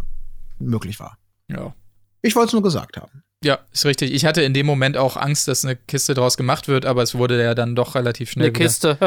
möglich 0.60 1.00
war. 1.00 1.18
Ja. 1.48 1.74
Ich 2.22 2.36
wollte 2.36 2.48
es 2.48 2.54
nur 2.54 2.64
gesagt 2.64 2.98
haben. 2.98 3.24
Ja, 3.44 3.60
ist 3.72 3.86
richtig. 3.86 4.14
Ich 4.14 4.26
hatte 4.26 4.42
in 4.42 4.54
dem 4.54 4.66
Moment 4.66 4.98
auch 4.98 5.16
Angst, 5.16 5.48
dass 5.48 5.64
eine 5.64 5.76
Kiste 5.76 6.14
draus 6.14 6.36
gemacht 6.36 6.68
wird, 6.68 6.86
aber 6.86 7.04
es 7.04 7.16
wurde 7.16 7.42
ja 7.42 7.56
dann 7.56 7.76
doch 7.76 7.96
relativ 7.96 8.32
schnell. 8.32 8.48
Eine 8.48 8.54
Kiste. 8.54 8.98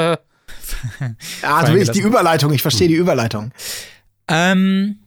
ja, 1.42 1.56
also 1.56 1.74
ich 1.74 1.90
die 1.90 2.00
Überleitung, 2.00 2.52
ich 2.52 2.62
verstehe 2.62 2.88
die 2.88 2.94
Überleitung. 2.94 3.52
Ähm, 4.28 5.00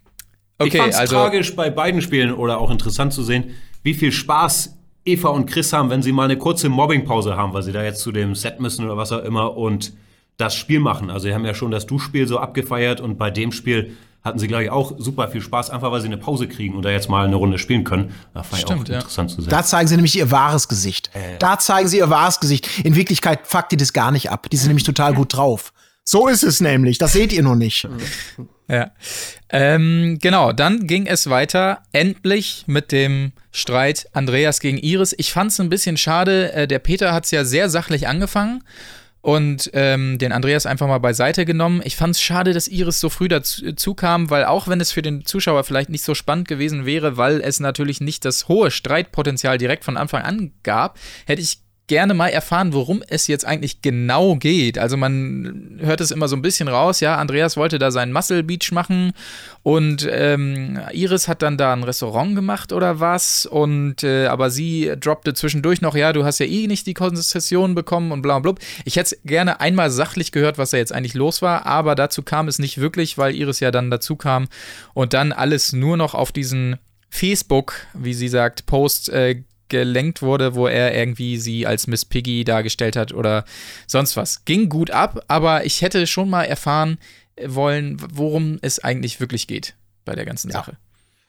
okay, 0.60 0.70
ich 0.70 0.78
fand's 0.78 0.98
also 0.98 1.16
tragisch 1.16 1.56
bei 1.56 1.70
beiden 1.70 2.02
Spielen 2.02 2.34
oder 2.34 2.60
auch 2.60 2.70
interessant 2.70 3.14
zu 3.14 3.24
sehen, 3.24 3.56
wie 3.82 3.96
viel 3.96 4.12
Spaß 4.12 4.76
Eva 5.06 5.30
und 5.30 5.48
Chris 5.48 5.74
haben, 5.74 5.90
wenn 5.90 6.02
sie 6.02 6.12
mal 6.12 6.26
eine 6.26 6.38
kurze 6.38 6.70
Mobbingpause 6.70 7.36
haben, 7.36 7.54
weil 7.54 7.64
sie 7.64 7.72
da 7.72 7.84
jetzt 7.84 8.02
zu 8.02 8.12
dem 8.12 8.36
Set 8.36 8.60
müssen 8.60 8.86
oder 8.86 8.98
was 8.98 9.12
auch 9.12 9.24
immer 9.24 9.56
und 9.58 9.94
das 10.38 10.56
Spiel 10.56 10.80
machen. 10.80 11.10
Also, 11.10 11.28
sie 11.28 11.34
haben 11.34 11.46
ja 11.46 11.54
schon 11.54 11.72
das 11.72 11.86
Duschspiel 11.86 12.28
so 12.28 12.40
abgefeiert 12.40 13.02
und 13.02 13.18
bei 13.18 13.32
dem 13.32 13.52
Spiel 13.52 13.96
hatten 14.26 14.40
sie, 14.40 14.48
glaube 14.48 14.64
ich, 14.64 14.72
auch 14.72 14.94
super 14.98 15.28
viel 15.28 15.42
Spaß, 15.42 15.70
einfach 15.70 15.92
weil 15.92 16.02
sie 16.02 16.08
eine 16.08 16.18
Pause 16.18 16.48
kriegen 16.48 16.76
und 16.76 16.84
da 16.84 16.90
jetzt 16.90 17.10
mal 17.10 17.26
eine 17.26 17.36
Runde 17.36 17.60
spielen 17.60 17.84
können. 17.84 18.14
Das 18.34 18.52
war 18.52 18.60
Stimmt, 18.60 18.90
ja 18.90 18.96
auch 18.96 19.02
interessant 19.02 19.30
zu 19.30 19.42
sehen. 19.42 19.52
Da 19.52 19.64
zeigen 19.64 19.88
sie 19.88 19.96
nämlich 19.96 20.18
ihr 20.18 20.32
wahres 20.32 20.68
Gesicht. 20.68 21.12
Äh. 21.14 21.38
Da 21.38 21.60
zeigen 21.60 21.88
sie 21.88 22.00
ihr 22.00 22.10
wahres 22.10 22.40
Gesicht. 22.40 22.68
In 22.84 22.96
Wirklichkeit 22.96 23.46
fuckt 23.46 23.72
die 23.72 23.78
das 23.78 23.94
gar 23.94 24.12
nicht 24.12 24.32
ab. 24.32 24.50
Die 24.50 24.58
sind 24.58 24.70
nämlich 24.70 24.84
total 24.84 25.14
gut 25.14 25.36
drauf. 25.38 25.72
So 26.04 26.28
ist 26.28 26.44
es 26.44 26.60
nämlich. 26.60 26.98
Das 26.98 27.14
seht 27.14 27.32
ihr 27.34 27.44
noch 27.44 27.56
nicht. 27.56 27.88
Ja. 28.68 28.92
Ähm, 29.50 30.18
genau, 30.20 30.52
dann 30.52 30.88
ging 30.88 31.06
es 31.06 31.30
weiter. 31.30 31.84
Endlich 31.92 32.64
mit 32.66 32.92
dem 32.92 33.32
Streit 33.52 34.08
Andreas 34.12 34.60
gegen 34.60 34.80
Iris. 34.80 35.14
Ich 35.20 35.32
fand 35.32 35.52
es 35.52 35.60
ein 35.60 35.70
bisschen 35.70 35.98
schade. 35.98 36.52
Äh, 36.52 36.68
der 36.68 36.80
Peter 36.80 37.14
hat 37.14 37.26
es 37.26 37.32
ja 37.32 37.46
sehr 37.46 37.70
sachlich 37.70 38.08
angefangen 38.08 38.64
und 39.26 39.72
ähm, 39.74 40.20
den 40.20 40.32
Andreas 40.32 40.68
einfach 40.68 40.86
mal 40.88 41.00
beiseite 41.00 41.46
genommen. 41.46 41.82
Ich 41.84 41.96
fand 41.96 42.14
es 42.14 42.22
schade, 42.22 42.54
dass 42.54 42.68
Iris 42.68 43.00
so 43.00 43.10
früh 43.10 43.28
dazu 43.28 43.96
kam, 43.96 44.30
weil 44.30 44.46
auch 44.46 44.68
wenn 44.68 44.80
es 44.80 44.92
für 44.92 45.02
den 45.02 45.26
Zuschauer 45.26 45.64
vielleicht 45.64 45.90
nicht 45.90 46.04
so 46.04 46.14
spannend 46.14 46.48
gewesen 46.48 46.86
wäre, 46.86 47.18
weil 47.18 47.42
es 47.42 47.60
natürlich 47.60 48.02
nicht 48.02 48.24
das 48.24 48.48
hohe 48.48 48.70
Streitpotenzial 48.70 49.58
direkt 49.58 49.84
von 49.84 49.98
Anfang 49.98 50.22
an 50.22 50.52
gab, 50.62 51.00
hätte 51.26 51.42
ich 51.42 51.58
gerne 51.88 52.14
mal 52.14 52.30
erfahren, 52.30 52.74
worum 52.74 53.04
es 53.08 53.28
jetzt 53.28 53.46
eigentlich 53.46 53.82
genau 53.82 54.36
geht. 54.36 54.80
Also 54.80 54.98
man 54.98 55.78
hört 55.80 56.02
es 56.02 56.12
immer 56.12 56.28
so 56.28 56.36
ein 56.36 56.42
bisschen 56.42 56.68
raus, 56.68 57.00
ja, 57.00 57.18
Andreas 57.18 57.58
wollte 57.58 57.78
da 57.78 57.92
seinen 57.92 58.12
Muscle 58.12 58.44
Beach 58.44 58.72
machen 58.72 59.14
und 59.62 60.08
ähm, 60.10 60.80
Iris 60.94 61.28
hat 61.28 61.42
dann 61.42 61.58
da 61.58 61.74
ein 61.74 61.84
Restaurant 61.84 62.36
gemacht 62.36 62.74
oder 62.74 63.00
was 63.00 63.46
und 63.46 64.04
äh, 64.04 64.26
aber 64.28 64.50
sie 64.50 64.94
droppte 65.00 65.34
zwischendurch 65.34 65.82
noch, 65.82 65.96
ja, 65.96 66.12
du 66.12 66.26
hast 66.26 66.40
ja 66.40 66.48
eh 66.48 66.68
nicht 66.68 66.88
die 66.88 66.96
Konzession 66.96 67.76
bekommen 67.76 68.12
und 68.12 68.22
bla 68.22 68.40
bla 68.40 68.54
bla. 68.54 68.62
Ich 68.84 68.96
hätte 68.96 69.18
gerne 69.24 69.60
einmal 69.60 69.92
sachlich 69.92 70.32
gehört, 70.32 70.58
was 70.58 70.72
da 70.72 70.78
jetzt 70.78 70.94
eigentlich 70.94 71.14
los 71.14 71.42
war, 71.42 71.68
aber 71.68 71.94
dazu 71.94 72.24
kam 72.24 72.48
es 72.48 72.58
nicht 72.58 72.80
wirklich, 72.80 73.18
weil 73.18 73.36
Iris 73.36 73.60
ja 73.60 73.70
dann 73.70 73.92
dazu 73.92 74.16
kam 74.16 74.48
und 74.94 75.14
dann 75.14 75.32
alles 75.32 75.72
nur 75.74 75.98
noch 75.98 76.16
auf 76.16 76.32
diesen 76.32 76.78
Facebook, 77.10 77.76
wie 77.94 78.14
sie 78.14 78.28
sagt, 78.28 78.66
Post 78.66 79.10
äh, 79.10 79.44
gelenkt 79.70 80.22
wurde, 80.22 80.56
wo 80.56 80.68
er 80.68 80.96
irgendwie 80.96 81.38
sie 81.38 81.66
als 81.66 81.88
Miss 81.88 82.06
Piggy 82.06 82.44
dargestellt 82.44 82.96
hat 82.96 83.14
oder 83.14 83.46
sonst 83.88 84.16
was. 84.18 84.46
Ging 84.46 84.70
gut 84.70 84.92
ab, 84.92 85.24
aber 85.28 85.66
ich 85.66 85.82
hätte 85.82 86.08
schon 86.08 86.30
mal 86.30 86.44
erfahren 86.44 86.98
wollen, 87.44 87.98
worum 88.14 88.60
es 88.62 88.80
eigentlich 88.80 89.20
wirklich 89.20 89.48
geht 89.48 89.76
bei 90.06 90.16
der 90.16 90.26
ganzen 90.26 90.50
ja. 90.50 90.58
Sache 90.58 90.78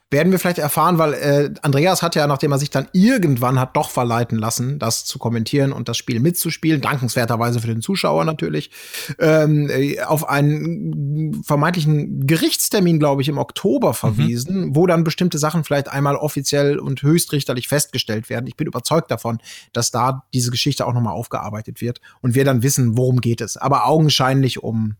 werden 0.09 0.31
wir 0.31 0.39
vielleicht 0.39 0.57
erfahren, 0.57 0.97
weil 0.97 1.13
äh, 1.13 1.53
Andreas 1.63 2.01
hat 2.01 2.15
ja, 2.15 2.27
nachdem 2.27 2.53
er 2.53 2.59
sich 2.59 2.69
dann 2.69 2.87
irgendwann 2.93 3.59
hat 3.59 3.75
doch 3.75 3.89
verleiten 3.89 4.37
lassen, 4.37 4.79
das 4.79 5.03
zu 5.03 5.19
kommentieren 5.19 5.73
und 5.73 5.89
das 5.89 5.97
Spiel 5.97 6.21
mitzuspielen, 6.21 6.79
dankenswerterweise 6.79 7.59
für 7.59 7.67
den 7.67 7.81
Zuschauer 7.81 8.23
natürlich, 8.23 8.71
ähm, 9.19 9.69
äh, 9.69 9.99
auf 10.01 10.29
einen 10.29 11.43
vermeintlichen 11.43 12.25
Gerichtstermin, 12.25 12.99
glaube 12.99 13.21
ich, 13.21 13.27
im 13.27 13.37
Oktober 13.37 13.89
mhm. 13.89 13.93
verwiesen, 13.93 14.61
mhm. 14.67 14.75
wo 14.77 14.87
dann 14.87 15.03
bestimmte 15.03 15.39
Sachen 15.39 15.65
vielleicht 15.65 15.89
einmal 15.89 16.15
offiziell 16.15 16.79
und 16.79 17.01
höchstrichterlich 17.01 17.67
festgestellt 17.67 18.29
werden. 18.29 18.47
Ich 18.47 18.55
bin 18.55 18.67
überzeugt 18.67 19.11
davon, 19.11 19.39
dass 19.73 19.91
da 19.91 20.23
diese 20.33 20.51
Geschichte 20.51 20.87
auch 20.87 20.93
nochmal 20.93 21.13
aufgearbeitet 21.13 21.81
wird 21.81 21.99
und 22.21 22.33
wir 22.33 22.45
dann 22.45 22.63
wissen, 22.63 22.97
worum 22.97 23.19
geht 23.19 23.41
es. 23.41 23.57
Aber 23.57 23.87
augenscheinlich 23.87 24.63
um 24.63 24.95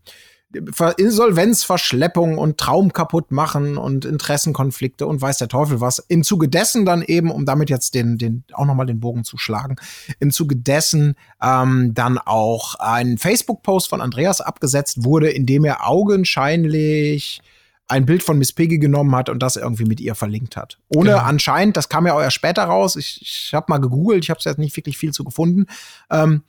Insolvenz, 0.98 1.64
Verschleppung 1.64 2.38
und 2.38 2.58
Traum 2.58 2.94
kaputt 2.94 3.32
machen 3.32 3.78
und 3.78 4.06
Interessenkonflikte 4.06 5.06
und 5.06 5.22
weiß 5.22 5.40
der 5.40 5.50
Teufel 5.50 5.82
was. 5.82 6.00
Im 6.00 6.24
Zuge 6.24 6.48
dessen 6.48 6.86
dann 6.86 7.02
eben, 7.02 7.32
um 7.32 7.46
damit 7.46 7.70
jetzt 7.70 7.94
den, 7.94 8.18
den 8.18 8.46
auch 8.54 8.66
nochmal 8.66 8.86
den 8.86 9.02
Bogen 9.02 9.26
zu 9.26 9.38
schlagen, 9.38 9.76
im 10.20 10.32
Zuge 10.32 10.56
dessen 10.56 11.16
ähm, 11.42 11.94
dann 11.94 12.18
auch 12.18 12.76
ein 12.76 13.18
Facebook-Post 13.18 13.90
von 13.90 14.02
Andreas 14.02 14.40
abgesetzt 14.40 15.04
wurde, 15.04 15.30
in 15.30 15.46
dem 15.46 15.66
er 15.66 15.88
augenscheinlich 15.88 17.42
ein 17.90 18.06
Bild 18.06 18.24
von 18.24 18.38
Miss 18.38 18.54
Piggy 18.54 18.80
genommen 18.80 19.16
hat 19.16 19.30
und 19.30 19.40
das 19.40 19.56
irgendwie 19.56 19.86
mit 19.86 20.00
ihr 20.00 20.16
verlinkt 20.16 20.56
hat. 20.56 20.78
Ohne 20.90 21.12
genau. 21.12 21.24
anscheinend, 21.24 21.78
das 21.78 21.90
kam 21.90 22.06
ja 22.06 22.14
auch 22.14 22.22
erst 22.22 22.36
später 22.36 22.64
raus, 22.64 22.96
ich, 22.96 23.22
ich 23.22 23.54
habe 23.54 23.66
mal 23.70 23.80
gegoogelt, 23.80 24.24
ich 24.24 24.30
habe 24.30 24.40
jetzt 24.44 24.58
nicht 24.58 24.76
wirklich 24.76 24.98
viel 24.98 25.12
zu 25.12 25.24
gefunden, 25.24 25.66
ähm, 26.10 26.44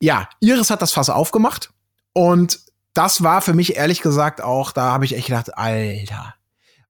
ja, 0.00 0.28
Iris 0.40 0.70
hat 0.70 0.80
das 0.80 0.92
Fass 0.92 1.10
aufgemacht 1.10 1.70
und 2.12 2.60
das 2.98 3.22
war 3.22 3.40
für 3.42 3.54
mich 3.54 3.76
ehrlich 3.76 4.02
gesagt 4.02 4.42
auch, 4.42 4.72
da 4.72 4.92
habe 4.92 5.04
ich 5.04 5.14
echt 5.16 5.28
gedacht, 5.28 5.56
Alter, 5.56 6.34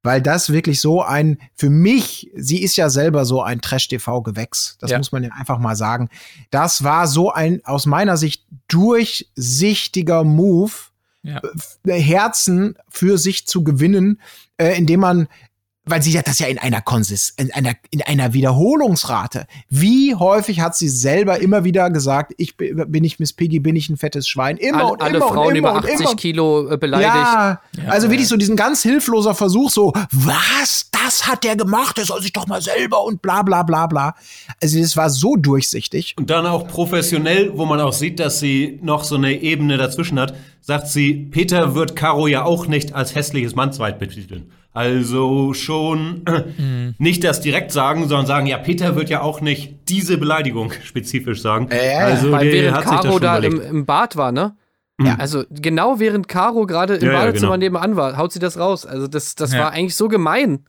weil 0.02 0.22
das 0.22 0.50
wirklich 0.50 0.80
so 0.80 1.02
ein, 1.02 1.38
für 1.54 1.68
mich, 1.70 2.30
sie 2.34 2.62
ist 2.62 2.76
ja 2.76 2.88
selber 2.88 3.24
so 3.26 3.42
ein 3.42 3.60
Trash-TV-Gewächs, 3.60 4.78
das 4.80 4.90
Ja. 4.90 4.98
muss 4.98 5.12
man 5.12 5.22
ja 5.24 5.30
einfach 5.38 5.58
mal 5.58 5.76
sagen. 5.76 6.08
Das 6.50 6.82
war 6.82 7.06
so 7.08 7.30
ein 7.32 7.60
aus 7.64 7.84
meiner 7.86 8.16
Sicht 8.16 8.44
durchsichtiger 8.68 10.24
Move, 10.24 10.72
Ja. 11.22 11.42
äh, 11.86 12.00
Herzen 12.00 12.76
für 12.88 13.18
sich 13.18 13.46
zu 13.46 13.64
gewinnen, 13.64 14.20
äh, 14.56 14.76
indem 14.78 15.00
man 15.00 15.28
weil 15.90 16.02
sie 16.02 16.16
hat 16.18 16.26
das 16.26 16.38
ja 16.38 16.46
in 16.46 16.58
einer 16.58 16.80
Konsis, 16.80 17.34
in 17.36 17.52
einer, 17.52 17.72
in 17.90 18.02
einer 18.02 18.32
Wiederholungsrate. 18.32 19.46
Wie 19.68 20.14
häufig 20.14 20.60
hat 20.60 20.76
sie 20.76 20.88
selber 20.88 21.40
immer 21.40 21.64
wieder 21.64 21.90
gesagt, 21.90 22.32
ich 22.36 22.56
bin, 22.56 23.04
ich 23.04 23.18
Miss 23.18 23.32
Piggy, 23.32 23.60
bin 23.60 23.76
ich 23.76 23.88
ein 23.88 23.96
fettes 23.96 24.28
Schwein? 24.28 24.56
Immer 24.56 24.78
Alle, 24.78 24.92
und 24.92 25.02
alle 25.02 25.16
immer 25.16 25.28
Frauen 25.28 25.48
und 25.48 25.56
immer 25.56 25.70
über 25.70 25.78
und 25.78 25.84
80 25.84 26.00
immer. 26.00 26.16
Kilo 26.16 26.70
äh, 26.70 26.76
beleidigt. 26.76 27.08
Ja, 27.14 27.60
Ja. 27.76 27.88
also 27.88 28.10
wirklich 28.10 28.28
so 28.28 28.36
diesen 28.36 28.56
ganz 28.56 28.82
hilfloser 28.82 29.34
Versuch, 29.34 29.70
so, 29.70 29.92
was, 30.12 30.88
das 30.92 31.26
hat 31.26 31.44
der 31.44 31.56
gemacht, 31.56 31.96
der 31.96 32.04
soll 32.04 32.22
sich 32.22 32.32
doch 32.32 32.46
mal 32.46 32.60
selber 32.60 33.04
und 33.04 33.22
bla 33.22 33.42
bla 33.42 33.62
bla 33.62 33.86
bla. 33.86 34.14
Also 34.62 34.80
das 34.80 34.96
war 34.96 35.10
so 35.10 35.36
durchsichtig. 35.36 36.14
Und 36.18 36.30
dann 36.30 36.46
auch 36.46 36.68
professionell, 36.68 37.52
wo 37.56 37.64
man 37.64 37.80
auch 37.80 37.92
sieht, 37.92 38.20
dass 38.20 38.40
sie 38.40 38.78
noch 38.82 39.04
so 39.04 39.16
eine 39.16 39.40
Ebene 39.40 39.76
dazwischen 39.76 40.18
hat, 40.18 40.34
sagt 40.60 40.88
sie, 40.88 41.14
Peter 41.14 41.74
wird 41.74 41.96
Caro 41.96 42.26
ja 42.26 42.44
auch 42.44 42.66
nicht 42.66 42.94
als 42.94 43.14
hässliches 43.14 43.54
Mannsweit 43.54 43.98
betiteln. 43.98 44.50
Also 44.78 45.54
schon 45.54 46.22
äh, 46.26 46.92
nicht 46.98 47.24
das 47.24 47.40
direkt 47.40 47.72
sagen, 47.72 48.06
sondern 48.06 48.26
sagen, 48.26 48.46
ja, 48.46 48.58
Peter 48.58 48.94
wird 48.94 49.10
ja 49.10 49.22
auch 49.22 49.40
nicht 49.40 49.88
diese 49.88 50.18
Beleidigung 50.18 50.72
spezifisch 50.84 51.42
sagen. 51.42 51.68
ja, 51.72 51.98
also 52.06 52.30
Weil 52.30 52.48
der 52.48 52.62
während 52.62 52.76
hat 52.76 52.84
Caro 52.84 53.18
da 53.18 53.38
im, 53.38 53.60
im 53.60 53.86
Bad 53.86 54.14
war, 54.14 54.30
ne? 54.30 54.54
Ja. 55.02 55.16
Also 55.18 55.42
genau 55.50 55.98
während 55.98 56.28
Caro 56.28 56.64
gerade 56.66 56.94
im 56.94 57.06
Ja, 57.06 57.12
ja, 57.12 57.18
Badezimmer 57.18 57.58
genau. 57.58 57.78
nebenan 57.80 57.96
war, 57.96 58.16
haut 58.18 58.32
sie 58.32 58.38
das 58.38 58.56
raus. 58.56 58.86
Also 58.86 59.08
das, 59.08 59.34
das 59.34 59.52
Ja. 59.52 59.60
war 59.64 59.72
eigentlich 59.72 59.96
so 59.96 60.06
gemein. 60.06 60.60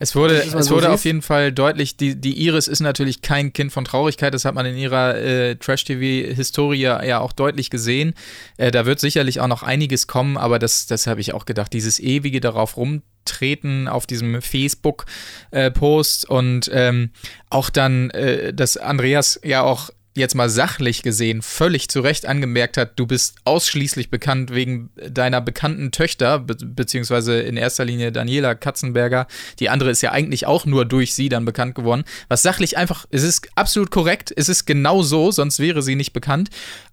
Es 0.00 0.14
wurde, 0.14 0.36
es 0.42 0.52
so 0.66 0.76
wurde 0.76 0.90
auf 0.90 1.04
jeden 1.04 1.22
Fall 1.22 1.50
deutlich, 1.50 1.96
die, 1.96 2.14
die 2.14 2.44
Iris 2.44 2.68
ist 2.68 2.80
natürlich 2.80 3.20
kein 3.20 3.52
Kind 3.52 3.72
von 3.72 3.84
Traurigkeit, 3.84 4.32
das 4.32 4.44
hat 4.44 4.54
man 4.54 4.64
in 4.64 4.76
ihrer 4.76 5.16
äh, 5.16 5.56
Trash-TV-Historie 5.56 6.78
ja 6.82 7.18
auch 7.18 7.32
deutlich 7.32 7.68
gesehen. 7.68 8.14
Äh, 8.58 8.70
da 8.70 8.86
wird 8.86 9.00
sicherlich 9.00 9.40
auch 9.40 9.48
noch 9.48 9.64
einiges 9.64 10.06
kommen, 10.06 10.36
aber 10.36 10.60
das, 10.60 10.86
das 10.86 11.08
habe 11.08 11.20
ich 11.20 11.34
auch 11.34 11.46
gedacht, 11.46 11.72
dieses 11.72 11.98
ewige 11.98 12.40
darauf 12.40 12.76
rumtreten 12.76 13.88
auf 13.88 14.06
diesem 14.06 14.40
Facebook-Post 14.40 16.30
und 16.30 16.70
ähm, 16.72 17.10
auch 17.50 17.68
dann, 17.68 18.10
äh, 18.10 18.54
dass 18.54 18.76
Andreas 18.76 19.40
ja 19.42 19.62
auch 19.62 19.90
jetzt 20.18 20.34
mal 20.34 20.50
sachlich 20.50 21.02
gesehen 21.02 21.42
völlig 21.42 21.88
zu 21.88 22.00
Recht 22.00 22.26
angemerkt 22.26 22.76
hat, 22.76 22.98
du 22.98 23.06
bist 23.06 23.36
ausschließlich 23.44 24.10
bekannt 24.10 24.54
wegen 24.54 24.90
deiner 24.96 25.40
bekannten 25.40 25.90
Töchter, 25.90 26.38
be 26.38 26.56
beziehungsweise 26.60 27.40
in 27.40 27.56
erster 27.56 27.84
Linie 27.84 28.12
Daniela 28.12 28.54
Katzenberger. 28.54 29.26
Die 29.60 29.68
andere 29.68 29.90
ist 29.90 30.02
ja 30.02 30.12
eigentlich 30.12 30.46
auch 30.46 30.66
nur 30.66 30.84
durch 30.84 31.14
sie 31.14 31.28
dann 31.28 31.44
bekannt 31.44 31.74
geworden. 31.74 32.04
Was 32.28 32.42
sachlich 32.42 32.76
einfach, 32.76 33.06
es 33.10 33.22
ist 33.22 33.48
absolut 33.54 33.90
korrekt, 33.90 34.32
es 34.36 34.48
ist 34.48 34.66
genau 34.66 35.02
so, 35.02 35.30
sonst 35.30 35.58
wäre 35.58 35.82
sie 35.82 35.94
nicht 35.94 36.12
bekannt. 36.12 36.50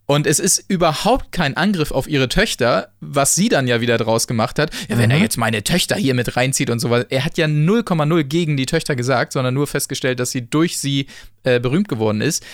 Und 0.08 0.28
es 0.28 0.40
ist 0.40 0.64
überhaupt 0.68 1.32
kein 1.32 1.58
Angriff 1.58 1.92
auf 1.92 2.08
ihre 2.08 2.30
Töchter, 2.30 2.90
was 3.02 3.34
sie 3.34 3.50
dann 3.50 3.68
ja 3.68 3.82
wieder 3.82 3.98
draus 3.98 4.28
gemacht 4.28 4.60
hat. 4.60 4.72
Ja, 4.88 5.00
wenn 5.00 5.10
er 5.10 5.18
jetzt 5.18 5.38
meine 5.38 5.64
Töchter 5.64 5.96
hier 5.96 6.14
mit 6.14 6.38
reinzieht 6.38 6.70
und 6.70 6.80
sowas. 6.80 7.08
Er 7.10 7.26
hat 7.26 7.40
ja 7.40 7.48
0,0 7.48 8.24
gegen 8.24 8.56
die 8.56 8.68
Töchter 8.68 8.96
gesagt, 8.96 9.34
sondern 9.34 9.56
nur 9.56 9.66
festgestellt, 9.66 10.20
dass 10.20 10.30
sie 10.30 10.48
durch 10.48 10.78
sie 10.78 11.08
äh, 11.44 11.60
berühmt 11.60 11.88
geworden 11.88 12.22
ist 12.22 12.46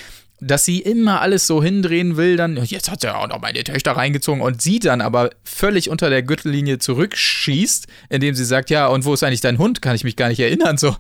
dass 0.42 0.66
sie 0.66 0.80
immer 0.80 1.22
alles 1.22 1.46
so 1.46 1.64
hindrehen 1.64 2.18
will, 2.18 2.36
dann, 2.36 2.58
jetzt 2.58 2.90
hat 2.90 3.02
sie 3.02 3.08
ja 3.08 3.16
auch 3.16 3.28
noch 3.28 3.40
meine 3.40 3.64
Töchter 3.64 3.92
reingezogen 3.92 4.42
und 4.42 4.62
sie 4.62 4.80
dann 4.80 5.00
aber 5.00 5.30
völlig 5.44 5.90
unter 5.90 6.10
der 6.10 6.24
Gürtellinie 6.24 6.80
zurückschießt, 6.80 7.86
indem 8.10 8.34
sie 8.34 8.44
sagt, 8.44 8.72
ja, 8.72 8.88
und 8.88 9.06
wo 9.06 9.14
ist 9.14 9.24
eigentlich 9.24 9.42
dein 9.42 9.60
Hund? 9.60 9.84
Kann 9.84 9.96
ich 9.96 10.04
mich 10.04 10.16
gar 10.16 10.30
nicht 10.30 10.40
erinnern. 10.40 10.78
So, 10.78 10.96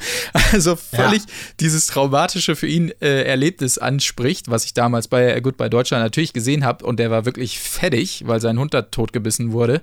also 0.51 0.75
völlig 0.75 1.23
dieses 1.59 1.87
traumatische 1.87 2.55
für 2.55 2.67
ihn 2.67 2.91
äh, 3.01 3.23
Erlebnis 3.23 3.79
anspricht, 3.79 4.51
was 4.51 4.63
ich 4.63 4.75
damals 4.75 5.07
bei 5.07 5.39
Goodbye 5.39 5.71
Deutschland 5.71 6.03
natürlich 6.03 6.33
gesehen 6.33 6.63
habe 6.63 6.85
und 6.85 6.99
der 6.99 7.09
war 7.09 7.25
wirklich 7.25 7.57
fettig, 7.59 8.23
weil 8.27 8.39
sein 8.39 8.59
Hund 8.59 8.75
da 8.75 8.83
totgebissen 8.83 9.53
wurde. 9.53 9.81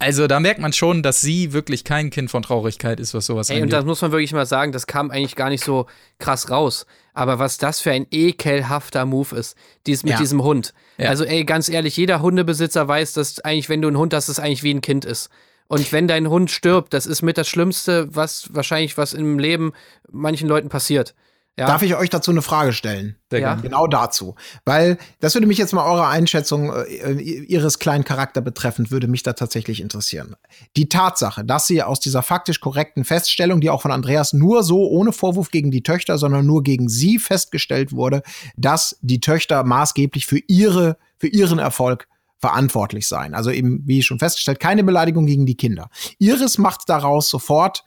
Also 0.00 0.26
da 0.26 0.40
merkt 0.40 0.60
man 0.60 0.72
schon, 0.72 1.02
dass 1.02 1.20
sie 1.20 1.52
wirklich 1.52 1.84
kein 1.84 2.10
Kind 2.10 2.30
von 2.30 2.42
Traurigkeit 2.42 2.98
ist, 3.00 3.14
was 3.14 3.26
sowas 3.26 3.50
Ey, 3.50 3.56
und 3.56 3.62
angeht. 3.64 3.74
das 3.74 3.84
muss 3.84 4.00
man 4.02 4.12
wirklich 4.12 4.32
mal 4.32 4.46
sagen, 4.46 4.72
das 4.72 4.86
kam 4.86 5.10
eigentlich 5.10 5.36
gar 5.36 5.50
nicht 5.50 5.62
so 5.62 5.86
krass 6.18 6.50
raus. 6.50 6.86
Aber 7.12 7.38
was 7.38 7.58
das 7.58 7.80
für 7.80 7.90
ein 7.92 8.06
ekelhafter 8.10 9.04
Move 9.04 9.36
ist, 9.36 9.56
dies 9.86 10.02
mit 10.02 10.12
Ja. 10.14 10.18
diesem 10.18 10.42
Hund. 10.42 10.72
Ja. 10.96 11.10
Also, 11.10 11.24
ey, 11.24 11.44
ganz 11.44 11.68
ehrlich, 11.68 11.96
jeder 11.96 12.22
Hundebesitzer 12.22 12.88
weiß, 12.88 13.12
dass 13.12 13.40
eigentlich, 13.40 13.68
wenn 13.68 13.82
du 13.82 13.88
einen 13.88 13.98
Hund 13.98 14.14
hast, 14.14 14.28
das 14.28 14.38
eigentlich 14.38 14.62
wie 14.62 14.72
ein 14.74 14.80
Kind 14.80 15.04
ist. 15.04 15.28
Und 15.68 15.92
wenn 15.92 16.08
dein 16.08 16.28
Hund 16.30 16.50
stirbt, 16.50 16.94
das 16.94 17.06
ist 17.06 17.22
mit 17.22 17.38
das 17.38 17.46
Schlimmste, 17.48 18.08
was 18.14 18.48
wahrscheinlich 18.52 18.96
was 18.98 19.12
im 19.12 19.38
Leben 19.38 19.72
manchen 20.10 20.48
Leuten 20.48 20.68
passiert. 20.68 21.14
Ja. 21.60 21.66
Darf 21.66 21.82
ich 21.82 21.94
euch 21.94 22.08
dazu 22.08 22.30
eine 22.30 22.40
Frage 22.40 22.72
stellen? 22.72 23.16
Sehr 23.30 23.40
Ja. 23.40 23.48
gerne. 23.48 23.60
Genau 23.60 23.86
dazu. 23.86 24.34
Weil 24.64 24.96
das 25.20 25.34
würde 25.34 25.46
mich 25.46 25.58
jetzt 25.58 25.74
mal 25.74 25.84
eure 25.84 26.06
Einschätzung 26.06 26.72
äh, 26.72 27.12
ihres 27.20 27.78
kleinen 27.78 28.02
Charakter 28.04 28.40
betreffend, 28.40 28.90
würde 28.90 29.08
mich 29.08 29.22
da 29.22 29.34
tatsächlich 29.34 29.82
interessieren. 29.82 30.36
Die 30.78 30.88
Tatsache, 30.88 31.44
dass 31.44 31.66
sie 31.66 31.82
aus 31.82 32.00
dieser 32.00 32.22
faktisch 32.22 32.60
korrekten 32.60 33.04
Feststellung, 33.04 33.60
die 33.60 33.68
auch 33.68 33.82
von 33.82 33.92
Andreas 33.92 34.32
nur 34.32 34.62
so 34.62 34.88
ohne 34.88 35.12
Vorwurf 35.12 35.50
gegen 35.50 35.70
die 35.70 35.82
Töchter, 35.82 36.16
sondern 36.16 36.46
nur 36.46 36.62
gegen 36.62 36.88
sie 36.88 37.18
festgestellt 37.18 37.92
wurde, 37.92 38.22
dass 38.56 38.96
die 39.02 39.20
Töchter 39.20 39.62
maßgeblich 39.62 40.24
für 40.26 40.38
ihre, 40.48 40.96
für 41.18 41.28
ihren 41.28 41.58
Erfolg 41.58 42.08
verantwortlich 42.38 43.06
seien. 43.06 43.34
Also 43.34 43.50
eben, 43.50 43.82
wie 43.84 44.02
schon 44.02 44.18
festgestellt, 44.18 44.60
keine 44.60 44.82
Beleidigung 44.82 45.26
gegen 45.26 45.44
die 45.44 45.56
Kinder. 45.56 45.90
Iris 46.18 46.56
macht 46.56 46.88
daraus 46.88 47.28
sofort 47.28 47.84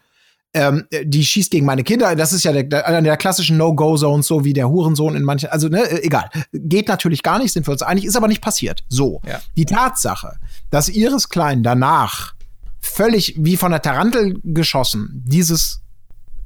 ähm, 0.54 0.86
die 1.04 1.26
schießt 1.26 1.51
gegen 1.51 1.66
meine 1.66 1.84
Kinder. 1.84 2.16
Das 2.16 2.34
ist 2.34 2.43
ja 2.43 2.51
der, 2.51 2.64
der, 2.64 2.88
einer 2.88 3.01
der 3.01 3.18
klassischen 3.18 3.58
No-Go-Zones, 3.58 4.28
so 4.28 4.43
wie 4.43 4.54
der 4.54 4.70
Hurensohn 4.70 5.16
in 5.16 5.24
manchen. 5.24 5.49
Also, 5.49 5.68
ne, 5.68 5.82
äh, 5.82 6.04
egal. 6.04 6.30
Geht 6.51 6.88
natürlich 6.88 7.24
gar 7.24 7.39
nicht, 7.39 7.51
sind 7.51 7.68
wir 7.68 7.72
uns 7.72 7.82
einig, 7.82 8.06
ist 8.06 8.16
aber 8.16 8.28
nicht 8.28 8.41
passiert. 8.41 8.84
So. 8.89 9.22
Ja. 9.28 9.41
Die 9.58 9.66
Tatsache, 9.66 10.38
dass 10.70 10.89
Iris 10.89 11.30
Klein 11.30 11.64
danach 11.64 12.34
völlig 12.80 13.36
wie 13.38 13.58
von 13.58 13.72
der 13.72 13.82
Tarantel 13.82 14.39
geschossen 14.43 15.24
dieses 15.26 15.82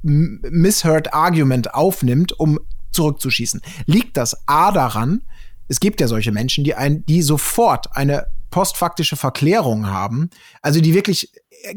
Misheard 0.02 1.12
Argument 1.12 1.74
aufnimmt, 1.74 2.38
um 2.38 2.58
zurückzuschießen, 2.92 3.60
liegt 3.86 4.16
das 4.16 4.36
A 4.46 4.72
daran, 4.72 5.22
es 5.68 5.80
gibt 5.80 6.00
ja 6.00 6.08
solche 6.08 6.32
Menschen, 6.32 6.64
die 6.64 6.74
ein, 6.74 7.04
die 7.06 7.20
sofort 7.22 7.94
eine 7.94 8.26
postfaktische 8.50 9.16
Verklärung 9.16 9.88
haben, 9.88 10.30
also 10.62 10.80
die 10.80 10.94
wirklich 10.94 11.30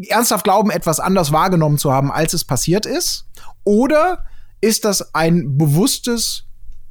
ernsthaft 0.10 0.44
glauben, 0.44 0.70
etwas 0.72 1.00
anders 1.00 1.32
wahrgenommen 1.32 1.78
zu 1.78 1.92
haben, 1.92 2.12
als 2.12 2.34
es 2.34 2.44
passiert 2.46 2.86
ist? 2.86 3.26
Oder 3.64 4.26
ist 4.62 4.86
das 4.86 5.14
ein 5.14 5.58
bewusstes, 5.58 6.46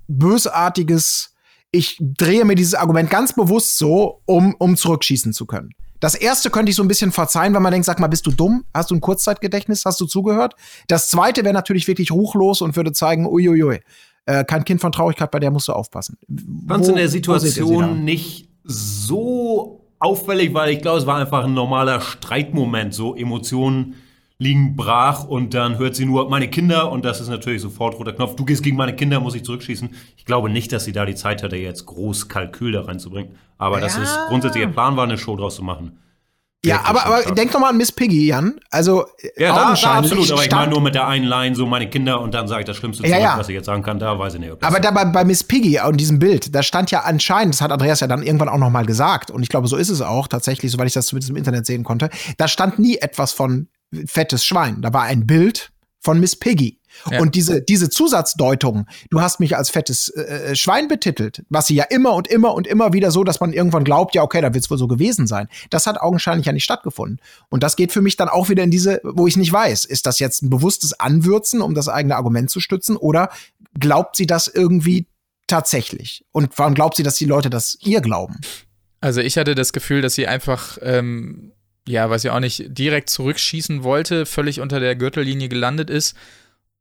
bösartiges, 0.09 1.34
ich 1.72 1.97
drehe 2.01 2.45
mir 2.45 2.55
dieses 2.55 2.74
Argument 2.74 3.11
ganz 3.11 3.32
bewusst 3.32 3.78
so, 3.78 4.22
um, 4.26 4.55
um 4.59 4.76
zurückschießen 4.76 5.32
zu 5.32 5.47
können? 5.47 5.70
Das 6.01 6.14
erste 6.14 6.49
könnte 6.51 6.70
ich 6.70 6.76
so 6.76 6.82
ein 6.82 6.88
bisschen 6.88 7.12
verzeihen, 7.12 7.53
weil 7.53 7.61
man 7.61 7.72
denkt, 7.72 7.84
sag 7.84 8.01
mal, 8.01 8.07
bist 8.09 8.26
du 8.26 8.30
dumm? 8.30 8.64
Hast 8.72 8.91
du 8.91 8.95
ein 8.95 9.01
Kurzzeitgedächtnis? 9.03 9.84
Hast 9.84 10.01
du 10.01 10.07
zugehört? 10.07 10.55
Das 10.88 11.09
zweite 11.11 11.45
wäre 11.45 11.53
natürlich 11.53 11.86
wirklich 11.88 12.11
ruchlos 12.11 12.62
und 12.62 12.74
würde 12.74 12.93
zeigen, 12.93 13.26
uiuiui, 13.26 13.80
äh, 14.24 14.45
kein 14.45 14.64
Kind 14.64 14.80
von 14.80 14.93
Traurigkeit, 14.93 15.30
bei 15.30 15.38
der 15.41 15.51
musst 15.51 15.68
du 15.68 15.72
aufpassen. 15.72 16.16
fand 16.66 16.82
es 16.82 16.88
Wo- 16.88 16.93
in 16.93 16.97
der? 16.97 17.09
Situation 17.09 18.03
nicht 18.05 18.49
so 18.64 19.79
auffällig, 20.01 20.53
weil 20.55 20.70
ich 20.70 20.80
glaube, 20.80 20.98
es 20.98 21.07
war 21.07 21.16
einfach 21.18 21.44
ein 21.44 21.55
normaler 21.55 22.01
Streitmoment. 22.01 22.92
So 22.94 23.14
Emotionen 23.14 23.94
liegen 24.38 24.74
brach 24.74 25.24
und 25.24 25.53
dann 25.53 25.78
hört 25.78 25.94
sie 25.94 26.07
nur 26.07 26.28
meine 26.30 26.48
Kinder 26.48 26.90
und 26.90 27.05
das 27.05 27.20
ist 27.20 27.28
natürlich 27.28 27.61
sofort 27.61 27.98
roter 27.98 28.14
Knopf. 28.14 28.36
Du 28.36 28.46
gehst 28.46 28.62
gegen 28.62 28.76
meine 28.76 28.96
Kinder, 28.96 29.20
muss 29.20 29.34
ich 29.34 29.44
zurückschießen. 29.44 29.90
Ich 30.16 30.24
glaube 30.24 30.48
nicht, 30.48 30.72
dass 30.72 30.84
sie 30.84 30.92
da 30.92 31.05
die 31.05 31.14
Zeit 31.14 31.42
hatte, 31.42 31.57
jetzt 31.57 31.84
groß 31.84 32.28
Kalkül 32.28 32.72
da 32.72 32.80
reinzubringen. 32.82 33.32
Aber 33.59 33.80
das 33.80 33.96
Ja. 33.96 34.03
ist 34.03 34.18
grundsätzlich 34.28 34.62
ihr 34.62 34.70
Plan 34.72 34.96
war, 34.96 35.05
eine 35.05 35.18
Show 35.18 35.36
draus 35.36 35.57
zu 35.57 35.62
machen. 35.62 35.98
Ja, 36.64 36.82
aber, 36.84 37.06
aber 37.06 37.34
denk 37.34 37.52
doch 37.52 37.61
mal 37.61 37.70
an 37.70 37.78
Miss 37.78 37.90
Piggy, 37.90 38.26
Jan. 38.26 38.61
Also, 38.70 39.06
Ja, 39.36 39.54
da, 39.54 39.74
da 39.74 39.94
absolut, 39.94 40.30
aber 40.30 40.44
ich 40.44 40.50
meine 40.50 40.70
nur 40.70 40.82
mit 40.82 40.94
der 40.94 41.06
einen 41.06 41.24
Line, 41.24 41.54
so 41.54 41.66
meine 41.66 41.88
Kinder 41.88 42.20
und 42.20 42.34
dann 42.34 42.48
sage 42.48 42.61
ich 42.61 42.66
das 42.66 42.76
Schlimmste 42.76 43.02
zurück, 43.02 43.18
ja. 43.18 43.38
was 43.38 43.48
ich 43.48 43.54
jetzt 43.54 43.64
sagen 43.64 43.82
kann, 43.82 43.98
da 43.98 44.18
weiß 44.18 44.34
ich 44.34 44.40
nicht, 44.40 44.52
ob 44.52 44.61
das 44.61 44.68
Aber 44.68 44.78
da 44.78 44.90
bei, 44.90 45.06
bei 45.06 45.24
Miss 45.24 45.42
Piggy 45.42 45.80
und 45.80 45.96
diesem 45.96 46.18
Bild, 46.18 46.54
da 46.54 46.62
stand 46.62 46.90
ja 46.90 47.00
anscheinend, 47.00 47.54
das 47.54 47.62
hat 47.62 47.72
Andreas 47.72 48.00
ja 48.00 48.06
dann 48.06 48.22
irgendwann 48.22 48.50
auch 48.50 48.58
noch 48.58 48.68
mal 48.68 48.84
gesagt, 48.84 49.30
und 49.30 49.42
ich 49.42 49.48
glaube, 49.48 49.68
so 49.68 49.76
ist 49.76 49.88
es 49.88 50.02
auch 50.02 50.28
tatsächlich, 50.28 50.70
soweit 50.70 50.86
ich 50.86 50.92
das 50.92 51.06
zumindest 51.06 51.30
im 51.30 51.36
Internet 51.36 51.64
sehen 51.64 51.82
konnte, 51.82 52.11
da 52.36 52.46
stand 52.46 52.78
nie 52.78 52.98
etwas 52.98 53.32
von 53.32 53.68
fettes 54.06 54.44
Schwein. 54.44 54.82
Da 54.82 54.92
war 54.92 55.04
ein 55.04 55.26
Bild 55.26 55.72
von 56.00 56.20
Miss 56.20 56.36
Piggy. 56.36 56.79
Ja. 57.11 57.20
Und 57.20 57.34
diese, 57.34 57.62
diese 57.62 57.88
Zusatzdeutung, 57.90 58.86
du 59.11 59.20
hast 59.20 59.40
mich 59.40 59.57
als 59.57 59.70
fettes 59.70 60.09
äh, 60.11 60.55
Schwein 60.57 60.88
betitelt, 60.88 61.44
was 61.48 61.66
sie 61.66 61.74
ja 61.74 61.84
immer 61.84 62.14
und 62.14 62.28
immer 62.28 62.55
und 62.55 62.66
immer 62.66 62.92
wieder 62.92 63.11
so, 63.11 63.24
dass 63.24 63.40
man 63.40 63.53
irgendwann 63.53 63.84
glaubt, 63.84 64.14
ja, 64.14 64.22
okay, 64.22 64.40
da 64.40 64.53
wird 64.53 64.64
es 64.64 64.70
wohl 64.70 64.78
so 64.78 64.86
gewesen 64.86 65.26
sein. 65.26 65.48
Das 65.70 65.86
hat 65.86 66.01
augenscheinlich 66.01 66.46
ja 66.46 66.53
nicht 66.53 66.64
stattgefunden. 66.64 67.20
Und 67.48 67.62
das 67.62 67.76
geht 67.76 67.92
für 67.92 68.03
mich 68.03 68.16
dann 68.16 68.28
auch 68.28 68.48
wieder 68.48 68.62
in 68.62 68.70
diese, 68.70 69.01
wo 69.05 69.26
ich 69.26 69.36
nicht 69.36 69.53
weiß, 69.53 69.84
ist 69.84 70.07
das 70.07 70.18
jetzt 70.18 70.42
ein 70.42 70.51
bewusstes 70.51 70.98
Anwürzen, 70.98 71.61
um 71.61 71.74
das 71.74 71.88
eigene 71.88 72.16
Argument 72.16 72.51
zu 72.51 72.61
stützen, 72.61 72.96
oder 72.96 73.30
glaubt 73.78 74.16
sie 74.16 74.26
das 74.26 74.46
irgendwie 74.46 75.07
tatsächlich? 75.46 76.24
Und 76.32 76.51
warum 76.57 76.74
glaubt 76.74 76.96
sie, 76.96 77.03
dass 77.03 77.16
die 77.16 77.24
Leute 77.26 77.51
das 77.51 77.76
ihr 77.80 78.01
glauben? 78.01 78.40
Also 79.01 79.20
ich 79.20 79.38
hatte 79.38 79.55
das 79.55 79.72
Gefühl, 79.72 80.03
dass 80.03 80.14
sie 80.14 80.26
einfach, 80.26 80.78
ähm, 80.82 81.53
ja, 81.88 82.09
weiß 82.09 82.24
ich 82.24 82.30
auch 82.30 82.40
nicht, 82.40 82.66
direkt 82.68 83.11
zurückschießen 83.11 83.82
wollte, 83.82 84.26
völlig 84.26 84.61
unter 84.61 84.80
der 84.80 84.94
Gürtellinie 84.96 85.48
gelandet 85.48 85.90
ist 85.90 86.14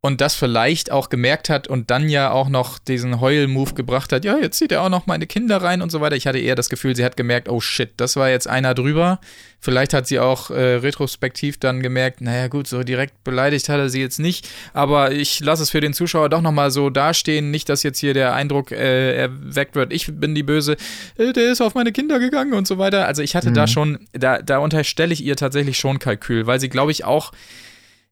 und 0.02 0.22
das 0.22 0.34
vielleicht 0.34 0.92
auch 0.94 1.10
gemerkt 1.10 1.50
hat 1.50 1.68
und 1.68 1.92
dann 1.92 2.08
ja 2.08 2.32
auch 2.32 2.48
noch 2.48 2.80
diesen 2.80 3.20
Heul-Move 3.20 3.74
gebracht 3.74 4.14
hat, 4.14 4.24
ja, 4.24 4.38
jetzt 4.38 4.58
zieht 4.58 4.72
er 4.72 4.82
auch 4.84 4.90
noch 4.90 5.08
meine 5.08 5.28
Kinder 5.28 5.58
rein 5.62 5.82
und 5.82 5.92
so 5.92 6.00
weiter. 6.00 6.16
Ich 6.16 6.26
hatte 6.26 6.40
eher 6.40 6.56
das 6.56 6.70
Gefühl, 6.70 6.96
sie 6.96 7.04
hat 7.04 7.18
gemerkt, 7.18 7.50
oh 7.50 7.60
shit, 7.60 7.92
das 7.98 8.16
war 8.16 8.30
jetzt 8.30 8.48
einer 8.48 8.74
drüber. 8.74 9.20
Vielleicht 9.60 9.94
hat 9.94 10.08
sie 10.08 10.20
auch 10.22 10.52
äh, 10.52 10.76
retrospektiv 10.76 11.60
dann 11.60 11.82
gemerkt, 11.82 12.22
naja 12.22 12.48
gut, 12.48 12.66
so 12.68 12.84
direkt 12.84 13.26
beleidigt 13.26 13.68
hat 13.68 13.78
er 13.78 13.90
sie 13.90 14.00
jetzt 14.00 14.20
nicht, 14.20 14.48
aber 14.74 15.12
ich 15.12 15.42
lasse 15.42 15.64
es 15.64 15.70
für 15.70 15.82
den 15.82 15.92
Zuschauer 15.94 16.30
doch 16.30 16.42
nochmal 16.42 16.72
so 16.72 16.90
dastehen, 16.90 17.52
nicht, 17.52 17.68
dass 17.68 17.84
jetzt 17.84 18.00
hier 18.00 18.14
der 18.14 18.34
Eindruck 18.34 18.72
äh, 18.72 19.18
erweckt 19.18 19.76
wird, 19.76 19.92
ich 19.92 20.08
bin 20.18 20.34
die 20.34 20.44
Böse, 20.44 20.78
äh, 21.18 21.34
der 21.34 21.52
ist 21.52 21.60
auf 21.60 21.76
meine 21.76 21.92
Kinder 21.92 22.20
gegangen 22.20 22.54
und 22.54 22.68
so 22.68 22.78
weiter. 22.78 23.06
Also 23.06 23.22
ich 23.22 23.36
hatte 23.36 23.50
Mhm. 23.50 23.54
da 23.56 23.68
schon, 23.68 24.00
da, 24.14 24.42
da 24.42 24.60
unterstelle 24.60 25.12
ich 25.12 25.22
ihr 25.26 25.36
tatsächlich 25.36 25.78
schon 25.78 26.00
Kalkül, 26.00 26.48
weil 26.48 26.62
sie, 26.62 26.70
glaube 26.70 26.94
ich, 26.94 27.04
auch 27.04 27.34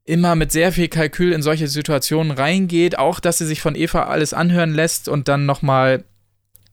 immer 0.08 0.36
mit 0.36 0.52
sehr 0.52 0.72
viel 0.72 0.88
Kalkül 0.88 1.34
in 1.34 1.44
solche 1.44 1.68
Situationen 1.68 2.32
reingeht, 2.32 2.98
auch 2.98 3.20
dass 3.20 3.38
sie 3.38 3.46
sich 3.46 3.62
von 3.62 3.76
Eva 3.76 4.04
alles 4.04 4.34
anhören 4.34 4.74
lässt 4.74 5.10
und 5.10 5.28
dann 5.28 5.46
nochmal 5.46 6.06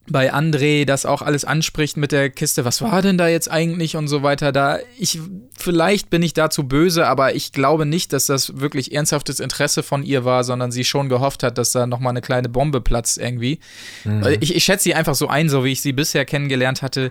bei 0.07 0.33
André 0.33 0.85
das 0.85 1.07
auch 1.07 1.23
alles 1.23 1.45
anspricht 1.45 1.97
mit 1.97 2.13
der 2.13 2.29
Kiste, 2.29 2.65
was 2.65 2.83
war 2.83 3.01
denn 3.01 3.17
da 3.17 3.27
jetzt 3.27 3.51
eigentlich 3.51 3.97
und 3.97 4.07
so 4.07 4.23
weiter. 4.23 4.53
Da 4.53 4.79
ich 4.99 5.19
vielleicht 5.59 6.11
bin 6.11 6.23
ich 6.23 6.35
da 6.35 6.51
zu 6.51 6.69
böse, 6.69 7.07
aber 7.07 7.35
ich 7.35 7.53
glaube 7.53 7.87
nicht, 7.87 8.13
dass 8.13 8.27
das 8.27 8.61
wirklich 8.61 8.95
ernsthaftes 8.95 9.41
Interesse 9.41 9.83
von 9.83 10.03
ihr 10.03 10.25
war, 10.25 10.45
sondern 10.45 10.71
sie 10.71 10.85
schon 10.85 11.09
gehofft 11.09 11.43
hat, 11.43 11.59
dass 11.59 11.73
da 11.73 11.87
noch 11.87 12.01
mal 12.01 12.11
eine 12.11 12.21
kleine 12.21 12.51
Bombe 12.51 12.83
platzt 12.83 13.19
irgendwie. 13.19 13.61
Weil 14.05 14.37
Ich, 14.41 14.55
ich 14.55 14.65
schätze 14.65 14.85
sie 14.85 14.95
einfach 14.95 15.15
so 15.15 15.29
ein, 15.29 15.49
so 15.49 15.65
wie 15.65 15.73
ich 15.73 15.81
sie 15.81 15.93
bisher 15.93 16.27
kennengelernt 16.27 16.83
hatte, 16.83 17.11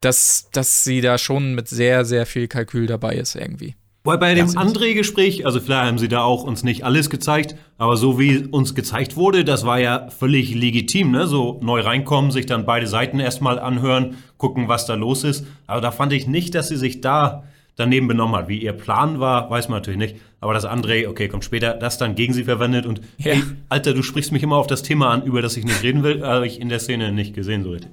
dass 0.00 0.48
dass 0.52 0.82
sie 0.84 1.00
da 1.00 1.18
schon 1.18 1.54
mit 1.54 1.68
sehr 1.68 2.04
sehr 2.04 2.26
viel 2.26 2.48
Kalkül 2.48 2.86
dabei 2.86 3.14
ist 3.14 3.36
irgendwie. 3.36 3.76
Weil 4.06 4.18
bei 4.18 4.34
dem 4.34 4.48
André-Gespräch, 4.48 5.46
also 5.46 5.60
vielleicht 5.60 5.86
haben 5.86 5.98
sie 5.98 6.08
da 6.08 6.20
auch 6.20 6.44
uns 6.44 6.62
nicht 6.62 6.84
alles 6.84 7.08
gezeigt, 7.08 7.56
aber 7.78 7.96
so 7.96 8.18
wie 8.18 8.44
uns 8.44 8.74
gezeigt 8.74 9.16
wurde, 9.16 9.44
das 9.46 9.64
war 9.64 9.80
ja 9.80 10.10
völlig 10.10 10.54
legitim, 10.54 11.10
ne? 11.10 11.26
So 11.26 11.58
neu 11.62 11.80
reinkommen, 11.80 12.30
sich 12.30 12.44
dann 12.44 12.66
beide 12.66 12.86
Seiten 12.86 13.18
erstmal 13.18 13.58
anhören, 13.58 14.18
gucken, 14.36 14.68
was 14.68 14.84
da 14.84 14.92
los 14.92 15.24
ist. 15.24 15.46
Aber 15.66 15.80
da 15.80 15.90
fand 15.90 16.12
ich 16.12 16.26
nicht, 16.26 16.54
dass 16.54 16.68
sie 16.68 16.76
sich 16.76 17.00
da 17.00 17.44
daneben 17.76 18.06
benommen 18.06 18.36
hat. 18.36 18.46
Wie 18.46 18.58
ihr 18.58 18.74
Plan 18.74 19.20
war, 19.20 19.48
weiß 19.48 19.70
man 19.70 19.78
natürlich 19.78 19.98
nicht. 19.98 20.16
Aber 20.38 20.52
dass 20.52 20.66
André, 20.66 21.08
okay, 21.08 21.28
kommt 21.28 21.46
später, 21.46 21.72
das 21.72 21.96
dann 21.96 22.14
gegen 22.14 22.34
sie 22.34 22.44
verwendet 22.44 22.84
und 22.84 23.00
Ja. 23.16 23.32
hey, 23.32 23.42
Alter, 23.70 23.94
du 23.94 24.02
sprichst 24.02 24.32
mich 24.32 24.42
immer 24.42 24.56
auf 24.56 24.66
das 24.66 24.82
Thema 24.82 25.12
an, 25.12 25.22
über 25.22 25.40
das 25.40 25.56
ich 25.56 25.64
nicht 25.64 25.82
reden 25.82 26.02
will, 26.02 26.22
habe 26.22 26.46
ich 26.46 26.60
in 26.60 26.68
der 26.68 26.78
Szene 26.78 27.10
nicht 27.10 27.34
gesehen 27.34 27.62
so 27.64 27.70
richtig. 27.70 27.90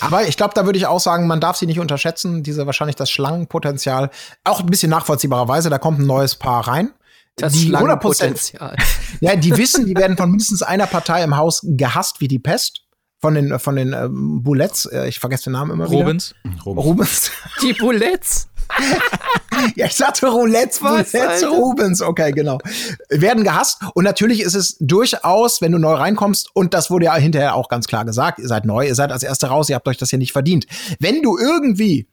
Aber 0.00 0.26
ich 0.26 0.36
glaube, 0.36 0.54
da 0.54 0.64
würde 0.64 0.78
ich 0.78 0.86
auch 0.86 1.00
sagen, 1.00 1.26
man 1.26 1.40
darf 1.40 1.56
sie 1.56 1.66
nicht 1.66 1.80
unterschätzen. 1.80 2.42
Diese 2.42 2.66
wahrscheinlich 2.66 2.96
das 2.96 3.10
Schlangenpotenzial. 3.10 4.10
Auch 4.44 4.60
ein 4.60 4.66
bisschen 4.66 4.90
nachvollziehbarerweise, 4.90 5.70
da 5.70 5.78
kommt 5.78 5.98
ein 5.98 6.06
neues 6.06 6.34
Paar 6.36 6.66
rein. 6.66 6.92
Das 7.36 7.52
die 7.52 7.66
100%, 7.66 7.68
Schlangenpotenzial. 7.68 8.76
ja, 9.20 9.36
die 9.36 9.56
wissen, 9.56 9.86
die 9.86 9.94
werden 9.94 10.16
von 10.16 10.30
mindestens 10.30 10.62
einer 10.62 10.86
Partei 10.86 11.22
im 11.22 11.36
Haus 11.36 11.60
gehasst 11.62 12.20
wie 12.20 12.28
die 12.28 12.38
Pest. 12.38 12.82
Von 13.22 13.34
den, 13.34 13.58
von 13.58 13.76
den 13.76 13.92
ähm, 13.92 14.42
Bullets, 14.42 14.86
äh, 14.86 15.06
ich 15.06 15.18
vergesse 15.18 15.44
den 15.44 15.52
Namen 15.52 15.72
immer 15.72 15.90
wieder. 15.90 16.00
Robins? 16.00 16.34
Rubens. 16.64 17.30
Die 17.60 17.74
Bullets. 17.74 18.48
Ja, 19.74 19.86
ich 19.86 19.94
sagte 19.94 20.26
Was, 20.26 20.34
Roulettes, 20.34 20.82
Alter? 20.82 21.48
Rubens, 21.48 22.00
okay, 22.00 22.32
genau. 22.32 22.58
Werden 23.08 23.44
gehasst. 23.44 23.80
Und 23.94 24.04
natürlich 24.04 24.40
ist 24.40 24.54
es 24.54 24.76
durchaus, 24.80 25.60
wenn 25.60 25.72
du 25.72 25.78
neu 25.78 25.94
reinkommst, 25.94 26.50
und 26.54 26.72
das 26.72 26.90
wurde 26.90 27.06
ja 27.06 27.16
hinterher 27.16 27.54
auch 27.54 27.68
ganz 27.68 27.86
klar 27.86 28.04
gesagt, 28.04 28.38
ihr 28.38 28.48
seid 28.48 28.64
neu, 28.64 28.86
ihr 28.86 28.94
seid 28.94 29.12
als 29.12 29.22
Erste 29.22 29.48
raus, 29.48 29.68
ihr 29.68 29.76
habt 29.76 29.88
euch 29.88 29.98
das 29.98 30.10
hier 30.10 30.18
nicht 30.18 30.32
verdient. 30.32 30.66
Wenn 30.98 31.22
du 31.22 31.36
irgendwie 31.36 32.06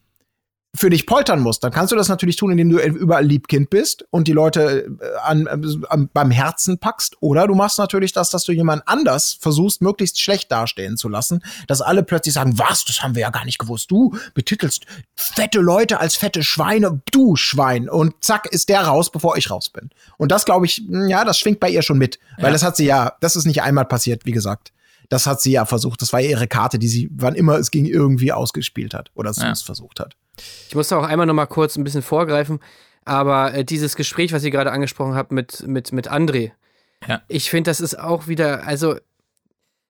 für 0.78 0.90
dich 0.90 1.06
poltern 1.06 1.40
musst, 1.42 1.64
dann 1.64 1.72
kannst 1.72 1.92
du 1.92 1.96
das 1.96 2.08
natürlich 2.08 2.36
tun, 2.36 2.52
indem 2.52 2.70
du 2.70 2.80
überall 2.80 3.26
Liebkind 3.26 3.70
bist 3.70 4.06
und 4.12 4.28
die 4.28 4.32
Leute 4.34 4.86
äh, 5.02 5.18
an, 5.24 5.48
an, 5.90 6.10
beim 6.14 6.32
Herzen 6.32 6.78
packst. 6.78 7.16
Oder 7.20 7.48
du 7.48 7.56
machst 7.56 7.80
natürlich 7.80 8.14
das, 8.14 8.30
dass 8.30 8.44
du 8.44 8.52
jemand 8.52 8.84
anders 8.88 9.38
versuchst, 9.42 9.82
möglichst 9.82 10.22
schlecht 10.22 10.52
dastehen 10.52 10.96
zu 10.98 11.10
lassen, 11.10 11.42
dass 11.68 11.82
alle 11.82 12.04
plötzlich 12.04 12.34
sagen, 12.36 12.58
was, 12.60 12.86
das 12.86 13.02
haben 13.04 13.16
wir 13.16 13.22
ja 13.24 13.30
gar 13.32 13.44
nicht 13.46 13.58
gewusst. 13.60 13.90
Du 13.92 14.16
betitelst 14.34 14.86
fette 15.16 15.60
Leute 15.60 16.00
als 16.00 16.16
fette 16.16 16.44
Schweine, 16.44 17.02
du 17.12 17.36
Schwein. 17.36 17.90
Und 17.90 18.14
zack, 18.24 18.46
ist 18.46 18.70
der 18.70 18.82
raus, 18.82 19.12
bevor 19.12 19.36
ich 19.38 19.50
raus 19.50 19.70
bin. 19.70 19.90
Und 20.18 20.32
das, 20.32 20.46
glaube 20.46 20.66
ich, 20.68 20.84
mh, 20.88 21.08
ja, 21.10 21.26
das 21.26 21.40
schwingt 21.40 21.60
bei 21.60 21.70
ihr 21.70 21.82
schon 21.82 21.98
mit. 21.98 22.20
Weil 22.38 22.46
Ja. 22.46 22.52
das 22.52 22.64
hat 22.64 22.76
sie 22.78 22.86
ja, 22.86 23.14
das 23.20 23.36
ist 23.36 23.46
nicht 23.46 23.62
einmal 23.64 23.86
passiert, 23.86 24.26
wie 24.26 24.32
gesagt. 24.32 24.72
Das 25.10 25.26
hat 25.26 25.42
sie 25.42 25.52
ja 25.52 25.66
versucht. 25.66 26.02
Das 26.02 26.12
war 26.14 26.20
ja 26.20 26.30
ihre 26.30 26.48
Karte, 26.48 26.78
die 26.80 26.88
sie, 26.88 27.10
wann 27.16 27.34
immer 27.34 27.58
es 27.58 27.72
ging, 27.72 27.86
irgendwie 27.86 28.32
ausgespielt 28.34 28.94
hat. 28.94 29.10
Oder 29.16 29.30
Ja. 29.30 29.34
sonst 29.34 29.64
versucht 29.64 30.00
hat. 30.00 30.16
Ich 30.70 30.76
musste 30.76 30.98
auch 30.98 31.04
einmal 31.04 31.26
noch 31.26 31.34
mal 31.34 31.46
kurz 31.46 31.76
ein 31.78 31.84
bisschen 31.84 32.02
vorgreifen, 32.02 32.60
aber 33.06 33.54
äh, 33.54 33.64
dieses 33.66 33.96
Gespräch, 33.96 34.34
was 34.34 34.44
ihr 34.44 34.52
gerade 34.52 34.72
angesprochen 34.72 35.16
habt 35.16 35.32
mit, 35.32 35.66
mit, 35.68 35.92
mit 35.92 36.12
André, 36.12 36.52
Ja. 37.08 37.22
ich 37.28 37.50
finde, 37.50 37.70
das 37.70 37.80
ist 37.80 37.98
auch 38.00 38.28
wieder, 38.28 38.66
also, 38.68 38.96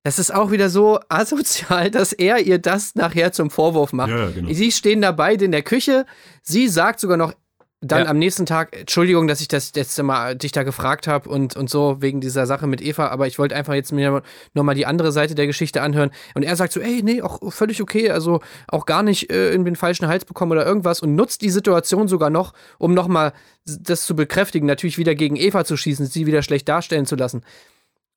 das 0.04 0.20
ist 0.20 0.34
auch 0.34 0.52
wieder 0.52 0.70
so 0.70 1.00
asozial, 1.10 1.92
dass 1.92 2.14
er 2.14 2.40
ihr 2.40 2.60
das 2.60 2.96
nachher 2.96 3.32
zum 3.34 3.50
Vorwurf 3.50 3.92
macht. 3.94 4.10
Ja, 4.10 4.30
genau. 4.30 4.54
Sie 4.54 4.72
stehen 4.72 5.02
da 5.02 5.12
beide 5.12 5.46
in 5.46 5.52
der 5.52 5.64
Küche, 5.64 6.06
sie 6.44 6.68
sagt 6.68 7.00
sogar 7.00 7.18
noch 7.18 7.34
dann 7.82 8.06
Ja. 8.06 8.10
am 8.10 8.18
nächsten 8.18 8.48
Tag, 8.48 8.76
Entschuldigung, 8.76 9.28
dass 9.28 9.40
ich 9.40 9.48
das 9.48 9.74
letzte 9.76 10.02
Mal 10.02 10.36
dich 10.36 10.52
da 10.52 10.64
gefragt 10.64 11.06
habe 11.08 11.30
und, 11.30 11.56
und 11.56 11.70
so 11.70 12.02
wegen 12.02 12.22
dieser 12.22 12.48
Sache 12.48 12.66
mit 12.66 12.82
Eva, 12.82 13.10
aber 13.10 13.28
ich 13.28 13.38
wollte 13.38 13.56
einfach 13.56 13.76
jetzt 13.76 13.92
mir 13.92 14.24
nochmal 14.56 14.74
die 14.74 14.88
andere 14.88 15.12
Seite 15.12 15.36
der 15.36 15.46
Geschichte 15.46 15.82
anhören. 15.84 16.10
Und 16.34 16.42
er 16.44 16.56
sagt 16.56 16.74
so, 16.74 16.80
ey, 16.80 17.02
nee, 17.04 17.22
auch 17.22 17.54
völlig 17.54 17.82
okay, 17.82 18.10
also 18.10 18.40
auch 18.68 18.88
gar 18.88 19.04
nicht 19.04 19.32
äh, 19.32 19.52
in 19.52 19.64
den 19.64 19.76
falschen 19.76 20.08
Hals 20.08 20.26
bekommen 20.26 20.54
oder 20.54 20.66
irgendwas 20.66 21.02
und 21.02 21.14
nutzt 21.14 21.42
die 21.42 21.52
Situation 21.52 22.08
sogar 22.08 22.32
noch, 22.32 22.54
um 22.80 22.96
nochmal 22.96 23.34
das 23.66 24.06
zu 24.06 24.16
bekräftigen, 24.16 24.66
natürlich 24.66 24.98
wieder 24.98 25.14
gegen 25.14 25.36
Eva 25.36 25.64
zu 25.64 25.78
schießen, 25.78 26.08
sie 26.08 26.26
wieder 26.26 26.42
schlecht 26.42 26.68
darstellen 26.68 27.06
zu 27.06 27.16
lassen. 27.16 27.44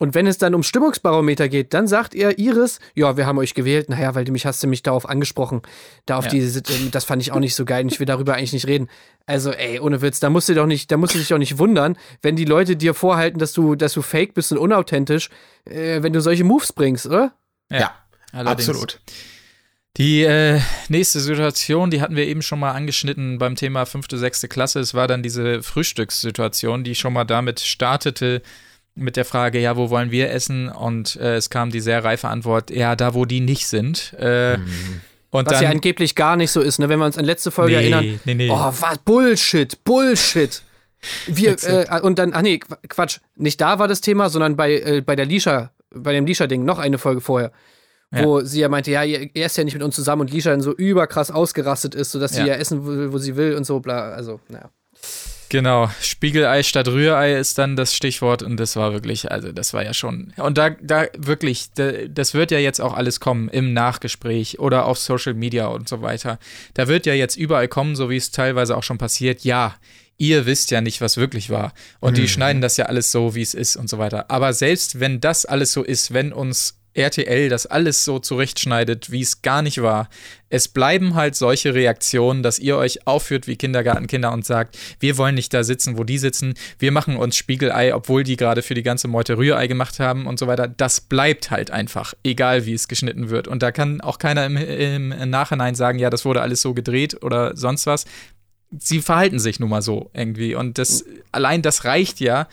Und 0.01 0.14
wenn 0.14 0.26
es 0.26 0.38
dann 0.38 0.55
um 0.55 0.62
Stimmungsbarometer 0.62 1.51
geht, 1.51 1.74
dann 1.74 1.86
sagt 1.86 2.14
er 2.14 2.38
Iris, 2.38 2.80
ja, 2.94 3.18
wir 3.18 3.26
haben 3.26 3.36
euch 3.36 3.53
gewählt, 3.53 3.90
naja, 3.90 4.14
weil 4.14 4.24
du 4.24 4.32
mich 4.32 4.46
hast 4.46 4.62
du 4.62 4.66
mich 4.66 4.82
darauf 4.82 5.07
angesprochen. 5.07 5.61
Da 6.07 6.16
auf 6.16 6.24
Ja. 6.24 6.30
diese, 6.30 6.62
das 6.90 7.05
fand 7.05 7.20
ich 7.20 7.32
auch 7.32 7.38
nicht 7.38 7.55
so 7.55 7.66
geil 7.66 7.82
und 7.84 7.92
ich 7.92 8.01
will 8.01 8.07
darüber 8.07 8.34
eigentlich 8.34 8.55
nicht 8.55 8.66
reden. 8.66 8.88
Also, 9.26 9.53
ey, 9.53 9.78
ohne 9.78 10.01
Witz, 10.01 10.18
da 10.18 10.30
musst 10.30 10.48
du 10.48 10.55
doch 10.55 10.64
nicht, 10.64 10.90
da 10.90 10.96
musst 10.96 11.14
du 11.14 11.18
dich 11.18 11.28
doch 11.28 11.36
nicht 11.36 11.59
wundern, 11.59 11.98
wenn 12.22 12.34
die 12.34 12.46
Leute 12.46 12.76
dir 12.76 12.94
vorhalten, 12.94 13.38
dass 13.38 13.53
du, 13.53 13.74
dass 13.74 13.92
du 13.92 14.01
fake 14.01 14.32
bist 14.32 14.51
und 14.53 14.59
unauthentisch, 14.59 15.28
äh, 15.66 16.03
wenn 16.03 16.14
du 16.14 16.22
solche 16.22 16.44
Moves 16.44 16.72
bringst, 16.72 17.05
oder? 17.05 17.34
Ja, 17.70 17.92
allerdings. 18.32 18.70
absolut. 18.70 19.01
Die 19.98 20.22
äh, 20.22 20.61
nächste 20.88 21.20
Situation, 21.20 21.90
die 21.90 22.01
hatten 22.01 22.16
wir 22.16 22.26
eben 22.26 22.40
schon 22.40 22.59
mal 22.61 22.72
angeschnitten 22.72 23.36
beim 23.38 23.55
Thema 23.55 23.84
fünfte, 23.84 24.16
sechste 24.16 24.48
Klasse. 24.48 24.80
Es 24.80 24.94
war 24.94 25.09
dann 25.09 25.22
diese 25.22 25.62
Frühstückssituation, 25.62 26.84
die 26.84 26.94
schon 26.94 27.12
mal 27.12 27.24
damit 27.24 27.61
startete 27.61 28.40
mit 28.95 29.16
der 29.16 29.24
Frage, 29.24 29.59
ja, 29.61 29.76
wo 29.76 29.91
wollen 29.91 30.11
wir 30.11 30.30
essen? 30.30 30.68
Und 30.68 31.16
äh, 31.16 31.36
es 31.36 31.49
kam 31.51 31.70
die 31.70 31.80
sehr 31.80 32.05
reife 32.05 32.28
Antwort, 32.28 32.70
ja, 32.70 32.97
da, 32.97 33.14
wo 33.14 33.24
die 33.24 33.41
nicht 33.41 33.66
sind. 33.66 34.12
Äh, 34.14 34.59
Und 35.30 35.47
Was 35.47 35.55
dann, 35.55 35.62
ja 35.64 35.70
angeblich 35.70 36.14
gar 36.16 36.36
nicht 36.36 36.51
so 36.51 36.61
ist, 36.61 36.78
ne? 36.80 36.88
Wenn 36.88 36.99
wir 36.99 37.07
uns 37.07 37.16
an 37.16 37.24
letzte 37.24 37.51
Folge 37.53 37.76
Nee, 37.76 37.82
erinnern. 37.91 38.20
nee, 38.24 38.34
nee. 38.34 38.51
Oh, 38.51 38.72
was? 38.80 38.99
Bullshit, 39.05 39.82
Bullshit. 39.84 40.62
Wir, 41.28 41.51
äh, 41.51 41.53
Exakt. 41.53 42.03
und 42.05 42.18
dann, 42.18 42.32
ach 42.34 42.43
nee, 42.43 42.57
Qu- 42.57 42.76
Quatsch, 42.88 43.20
nicht 43.36 43.61
da 43.61 43.78
war 43.78 43.86
das 43.88 44.01
Thema, 44.01 44.28
sondern 44.28 44.57
bei, 44.57 44.72
äh, 44.80 45.01
bei 45.01 45.14
der 45.16 45.24
Lisha, 45.26 45.70
bei 45.95 46.12
dem 46.12 46.26
Lisha-Ding, 46.26 46.64
noch 46.64 46.78
eine 46.78 46.99
Folge 46.99 47.20
vorher. 47.20 47.53
Wo 48.12 48.41
sie 48.41 48.59
ja 48.61 48.68
meinte, 48.68 48.91
ja, 48.91 49.05
er 49.05 49.47
ist 49.47 49.57
ja 49.57 49.62
nicht 49.62 49.74
mit 49.74 49.84
uns 49.84 49.95
zusammen 49.95 50.22
und 50.22 50.32
Lisha 50.32 50.51
dann 50.51 50.61
so 50.62 50.74
überkrass 50.74 51.30
ausgerastet 51.30 51.95
ist, 51.95 52.11
sodass 52.11 52.32
sie 52.32 52.41
Ja. 52.41 52.47
ja 52.49 52.55
essen 52.55 52.84
will, 52.84 53.12
wo 53.12 53.18
sie 53.18 53.36
will 53.36 53.55
und 53.55 53.62
so, 53.64 53.78
bla, 53.78 54.11
also, 54.11 54.41
naja. 54.49 54.68
Genau, 55.51 55.90
Spiegelei 56.01 56.62
statt 56.62 56.86
Rührei 56.86 57.34
ist 57.34 57.59
dann 57.59 57.74
das 57.74 57.92
Stichwort 57.92 58.44
und 58.44 58.57
das 58.57 58.76
war 58.76 58.92
wirklich, 58.92 59.32
also 59.32 59.51
das 59.51 59.74
war 59.74 59.84
ja 59.84 59.92
schon. 59.92 60.32
Und 60.36 60.57
da, 60.59 60.70
da 60.70 61.07
wirklich, 61.18 61.72
da, 61.74 61.90
das 62.09 62.34
wird 62.34 62.53
ja 62.53 62.59
jetzt 62.59 62.80
auch 62.80 62.94
alles 62.94 63.18
kommen 63.18 63.48
im 63.48 63.72
Nachgespräch 63.72 64.61
oder 64.61 64.86
auf 64.86 64.96
Social 64.96 65.34
Media 65.34 65.66
und 65.66 65.88
so 65.88 66.03
weiter. 66.03 66.38
Da 66.74 66.86
wird 66.86 67.05
ja 67.05 67.14
jetzt 67.14 67.36
überall 67.36 67.66
kommen, 67.66 67.96
so 67.96 68.09
wie 68.11 68.16
es 68.16 68.30
teilweise 68.30 68.76
auch 68.76 68.84
schon 68.84 68.98
passiert. 68.98 69.42
Ja, 69.42 69.74
ihr 70.18 70.46
wisst 70.46 70.70
ja 70.70 70.80
nicht, 70.80 71.01
was 71.01 71.16
wirklich 71.16 71.51
war. 71.51 71.72
Und 71.98 72.16
die 72.16 72.28
schneiden 72.28 72.62
das 72.62 72.76
ja 72.76 72.86
alles 72.86 73.11
so, 73.11 73.34
wie 73.34 73.42
es 73.42 73.55
ist 73.55 73.74
und 73.74 73.90
so 73.90 73.98
weiter. 73.98 74.30
Aber 74.30 74.53
selbst 74.53 75.01
wenn 75.01 75.20
das 75.20 75.46
alles 75.46 75.72
so 75.72 75.82
ist, 75.82 76.14
wenn 76.14 76.32
uns 76.32 76.79
RTL 76.95 77.49
das 77.49 77.66
alles 77.66 78.05
so 78.05 78.18
zurechtschneidet, 78.18 79.11
wie 79.11 79.20
es 79.20 79.43
gar 79.43 79.62
nicht 79.62 79.82
war. 79.82 80.09
Es 80.49 80.66
bleiben 80.66 81.14
halt 81.14 81.36
solche 81.36 81.74
Reaktionen, 81.74 82.43
dass 82.43 82.59
ihr 82.59 82.76
euch 82.76 83.07
aufführt 83.07 83.47
wie 83.47 83.57
Kindergartenkinder 83.57 84.32
und 84.32 84.45
sagt, 84.45 84.76
wir 84.99 85.16
wollen 85.16 85.36
nicht 85.36 85.55
da 85.55 85.62
sitzen, 85.62 85.97
wo 85.97 86.05
die 86.05 86.18
sitzen, 86.18 86.55
wir 86.78 86.91
machen 86.91 87.16
uns 87.16 87.36
Spiegelei, 87.36 87.95
obwohl 87.95 88.24
die 88.24 88.36
gerade 88.36 88.62
für 88.62 88.74
die 88.74 88.82
ganze 88.82 89.07
Meute 89.07 89.38
Rührei 89.38 89.68
gemacht 89.68 90.01
haben 90.01 90.26
und 90.26 90.38
so 90.38 90.49
weiter. 90.49 90.66
Das 90.66 91.01
bleibt 91.01 91.51
halt 91.51 91.70
einfach, 91.70 92.14
egal 92.24 92.66
wie 92.66 92.74
es 92.74 92.88
geschnitten 92.88 93.30
wird. 93.30 93.47
Und 93.47 93.62
da 93.62 93.70
kann 93.70 94.01
auch 94.01 94.18
keiner 94.18 94.45
im, 94.47 94.57
im 94.57 95.30
Nachhinein 95.30 95.76
sagen, 95.76 96.01
ja, 96.01 96.11
das 96.11 96.24
wurde 96.24 96.43
alles 96.43 96.61
so 96.61 96.74
gedreht 96.74 97.22
oder 97.22 97.57
sonst 97.57 97.86
was. 97.86 98.05
Sie 98.78 99.01
verhalten 99.01 99.38
sich 99.38 99.61
nun 99.61 99.70
mal 99.70 99.82
so 99.82 100.11
irgendwie. 100.14 100.55
Und 100.55 100.78
das, 100.78 101.05
allein 101.32 101.62
das 101.62 101.84
reicht 101.84 102.20
ja, 102.20 102.49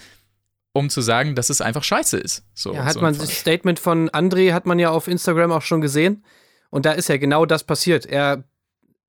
um 0.78 0.90
zu 0.90 1.02
sagen, 1.02 1.36
dass 1.36 1.50
es 1.50 1.62
einfach 1.62 1.84
scheiße 1.84 2.18
ist. 2.18 2.44
So, 2.54 2.74
Ja, 2.74 2.86
hat 2.86 2.94
so 2.94 3.02
man 3.02 3.18
das 3.18 3.32
Statement 3.32 3.80
von 3.80 4.10
André 4.10 4.54
hat 4.54 4.66
man 4.66 4.80
ja 4.80 4.92
auf 4.92 5.08
Instagram 5.08 5.52
auch 5.52 5.62
schon 5.62 5.82
gesehen. 5.82 6.24
Und 6.70 6.86
da 6.86 6.92
ist 6.92 7.10
ja 7.10 7.18
genau 7.18 7.46
das 7.46 7.64
passiert. 7.64 8.06
Er 8.06 8.44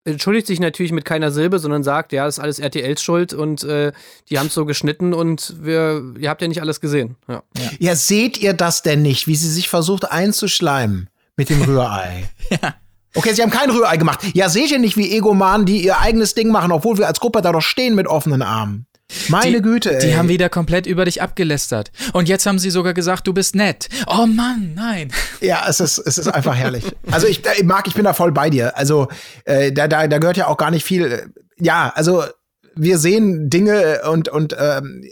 entschuldigt 0.04 0.46
sich 0.46 0.60
natürlich 0.60 0.92
mit 0.92 1.04
keiner 1.04 1.30
Silbe, 1.30 1.58
sondern 1.58 1.82
sagt, 1.82 2.12
ja, 2.12 2.24
das 2.24 2.38
ist 2.38 2.42
alles 2.42 2.58
RTLs 2.58 3.02
Schuld 3.02 3.32
und 3.32 3.62
äh, 3.64 3.92
die 4.30 4.38
haben 4.38 4.46
es 4.46 4.54
so 4.54 4.64
geschnitten 4.64 5.12
und 5.12 5.56
wir, 5.60 6.14
ihr 6.18 6.30
habt 6.30 6.40
ja 6.40 6.48
nicht 6.48 6.60
alles 6.60 6.80
gesehen. 6.80 7.16
Ja. 7.28 7.42
Ja, 7.78 7.94
seht 7.94 8.38
ihr 8.38 8.54
das 8.54 8.82
denn 8.82 9.02
nicht, 9.02 9.26
wie 9.26 9.36
sie 9.36 9.50
sich 9.50 9.68
versucht 9.68 10.10
einzuschleimen 10.10 11.10
mit 11.36 11.50
dem 11.50 11.62
Rührei? 11.62 12.30
ja. 12.50 12.74
Okay, 13.14 13.32
sie 13.32 13.42
haben 13.42 13.50
kein 13.50 13.70
Rührei 13.70 13.96
gemacht. 13.96 14.20
Ja, 14.34 14.48
seht 14.48 14.70
ihr 14.70 14.78
nicht, 14.78 14.96
wie 14.96 15.10
Egomanen, 15.16 15.66
die 15.66 15.82
ihr 15.82 15.98
eigenes 15.98 16.34
Ding 16.34 16.50
machen, 16.50 16.72
obwohl 16.72 16.98
wir 16.98 17.06
als 17.06 17.20
Gruppe 17.20 17.42
da 17.42 17.52
doch 17.52 17.62
stehen 17.62 17.94
mit 17.94 18.06
offenen 18.06 18.42
Armen? 18.42 18.86
Meine 19.28 19.56
die, 19.56 19.62
Güte, 19.62 19.96
ey. 19.98 20.06
Die 20.06 20.16
haben 20.16 20.28
wieder 20.28 20.48
komplett 20.48 20.86
über 20.86 21.04
dich 21.04 21.22
abgelästert. 21.22 21.90
Und 22.12 22.28
jetzt 22.28 22.46
haben 22.46 22.58
sie 22.58 22.70
sogar 22.70 22.94
gesagt, 22.94 23.26
du 23.26 23.32
bist 23.32 23.54
nett. 23.54 23.88
Oh 24.06 24.26
Mann, 24.26 24.72
nein. 24.74 25.10
Ja, 25.40 25.64
es 25.68 25.80
ist, 25.80 25.98
es 25.98 26.18
ist 26.18 26.28
einfach 26.28 26.54
herrlich. 26.54 26.84
Also 27.10 27.26
ich, 27.26 27.42
mag, 27.64 27.86
ich 27.86 27.94
bin 27.94 28.04
da 28.04 28.12
voll 28.12 28.32
bei 28.32 28.50
dir. 28.50 28.76
Also 28.76 29.08
äh, 29.44 29.72
da, 29.72 29.88
da, 29.88 30.06
da 30.06 30.18
gehört 30.18 30.36
ja 30.36 30.46
auch 30.46 30.56
gar 30.56 30.70
nicht 30.70 30.84
viel. 30.84 31.04
äh, 31.10 31.26
Ja, 31.58 31.92
also 31.94 32.24
wir 32.74 32.98
sehen 32.98 33.50
Dinge 33.50 34.02
und 34.10 34.28
und 34.28 34.54
ähm, 34.58 35.02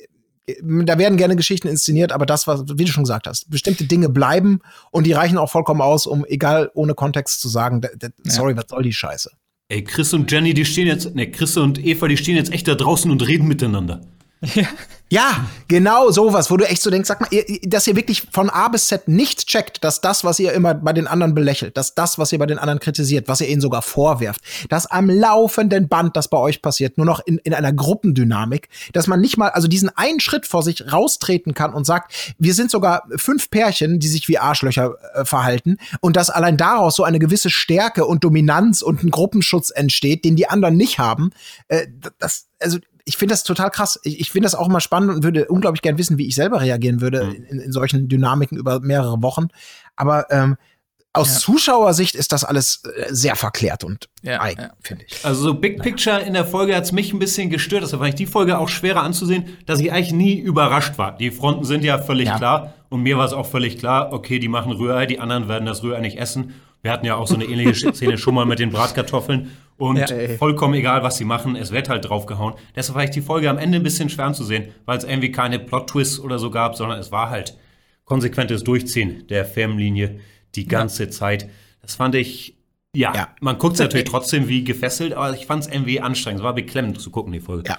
da 0.62 0.97
werden 0.99 1.16
gerne 1.18 1.34
Geschichten 1.34 1.66
inszeniert, 1.66 2.12
aber 2.12 2.24
das, 2.24 2.47
was 2.47 2.62
wie 2.74 2.84
du 2.84 2.92
schon 2.92 3.03
gesagt 3.03 3.26
hast, 3.26 3.51
bestimmte 3.51 3.84
Dinge 3.84 4.09
bleiben 4.09 4.61
und 4.92 5.05
die 5.05 5.12
reichen 5.12 5.38
auch 5.38 5.51
vollkommen 5.51 5.80
aus, 5.80 6.07
um 6.07 6.24
egal 6.24 6.70
ohne 6.74 6.94
Kontext 6.94 7.40
zu 7.40 7.49
sagen, 7.49 7.80
sorry, 8.22 8.57
was 8.57 8.66
soll 8.68 8.84
die 8.84 8.92
Scheiße? 8.92 9.30
Ey, 9.69 9.83
Chris 9.83 10.14
und 10.14 10.31
Jenny, 10.31 10.55
die 10.55 10.64
stehen 10.64 10.87
jetzt, 10.87 11.17
ne, 11.17 11.29
Chris 11.29 11.57
und 11.57 11.85
Eva, 11.85 12.07
die 12.07 12.17
stehen 12.17 12.37
jetzt 12.37 12.53
echt 12.53 12.69
da 12.69 12.77
draußen 12.77 13.11
und 13.11 13.27
reden 13.27 13.49
miteinander. 13.49 14.01
Ja, 15.09 15.47
genau 15.68 16.11
sowas, 16.11 16.51
wo 16.51 16.57
du 16.57 16.64
echt 16.68 16.82
so 16.82 16.91
denkst, 16.91 17.07
sag 17.07 17.20
mal, 17.20 17.28
ihr- 17.30 17.61
dass 17.62 17.87
ihr 17.87 17.95
wirklich 17.95 18.22
von 18.32 18.51
A 18.51 18.66
bis 18.66 18.87
Z 18.89 19.07
nicht 19.07 19.47
checkt, 19.47 19.84
dass 19.84 20.01
das, 20.01 20.24
was 20.24 20.41
ihr 20.41 20.53
immer 20.53 20.74
bei 20.74 20.93
den 20.93 21.07
anderen 21.07 21.32
belächelt, 21.32 21.76
dass 21.76 21.95
das, 21.95 22.18
was 22.18 22.32
ihr 22.32 22.41
bei 22.41 22.47
den 22.47 22.59
anderen 22.59 22.80
kritisiert, 22.80 23.28
was 23.28 23.41
ihr 23.41 23.47
ihnen 23.49 23.61
sogar 23.61 23.82
vorwerft, 23.82 24.41
dass 24.68 24.87
am 24.87 25.09
laufenden 25.09 25.87
Band 25.89 26.16
das 26.16 26.26
bei 26.26 26.39
euch 26.39 26.61
passiert, 26.61 26.99
nur 26.99 27.07
noch 27.07 27.20
in, 27.24 27.39
in 27.39 27.55
einer 27.55 27.72
Gruppendynamik, 27.72 28.68
dass 28.95 29.07
man 29.07 29.20
nicht 29.20 29.37
mal, 29.37 29.51
also 29.51 29.68
diesen 29.68 29.91
einen 29.97 30.18
Schritt 30.18 30.45
vor 30.45 30.64
sich 30.64 30.93
raustreten 30.93 31.55
kann 31.55 31.72
und 31.72 31.87
sagt, 31.87 32.34
wir 32.41 32.53
sind 32.55 32.72
sogar 32.72 33.05
fünf 33.14 33.49
Pärchen, 33.49 34.01
die 34.01 34.09
sich 34.09 34.26
wie 34.26 34.39
Arschlöcher 34.39 34.97
äh, 35.14 35.24
verhalten 35.24 35.76
und 36.01 36.16
dass 36.16 36.30
allein 36.30 36.57
daraus 36.57 36.97
so 36.97 37.05
eine 37.05 37.20
gewisse 37.20 37.51
Stärke 37.51 38.07
und 38.07 38.24
Dominanz 38.24 38.82
und 38.82 39.05
ein 39.05 39.11
Gruppenschutz 39.12 39.70
entsteht, 39.70 40.24
den 40.24 40.34
die 40.34 40.49
anderen 40.49 40.76
nicht 40.76 40.99
haben, 40.99 41.30
äh, 41.68 41.87
das, 42.18 42.49
also 42.59 42.78
ich 43.09 43.16
finde 43.16 43.32
das 43.32 43.44
total 43.44 43.70
krass. 43.70 43.98
Ich, 44.02 44.20
ich 44.20 44.30
finde 44.30 44.44
das 44.46 44.54
auch 44.54 44.68
mal 44.68 44.80
spannend 44.80 45.11
und 45.14 45.22
würde 45.22 45.46
unglaublich 45.46 45.80
gern 45.80 45.96
wissen, 45.96 46.18
wie 46.18 46.26
ich 46.26 46.34
selber 46.34 46.61
reagieren 46.61 47.00
würde 47.00 47.24
Mhm. 47.24 47.44
in, 47.48 47.59
in 47.61 47.72
solchen 47.72 48.09
Dynamiken 48.09 48.59
über 48.59 48.80
mehrere 48.80 49.22
Wochen. 49.22 49.46
Aber 49.96 50.26
ähm, 50.30 50.57
aus 51.12 51.40
Zuschauersicht 51.40 52.14
ist 52.14 52.32
das 52.32 52.44
alles 52.44 52.82
äh, 52.84 53.07
sehr 53.09 53.36
verklärt 53.36 53.84
und 53.84 54.11
Ja, 54.20 54.42
eigen, 54.42 54.61
ja. 54.61 54.70
finde 54.82 55.04
ich. 55.09 55.24
Also 55.24 55.44
so 55.44 55.54
Big 55.54 55.80
Picture 55.80 56.20
in 56.20 56.34
der 56.34 56.44
Folge 56.44 56.76
hat's 56.76 56.92
mich 56.92 57.11
ein 57.14 57.18
bisschen 57.18 57.48
gestört. 57.48 57.84
Deshalb 57.84 58.00
fand 58.02 58.11
ich 58.11 58.16
die 58.16 58.26
Folge 58.26 58.59
auch 58.59 58.68
schwerer 58.68 59.02
anzusehen, 59.02 59.46
dass 59.64 59.80
ich 59.80 59.90
eigentlich 59.92 60.12
nie 60.12 60.34
überrascht 60.38 60.98
war. 60.98 61.16
Die 61.16 61.30
Fronten 61.30 61.64
sind 61.64 61.84
ja 61.84 61.96
völlig 61.98 62.28
Ja. 62.28 62.36
klar. 62.36 62.74
Und 62.90 63.02
mir 63.02 63.16
war 63.16 63.24
es 63.24 63.32
auch 63.32 63.46
völlig 63.46 63.78
klar, 63.78 64.12
okay, 64.12 64.38
die 64.38 64.48
machen 64.48 64.72
Rührei, 64.72 65.07
die 65.07 65.18
anderen 65.18 65.48
werden 65.48 65.64
das 65.64 65.82
Rührei 65.82 66.00
nicht 66.00 66.18
essen. 66.18 66.54
Wir 66.87 66.93
hatten 66.93 67.05
ja 67.05 67.16
auch 67.16 67.26
so 67.26 67.34
eine 67.34 67.47
ähnliche 67.47 67.93
Szene 67.95 68.16
schon 68.16 68.32
mal 68.37 68.47
mit 68.47 68.61
den 68.61 68.70
Bratkartoffeln. 68.70 69.51
Und 69.76 69.97
Ja. 69.97 70.07
vollkommen 70.39 70.74
egal, 70.74 71.03
was 71.03 71.16
sie 71.18 71.24
machen, 71.24 71.57
es 71.57 71.72
wird 71.72 71.89
halt 71.89 72.09
draufgehauen. 72.09 72.55
Deshalb 72.76 72.95
war 72.97 73.03
ich 73.03 73.11
die 73.11 73.20
Folge 73.22 73.51
am 73.51 73.59
Ende 73.59 73.78
ein 73.78 73.82
bisschen 73.82 74.09
schwer 74.09 74.26
anzusehen, 74.26 74.68
weil 74.84 74.97
es 74.97 75.03
irgendwie 75.03 75.32
keine 75.32 75.59
Plot-Twists 75.59 76.20
oder 76.20 76.39
so 76.39 76.49
gab, 76.53 76.76
sondern 76.76 77.01
es 77.01 77.11
war 77.11 77.28
halt 77.28 77.57
konsequentes 78.05 78.62
Durchziehen 78.62 79.26
der 79.28 79.45
Firmenlinie 79.45 80.20
die 80.55 80.68
ganze 80.68 81.11
Zeit. 81.11 81.49
Das 81.82 81.97
fand 81.97 82.14
ich, 82.14 82.57
ja, 82.95 83.12
Ja. 83.14 83.28
man 83.41 83.59
guckt 83.59 83.78
natürlich 83.80 84.07
trotzdem 84.09 84.47
wie 84.47 84.62
gefesselt, 84.62 85.12
aber 85.12 85.34
ich 85.34 85.45
fand 85.47 85.64
es 85.64 85.68
irgendwie 85.68 86.01
anstrengend. 86.01 86.41
Es 86.41 86.45
war 86.45 86.55
beklemmend 86.55 87.01
zu 87.01 87.11
gucken, 87.11 87.32
die 87.32 87.41
Folge. 87.41 87.68
Ja. 87.68 87.78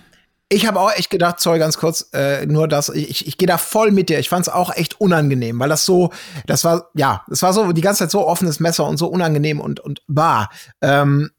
Ich 0.49 0.65
habe 0.65 0.79
auch 0.79 0.91
echt 0.91 1.09
gedacht, 1.09 1.39
sorry, 1.41 1.59
ganz 1.59 1.77
kurz, 1.77 2.09
äh, 2.13 2.45
nur 2.45 2.69
das, 2.69 2.87
ich, 2.89 3.09
ich, 3.09 3.27
ich 3.27 3.37
gehe 3.37 3.47
da 3.47 3.57
voll 3.57 3.91
mit 3.91 4.07
dir. 4.07 4.17
Ich 4.19 4.29
fand 4.29 4.47
es 4.47 4.53
auch 4.53 4.73
echt 4.73 5.01
unangenehm, 5.01 5.59
weil 5.59 5.67
das 5.67 5.83
so, 5.83 6.11
das 6.45 6.63
war, 6.63 6.89
ja, 6.93 7.23
das 7.27 7.41
war 7.41 7.51
so 7.51 7.73
die 7.73 7.81
ganze 7.81 7.99
Zeit 8.05 8.11
so 8.11 8.25
offenes 8.25 8.59
Messer 8.61 8.85
und 8.85 8.95
so 8.97 9.07
unangenehm 9.07 9.59
und, 9.59 9.81
und 9.81 10.01
bar. 10.07 10.49
Ähm, 10.81 11.31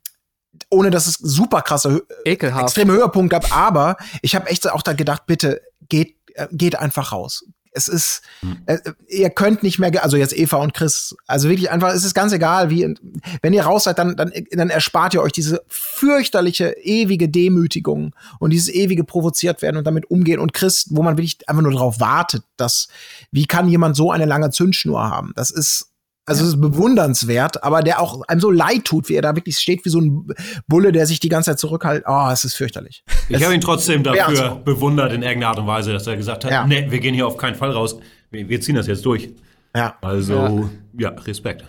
ohne 0.71 0.91
dass 0.91 1.07
es 1.07 1.15
super 1.15 1.63
krasse, 1.63 1.89
Hö- 1.91 2.03
Ekelhaft. 2.27 2.65
extreme 2.65 2.93
Höhepunkt 2.93 3.31
gab, 3.31 3.57
aber 3.57 3.97
ich 4.21 4.35
habe 4.35 4.49
echt 4.51 4.69
auch 4.71 4.83
da 4.83 4.93
gedacht, 4.93 5.25
bitte 5.27 5.63
geht, 5.89 6.17
äh, 6.35 6.47
geht 6.51 6.79
einfach 6.79 7.13
raus. 7.13 7.45
Es 7.79 7.89
ist, 7.89 8.23
äh, 8.67 8.79
ihr 9.09 9.31
könnt 9.31 9.63
nicht 9.63 9.79
mehr, 9.79 10.03
also 10.03 10.17
jetzt 10.17 10.37
Eva 10.37 10.57
und 10.57 10.75
Chris, 10.75 11.17
also 11.29 11.49
wirklich 11.49 11.71
einfach, 11.71 11.95
es 11.95 12.05
ist 12.05 12.15
ganz 12.15 12.33
egal, 12.33 12.71
wie, 12.71 12.95
wenn 13.41 13.53
ihr 13.53 13.63
raus 13.63 13.85
seid, 13.85 13.99
dann, 13.99 14.17
dann, 14.17 14.33
dann 14.51 14.69
erspart 14.69 15.15
ihr 15.15 15.23
euch 15.23 15.33
diese 15.33 15.63
fürchterliche, 15.69 16.77
ewige 16.83 17.29
Demütigung 17.29 18.15
und 18.41 18.51
dieses 18.51 18.69
ewige 18.69 19.05
provoziert 19.05 19.63
werden 19.63 19.77
und 19.77 19.87
damit 19.87 20.11
umgehen. 20.11 20.41
Und 20.41 20.53
Chris, 20.53 20.87
wo 20.91 21.03
man 21.03 21.17
wirklich 21.17 21.49
einfach 21.49 21.63
nur 21.63 21.73
darauf 21.73 22.01
wartet, 22.01 22.43
dass, 22.57 22.89
wie 23.31 23.47
kann 23.47 23.69
jemand 23.69 23.97
so 23.97 24.11
eine 24.11 24.27
lange 24.27 24.51
Zündschnur 24.51 25.09
haben? 25.09 25.33
Das 25.37 25.51
ist, 25.51 25.93
also 26.29 26.43
es 26.45 26.51
ist 26.51 26.61
bewundernswert, 26.61 27.65
aber 27.65 27.83
der 27.83 28.01
auch 28.01 28.23
einem 28.29 28.41
so 28.41 28.51
leid 28.51 28.85
tut, 28.85 29.09
wie 29.09 29.15
er 29.15 29.23
da 29.23 29.35
wirklich 29.35 29.59
steht, 29.59 29.85
wie 29.85 29.89
so 29.91 30.01
ein 30.01 30.29
Bulle, 30.67 30.93
der 30.93 31.07
sich 31.07 31.21
die 31.21 31.29
ganze 31.29 31.51
Zeit 31.51 31.59
zurückhält. 31.59 32.05
Oh, 32.07 32.29
es 32.33 32.45
ist 32.45 32.55
fürchterlich. 32.55 33.03
Ich 33.29 33.43
habe 33.43 33.55
ihn 33.55 33.61
trotzdem 33.61 34.03
dafür 34.03 34.35
Ja, 34.35 34.55
bewundert 34.55 35.13
in 35.13 35.23
irgendeiner 35.23 35.49
Art 35.51 35.59
und 35.59 35.67
Weise, 35.67 35.93
dass 35.93 36.07
er 36.07 36.17
gesagt 36.17 36.45
hat, 36.45 36.51
Ja. 36.53 36.67
nee, 36.67 36.87
wir 36.91 37.01
gehen 37.01 37.15
hier 37.15 37.27
auf 37.27 37.37
keinen 37.37 37.55
Fall 37.57 37.71
raus. 37.71 37.99
Wir, 38.31 38.49
wir 38.49 38.61
ziehen 38.61 38.75
das 38.75 38.87
jetzt 38.87 39.05
durch. 39.05 39.31
Ja. 39.75 39.97
Also, 40.01 40.71
ja, 40.97 41.11
Respekt. 41.11 41.65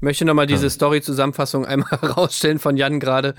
möchte 0.00 0.24
noch 0.24 0.34
mal 0.34 0.46
diese 0.46 0.68
Story-Zusammenfassung 0.70 1.64
einmal 1.66 1.94
rausstellen 2.16 2.58
von 2.58 2.76
Jan 2.76 3.00
gerade. 3.00 3.34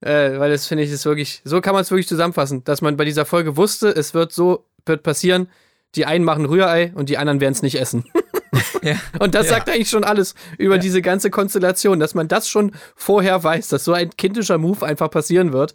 Äh, 0.00 0.38
weil 0.40 0.50
das 0.50 0.66
finde 0.66 0.82
ich 0.84 0.90
ist 0.90 1.04
wirklich, 1.04 1.42
so 1.44 1.60
kann 1.60 1.74
man 1.74 1.82
es 1.82 1.90
wirklich 1.90 2.08
zusammenfassen, 2.08 2.64
dass 2.64 2.82
man 2.82 2.96
bei 2.96 3.04
dieser 3.04 3.24
Folge 3.24 3.56
wusste, 3.56 3.88
es 3.88 4.14
wird 4.14 4.32
so, 4.32 4.66
wird 4.84 5.04
passieren, 5.04 5.48
die 5.94 6.06
einen 6.06 6.24
machen 6.24 6.44
Rührei 6.44 6.92
und 6.96 7.08
die 7.08 7.18
anderen 7.18 7.40
werden 7.40 7.52
es 7.52 7.62
nicht 7.62 7.78
essen. 7.80 8.04
Ja. 8.82 8.96
Und 9.20 9.34
das 9.34 9.46
Ja. 9.46 9.54
sagt 9.54 9.70
eigentlich 9.70 9.88
schon 9.90 10.04
alles 10.04 10.34
über 10.58 10.76
diese 10.78 11.02
ganze 11.02 11.30
Konstellation, 11.30 12.00
dass 12.00 12.14
man 12.14 12.28
das 12.28 12.48
schon 12.48 12.72
vorher 12.96 13.42
weiß, 13.42 13.68
dass 13.68 13.84
so 13.84 13.92
ein 13.92 14.10
kindischer 14.16 14.58
Move 14.58 14.84
einfach 14.84 15.10
passieren 15.10 15.52
wird. 15.52 15.74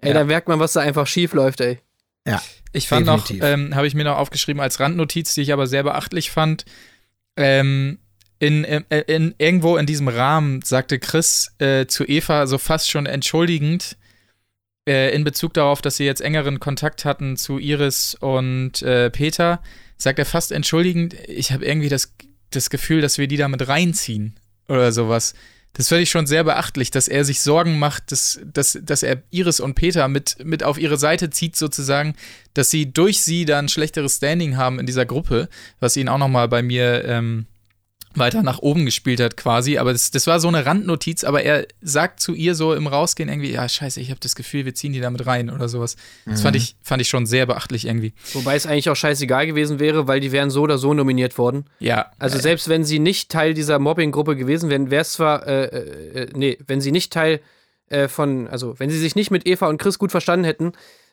Ey, 0.00 0.08
Ja. 0.08 0.14
da 0.14 0.24
merkt 0.24 0.48
man, 0.48 0.58
was 0.60 0.72
da 0.72 0.80
einfach 0.80 1.06
schief 1.06 1.32
läuft, 1.32 1.60
ey. 1.60 1.78
Ja. 2.26 2.42
Ich 2.72 2.88
fand 2.88 3.06
Definitiv. 3.06 3.40
noch, 3.40 3.48
ähm, 3.48 3.74
habe 3.74 3.86
ich 3.86 3.94
mir 3.94 4.04
noch 4.04 4.18
aufgeschrieben 4.18 4.60
als 4.60 4.78
Randnotiz, 4.80 5.34
die 5.34 5.40
ich 5.42 5.52
aber 5.52 5.66
sehr 5.66 5.82
beachtlich 5.82 6.30
fand. 6.30 6.64
Ähm, 7.36 7.98
in, 8.38 8.64
in, 8.64 8.84
in, 9.06 9.34
irgendwo 9.38 9.76
in 9.76 9.86
diesem 9.86 10.08
Rahmen 10.08 10.62
sagte 10.62 10.98
Chris 10.98 11.54
äh, 11.58 11.86
zu 11.86 12.04
Eva 12.04 12.46
so 12.46 12.58
fast 12.58 12.90
schon 12.90 13.06
entschuldigend 13.06 13.96
äh, 14.88 15.14
in 15.14 15.24
Bezug 15.24 15.54
darauf, 15.54 15.82
dass 15.82 15.96
sie 15.96 16.04
jetzt 16.04 16.20
engeren 16.20 16.58
Kontakt 16.60 17.04
hatten 17.04 17.36
zu 17.36 17.58
Iris 17.58 18.14
und 18.14 18.82
äh, 18.82 19.10
Peter, 19.10 19.62
sagt 20.00 20.18
er 20.18 20.26
fast 20.26 20.50
entschuldigend, 20.52 21.14
ich 21.28 21.52
habe 21.52 21.64
irgendwie 21.64 21.88
das, 21.88 22.14
das 22.50 22.70
Gefühl, 22.70 23.00
dass 23.00 23.18
wir 23.18 23.28
die 23.28 23.36
damit 23.36 23.68
reinziehen 23.68 24.38
oder 24.68 24.92
sowas. 24.92 25.34
Das 25.74 25.88
finde 25.88 26.02
ich 26.02 26.10
schon 26.10 26.26
sehr 26.26 26.42
beachtlich, 26.42 26.90
dass 26.90 27.06
er 27.06 27.24
sich 27.24 27.42
Sorgen 27.42 27.78
macht, 27.78 28.10
dass, 28.10 28.40
dass, 28.44 28.78
dass 28.82 29.04
er 29.04 29.22
Iris 29.30 29.60
und 29.60 29.74
Peter 29.74 30.08
mit, 30.08 30.36
mit 30.44 30.64
auf 30.64 30.78
ihre 30.78 30.96
Seite 30.96 31.30
zieht, 31.30 31.54
sozusagen, 31.54 32.16
dass 32.54 32.70
sie 32.70 32.92
durch 32.92 33.22
sie 33.22 33.44
da 33.44 33.58
ein 33.58 33.68
schlechteres 33.68 34.16
Standing 34.16 34.56
haben 34.56 34.80
in 34.80 34.86
dieser 34.86 35.06
Gruppe, 35.06 35.48
was 35.78 35.96
ihn 35.96 36.08
auch 36.08 36.18
noch 36.18 36.28
mal 36.28 36.48
bei 36.48 36.62
mir 36.62 37.04
ähm, 37.04 37.46
weiter 38.14 38.42
nach 38.42 38.58
oben 38.58 38.84
gespielt 38.84 39.20
hat 39.20 39.36
quasi. 39.36 39.78
Aber 39.78 39.92
das, 39.92 40.10
das 40.10 40.26
war 40.26 40.40
so 40.40 40.48
eine 40.48 40.66
Randnotiz, 40.66 41.24
aber 41.24 41.42
er 41.42 41.66
sagt 41.80 42.20
zu 42.20 42.34
ihr 42.34 42.54
so 42.54 42.74
im 42.74 42.86
Rausgehen 42.86 43.28
irgendwie, 43.28 43.52
ja 43.52 43.68
scheiße, 43.68 44.00
ich 44.00 44.10
habe 44.10 44.20
das 44.20 44.34
Gefühl, 44.34 44.64
wir 44.64 44.74
ziehen 44.74 44.92
die 44.92 45.00
damit 45.00 45.26
rein 45.26 45.50
oder 45.50 45.68
sowas. 45.68 45.96
Das 46.26 46.42
fand, 46.42 46.56
ich, 46.56 46.76
fand 46.82 47.00
ich 47.02 47.08
schon 47.08 47.26
sehr 47.26 47.46
beachtlich 47.46 47.86
irgendwie. 47.86 48.12
Wobei 48.32 48.56
es 48.56 48.66
eigentlich 48.66 48.90
auch 48.90 48.96
scheißegal 48.96 49.46
gewesen 49.46 49.78
wäre, 49.78 50.08
weil 50.08 50.20
die 50.20 50.32
wären 50.32 50.50
so 50.50 50.62
oder 50.62 50.78
so 50.78 50.94
nominiert 50.94 51.38
worden. 51.38 51.66
Ja, 51.78 52.10
Also 52.18 52.38
selbst 52.38 52.68
wenn 52.68 52.84
sie 52.84 52.98
nicht 52.98 53.30
Teil 53.30 53.54
dieser 53.54 53.78
Mobbing-Gruppe 53.78 54.36
gewesen 54.36 54.70
wären, 54.70 54.90
wäre 54.90 55.02
es 55.02 55.12
zwar, 55.12 55.46
äh, 55.46 55.64
äh, 55.64 56.28
nee, 56.34 56.58
wenn 56.66 56.80
sie 56.80 56.92
nicht 56.92 57.12
Teil 57.12 57.40
äh, 57.88 58.08
von, 58.08 58.48
also 58.48 58.78
wenn 58.78 58.90
sie 58.90 58.98
sich 58.98 59.14
nicht 59.14 59.30
mit 59.30 59.46
Eva 59.46 59.68
und 59.68 59.78
Chris 59.78 59.98
gut 59.98 60.10
verstanden 60.10 60.44
hätten, 60.44 60.72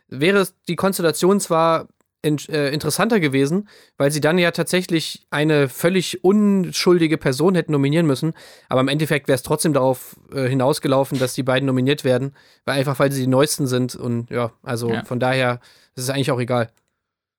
wäre 0.10 0.48
die 0.68 0.76
Konstellation 0.76 1.40
zwar 1.40 1.88
in, 2.22 2.38
äh, 2.50 2.70
interessanter 2.70 3.20
gewesen, 3.20 3.70
weil 3.98 4.12
sie 4.12 4.22
dann 4.22 4.38
ja 4.38 4.52
tatsächlich 4.52 5.26
eine 5.30 5.70
völlig 5.70 6.24
unschuldige 6.24 7.18
Person 7.18 7.56
hätten 7.56 7.72
nominieren 7.72 8.08
müssen, 8.08 8.34
aber 8.70 8.82
im 8.82 8.88
Endeffekt 8.88 9.28
wäre 9.28 9.36
es 9.36 9.44
trotzdem 9.44 9.74
darauf 9.74 10.16
äh, 10.34 10.48
hinausgelaufen, 10.48 11.20
dass 11.20 11.36
die 11.36 11.44
beiden 11.44 11.66
nominiert 11.68 12.04
werden, 12.04 12.36
weil 12.66 12.80
einfach 12.80 12.98
weil 13.00 13.12
sie 13.12 13.22
die 13.22 13.28
Neuesten 13.28 13.68
sind 13.68 13.96
und 13.96 14.30
ja, 14.32 14.52
also 14.64 14.92
Ja. 14.94 15.04
von 15.06 15.20
daher 15.20 15.60
ist 15.96 16.04
es 16.04 16.10
eigentlich 16.10 16.32
auch 16.32 16.40
egal. 16.40 16.70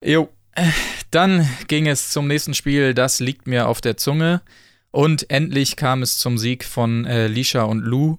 Jo. 0.05 0.29
Dann 1.11 1.49
ging 1.69 1.87
es 1.87 2.11
zum 2.11 2.27
nächsten 2.27 2.55
Spiel, 2.55 2.93
das 2.95 3.21
liegt 3.21 3.47
mir 3.47 3.69
auf 3.69 3.81
der 3.81 3.97
Zunge. 3.97 4.43
Und 4.91 5.31
endlich 5.31 5.77
kam 5.77 6.03
es 6.03 6.19
zum 6.19 6.39
Sieg 6.39 6.65
von 6.65 7.05
äh, 7.05 7.27
Lisha 7.29 7.63
und 7.63 7.81
Lou. 7.81 8.17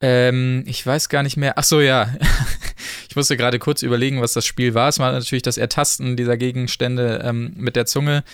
Ähm, 0.00 0.64
ich 0.66 0.84
weiß 0.86 1.08
gar 1.08 1.22
nicht 1.22 1.36
mehr. 1.36 1.54
Ach 1.56 1.64
so, 1.64 1.80
ja. 1.80 2.08
ich 3.08 3.16
musste 3.16 3.36
gerade 3.36 3.58
kurz 3.58 3.82
überlegen, 3.82 4.20
was 4.20 4.32
das 4.32 4.46
Spiel 4.46 4.74
war. 4.74 4.88
Es 4.88 4.98
war 4.98 5.12
natürlich 5.12 5.42
das 5.42 5.58
Ertasten 5.58 6.16
dieser 6.16 6.36
Gegenstände 6.36 7.22
ähm, 7.24 7.52
mit 7.56 7.76
der 7.76 7.86
Zunge. 7.86 8.24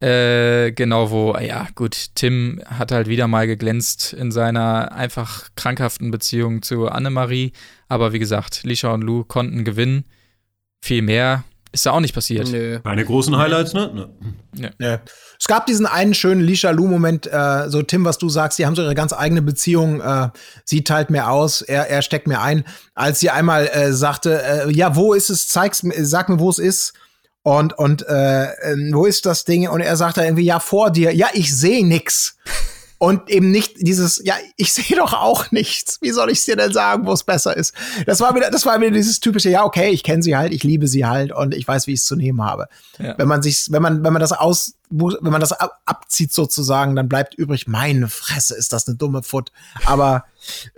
Äh, 0.00 0.70
genau, 0.72 1.10
wo, 1.10 1.36
ja, 1.36 1.66
gut, 1.74 2.14
Tim 2.14 2.62
hat 2.66 2.92
halt 2.92 3.08
wieder 3.08 3.26
mal 3.26 3.48
geglänzt 3.48 4.12
in 4.12 4.30
seiner 4.30 4.92
einfach 4.92 5.48
krankhaften 5.56 6.12
Beziehung 6.12 6.62
zu 6.62 6.88
Annemarie. 6.88 7.52
Aber 7.88 8.12
wie 8.12 8.20
gesagt, 8.20 8.62
Lisha 8.62 8.92
und 8.92 9.02
Lou 9.02 9.24
konnten 9.24 9.64
gewinnen. 9.64 10.04
Viel 10.80 11.02
mehr 11.02 11.42
ist 11.72 11.84
da 11.86 11.90
auch 11.92 12.00
nicht 12.00 12.14
passiert. 12.14 12.48
Nö. 12.50 12.80
Keine 12.80 13.04
großen 13.04 13.36
Highlights, 13.36 13.74
ne? 13.74 14.10
ne? 14.54 14.72
Ja. 14.78 15.00
Es 15.40 15.46
gab 15.46 15.66
diesen 15.66 15.86
einen 15.86 16.14
schönen 16.14 16.40
Lisha 16.40 16.70
Lu-Moment, 16.70 17.26
äh, 17.32 17.68
so 17.68 17.82
Tim, 17.82 18.04
was 18.04 18.18
du 18.18 18.28
sagst, 18.28 18.58
die 18.58 18.66
haben 18.66 18.74
so 18.74 18.82
ihre 18.82 18.94
ganz 18.94 19.12
eigene 19.12 19.40
Beziehung, 19.40 20.00
äh, 20.00 20.30
sie 20.64 20.82
teilt 20.82 21.10
mir 21.10 21.30
aus, 21.30 21.62
er, 21.62 21.88
er 21.88 22.02
steckt 22.02 22.26
mir 22.26 22.40
ein, 22.40 22.64
als 22.94 23.20
sie 23.20 23.30
einmal 23.30 23.68
äh, 23.68 23.92
sagte, 23.92 24.42
äh, 24.42 24.70
ja, 24.70 24.96
wo 24.96 25.14
ist 25.14 25.30
es, 25.30 25.48
zeig's 25.48 25.82
mir, 25.84 26.04
sag 26.04 26.28
mir, 26.28 26.40
wo 26.40 26.50
es 26.50 26.58
ist. 26.58 26.92
Und, 27.42 27.78
und 27.78 28.06
äh, 28.08 28.44
äh, 28.44 28.92
wo 28.92 29.06
ist 29.06 29.24
das 29.24 29.44
Ding? 29.44 29.68
Und 29.68 29.80
er 29.80 29.96
sagt 29.96 30.16
da 30.16 30.24
irgendwie, 30.24 30.44
ja, 30.44 30.58
vor 30.60 30.90
dir, 30.90 31.14
ja, 31.14 31.28
ich 31.32 31.56
sehe 31.56 31.86
nix. 31.86 32.36
Und 32.98 33.30
eben 33.30 33.52
nicht 33.52 33.76
dieses, 33.78 34.20
ja, 34.24 34.34
ich 34.56 34.72
sehe 34.72 34.96
doch 34.96 35.12
auch 35.12 35.52
nichts. 35.52 35.98
Wie 36.02 36.10
soll 36.10 36.30
ich 36.30 36.44
dir 36.44 36.56
denn 36.56 36.72
sagen, 36.72 37.06
wo 37.06 37.12
es 37.12 37.22
besser 37.22 37.56
ist? 37.56 37.72
Das 38.06 38.20
war 38.20 38.34
wieder, 38.34 38.50
das 38.50 38.66
war 38.66 38.80
wieder 38.80 38.90
dieses 38.90 39.20
typische, 39.20 39.50
ja, 39.50 39.64
okay, 39.64 39.90
ich 39.90 40.02
kenne 40.02 40.22
sie 40.22 40.36
halt, 40.36 40.52
ich 40.52 40.64
liebe 40.64 40.88
sie 40.88 41.06
halt 41.06 41.32
und 41.32 41.54
ich 41.54 41.66
weiß, 41.66 41.86
wie 41.86 41.92
ich 41.92 42.00
es 42.00 42.06
zu 42.06 42.16
nehmen 42.16 42.42
habe. 42.42 42.66
Ja. 42.98 43.16
Wenn 43.16 43.28
man 43.28 43.40
sich, 43.40 43.68
wenn 43.70 43.82
man, 43.82 44.02
wenn 44.02 44.12
man 44.12 44.20
das 44.20 44.32
aus, 44.32 44.74
wenn 44.90 45.30
man 45.32 45.40
das 45.40 45.52
ab, 45.52 45.80
abzieht 45.84 46.32
sozusagen, 46.32 46.96
dann 46.96 47.08
bleibt 47.08 47.34
übrig, 47.34 47.66
meine 47.66 48.08
Fresse, 48.08 48.54
ist 48.56 48.72
das 48.72 48.86
eine 48.88 48.96
dumme 48.96 49.22
Foot. 49.22 49.52
Aber 49.84 50.24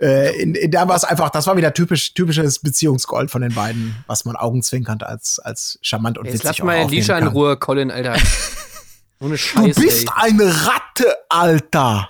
äh, 0.01 0.39
in, 0.41 0.55
in, 0.55 0.71
da 0.71 0.87
war 0.87 0.95
es 0.95 1.03
einfach, 1.03 1.29
das 1.29 1.47
war 1.47 1.55
wieder 1.57 1.73
typisch, 1.73 2.13
typisches 2.13 2.59
Beziehungsgold 2.59 3.31
von 3.31 3.41
den 3.41 3.53
beiden, 3.53 3.95
was 4.07 4.25
man 4.25 4.35
augenzwinkernd 4.35 5.03
als, 5.03 5.39
als 5.39 5.79
charmant 5.81 6.17
und 6.17 6.25
Jetzt 6.25 6.35
witzig 6.35 6.45
lass 6.47 6.59
auch 6.61 6.65
mal 6.65 6.85
Lisha 6.89 7.17
in. 7.17 7.27
Ruhe, 7.27 7.57
Colin, 7.57 7.91
Alter. 7.91 8.15
Ohne 9.19 9.31
Du 9.31 9.37
Scheiß, 9.37 9.75
bist 9.75 10.03
ey. 10.07 10.09
eine 10.15 10.45
Ratte, 10.67 11.15
Alter. 11.29 12.09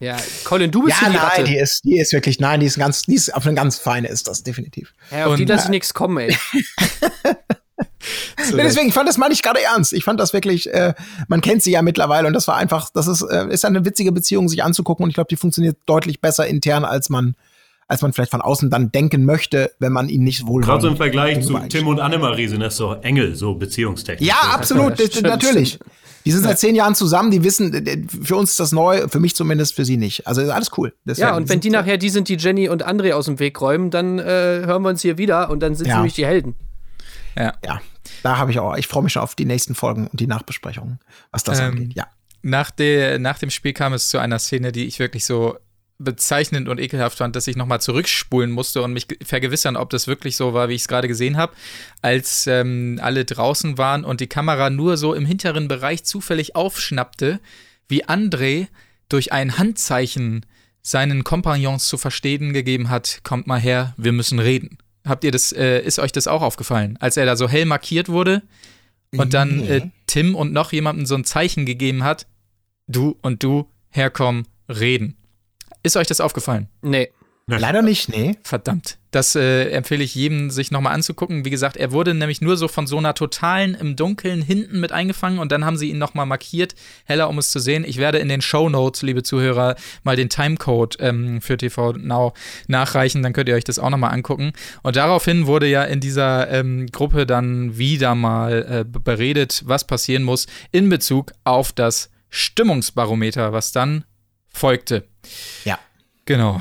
Ja, 0.00 0.16
Colin, 0.44 0.72
du 0.72 0.82
bist 0.82 1.00
Ja, 1.00 1.08
die 1.08 1.14
nein, 1.16 1.24
Ratte. 1.24 1.44
die 1.44 1.56
ist, 1.56 1.84
die 1.84 1.98
ist 1.98 2.12
wirklich, 2.12 2.40
nein, 2.40 2.58
die 2.58 2.66
ist 2.66 2.78
ganz, 2.78 3.02
die 3.02 3.14
ist 3.14 3.32
auf 3.32 3.46
eine 3.46 3.54
ganz 3.54 3.78
feine 3.78 4.08
ist 4.08 4.26
das 4.26 4.42
definitiv. 4.42 4.92
Ja, 5.12 5.26
auf 5.26 5.36
die 5.36 5.42
Und- 5.42 5.48
lasse 5.50 5.64
ich 5.66 5.70
nichts 5.70 5.94
kommen, 5.94 6.18
ey. 6.18 6.36
Nee, 8.54 8.62
deswegen, 8.62 8.88
ich 8.88 8.94
fand 8.94 9.08
das 9.08 9.18
meine 9.18 9.34
ich 9.34 9.42
gerade 9.42 9.62
ernst. 9.62 9.92
Ich 9.92 10.04
fand 10.04 10.18
das 10.20 10.32
wirklich, 10.32 10.72
äh, 10.72 10.94
man 11.28 11.40
kennt 11.40 11.62
sie 11.62 11.70
ja 11.72 11.82
mittlerweile 11.82 12.26
und 12.28 12.32
das 12.34 12.48
war 12.48 12.56
einfach, 12.56 12.88
das 12.94 13.06
ist, 13.08 13.22
äh, 13.22 13.46
ist 13.48 13.64
eine 13.64 13.84
witzige 13.84 14.12
Beziehung, 14.12 14.48
sich 14.48 14.62
anzugucken 14.62 15.04
und 15.04 15.10
ich 15.10 15.14
glaube, 15.14 15.28
die 15.28 15.36
funktioniert 15.36 15.76
deutlich 15.86 16.20
besser 16.20 16.46
intern, 16.46 16.84
als 16.84 17.10
man, 17.10 17.34
als 17.88 18.00
man 18.02 18.12
vielleicht 18.12 18.30
von 18.30 18.40
außen 18.40 18.70
dann 18.70 18.90
denken 18.92 19.24
möchte, 19.24 19.72
wenn 19.80 19.92
man 19.92 20.08
ihn 20.08 20.22
nicht 20.22 20.46
wohl 20.46 20.62
Gerade 20.62 20.82
so 20.82 20.88
im 20.88 20.96
Vergleich 20.96 21.40
zu 21.44 21.58
Tim 21.68 21.88
und 21.88 22.00
Annemarie 22.00 22.46
sind 22.48 22.60
das 22.60 22.76
so 22.76 22.94
Engel, 22.94 23.34
so 23.34 23.54
beziehungstechnisch. 23.54 24.26
Ja, 24.28 24.36
So. 24.44 24.48
absolut, 24.50 24.98
das, 25.00 25.06
stimmt, 25.06 25.26
natürlich. 25.26 25.68
stimmt. 25.74 25.90
Die 26.24 26.32
sind 26.32 26.42
seit 26.42 26.58
zehn 26.58 26.74
Jahren 26.74 26.94
zusammen, 26.94 27.30
die 27.30 27.42
wissen, 27.42 28.08
für 28.22 28.36
uns 28.36 28.50
ist 28.50 28.60
das 28.60 28.72
neu, 28.72 29.08
für 29.08 29.18
mich 29.20 29.34
zumindest, 29.34 29.74
für 29.74 29.84
sie 29.86 29.96
nicht. 29.96 30.26
Also 30.26 30.42
ist 30.42 30.50
alles 30.50 30.70
cool. 30.76 30.92
Deswegen, 31.06 31.28
Ja, 31.28 31.36
und 31.36 31.48
wenn 31.48 31.60
die 31.60 31.70
nachher 31.70 31.96
die 31.96 32.10
sind, 32.10 32.28
die 32.28 32.34
Jenny 32.36 32.68
und 32.68 32.86
André 32.86 33.12
aus 33.12 33.24
dem 33.26 33.38
Weg 33.38 33.58
räumen, 33.60 33.90
dann 33.90 34.18
äh, 34.18 34.22
hören 34.66 34.82
wir 34.82 34.90
uns 34.90 35.00
hier 35.00 35.16
wieder 35.16 35.48
und 35.48 35.60
dann 35.60 35.74
sind 35.74 35.84
sie 35.86 35.90
Ja. 35.90 35.96
nämlich 35.96 36.14
die 36.14 36.26
Helden. 36.26 36.54
Ja, 37.64 37.80
da 38.22 38.36
habe 38.38 38.50
ich 38.50 38.58
auch, 38.58 38.76
ich 38.76 38.86
freue 38.86 39.02
mich 39.04 39.12
schon 39.12 39.22
auf 39.22 39.34
die 39.34 39.44
nächsten 39.44 39.74
Folgen 39.74 40.08
und 40.08 40.18
die 40.18 40.26
Nachbesprechungen, 40.26 40.98
was 41.30 41.44
das 41.44 41.60
Ähm, 41.60 41.66
angeht. 41.66 41.92
Ja. 41.94 42.06
Nach, 42.42 42.70
der, 42.70 43.18
nach 43.18 43.38
dem 43.38 43.50
Spiel 43.50 43.72
kam 43.72 43.92
es 43.92 44.08
zu 44.08 44.18
einer 44.18 44.38
Szene, 44.38 44.72
die 44.72 44.86
ich 44.86 44.98
wirklich 44.98 45.24
so 45.24 45.58
bezeichnend 46.00 46.68
und 46.68 46.78
ekelhaft 46.78 47.18
fand, 47.18 47.34
dass 47.34 47.48
ich 47.48 47.56
nochmal 47.56 47.80
zurückspulen 47.80 48.52
musste 48.52 48.82
und 48.82 48.92
mich 48.92 49.08
ge- 49.08 49.18
vergewissern, 49.24 49.76
ob 49.76 49.90
das 49.90 50.06
wirklich 50.06 50.36
so 50.36 50.54
war, 50.54 50.68
wie 50.68 50.74
ich 50.74 50.82
es 50.82 50.88
gerade 50.88 51.08
gesehen 51.08 51.36
habe, 51.36 51.52
als 52.02 52.46
ähm, 52.46 53.00
alle 53.02 53.24
draußen 53.24 53.78
waren 53.78 54.04
und 54.04 54.20
die 54.20 54.28
Kamera 54.28 54.70
nur 54.70 54.96
so 54.96 55.12
im 55.12 55.26
hinteren 55.26 55.66
Bereich 55.66 56.04
zufällig 56.04 56.54
aufschnappte, 56.54 57.40
wie 57.88 58.04
André 58.04 58.68
durch 59.08 59.32
ein 59.32 59.58
Handzeichen 59.58 60.46
seinen 60.82 61.24
Kompagnons 61.24 61.88
zu 61.88 61.98
verstehen 61.98 62.52
gegeben 62.52 62.88
hat, 62.90 63.20
kommt 63.24 63.48
mal 63.48 63.58
her, 63.60 63.94
wir 63.96 64.12
müssen 64.12 64.38
reden. 64.38 64.78
Habt 65.08 65.24
ihr 65.24 65.30
das, 65.30 65.52
äh, 65.52 65.80
ist 65.80 65.98
euch 65.98 66.12
das 66.12 66.26
auch 66.26 66.42
aufgefallen? 66.42 66.96
Als 67.00 67.16
er 67.16 67.26
da 67.26 67.36
so 67.36 67.48
hell 67.48 67.64
markiert 67.64 68.08
wurde 68.08 68.42
und 69.16 69.34
dann 69.34 69.66
äh, 69.66 69.88
Tim 70.06 70.34
und 70.34 70.52
noch 70.52 70.72
jemandem 70.72 71.06
so 71.06 71.14
ein 71.14 71.24
Zeichen 71.24 71.66
gegeben 71.66 72.04
hat, 72.04 72.26
du 72.86 73.16
und 73.22 73.42
du 73.42 73.68
herkommen, 73.90 74.46
reden. 74.68 75.16
Ist 75.82 75.96
euch 75.96 76.06
das 76.06 76.20
aufgefallen? 76.20 76.68
Nee. 76.82 77.10
Leider 77.56 77.80
nicht, 77.80 78.10
nee. 78.10 78.36
Verdammt. 78.42 78.98
Das 79.10 79.34
äh, 79.34 79.70
empfehle 79.70 80.04
ich 80.04 80.14
jedem, 80.14 80.50
sich 80.50 80.70
nochmal 80.70 80.92
anzugucken. 80.92 81.46
Wie 81.46 81.50
gesagt, 81.50 81.78
er 81.78 81.92
wurde 81.92 82.12
nämlich 82.12 82.42
nur 82.42 82.58
so 82.58 82.68
von 82.68 82.86
so 82.86 82.98
einer 82.98 83.14
totalen 83.14 83.74
im 83.74 83.96
Dunkeln 83.96 84.42
hinten 84.42 84.80
mit 84.80 84.92
eingefangen 84.92 85.38
und 85.38 85.50
dann 85.50 85.64
haben 85.64 85.78
sie 85.78 85.88
ihn 85.88 85.96
nochmal 85.96 86.26
markiert, 86.26 86.74
heller, 87.06 87.30
um 87.30 87.38
es 87.38 87.50
zu 87.50 87.58
sehen. 87.58 87.84
Ich 87.88 87.96
werde 87.96 88.18
in 88.18 88.28
den 88.28 88.42
Show 88.42 88.68
Notes, 88.68 89.00
liebe 89.00 89.22
Zuhörer, 89.22 89.76
mal 90.02 90.14
den 90.14 90.28
Timecode 90.28 90.96
ähm, 91.00 91.40
für 91.40 91.56
TV 91.56 91.92
Now 91.94 92.34
nachreichen, 92.66 93.22
dann 93.22 93.32
könnt 93.32 93.48
ihr 93.48 93.54
euch 93.54 93.64
das 93.64 93.78
auch 93.78 93.88
nochmal 93.88 94.12
angucken. 94.12 94.52
Und 94.82 94.96
daraufhin 94.96 95.46
wurde 95.46 95.68
ja 95.68 95.84
in 95.84 96.00
dieser 96.00 96.50
ähm, 96.50 96.86
Gruppe 96.88 97.24
dann 97.24 97.78
wieder 97.78 98.14
mal 98.14 98.84
äh, 98.84 98.84
beredet, 98.84 99.62
was 99.64 99.86
passieren 99.86 100.22
muss 100.22 100.48
in 100.70 100.90
Bezug 100.90 101.32
auf 101.44 101.72
das 101.72 102.10
Stimmungsbarometer, 102.28 103.54
was 103.54 103.72
dann 103.72 104.04
folgte. 104.50 105.04
Ja. 105.64 105.78
Genau. 106.26 106.60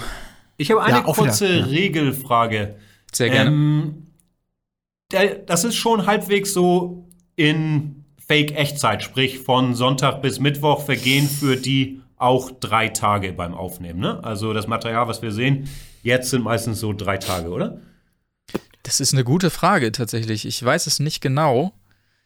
Ich 0.57 0.71
habe 0.71 0.81
eine 0.83 0.97
Ja, 0.97 1.03
wieder, 1.03 1.13
kurze 1.13 1.47
ja. 1.47 1.65
Regelfrage. 1.65 2.75
Sehr 3.13 3.29
gerne. 3.29 3.49
Ähm, 3.51 4.07
das 5.45 5.63
ist 5.63 5.75
schon 5.75 6.05
halbwegs 6.05 6.53
so 6.53 7.07
in 7.35 8.03
Fake-Echtzeit, 8.27 9.03
sprich 9.03 9.39
von 9.39 9.73
Sonntag 9.73 10.21
bis 10.21 10.39
Mittwoch 10.39 10.83
vergehen 10.83 11.29
für 11.29 11.55
die 11.55 12.01
auch 12.17 12.51
drei 12.51 12.89
Tage 12.89 13.31
beim 13.31 13.53
Aufnehmen. 13.53 13.99
Ne? 13.99 14.21
Also 14.23 14.51
das 14.53 14.67
Material, 14.67 15.07
was 15.07 15.21
wir 15.21 15.31
sehen, 15.31 15.69
jetzt 16.03 16.31
sind 16.31 16.43
meistens 16.43 16.79
so 16.79 16.91
drei 16.91 17.17
Tage, 17.17 17.49
oder? 17.49 17.79
Das 18.83 18.99
ist 18.99 19.13
eine 19.13 19.23
gute 19.23 19.49
Frage 19.49 19.91
tatsächlich. 19.91 20.45
Ich 20.45 20.63
weiß 20.63 20.87
es 20.87 20.99
nicht 20.99 21.21
genau. 21.21 21.73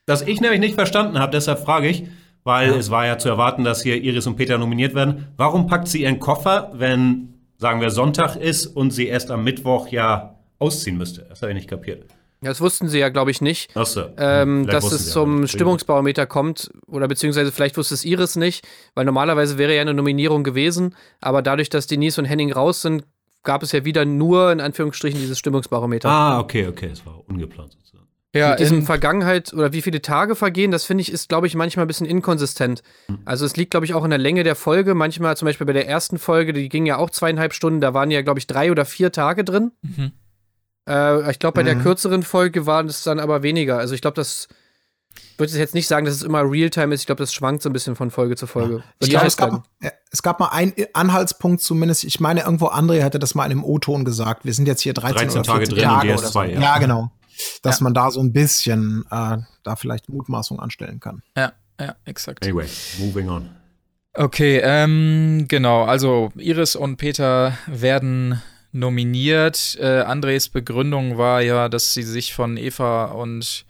Das 0.06 0.22
ich 0.22 0.41
nämlich 0.41 0.60
nicht 0.60 0.76
verstanden 0.76 1.20
habe, 1.20 1.32
deshalb 1.32 1.60
frage 1.60 1.88
ich, 1.90 2.06
weil 2.44 2.72
es 2.72 2.90
war 2.90 3.06
ja 3.06 3.18
zu 3.18 3.30
erwarten, 3.30 3.64
dass 3.64 3.84
hier 3.84 4.02
Iris 4.02 4.26
und 4.28 4.36
Peter 4.38 4.58
nominiert 4.58 4.95
werden. 4.95 5.28
Warum 5.38 5.68
packt 5.68 5.88
sie 5.88 6.02
ihren 6.03 6.20
Koffer, 6.20 6.72
wenn, 6.74 7.34
sagen 7.62 7.80
wir, 7.80 7.92
Sonntag 7.92 8.36
ist 8.36 8.66
und 8.66 8.92
sie 8.92 9.08
erst 9.08 9.30
am 9.30 9.44
Mittwoch 9.44 9.88
ja 9.90 10.36
ausziehen 10.58 10.98
müsste? 10.98 11.22
Das 11.30 11.42
habe 11.42 11.52
ich 11.52 11.56
nicht 11.56 11.70
kapiert. 11.70 12.06
Das 12.44 12.60
wussten 12.60 12.88
sie 12.88 12.98
ja, 12.98 13.10
glaube 13.10 13.30
ich, 13.30 13.40
nicht. 13.40 13.78
Achso. 13.78 14.06
Ähm, 14.18 14.64
Vielleicht 14.64 14.74
dass 14.74 14.92
es 14.92 15.12
zum. 15.12 15.46
Stimmungsbarometer 15.46 16.26
kommt, 16.26 16.72
oder 16.88 17.08
beziehungsweise 17.08 17.52
vielleicht 17.52 17.78
wusste 17.78 17.94
es 17.94 18.04
Iris 18.04 18.36
nicht, 18.36 18.68
weil 18.96 19.06
normalerweise 19.06 19.60
wäre 19.60 19.76
ja 19.76 19.82
eine 19.82 19.94
Nominierung 19.94 20.44
gewesen, 20.44 20.96
aber 21.22 21.44
dadurch, 21.44 21.70
dass 21.70 21.86
Denise 21.86 22.20
und 22.20 22.26
Henning 22.26 22.52
raus 22.52 22.82
sind, 22.82 23.04
gab 23.44 23.62
es 23.62 23.72
ja 23.74 23.86
wieder 23.86 24.06
nur 24.06 24.52
in 24.52 24.60
Anführungsstrichen 24.60 25.20
dieses 25.20 25.38
Stimmungsbarometer. 25.38 26.10
Ah, 26.10 26.40
okay, 26.40 26.66
okay, 26.68 26.88
es 26.88 27.06
war 27.06 27.22
ungeplant 27.28 27.74
sozusagen. 27.74 28.01
Ja, 28.34 28.52
Mit 28.52 28.60
diesem 28.62 28.80
in, 28.80 28.86
Vergangenheit 28.86 29.52
oder 29.53 29.74
wie 29.74 29.82
viele 29.82 30.02
Tage 30.02 30.36
vergehen, 30.36 30.72
das 30.72 30.86
finde 30.86 31.02
ich, 31.02 31.12
ist, 31.12 31.28
glaube 31.28 31.48
ich, 31.48 31.56
manchmal 31.56 31.84
ein 31.86 31.88
bisschen 31.88 32.08
inkonsistent. 32.08 32.82
Also 33.26 33.45
es 33.45 33.58
liegt, 33.58 33.72
glaube 33.72 33.86
ich, 33.86 33.94
auch 33.94 34.06
in 34.06 34.10
der 34.10 34.20
Länge 34.20 34.44
der 34.44 34.56
Folge. 34.56 34.95
Manchmal, 34.95 35.36
zum 35.36 35.48
Beispiel 35.48 35.68
bei 35.68 35.74
der 35.74 35.86
ersten 35.90 36.18
Folge, 36.18 36.53
die 36.53 36.70
ging 36.70 36.86
ja 36.86 36.95
auch 36.98 37.10
zweieinhalb 37.10 37.53
Stunden, 37.53 37.82
da 37.82 37.94
waren 37.94 38.10
ja, 38.10 38.22
glaube 38.22 38.40
ich, 38.40 38.48
drei 38.48 38.72
oder 38.72 38.86
vier 38.86 39.12
Tage 39.12 39.44
drin. 39.44 39.72
Mhm. 39.82 40.14
Äh, 40.88 41.30
ich 41.30 41.40
glaube, 41.40 41.56
bei 41.56 41.64
der 41.64 41.76
Mhm. 41.76 41.82
kürzeren 41.82 42.24
Folge 42.24 42.66
waren 42.66 42.88
es 42.88 43.03
dann 43.03 43.20
aber 43.20 43.44
weniger. 43.44 43.78
Also 43.80 43.94
ich 43.95 44.02
glaube, 44.02 44.16
das 44.16 44.48
ich 45.34 45.40
würde 45.40 45.58
jetzt 45.58 45.74
nicht 45.74 45.88
sagen, 45.88 46.06
dass 46.06 46.16
es 46.16 46.24
immer 46.24 46.41
Realtime 46.49 46.94
ist. 46.95 47.02
Ich 47.02 47.06
glaube, 47.08 47.22
das 47.22 47.34
schwankt 47.34 47.64
so 47.64 47.70
ein 47.70 47.74
bisschen 47.74 47.98
von 47.98 48.12
Folge 48.12 48.38
zu 48.38 48.48
Folge. 48.48 48.82
Ich 48.99 49.08
Wird 49.08 49.12
glaube, 49.12 49.28
es 49.28 49.36
gab, 49.36 49.64
ja, 49.82 49.91
es 50.10 50.22
gab 50.24 50.40
mal 50.40 50.49
einen 50.49 50.74
Anhaltspunkt 50.94 51.62
zumindest. 51.62 52.06
Ich 52.06 52.22
meine, 52.22 52.41
irgendwo 52.44 52.68
André 52.68 53.03
hatte 53.03 53.20
das 53.20 53.36
mal 53.36 53.45
in 53.45 53.52
einem 53.52 53.64
O-Ton 53.66 54.06
gesagt. 54.06 54.45
Wir 54.45 54.53
sind 54.53 54.68
jetzt 54.68 54.82
hier 54.82 54.94
13, 54.94 55.16
13 55.28 55.40
oder 55.40 55.44
Tage 55.44 55.60
14 55.66 55.76
drin 55.76 55.84
und 55.84 55.91
Tage 55.95 56.02
die 56.08 56.14
oder 56.14 56.22
erst 56.22 56.26
so. 56.28 56.32
zwei, 56.32 56.49
ja. 56.52 56.62
Ja, 56.62 56.78
genau. 56.78 57.12
Dass 57.63 57.80
Ja. 57.80 57.84
man 57.85 57.93
da 57.93 58.11
so 58.11 58.22
ein 58.22 58.34
bisschen 58.34 59.05
äh, 59.11 59.38
da 59.63 59.76
vielleicht 59.76 60.09
Mutmaßung 60.09 60.59
anstellen 60.59 60.99
kann. 60.99 61.22
ja, 61.38 61.53
ja, 61.80 61.95
exakt. 62.05 62.45
Anyway, 62.45 62.68
moving 62.99 63.30
on. 63.30 63.49
Okay, 64.13 64.59
ähm, 64.63 65.45
genau. 65.47 65.85
Also 65.85 66.31
Iris 66.35 66.76
und 66.76 66.97
Peter 66.97 67.57
werden 67.65 68.41
nominiert. 68.73 69.77
Äh, 69.80 70.01
Andres 70.01 70.49
Begründung 70.49 71.18
war 71.18 71.41
ja, 71.41 71.69
dass 71.69 71.93
sie 71.93 72.03
sich 72.03 72.34
von 72.34 72.57
Eva 72.57 73.05
und 73.05 73.65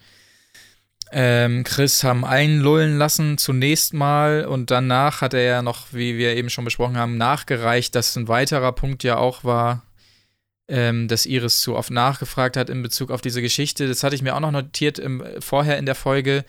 ähm, 1.12 1.64
Chris 1.64 2.04
haben 2.04 2.24
einlullen 2.24 2.98
lassen 2.98 3.38
zunächst 3.38 3.94
mal 3.94 4.46
und 4.46 4.72
danach 4.72 5.22
hat 5.22 5.34
er 5.34 5.42
ja 5.44 5.62
noch, 5.62 5.88
wie 5.92 6.18
wir 6.18 6.36
eben 6.36 6.50
schon 6.50 6.64
besprochen 6.66 6.98
haben, 6.98 7.18
nachgereicht, 7.18 7.94
dass 7.96 8.16
ein 8.16 8.28
weiterer 8.30 8.72
Punkt 8.72 9.04
ja 9.04 9.18
auch 9.18 9.44
war, 9.44 9.84
ähm, 10.72 11.10
dass 11.10 11.26
Iris 11.26 11.60
zu 11.60 11.76
oft 11.76 11.92
nachgefragt 11.92 12.56
hat 12.56 12.70
in 12.70 12.82
Bezug 12.82 13.12
auf 13.12 13.22
diese 13.22 13.42
Geschichte. 13.42 13.88
Das 13.88 14.04
hatte 14.04 14.16
ich 14.16 14.22
mir 14.22 14.36
auch 14.36 14.40
noch 14.40 14.52
notiert 14.52 14.98
im, 14.98 15.24
vorher 15.40 15.78
in 15.78 15.86
der 15.86 15.96
Folge, 15.96 16.46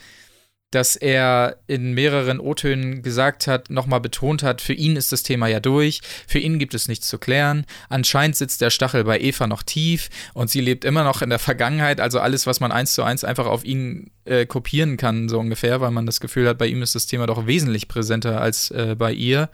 dass 0.71 0.97
er 0.97 1.59
in 1.67 1.93
mehreren 1.93 2.41
O-Tönen 2.41 3.03
gesagt 3.03 3.47
hat, 3.47 3.69
nochmal 3.69 4.01
betont 4.01 4.43
hat, 4.43 4.63
für 4.63 4.73
ihn 4.73 4.97
ist 4.97 5.13
das 5.13 5.23
Thema 5.23 5.49
ja 5.49 5.61
durch, 5.61 6.01
für 6.27 6.39
ihn 6.39 6.59
gibt 6.59 6.73
es 6.73 6.89
nichts 6.89 7.09
zu 7.09 7.19
klären. 7.19 7.67
Anscheinend 7.91 8.37
sitzt 8.37 8.63
der 8.63 8.71
Stachel 8.71 9.05
bei 9.05 9.21
Eva 9.21 9.47
noch 9.47 9.63
tief 9.63 10.09
und 10.33 10.51
sie 10.51 10.63
lebt 10.63 10.87
immer 10.87 11.05
noch 11.05 11.21
in 11.21 11.29
der 11.29 11.41
Vergangenheit, 11.41 12.01
also 12.01 12.21
alles, 12.21 12.47
was 12.47 12.61
man 12.61 12.73
eins 12.73 12.95
zu 12.95 13.03
eins 13.03 13.23
einfach 13.25 13.47
auf 13.47 13.65
ihn 13.65 14.13
äh, 14.25 14.47
kopieren 14.47 14.97
kann, 14.97 15.29
so 15.29 15.39
ungefähr, 15.39 15.81
weil 15.81 15.91
man 15.91 16.07
das 16.07 16.21
Gefühl 16.21 16.49
hat, 16.49 16.59
bei 16.59 16.69
ihm 16.69 16.81
ist 16.81 16.95
das 16.95 17.07
Thema 17.07 17.27
doch 17.27 17.47
wesentlich 17.47 17.89
präsenter 17.89 18.41
als 18.41 18.71
äh, 18.71 18.95
bei 18.97 19.13
ihr. 19.13 19.51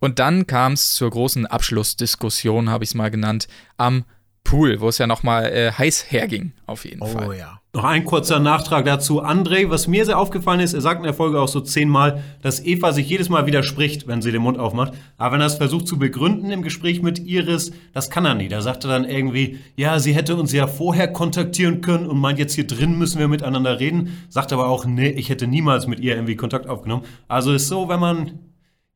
Und 0.00 0.18
dann 0.18 0.46
kam 0.46 0.72
es 0.74 0.92
zur 0.94 1.10
großen 1.10 1.46
Abschlussdiskussion, 1.46 2.70
habe 2.70 2.84
ich 2.84 2.90
es 2.90 2.94
mal 2.94 3.10
genannt, 3.10 3.48
am 3.76 4.04
Pool, 4.44 4.80
wo 4.80 4.88
es 4.88 4.96
ja 4.96 5.06
nochmal 5.06 5.44
äh, 5.52 5.72
heiß 5.72 6.06
herging, 6.10 6.52
auf 6.66 6.86
jeden 6.86 7.02
Oh 7.02 7.06
Fall. 7.06 7.36
ja. 7.36 7.60
Noch 7.74 7.84
ein 7.84 8.04
kurzer 8.06 8.40
Nachtrag 8.40 8.86
dazu. 8.86 9.22
André, 9.22 9.68
was 9.68 9.88
mir 9.88 10.06
sehr 10.06 10.18
aufgefallen 10.18 10.60
ist, 10.60 10.72
er 10.72 10.80
sagt 10.80 11.00
in 11.00 11.04
der 11.04 11.12
Folge 11.12 11.38
auch 11.38 11.48
so 11.48 11.60
zehnmal, 11.60 12.22
dass 12.40 12.64
Eva 12.64 12.92
sich 12.92 13.10
jedes 13.10 13.28
Mal 13.28 13.44
widerspricht, 13.44 14.06
wenn 14.06 14.22
sie 14.22 14.32
den 14.32 14.40
Mund 14.40 14.58
aufmacht. 14.58 14.94
Aber 15.18 15.34
wenn 15.34 15.42
er 15.42 15.48
es 15.48 15.56
versucht 15.56 15.86
zu 15.86 15.98
begründen 15.98 16.50
im 16.50 16.62
Gespräch 16.62 17.02
mit 17.02 17.18
Iris, 17.18 17.72
das 17.92 18.08
kann 18.08 18.24
er 18.24 18.34
nie. 18.34 18.48
Da 18.48 18.62
sagt 18.62 18.84
er 18.84 18.90
dann 18.90 19.04
irgendwie, 19.04 19.58
ja, 19.76 19.98
sie 19.98 20.14
hätte 20.14 20.34
uns 20.36 20.50
ja 20.52 20.66
vorher 20.66 21.12
kontaktieren 21.12 21.82
können 21.82 22.06
und 22.06 22.18
meint 22.18 22.38
jetzt 22.38 22.54
hier 22.54 22.66
drin 22.66 22.96
müssen 22.96 23.18
wir 23.18 23.28
miteinander 23.28 23.78
reden. 23.78 24.16
Sagt 24.30 24.54
aber 24.54 24.66
auch, 24.68 24.86
nee, 24.86 25.10
ich 25.10 25.28
hätte 25.28 25.46
niemals 25.46 25.86
mit 25.86 26.00
ihr 26.00 26.14
irgendwie 26.14 26.36
Kontakt 26.36 26.66
aufgenommen. 26.68 27.04
Also 27.28 27.52
ist 27.52 27.68
so, 27.68 27.90
wenn 27.90 28.00
man 28.00 28.38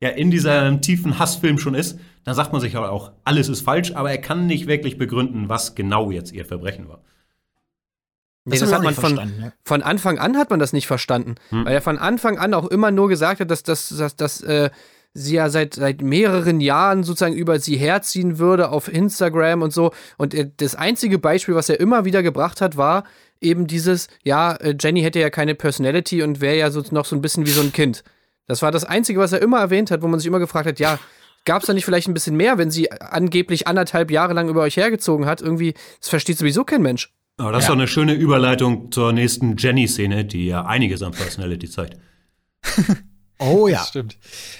ja 0.03 0.09
in 0.09 0.29
diesem 0.31 0.81
tiefen 0.81 1.17
Hassfilm 1.17 1.57
schon 1.57 1.73
ist, 1.73 1.97
dann 2.23 2.35
sagt 2.35 2.51
man 2.51 2.61
sich 2.61 2.75
aber 2.75 2.91
auch, 2.91 3.11
alles 3.23 3.49
ist 3.49 3.61
falsch, 3.61 3.93
aber 3.95 4.11
er 4.11 4.19
kann 4.19 4.45
nicht 4.45 4.67
wirklich 4.67 4.97
begründen, 4.97 5.49
was 5.49 5.75
genau 5.75 6.11
jetzt 6.11 6.31
ihr 6.31 6.45
Verbrechen 6.45 6.87
war. 6.87 7.01
Nee, 8.45 8.57
das, 8.57 8.61
hab 8.61 8.67
ich 8.67 8.73
hat 8.73 8.83
man 8.83 8.89
nicht 8.91 8.99
von, 8.99 9.15
verstanden, 9.15 9.43
ja. 9.43 9.53
von 9.63 9.81
Anfang 9.81 10.19
an 10.19 10.37
hat 10.37 10.49
man 10.49 10.59
das 10.59 10.73
nicht 10.73 10.87
verstanden. 10.87 11.35
Weil 11.49 11.73
er 11.73 11.81
von 11.81 11.97
Anfang 11.97 12.37
an 12.37 12.53
auch 12.53 12.67
immer 12.67 12.91
nur 12.91 13.07
gesagt 13.07 13.39
hat, 13.39 13.49
dass, 13.49 13.63
dass, 13.63 13.87
dass, 13.89 14.17
dass 14.17 14.41
äh, 14.41 14.69
sie 15.13 15.35
ja 15.35 15.49
seit, 15.49 15.75
seit 15.75 16.01
mehreren 16.01 16.59
Jahren 16.59 17.03
sozusagen 17.03 17.35
über 17.35 17.59
sie 17.59 17.77
herziehen 17.77 18.39
würde 18.39 18.69
auf 18.69 18.91
Instagram 18.91 19.61
und 19.61 19.71
so. 19.71 19.93
Und 20.17 20.33
äh, 20.33 20.49
das 20.57 20.75
einzige 20.75 21.19
Beispiel, 21.19 21.55
was 21.55 21.69
er 21.69 21.79
immer 21.79 22.03
wieder 22.03 22.21
gebracht 22.21 22.59
hat, 22.59 22.75
war 22.75 23.05
eben 23.39 23.67
dieses, 23.67 24.07
ja, 24.23 24.53
äh, 24.55 24.75
Jenny 24.77 25.01
hätte 25.03 25.19
ja 25.19 25.29
keine 25.29 25.55
Personality 25.55 26.21
und 26.23 26.41
wäre 26.41 26.57
ja 26.57 26.69
so, 26.69 26.83
noch 26.91 27.05
so 27.05 27.15
ein 27.15 27.21
bisschen 27.21 27.45
wie 27.45 27.51
so 27.51 27.61
ein 27.61 27.71
Kind. 27.71 28.03
Das 28.47 28.61
war 28.61 28.71
das 28.71 28.83
Einzige, 28.83 29.19
was 29.19 29.31
er 29.31 29.41
immer 29.41 29.59
erwähnt 29.59 29.91
hat, 29.91 30.01
wo 30.01 30.07
man 30.07 30.19
sich 30.19 30.27
immer 30.27 30.39
gefragt 30.39 30.67
hat, 30.67 30.79
ja, 30.79 30.99
gab 31.45 31.61
es 31.61 31.67
da 31.67 31.73
nicht 31.73 31.85
vielleicht 31.85 32.07
ein 32.07 32.13
bisschen 32.13 32.35
mehr, 32.35 32.57
wenn 32.57 32.71
sie 32.71 32.91
angeblich 32.91 33.67
anderthalb 33.67 34.11
Jahre 34.11 34.33
lang 34.33 34.49
über 34.49 34.61
euch 34.61 34.77
hergezogen 34.77 35.25
hat? 35.25 35.41
Irgendwie, 35.41 35.73
das 35.99 36.09
versteht 36.09 36.37
sowieso 36.37 36.63
kein 36.63 36.81
Mensch. 36.81 37.13
Aber 37.37 37.51
das 37.51 37.63
ist 37.63 37.69
doch 37.69 37.75
eine 37.75 37.87
schöne 37.87 38.13
Überleitung 38.13 38.91
zur 38.91 39.11
nächsten 39.11 39.57
Jenny-Szene, 39.57 40.25
die 40.25 40.47
ja 40.47 40.65
einiges 40.65 41.01
an 41.01 41.11
Personality 41.13 41.69
zeigt. 41.69 41.97
Oh 43.39 43.67
ja. 43.67 43.83
Stimmt. 43.83 44.17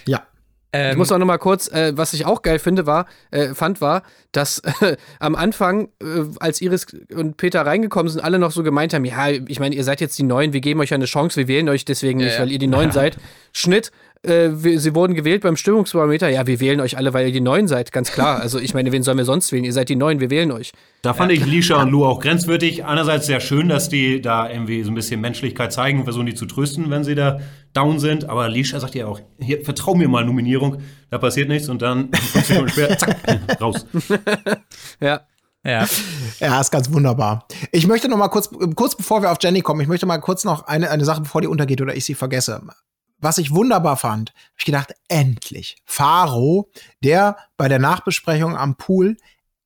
Ja. 0.07 0.27
Ähm, 0.73 0.91
Ich 0.91 0.97
muss 0.97 1.11
auch 1.11 1.17
noch 1.17 1.25
mal 1.25 1.37
kurz, 1.37 1.67
äh, 1.69 1.93
was 1.95 2.13
ich 2.13 2.25
auch 2.25 2.41
geil 2.41 2.59
finde, 2.59 2.85
war, 2.85 3.05
äh, 3.31 3.53
fand, 3.53 3.79
war, 3.79 4.03
dass 4.31 4.59
äh, 4.81 4.97
am 5.19 5.35
Anfang, 5.35 5.89
äh, 6.01 6.05
als 6.39 6.59
Iris 6.61 6.87
und 7.15 7.37
Peter 7.37 7.65
reingekommen 7.65 8.11
sind, 8.11 8.21
alle 8.23 8.39
noch 8.39 8.51
so 8.51 8.63
gemeint 8.63 8.93
haben, 8.93 9.05
ja, 9.05 9.29
ich 9.29 9.59
meine, 9.59 9.75
ihr 9.75 9.83
seid 9.83 10.01
jetzt 10.01 10.17
die 10.19 10.23
Neuen, 10.23 10.51
wir 10.53 10.61
geben 10.61 10.79
euch 10.81 10.93
eine 10.93 11.05
Chance, 11.05 11.37
wir 11.37 11.47
wählen 11.47 11.69
euch 11.69 11.85
deswegen 11.85 12.19
Ja, 12.19 12.25
nicht, 12.25 12.35
ja. 12.35 12.41
weil 12.41 12.51
ihr 12.51 12.59
die 12.59 12.67
Neuen 12.67 12.91
seid. 12.99 13.17
Schnitt, 13.53 13.91
äh, 14.23 14.49
wir, 14.53 14.79
sie 14.79 14.95
wurden 14.95 15.13
gewählt 15.15 15.43
beim 15.43 15.57
Stimmungsbarometer, 15.57 16.29
ja, 16.29 16.47
wir 16.47 16.59
wählen 16.59 16.79
euch 16.79 16.97
alle, 16.97 17.13
weil 17.13 17.27
ihr 17.27 17.33
die 17.33 17.41
Neuen 17.41 17.67
seid, 17.67 17.91
ganz 17.91 18.11
klar. 18.11 18.39
Also 18.39 18.57
ich 18.57 18.73
meine, 18.73 18.91
wen 18.91 19.03
sollen 19.03 19.17
wir 19.17 19.25
sonst 19.25 19.51
wählen? 19.51 19.65
Ihr 19.65 19.73
seid 19.73 19.89
die 19.89 19.95
Neuen, 19.97 20.19
wir 20.19 20.29
wählen 20.29 20.51
euch. 20.51 20.71
Da 21.01 21.13
fand 21.13 21.31
ich 21.33 21.45
Lisha 21.45 21.81
und 21.81 21.91
Lou 21.91 22.05
auch 22.05 22.19
grenzwertig. 22.21 22.85
Einerseits 22.85 23.27
sehr 23.27 23.41
schön, 23.41 23.67
dass 23.67 23.89
die 23.89 24.21
da 24.21 24.49
irgendwie 24.49 24.81
so 24.83 24.91
ein 24.91 24.95
bisschen 24.95 25.19
Menschlichkeit 25.19 25.73
zeigen 25.73 25.99
und 25.99 26.05
versuchen, 26.05 26.25
die 26.25 26.35
zu 26.35 26.45
trösten, 26.45 26.89
wenn 26.89 27.03
sie 27.03 27.15
da 27.15 27.41
down 27.73 27.99
sind. 27.99 28.29
Aber 28.29 28.47
Lisha 28.49 28.79
sagt 28.79 28.95
ja 28.95 29.07
auch, 29.07 29.19
hier, 29.39 29.63
vertrau 29.63 29.95
mir 29.95 30.07
mal 30.07 30.25
Nominierung, 30.25 30.81
da 31.09 31.17
passiert 31.17 31.49
nichts 31.49 31.69
und 31.69 31.81
dann 31.81 32.11
fünf 32.13 32.45
Sekunden 32.45 32.69
später, 32.69 32.97
zack, 32.97 33.61
raus. 33.61 33.85
Ja. 34.99 35.21
ja. 35.63 35.87
Ja, 36.39 36.61
ist 36.61 36.71
ganz 36.71 36.91
wunderbar. 36.91 37.47
Ich 37.71 37.87
möchte 37.87 38.07
noch 38.07 38.17
mal 38.17 38.29
kurz, 38.29 38.49
kurz 38.75 38.95
bevor 38.95 39.21
wir 39.21 39.31
auf 39.31 39.37
Jenny 39.41 39.61
kommen, 39.61 39.81
ich 39.81 39.87
möchte 39.87 40.05
mal 40.05 40.19
kurz 40.19 40.43
noch 40.43 40.67
eine, 40.67 40.89
eine 40.89 41.05
Sache, 41.05 41.21
bevor 41.21 41.41
die 41.41 41.47
untergeht 41.47 41.81
oder 41.81 41.95
ich 41.95 42.05
sie 42.05 42.15
vergesse. 42.15 42.61
Was 43.19 43.37
ich 43.37 43.51
wunderbar 43.51 43.95
fand, 43.95 44.31
hab 44.31 44.59
ich 44.59 44.65
gedacht, 44.65 44.93
endlich. 45.07 45.77
Faro, 45.85 46.69
der 47.03 47.37
bei 47.55 47.69
der 47.69 47.79
Nachbesprechung 47.79 48.57
am 48.57 48.75
Pool 48.75 49.15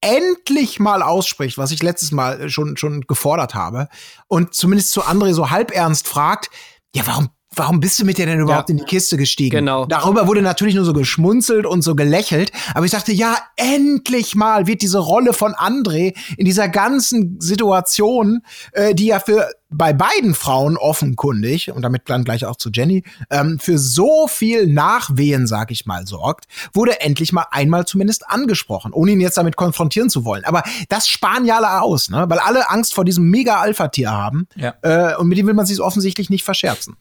endlich 0.01 0.79
mal 0.79 1.01
ausspricht, 1.01 1.57
was 1.57 1.71
ich 1.71 1.81
letztes 1.81 2.11
Mal 2.11 2.49
schon, 2.49 2.77
schon 2.77 3.01
gefordert 3.01 3.55
habe 3.55 3.87
und 4.27 4.53
zumindest 4.53 4.91
zu 4.91 5.01
André 5.01 5.33
so 5.33 5.49
halb 5.49 5.71
ernst 5.71 6.07
fragt, 6.07 6.49
ja, 6.93 7.05
warum 7.05 7.29
Warum 7.57 7.79
bist 7.79 7.99
du 7.99 8.05
mit 8.05 8.17
dir 8.17 8.25
denn 8.25 8.39
überhaupt 8.39 8.69
Ja. 8.69 8.73
in 8.73 8.77
die 8.79 8.85
Kiste 8.85 9.17
gestiegen? 9.17 9.57
Genau. 9.57 9.85
Darüber 9.85 10.27
wurde 10.27 10.41
natürlich 10.41 10.75
nur 10.75 10.85
so 10.85 10.93
geschmunzelt 10.93 11.65
und 11.65 11.81
so 11.81 11.95
gelächelt. 11.95 12.51
Aber 12.73 12.85
ich 12.85 12.91
dachte, 12.91 13.11
ja, 13.11 13.37
endlich 13.55 14.35
mal 14.35 14.67
wird 14.67 14.81
diese 14.81 14.99
Rolle 14.99 15.33
von 15.33 15.53
André 15.53 16.15
in 16.37 16.45
dieser 16.45 16.69
ganzen 16.69 17.37
Situation, 17.41 18.41
äh, 18.73 18.93
die 18.95 19.07
ja 19.07 19.19
für 19.19 19.49
bei 19.69 19.91
beiden 19.91 20.33
Frauen 20.33 20.77
offenkundig, 20.77 21.71
und 21.71 21.81
damit 21.81 22.03
dann 22.05 22.23
gleich 22.23 22.45
auch 22.45 22.55
zu 22.55 22.69
Jenny, 22.71 23.03
ähm, 23.29 23.59
für 23.59 23.77
so 23.77 24.27
viel 24.27 24.65
Nachwehen, 24.67 25.45
sag 25.45 25.71
ich 25.71 25.85
mal, 25.85 26.07
sorgt, 26.07 26.45
wurde 26.73 27.01
endlich 27.01 27.33
mal 27.33 27.47
einmal 27.51 27.85
zumindest 27.85 28.29
angesprochen, 28.29 28.93
ohne 28.93 29.11
ihn 29.11 29.19
jetzt 29.19 29.37
damit 29.37 29.57
konfrontieren 29.57 30.09
zu 30.09 30.23
wollen. 30.23 30.45
Aber 30.45 30.63
das 30.87 31.09
sparen 31.09 31.45
ja 31.45 31.57
alle 31.57 31.81
aus, 31.81 32.09
ne? 32.09 32.25
weil 32.29 32.39
alle 32.39 32.69
Angst 32.69 32.93
vor 32.93 33.03
diesem 33.03 33.25
Mega-Alpha-Tier 33.29 34.09
haben. 34.09 34.47
Ja. 34.55 34.73
Äh, 34.83 35.17
und 35.17 35.27
mit 35.27 35.37
dem 35.37 35.47
will 35.47 35.53
man 35.53 35.65
sich 35.65 35.81
offensichtlich 35.81 36.29
nicht 36.29 36.45
verscherzen. 36.45 36.95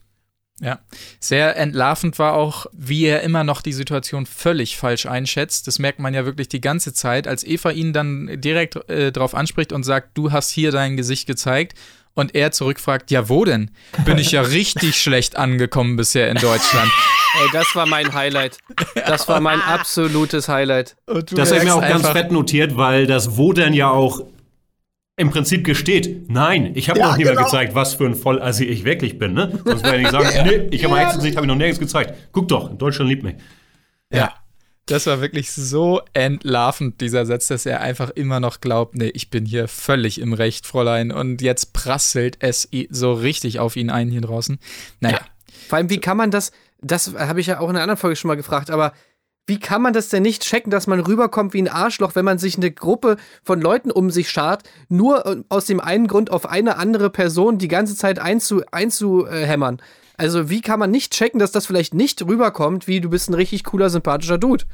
Ja, 0.59 0.79
sehr 1.19 1.55
entlarvend 1.55 2.17
war 2.17 2.33
auch, 2.33 2.65
wie 2.73 3.05
er 3.05 3.21
immer 3.21 3.43
noch 3.43 3.61
die 3.61 3.73
Situation 3.73 4.25
völlig 4.25 4.75
falsch 4.75 5.05
einschätzt. 5.05 5.67
Das 5.67 5.77
merkt 5.77 5.99
man 5.99 6.15
ja 6.15 6.25
wirklich 6.25 6.49
die 6.49 6.61
ganze 6.61 6.93
Zeit, 6.93 7.27
als 7.27 7.43
Eva 7.43 7.69
ihn 7.69 7.93
dann 7.93 8.41
direkt 8.41 8.89
äh, 8.89 9.11
drauf 9.11 9.35
anspricht 9.35 9.71
und 9.71 9.83
sagt, 9.83 10.17
du 10.17 10.31
hast 10.31 10.49
hier 10.49 10.71
dein 10.71 10.97
Gesicht 10.97 11.27
gezeigt. 11.27 11.77
Und 12.15 12.33
er 12.33 12.51
zurückfragt, 12.51 13.11
ja, 13.11 13.29
wo 13.29 13.45
denn? 13.45 13.69
Bin 14.03 14.17
ich 14.17 14.31
ja 14.31 14.41
richtig 14.57 14.95
schlecht 14.99 15.35
angekommen 15.35 15.97
bisher 15.97 16.31
in 16.31 16.37
Deutschland. 16.37 16.91
Ey, 17.39 17.49
das 17.53 17.75
war 17.75 17.85
mein 17.85 18.11
Highlight. 18.11 18.57
Das 18.95 19.27
war 19.27 19.39
mein 19.39 19.61
absolutes 19.67 20.49
Highlight. 20.49 20.95
Das 21.05 21.51
habe 21.51 21.59
ich 21.59 21.65
mir 21.65 21.75
auch 21.75 21.81
ganz 21.81 22.07
fett 22.07 22.31
notiert, 22.31 22.75
weil 22.75 23.05
das 23.05 23.37
Wo 23.37 23.53
denn 23.53 23.73
ja 23.73 23.91
auch 23.91 24.21
im 25.17 25.31
Prinzip 25.31 25.65
gesteht, 25.65 26.29
nein, 26.29 26.71
ich 26.75 26.89
habe 26.89 26.99
Ja, 26.99 27.09
noch 27.09 27.17
niemand 27.17 27.37
genau. 27.37 27.49
gezeigt, 27.49 27.73
was 27.73 27.95
für 27.95 28.05
ein 28.05 28.15
Vollassi 28.15 28.65
ich 28.65 28.83
wirklich 28.83 29.17
bin. 29.17 29.33
Ne? 29.33 29.59
Sonst 29.65 29.83
würde 29.83 29.97
ich 29.97 30.03
nicht 30.03 30.11
sagen, 30.11 30.29
nee, 30.47 30.67
ich 30.69 30.83
habe 30.83 30.93
mein 30.93 31.05
Hexensicht, 31.05 31.35
habe 31.35 31.45
ich 31.45 31.49
noch 31.49 31.57
nirgends 31.57 31.79
gezeigt. 31.79 32.13
Guck 32.31 32.47
doch, 32.47 32.73
Deutschland 32.77 33.09
liebt 33.09 33.23
mich. 33.23 33.35
Ja. 34.13 34.33
Das 34.85 35.05
war 35.05 35.19
wirklich 35.19 35.51
so 35.51 35.99
entlarvend, 36.13 37.01
dieser 37.01 37.25
Satz, 37.25 37.47
dass 37.47 37.65
er 37.65 37.81
einfach 37.81 38.09
immer 38.11 38.39
noch 38.39 38.61
glaubt, 38.61 38.95
nee, 38.95 39.09
ich 39.09 39.29
bin 39.29 39.45
hier 39.45 39.67
völlig 39.67 40.21
im 40.21 40.31
Recht, 40.31 40.65
Fräulein. 40.65 41.11
Und 41.11 41.41
jetzt 41.41 41.73
prasselt 41.73 42.37
es 42.39 42.69
so 42.89 43.11
richtig 43.11 43.59
auf 43.59 43.75
ihn 43.75 43.89
ein 43.89 44.09
hier 44.09 44.21
draußen. 44.21 44.59
Naja. 45.01 45.19
Vor 45.67 45.77
allem, 45.77 45.89
wie 45.89 45.99
kann 45.99 46.15
man 46.15 46.31
das, 46.31 46.53
das 46.79 47.13
habe 47.17 47.41
ich 47.41 47.47
ja 47.47 47.59
auch 47.59 47.69
in 47.69 47.75
einer 47.75 47.81
anderen 47.81 47.99
Folge 47.99 48.15
schon 48.15 48.29
mal 48.29 48.35
gefragt, 48.35 48.69
aber 48.69 48.93
wie 49.47 49.59
kann 49.59 49.81
man 49.81 49.93
das 49.93 50.09
denn 50.09 50.23
nicht 50.23 50.43
checken, 50.43 50.69
dass 50.69 50.85
man 50.87 50.99
rüberkommt 50.99 51.53
wie 51.53 51.61
ein 51.61 51.67
Arschloch, 51.69 52.13
wenn 52.15 52.25
man 52.25 52.37
sich 52.37 52.57
eine 52.57 52.69
Gruppe 52.69 53.17
von 53.43 53.59
Leuten 53.61 53.89
um 53.89 54.11
sich 54.11 54.29
schart, 54.29 54.63
nur 54.89 55.25
äh, 55.25 55.37
aus 55.49 55.65
dem 55.65 55.79
einen 55.79 56.07
Grund 56.07 56.29
auf 56.29 56.49
eine 56.49 56.77
andere 56.77 57.09
Person 57.09 57.57
die 57.57 57.69
ganze 57.69 57.95
Zeit 57.95 58.19
einzu, 58.19 58.61
einzuhämmern? 58.71 59.81
Also, 60.17 60.49
wie 60.49 60.61
kann 60.61 60.79
man 60.79 60.91
nicht 60.91 61.13
checken, 61.13 61.39
dass 61.39 61.51
das 61.51 61.65
vielleicht 61.65 61.93
nicht 61.93 62.21
rüberkommt, 62.25 62.87
wie 62.87 62.99
du 63.01 63.09
bist 63.09 63.29
ein 63.29 63.35
richtig 63.35 63.63
cooler, 63.63 63.89
sympathischer 63.89 64.37
Dude? 64.37 64.65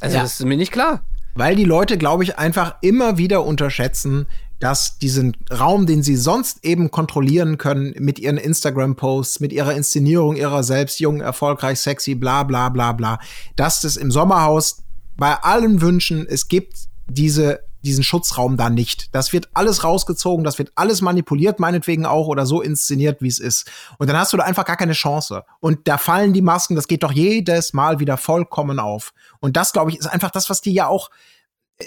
Also, 0.00 0.16
Ja. 0.16 0.22
das 0.22 0.40
ist 0.40 0.46
mir 0.46 0.56
nicht 0.56 0.72
klar. 0.72 1.04
Weil 1.34 1.54
die 1.54 1.64
Leute, 1.64 1.98
glaube 1.98 2.24
ich, 2.24 2.38
einfach 2.38 2.76
immer 2.80 3.18
wieder 3.18 3.44
unterschätzen, 3.44 4.26
dass 4.60 4.98
diesen 4.98 5.36
Raum, 5.50 5.86
den 5.86 6.02
sie 6.02 6.16
sonst 6.16 6.64
eben 6.64 6.90
kontrollieren 6.90 7.58
können 7.58 7.94
mit 7.98 8.18
ihren 8.18 8.38
Instagram-Posts, 8.38 9.40
mit 9.40 9.52
ihrer 9.52 9.74
Inszenierung 9.74 10.36
ihrer 10.36 10.62
selbst, 10.62 11.00
jung, 11.00 11.20
erfolgreich, 11.20 11.80
sexy, 11.80 12.14
bla 12.14 12.42
bla 12.42 12.68
bla 12.68 12.92
bla, 12.92 13.18
dass 13.56 13.80
das 13.80 13.96
im 13.96 14.10
Sommerhaus 14.10 14.82
bei 15.16 15.34
allen 15.34 15.80
Wünschen, 15.80 16.26
es 16.28 16.48
gibt 16.48 16.76
diese, 17.08 17.60
diesen 17.82 18.04
Schutzraum 18.04 18.56
da 18.56 18.68
nicht. 18.68 19.14
Das 19.14 19.32
wird 19.32 19.48
alles 19.54 19.84
rausgezogen, 19.84 20.44
das 20.44 20.58
wird 20.58 20.72
alles 20.74 21.00
manipuliert, 21.00 21.60
meinetwegen 21.60 22.04
auch, 22.04 22.26
oder 22.26 22.44
so 22.46 22.60
inszeniert, 22.60 23.22
wie 23.22 23.28
es 23.28 23.38
ist. 23.38 23.70
Und 23.98 24.08
dann 24.08 24.18
hast 24.18 24.32
du 24.32 24.36
da 24.36 24.44
einfach 24.44 24.64
gar 24.64 24.76
keine 24.76 24.92
Chance. 24.92 25.44
Und 25.60 25.86
da 25.88 25.96
fallen 25.96 26.32
die 26.32 26.42
Masken, 26.42 26.74
das 26.74 26.88
geht 26.88 27.02
doch 27.02 27.12
jedes 27.12 27.72
Mal 27.72 28.00
wieder 28.00 28.16
vollkommen 28.16 28.78
auf. 28.78 29.12
Und 29.40 29.56
das, 29.56 29.72
glaube 29.72 29.90
ich, 29.90 29.98
ist 29.98 30.06
einfach 30.06 30.30
das, 30.30 30.50
was 30.50 30.60
die 30.60 30.72
ja 30.72 30.88
auch 30.88 31.10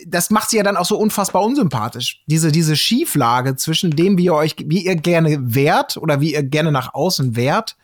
das 0.06 0.30
macht 0.30 0.50
sie 0.52 0.58
ja 0.58 0.64
dann 0.64 0.78
auch 0.78 0.86
so 0.86 0.98
unfassbar 0.98 1.44
unsympathisch. 1.44 2.22
Diese, 2.28 2.52
diese 2.52 2.76
Schieflage 2.76 3.56
zwischen 3.56 3.92
dem, 3.92 4.18
wie 4.18 4.26
ihr 4.26 4.36
euch, 4.36 4.56
wie 4.66 4.86
ihr 4.86 4.96
gerne 4.96 5.38
wärt 5.56 5.98
oder 5.98 6.22
wie 6.22 6.34
ihr 6.34 6.44
gerne 6.44 6.72
nach 6.72 6.94
außen 6.94 7.36
wärt, 7.36 7.76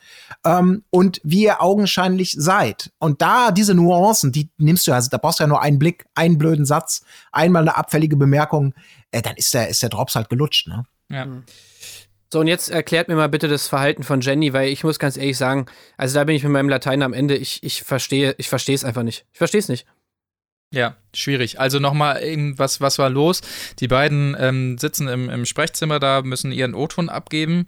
ähm, 0.44 0.84
und 0.92 1.20
wie 1.24 1.44
ihr 1.44 1.62
augenscheinlich 1.62 2.36
seid. 2.38 2.92
Und 3.00 3.22
da 3.22 3.52
diese 3.52 3.74
Nuancen, 3.74 4.32
die 4.32 4.50
nimmst 4.58 4.88
du 4.88 4.94
also, 4.94 5.10
da 5.10 5.18
brauchst 5.18 5.40
du 5.40 5.44
ja 5.44 5.48
nur 5.48 5.62
einen 5.62 5.80
Blick, 5.80 6.06
einen 6.14 6.38
blöden 6.38 6.66
Satz, 6.66 7.04
einmal 7.32 7.64
eine 7.64 7.76
abfällige 7.76 8.18
Bemerkung, 8.18 8.74
äh, 9.12 9.22
dann 9.22 9.36
ist 9.36 9.54
der, 9.54 9.70
ist 9.70 9.82
der 9.82 9.90
Drops 9.90 10.16
halt 10.16 10.30
gelutscht, 10.30 10.68
ne? 10.68 10.84
Ja. 11.10 11.28
So, 12.32 12.40
und 12.40 12.48
jetzt 12.48 12.70
erklärt 12.70 13.08
mir 13.08 13.16
mal 13.16 13.30
bitte 13.30 13.48
das 13.48 13.68
Verhalten 13.68 14.04
von 14.04 14.20
Jenny, 14.22 14.52
weil 14.52 14.70
ich 14.70 14.84
muss 14.84 15.00
ganz 15.00 15.16
ehrlich 15.16 15.38
sagen, 15.38 15.68
also 15.96 16.16
da 16.16 16.24
bin 16.24 16.36
ich 16.36 16.44
mit 16.44 16.52
meinem 16.52 16.70
Latein 16.70 17.02
am 17.02 17.14
Ende, 17.14 17.36
ich, 17.36 17.64
ich 17.64 17.84
verstehe, 17.84 18.36
ich 18.38 18.50
verstehe 18.50 18.76
es 18.76 18.84
einfach 18.84 19.04
nicht. 19.04 19.26
Ich 19.32 19.38
verstehe 19.38 19.60
es 19.60 19.70
nicht. 19.70 19.86
Ja, 20.72 20.98
schwierig. 21.14 21.60
Also 21.60 21.80
nochmal, 21.80 22.22
was, 22.58 22.82
was 22.82 22.98
war 23.00 23.10
los? 23.10 23.42
Die 23.80 23.88
beiden 23.88 24.36
ähm, 24.40 24.78
sitzen 24.78 25.08
im, 25.08 25.30
im 25.30 25.46
Sprechzimmer 25.46 26.00
da, 26.00 26.22
müssen 26.22 26.52
ihren 26.52 26.74
O-Ton 26.74 27.10
abgeben. 27.10 27.68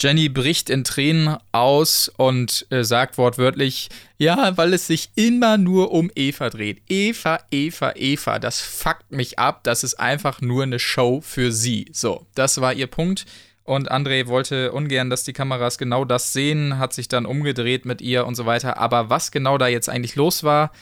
Jenny 0.00 0.30
bricht 0.30 0.70
in 0.70 0.82
Tränen 0.82 1.36
aus 1.52 2.10
und 2.16 2.66
äh, 2.70 2.84
sagt 2.84 3.18
wortwörtlich, 3.18 3.90
ja, 4.16 4.56
weil 4.56 4.72
es 4.72 4.86
sich 4.86 5.10
immer 5.14 5.58
nur 5.58 5.92
um 5.92 6.10
Eva 6.14 6.48
dreht. 6.48 6.80
Eva, 6.88 7.38
Eva, 7.50 7.92
Eva, 7.96 8.38
das 8.38 8.62
fuckt 8.62 9.12
mich 9.12 9.38
ab, 9.38 9.62
das 9.64 9.84
ist 9.84 10.00
einfach 10.00 10.40
nur 10.40 10.62
eine 10.62 10.78
Show 10.78 11.20
für 11.20 11.52
sie. 11.52 11.90
So, 11.92 12.26
das 12.34 12.62
war 12.62 12.72
ihr 12.72 12.86
Punkt. 12.86 13.26
Und 13.64 13.92
André 13.92 14.26
wollte 14.26 14.72
ungern, 14.72 15.10
dass 15.10 15.24
die 15.24 15.34
Kameras 15.34 15.76
genau 15.76 16.06
das 16.06 16.32
sehen, 16.32 16.78
hat 16.78 16.94
sich 16.94 17.08
dann 17.08 17.26
umgedreht 17.26 17.84
mit 17.84 18.00
ihr 18.00 18.26
und 18.26 18.36
so 18.36 18.46
weiter. 18.46 18.78
Aber 18.78 19.10
was 19.10 19.30
genau 19.30 19.58
da 19.58 19.68
jetzt 19.68 19.90
eigentlich 19.90 20.16
los 20.16 20.42
war, 20.42 20.72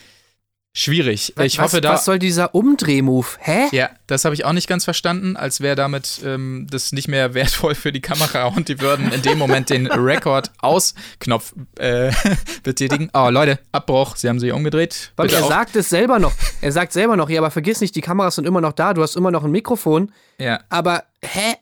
Schwierig. 0.71 1.33
Was, 1.35 1.45
ich 1.47 1.59
hoffe, 1.59 1.81
da. 1.81 1.93
Was 1.93 2.05
soll 2.05 2.19
dieser 2.19 2.53
Umdrehmove? 2.53 3.37
Hä? 3.41 3.67
Ja, 3.71 3.89
das 4.05 4.23
habe 4.23 4.35
ich 4.35 4.45
auch 4.45 4.53
nicht 4.53 4.67
ganz 4.67 4.83
verstanden, 4.83 5.35
als 5.35 5.61
wäre 5.61 5.75
damit 5.75 6.21
ähm, 6.23 6.67
das 6.69 6.91
nicht 6.91 7.07
mehr 7.07 7.33
wertvoll 7.33 7.73
für 7.73 7.91
die 7.91 8.01
Kamera 8.01 8.45
und 8.45 8.69
die 8.69 8.79
würden 8.79 9.11
in 9.11 9.21
dem 9.23 9.39
Moment 9.39 9.71
den 9.71 9.87
Record-Aus-Knopf 9.87 11.53
äh, 11.79 12.11
betätigen. 12.63 13.09
Oh, 13.13 13.29
Leute, 13.29 13.59
Abbruch, 13.71 14.15
sie 14.15 14.29
haben 14.29 14.39
sich 14.39 14.51
umgedreht. 14.51 15.11
Weil 15.15 15.27
Bitte 15.27 15.39
er 15.39 15.43
auf- 15.45 15.49
sagt 15.49 15.75
es 15.75 15.89
selber 15.89 16.19
noch. 16.19 16.33
Er 16.61 16.71
sagt 16.71 16.93
selber 16.93 17.15
noch, 17.17 17.29
ja, 17.29 17.39
aber 17.41 17.51
vergiss 17.51 17.81
nicht, 17.81 17.95
die 17.95 18.01
Kameras 18.01 18.35
sind 18.35 18.45
immer 18.45 18.61
noch 18.61 18.73
da, 18.73 18.93
du 18.93 19.01
hast 19.01 19.15
immer 19.15 19.31
noch 19.31 19.43
ein 19.43 19.51
Mikrofon. 19.51 20.11
Ja, 20.39 20.59
Aber, 20.69 21.03
hä? 21.23 21.55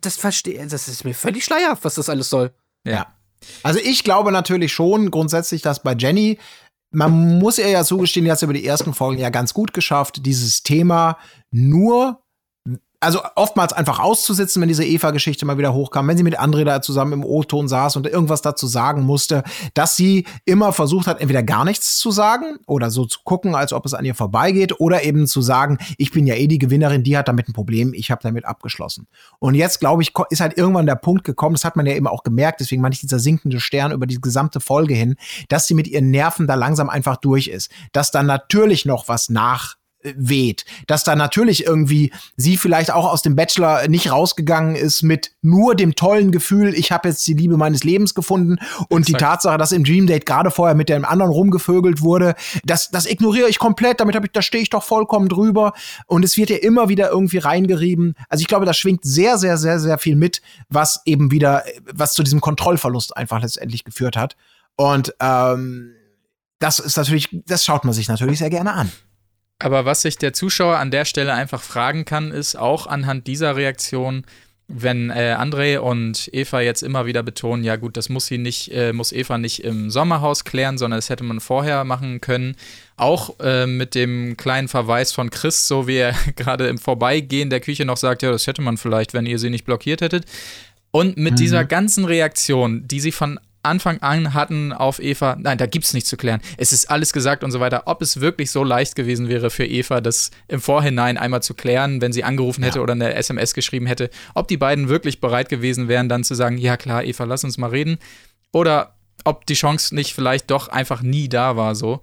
Das 0.00 0.16
verstehe, 0.16 0.66
das 0.66 0.88
ist 0.88 1.04
mir 1.04 1.14
völlig 1.14 1.44
schleierhaft, 1.44 1.84
was 1.84 1.94
das 1.94 2.08
alles 2.08 2.28
soll. 2.28 2.50
ja. 2.84 3.06
Also 3.62 3.78
ich 3.80 4.02
glaube 4.02 4.32
natürlich 4.32 4.72
schon 4.72 5.12
grundsätzlich, 5.12 5.62
dass 5.62 5.80
bei 5.80 5.94
Jenny, 5.96 6.38
man 6.90 7.38
muss 7.38 7.58
ihr 7.58 7.68
ja 7.68 7.84
zugestehen, 7.84 8.24
die 8.24 8.30
hat 8.30 8.38
es 8.38 8.42
über 8.42 8.52
die 8.52 8.66
ersten 8.66 8.94
Folgen 8.94 9.20
ja 9.20 9.30
ganz 9.30 9.52
gut 9.54 9.72
geschafft, 9.72 10.24
dieses 10.24 10.62
Thema 10.62 11.18
nur, 11.50 12.22
also 13.00 13.20
oftmals 13.36 13.72
einfach 13.72 14.00
auszusitzen, 14.00 14.60
wenn 14.60 14.68
diese 14.68 14.84
Eva-Geschichte 14.84 15.46
mal 15.46 15.56
wieder 15.56 15.72
hochkam, 15.72 16.08
wenn 16.08 16.16
sie 16.16 16.24
mit 16.24 16.40
André 16.40 16.64
da 16.64 16.82
zusammen 16.82 17.12
im 17.12 17.24
O-Ton 17.24 17.68
saß 17.68 17.96
und 17.96 18.06
irgendwas 18.06 18.42
dazu 18.42 18.66
sagen 18.66 19.02
musste, 19.02 19.44
dass 19.74 19.94
sie 19.94 20.26
immer 20.44 20.72
versucht 20.72 21.06
hat, 21.06 21.20
entweder 21.20 21.44
gar 21.44 21.64
nichts 21.64 21.98
zu 21.98 22.10
sagen 22.10 22.58
oder 22.66 22.90
so 22.90 23.04
zu 23.04 23.20
gucken, 23.22 23.54
als 23.54 23.72
ob 23.72 23.86
es 23.86 23.94
an 23.94 24.04
ihr 24.04 24.16
vorbeigeht 24.16 24.80
oder 24.80 25.04
eben 25.04 25.28
zu 25.28 25.42
sagen, 25.42 25.78
ich 25.96 26.10
bin 26.10 26.26
ja 26.26 26.34
eh 26.34 26.48
die 26.48 26.58
Gewinnerin, 26.58 27.04
die 27.04 27.16
hat 27.16 27.28
damit 27.28 27.48
ein 27.48 27.52
Problem, 27.52 27.94
ich 27.94 28.10
habe 28.10 28.22
damit 28.22 28.44
abgeschlossen. 28.44 29.06
Und 29.38 29.54
jetzt, 29.54 29.78
glaube 29.78 30.02
ich, 30.02 30.12
ist 30.30 30.40
halt 30.40 30.58
irgendwann 30.58 30.86
der 30.86 30.96
Punkt 30.96 31.22
gekommen, 31.22 31.54
das 31.54 31.64
hat 31.64 31.76
man 31.76 31.86
ja 31.86 31.94
eben 31.94 32.08
auch 32.08 32.24
gemerkt, 32.24 32.60
deswegen 32.60 32.82
meine 32.82 32.94
ich 32.94 33.00
dieser 33.00 33.20
sinkende 33.20 33.60
Stern 33.60 33.92
über 33.92 34.06
die 34.06 34.20
gesamte 34.20 34.58
Folge 34.60 34.94
hin, 34.94 35.14
dass 35.48 35.68
sie 35.68 35.74
mit 35.74 35.86
ihren 35.86 36.10
Nerven 36.10 36.48
da 36.48 36.56
langsam 36.56 36.90
einfach 36.90 37.16
durch 37.16 37.46
ist. 37.46 37.70
Dass 37.92 38.10
da 38.10 38.24
natürlich 38.24 38.86
noch 38.86 39.06
was 39.06 39.28
nach 39.28 39.77
weht, 40.16 40.64
dass 40.86 41.04
da 41.04 41.16
natürlich 41.16 41.64
irgendwie 41.64 42.12
sie 42.36 42.56
vielleicht 42.56 42.90
auch 42.90 43.10
aus 43.10 43.22
dem 43.22 43.36
Bachelor 43.36 43.88
nicht 43.88 44.10
rausgegangen 44.10 44.76
ist 44.76 45.02
mit 45.02 45.32
nur 45.42 45.74
dem 45.74 45.94
tollen 45.94 46.32
Gefühl, 46.32 46.74
ich 46.74 46.92
habe 46.92 47.08
jetzt 47.08 47.26
die 47.26 47.34
Liebe 47.34 47.56
meines 47.56 47.84
Lebens 47.84 48.14
gefunden 48.14 48.58
und 48.88 49.08
die 49.08 49.12
Exakt. 49.14 49.32
Tatsache, 49.32 49.58
dass 49.58 49.72
im 49.72 49.84
Dream 49.84 50.06
Date 50.06 50.26
gerade 50.26 50.50
vorher 50.50 50.74
mit 50.74 50.88
dem 50.88 51.04
anderen 51.04 51.32
rumgevögelt 51.32 52.02
wurde, 52.02 52.34
das, 52.64 52.90
das 52.90 53.06
ignoriere 53.06 53.48
ich 53.48 53.58
komplett, 53.58 54.00
damit 54.00 54.14
habe 54.14 54.26
ich, 54.26 54.32
da 54.32 54.42
stehe 54.42 54.62
ich 54.62 54.70
doch 54.70 54.82
vollkommen 54.82 55.28
drüber 55.28 55.72
und 56.06 56.24
es 56.24 56.36
wird 56.36 56.50
ja 56.50 56.56
immer 56.56 56.88
wieder 56.88 57.10
irgendwie 57.10 57.38
reingerieben. 57.38 58.14
Also 58.28 58.42
ich 58.42 58.48
glaube, 58.48 58.66
da 58.66 58.74
schwingt 58.74 59.04
sehr, 59.04 59.38
sehr, 59.38 59.58
sehr, 59.58 59.80
sehr 59.80 59.98
viel 59.98 60.16
mit, 60.16 60.42
was 60.68 61.02
eben 61.04 61.30
wieder, 61.30 61.64
was 61.92 62.14
zu 62.14 62.22
diesem 62.22 62.40
Kontrollverlust 62.40 63.16
einfach 63.16 63.40
letztendlich 63.42 63.84
geführt 63.84 64.16
hat 64.16 64.36
und 64.78 65.12
ähm, 65.20 65.94
das 66.60 66.78
ist 66.78 66.96
natürlich, 66.96 67.28
das 67.46 67.64
schaut 67.64 67.84
man 67.84 67.92
sich 67.94 68.08
natürlich 68.08 68.38
sehr 68.38 68.50
gerne 68.50 68.74
an. 68.74 68.92
Aber 69.58 69.84
was 69.84 70.02
sich 70.02 70.18
der 70.18 70.32
Zuschauer 70.32 70.76
an 70.76 70.90
der 70.90 71.04
Stelle 71.04 71.34
einfach 71.34 71.62
fragen 71.62 72.04
kann, 72.04 72.30
ist 72.30 72.56
auch 72.56 72.86
anhand 72.86 73.26
dieser 73.26 73.56
Reaktion, 73.56 74.24
wenn 74.68 75.08
äh, 75.08 75.34
André 75.36 75.78
und 75.78 76.28
Eva 76.32 76.60
jetzt 76.60 76.82
immer 76.82 77.06
wieder 77.06 77.22
betonen, 77.22 77.64
ja 77.64 77.76
gut, 77.76 77.96
das 77.96 78.10
muss 78.10 78.26
sie 78.26 78.36
nicht, 78.36 78.70
äh, 78.70 78.92
muss 78.92 79.12
Eva 79.12 79.38
nicht 79.38 79.64
im 79.64 79.90
Sommerhaus 79.90 80.44
klären, 80.44 80.76
sondern 80.76 80.98
das 80.98 81.08
hätte 81.08 81.24
man 81.24 81.40
vorher 81.40 81.84
machen 81.84 82.20
können. 82.20 82.54
Auch 82.96 83.40
äh, 83.40 83.66
mit 83.66 83.94
dem 83.94 84.36
kleinen 84.36 84.68
Verweis 84.68 85.12
von 85.12 85.30
Chris, 85.30 85.66
so 85.66 85.88
wie 85.88 85.96
er 85.96 86.14
gerade 86.36 86.68
im 86.68 86.76
Vorbeigehen 86.76 87.48
der 87.48 87.60
Küche 87.60 87.86
noch 87.86 87.96
sagt, 87.96 88.22
ja, 88.22 88.30
das 88.30 88.46
hätte 88.46 88.60
man 88.62 88.76
vielleicht, 88.76 89.14
wenn 89.14 89.26
ihr 89.26 89.38
sie 89.38 89.50
nicht 89.50 89.64
blockiert 89.64 90.02
hättet. 90.02 90.26
Und 90.90 91.16
mit 91.16 91.38
dieser 91.38 91.64
ganzen 91.64 92.04
Reaktion, 92.04 92.86
die 92.88 93.00
sie 93.00 93.12
von 93.12 93.38
Anfang 93.68 93.98
an 94.00 94.34
hatten 94.34 94.72
auf 94.72 94.98
Eva, 94.98 95.36
nein, 95.38 95.58
da 95.58 95.66
gibt's 95.66 95.94
nichts 95.94 96.10
zu 96.10 96.16
klären. 96.16 96.40
Es 96.56 96.72
ist 96.72 96.90
alles 96.90 97.12
gesagt 97.12 97.44
und 97.44 97.50
so 97.50 97.60
weiter. 97.60 97.82
Ob 97.86 98.02
es 98.02 98.20
wirklich 98.20 98.50
so 98.50 98.64
leicht 98.64 98.96
gewesen 98.96 99.28
wäre 99.28 99.50
für 99.50 99.66
Eva, 99.66 100.00
das 100.00 100.30
im 100.48 100.60
Vorhinein 100.60 101.18
einmal 101.18 101.42
zu 101.42 101.54
klären, 101.54 102.00
wenn 102.00 102.12
sie 102.12 102.24
angerufen 102.24 102.64
hätte 102.64 102.80
oder 102.80 102.94
eine 102.94 103.14
SMS 103.14 103.54
geschrieben 103.54 103.86
hätte, 103.86 104.10
ob 104.34 104.48
die 104.48 104.56
beiden 104.56 104.88
wirklich 104.88 105.20
bereit 105.20 105.48
gewesen 105.48 105.88
wären, 105.88 106.08
dann 106.08 106.24
zu 106.24 106.34
sagen, 106.34 106.58
ja 106.58 106.76
klar, 106.76 107.04
Eva, 107.04 107.24
lass 107.24 107.44
uns 107.44 107.58
mal 107.58 107.70
reden. 107.70 107.98
Oder 108.52 108.94
ob 109.24 109.46
die 109.46 109.54
Chance 109.54 109.94
nicht 109.94 110.14
vielleicht 110.14 110.50
doch 110.50 110.68
einfach 110.68 111.02
nie 111.02 111.28
da 111.28 111.56
war, 111.56 111.74
so. 111.74 112.00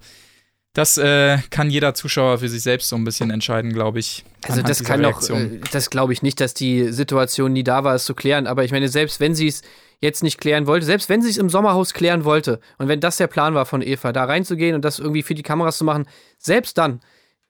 Das 0.76 0.98
äh, 0.98 1.38
kann 1.48 1.70
jeder 1.70 1.94
Zuschauer 1.94 2.36
für 2.36 2.50
sich 2.50 2.62
selbst 2.62 2.90
so 2.90 2.96
ein 2.96 3.04
bisschen 3.04 3.30
entscheiden, 3.30 3.72
glaube 3.72 3.98
ich. 3.98 4.26
Also 4.46 4.60
das 4.60 4.84
kann 4.84 5.02
doch, 5.02 5.12
Reaktion. 5.12 5.54
äh, 5.54 5.60
das 5.72 5.88
glaube 5.88 6.12
ich 6.12 6.20
nicht, 6.20 6.38
dass 6.38 6.52
die 6.52 6.92
Situation 6.92 7.54
nie 7.54 7.64
da 7.64 7.82
war, 7.82 7.94
es 7.94 8.04
zu 8.04 8.14
klären. 8.14 8.46
Aber 8.46 8.62
ich 8.62 8.72
meine, 8.72 8.88
selbst 8.88 9.18
wenn 9.18 9.34
sie 9.34 9.46
es 9.46 9.62
jetzt 10.00 10.22
nicht 10.22 10.38
klären 10.38 10.66
wollte, 10.66 10.84
selbst 10.84 11.08
wenn 11.08 11.22
sie 11.22 11.30
es 11.30 11.38
im 11.38 11.48
Sommerhaus 11.48 11.94
klären 11.94 12.26
wollte 12.26 12.60
und 12.76 12.88
wenn 12.88 13.00
das 13.00 13.16
der 13.16 13.26
Plan 13.26 13.54
war 13.54 13.64
von 13.64 13.80
Eva, 13.80 14.12
da 14.12 14.24
reinzugehen 14.24 14.74
und 14.74 14.84
das 14.84 14.98
irgendwie 14.98 15.22
für 15.22 15.34
die 15.34 15.42
Kameras 15.42 15.78
zu 15.78 15.84
machen, 15.84 16.06
selbst 16.36 16.76
dann, 16.76 17.00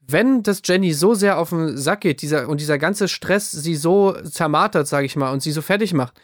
wenn 0.06 0.44
das 0.44 0.62
Jenny 0.64 0.92
so 0.92 1.14
sehr 1.14 1.38
auf 1.38 1.48
den 1.48 1.76
Sack 1.76 2.02
geht 2.02 2.22
dieser, 2.22 2.48
und 2.48 2.60
dieser 2.60 2.78
ganze 2.78 3.08
Stress 3.08 3.50
sie 3.50 3.74
so 3.74 4.12
zermartert, 4.22 4.86
sage 4.86 5.06
ich 5.06 5.16
mal, 5.16 5.32
und 5.32 5.42
sie 5.42 5.50
so 5.50 5.62
fertig 5.62 5.94
macht, 5.94 6.14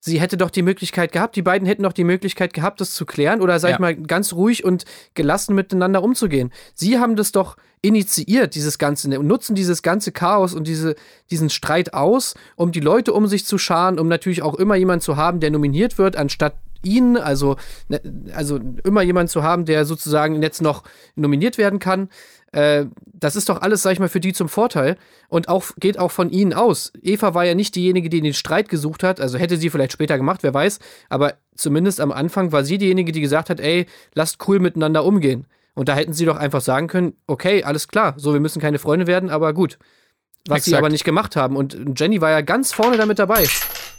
sie 0.00 0.18
hätte 0.20 0.36
doch 0.36 0.50
die 0.50 0.62
Möglichkeit 0.62 1.12
gehabt, 1.12 1.36
die 1.36 1.42
beiden 1.42 1.66
hätten 1.66 1.82
doch 1.82 1.92
die 1.92 2.04
Möglichkeit 2.04 2.54
gehabt, 2.54 2.80
das 2.80 2.92
zu 2.92 3.06
klären 3.06 3.40
oder, 3.40 3.58
sag 3.60 3.68
Ja. 3.70 3.74
ich 3.76 3.80
mal, 3.80 3.94
ganz 3.94 4.32
ruhig 4.32 4.64
und 4.64 4.84
gelassen 5.14 5.54
miteinander 5.54 6.02
umzugehen. 6.02 6.50
Sie 6.74 6.98
haben 6.98 7.16
das 7.16 7.32
doch 7.32 7.56
initiiert, 7.82 8.54
dieses 8.54 8.78
Ganze, 8.78 9.18
und 9.18 9.26
nutzen 9.26 9.54
dieses 9.54 9.82
ganze 9.82 10.12
Chaos 10.12 10.54
und 10.54 10.66
diese, 10.66 10.96
diesen 11.30 11.48
Streit 11.50 11.94
aus, 11.94 12.34
um 12.56 12.72
die 12.72 12.80
Leute 12.80 13.12
um 13.12 13.26
sich 13.26 13.46
zu 13.46 13.56
scharen, 13.58 13.98
um 13.98 14.08
natürlich 14.08 14.42
auch 14.42 14.54
immer 14.54 14.74
jemanden 14.74 15.02
zu 15.02 15.16
haben, 15.16 15.40
der 15.40 15.50
nominiert 15.50 15.96
wird, 15.96 16.16
anstatt 16.16 16.54
ihnen, 16.82 17.16
also, 17.16 17.56
ne, 17.88 18.00
also 18.34 18.58
immer 18.84 19.02
jemanden 19.02 19.28
zu 19.28 19.42
haben, 19.42 19.64
der 19.64 19.84
sozusagen 19.84 20.42
jetzt 20.42 20.62
noch 20.62 20.82
nominiert 21.14 21.58
werden 21.58 21.78
kann. 21.78 22.08
Äh, 22.52 22.86
das 23.06 23.36
ist 23.36 23.48
doch 23.48 23.60
alles, 23.62 23.82
sag 23.82 23.92
ich 23.92 24.00
mal, 24.00 24.08
für 24.08 24.20
die 24.20 24.32
zum 24.32 24.48
Vorteil 24.48 24.96
und 25.28 25.48
auch 25.48 25.66
geht 25.78 25.98
auch 25.98 26.10
von 26.10 26.30
ihnen 26.30 26.52
aus. 26.52 26.92
Eva 27.00 27.34
war 27.34 27.44
ja 27.44 27.54
nicht 27.54 27.76
diejenige, 27.76 28.08
die 28.08 28.20
den 28.20 28.34
Streit 28.34 28.68
gesucht 28.68 29.02
hat, 29.02 29.20
also 29.20 29.38
hätte 29.38 29.56
sie 29.56 29.70
vielleicht 29.70 29.92
später 29.92 30.16
gemacht, 30.16 30.42
wer 30.42 30.52
weiß, 30.52 30.80
aber 31.08 31.34
zumindest 31.54 32.00
am 32.00 32.10
Anfang 32.10 32.50
war 32.50 32.64
sie 32.64 32.78
diejenige, 32.78 33.12
die 33.12 33.20
gesagt 33.20 33.50
hat, 33.50 33.60
ey, 33.60 33.86
lasst 34.14 34.48
cool 34.48 34.58
miteinander 34.58 35.04
umgehen. 35.04 35.46
Und 35.74 35.88
da 35.88 35.94
hätten 35.94 36.12
sie 36.12 36.24
doch 36.24 36.36
einfach 36.36 36.60
sagen 36.60 36.88
können, 36.88 37.14
okay, 37.26 37.62
alles 37.62 37.86
klar, 37.86 38.14
so, 38.16 38.32
wir 38.32 38.40
müssen 38.40 38.60
keine 38.60 38.78
Freunde 38.78 39.06
werden, 39.06 39.30
aber 39.30 39.54
gut. 39.54 39.78
Was 40.46 40.64
sie 40.64 40.70
Exakt. 40.70 40.82
aber 40.82 40.88
nicht 40.88 41.04
gemacht 41.04 41.36
haben. 41.36 41.56
Und 41.56 41.76
Jenny 41.98 42.20
war 42.20 42.30
ja 42.30 42.40
ganz 42.40 42.72
vorne 42.72 42.96
damit 42.96 43.18
dabei. 43.18 43.46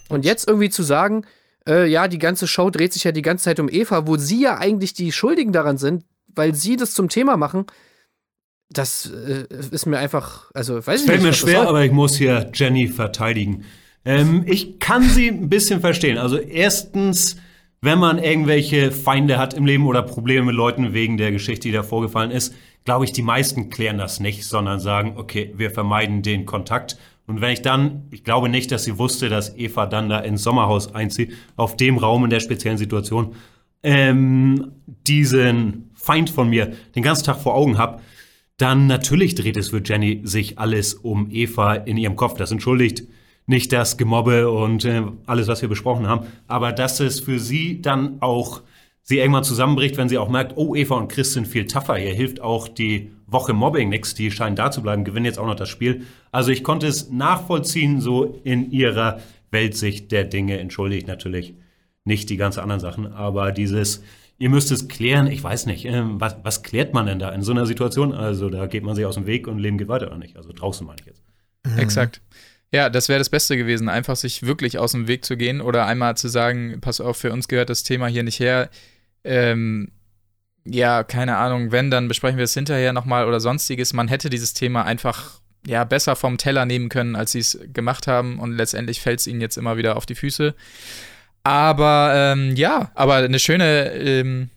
Und 0.09 0.25
jetzt 0.25 0.47
irgendwie 0.47 0.69
zu 0.69 0.83
sagen, 0.83 1.25
äh, 1.67 1.87
ja, 1.87 2.07
die 2.07 2.17
ganze 2.17 2.47
Show 2.47 2.69
dreht 2.69 2.93
sich 2.93 3.03
ja 3.03 3.11
die 3.11 3.21
ganze 3.21 3.45
Zeit 3.45 3.59
um 3.59 3.69
Eva, 3.69 4.07
wo 4.07 4.17
sie 4.17 4.41
ja 4.41 4.57
eigentlich 4.57 4.93
die 4.93 5.11
Schuldigen 5.11 5.53
daran 5.53 5.77
sind, 5.77 6.03
weil 6.27 6.55
sie 6.55 6.75
das 6.75 6.93
zum 6.93 7.09
Thema 7.09 7.37
machen, 7.37 7.65
das 8.71 9.11
äh, 9.11 9.45
ist 9.71 9.85
mir 9.85 9.97
einfach, 9.97 10.49
also 10.53 10.75
weiß 10.75 11.01
ich 11.01 11.05
Fällt 11.05 11.19
nicht. 11.19 11.23
mir 11.23 11.29
was 11.29 11.41
das 11.41 11.49
schwer, 11.49 11.67
aber 11.67 11.83
ich 11.83 11.91
muss 11.91 12.15
hier 12.15 12.49
Jenny 12.53 12.87
verteidigen. 12.87 13.65
Ähm, 14.05 14.43
ich 14.47 14.79
kann 14.79 15.03
sie 15.03 15.27
ein 15.27 15.49
bisschen 15.49 15.81
verstehen. 15.81 16.17
Also 16.17 16.37
erstens, 16.37 17.37
wenn 17.81 17.99
man 17.99 18.17
irgendwelche 18.17 18.91
Feinde 18.91 19.37
hat 19.37 19.53
im 19.53 19.65
Leben 19.65 19.85
oder 19.85 20.01
Probleme 20.01 20.47
mit 20.47 20.55
Leuten 20.55 20.93
wegen 20.93 21.17
der 21.17 21.31
Geschichte, 21.31 21.67
die 21.67 21.73
da 21.73 21.83
vorgefallen 21.83 22.31
ist, 22.31 22.53
glaube 22.85 23.05
ich, 23.05 23.11
die 23.11 23.21
meisten 23.21 23.69
klären 23.69 23.97
das 23.97 24.19
nicht, 24.19 24.45
sondern 24.45 24.79
sagen, 24.79 25.13
okay, 25.17 25.53
wir 25.55 25.69
vermeiden 25.69 26.23
den 26.23 26.45
Kontakt. 26.45 26.97
Und 27.27 27.41
wenn 27.41 27.51
ich 27.51 27.61
dann, 27.61 28.07
ich 28.09 28.23
glaube 28.23 28.49
nicht, 28.49 28.71
dass 28.71 28.83
sie 28.85 28.97
wusste, 28.97 29.29
dass 29.29 29.55
Eva 29.55 29.85
dann 29.85 30.09
da 30.09 30.19
ins 30.19 30.43
Sommerhaus 30.43 30.95
einzieht, 30.95 31.33
auf 31.55 31.77
dem 31.77 31.97
Raum 31.97 32.23
in 32.23 32.29
der 32.31 32.39
speziellen 32.39 32.79
Situation, 32.79 33.35
ähm, 33.83 34.71
diesen 35.07 35.91
Feind 35.93 36.29
von 36.29 36.49
mir 36.49 36.73
den 36.95 37.03
ganzen 37.03 37.25
Tag 37.25 37.37
vor 37.37 37.53
Augen 37.53 37.77
habe, 37.77 38.01
dann 38.61 38.87
natürlich 38.87 39.35
dreht 39.35 39.57
es 39.57 39.69
für 39.69 39.81
Jenny 39.83 40.21
sich 40.23 40.59
alles 40.59 40.93
um 40.93 41.29
Eva 41.31 41.73
in 41.73 41.97
ihrem 41.97 42.15
Kopf. 42.15 42.37
Das 42.37 42.51
entschuldigt 42.51 43.03
nicht 43.47 43.73
das 43.73 43.97
Gemobbe 43.97 44.49
und 44.51 44.85
äh, 44.85 45.01
alles, 45.25 45.47
was 45.47 45.61
wir 45.61 45.69
besprochen 45.69 46.07
haben, 46.07 46.27
aber 46.47 46.71
dass 46.71 46.99
es 46.99 47.19
für 47.19 47.39
sie 47.39 47.81
dann 47.81 48.21
auch 48.21 48.61
sie 49.01 49.17
irgendwann 49.17 49.43
zusammenbricht, 49.43 49.97
wenn 49.97 50.09
sie 50.09 50.19
auch 50.19 50.29
merkt, 50.29 50.53
oh, 50.57 50.75
Eva 50.75 50.95
und 50.95 51.11
Chris 51.11 51.33
sind 51.33 51.47
viel 51.47 51.65
tougher. 51.65 51.97
Ihr 51.97 52.13
hilft 52.13 52.39
auch 52.39 52.67
die 52.67 53.11
Woche 53.25 53.53
Mobbing 53.53 53.89
nix, 53.89 54.13
die 54.13 54.29
scheinen 54.29 54.55
da 54.55 54.69
zu 54.69 54.81
bleiben, 54.83 55.03
gewinnen 55.03 55.25
jetzt 55.25 55.39
auch 55.39 55.47
noch 55.47 55.55
das 55.55 55.69
Spiel. 55.69 56.05
Also 56.31 56.51
ich 56.51 56.63
konnte 56.63 56.87
es 56.87 57.09
nachvollziehen, 57.09 57.99
so 57.99 58.39
in 58.43 58.71
ihrer 58.71 59.19
Weltsicht 59.49 60.11
der 60.11 60.23
Dinge 60.23 60.59
entschuldigt 60.59 61.07
natürlich 61.07 61.55
nicht 62.05 62.29
die 62.29 62.37
ganz 62.37 62.57
anderen 62.57 62.79
Sachen, 62.79 63.11
aber 63.11 63.51
dieses, 63.51 64.03
ihr 64.41 64.49
müsst 64.49 64.71
es 64.71 64.87
klären, 64.87 65.27
ich 65.27 65.43
weiß 65.43 65.67
nicht, 65.67 65.85
ähm, 65.85 66.19
was, 66.19 66.35
was 66.41 66.63
klärt 66.63 66.95
man 66.95 67.05
denn 67.05 67.19
da 67.19 67.29
in 67.29 67.43
so 67.43 67.51
einer 67.51 67.67
Situation? 67.67 68.11
Also 68.11 68.49
da 68.49 68.65
geht 68.65 68.83
man 68.83 68.95
sich 68.95 69.05
aus 69.05 69.13
dem 69.13 69.27
Weg 69.27 69.47
und 69.47 69.59
Leben 69.59 69.77
geht 69.77 69.87
weiter 69.87 70.07
oder 70.07 70.17
nicht? 70.17 70.35
Also 70.35 70.51
draußen 70.51 70.85
meine 70.85 70.99
ich 70.99 71.05
jetzt. 71.05 71.21
Exakt. 71.77 72.21
Ja, 72.73 72.89
das 72.89 73.07
wäre 73.07 73.19
das 73.19 73.29
Beste 73.29 73.55
gewesen, 73.55 73.87
einfach 73.87 74.15
sich 74.15 74.41
wirklich 74.41 74.79
aus 74.79 74.93
dem 74.93 75.07
Weg 75.07 75.25
zu 75.25 75.37
gehen 75.37 75.61
oder 75.61 75.85
einmal 75.85 76.17
zu 76.17 76.27
sagen, 76.27 76.79
pass 76.81 76.99
auf, 76.99 77.17
für 77.17 77.31
uns 77.31 77.47
gehört 77.47 77.69
das 77.69 77.83
Thema 77.83 78.07
hier 78.07 78.23
nicht 78.23 78.39
her. 78.39 78.71
Ähm, 79.23 79.91
ja, 80.65 81.03
keine 81.03 81.37
Ahnung, 81.37 81.71
wenn, 81.71 81.91
dann 81.91 82.07
besprechen 82.07 82.37
wir 82.37 82.45
es 82.45 82.55
hinterher 82.55 82.93
nochmal 82.93 83.27
oder 83.27 83.39
sonstiges. 83.39 83.93
Man 83.93 84.07
hätte 84.07 84.31
dieses 84.31 84.55
Thema 84.55 84.85
einfach 84.85 85.39
ja 85.67 85.83
besser 85.83 86.15
vom 86.15 86.39
Teller 86.39 86.65
nehmen 86.65 86.89
können, 86.89 87.15
als 87.15 87.33
sie 87.33 87.39
es 87.39 87.59
gemacht 87.71 88.07
haben 88.07 88.39
und 88.39 88.53
letztendlich 88.53 89.01
fällt 89.01 89.19
es 89.19 89.27
ihnen 89.27 89.41
jetzt 89.41 89.57
immer 89.57 89.77
wieder 89.77 89.97
auf 89.97 90.07
die 90.07 90.15
Füße. 90.15 90.55
Aber 91.43 92.13
ähm, 92.15 92.55
ja, 92.55 92.91
aber 92.93 93.15
eine 93.15 93.39
schöne, 93.39 93.91
ähm, 93.93 94.49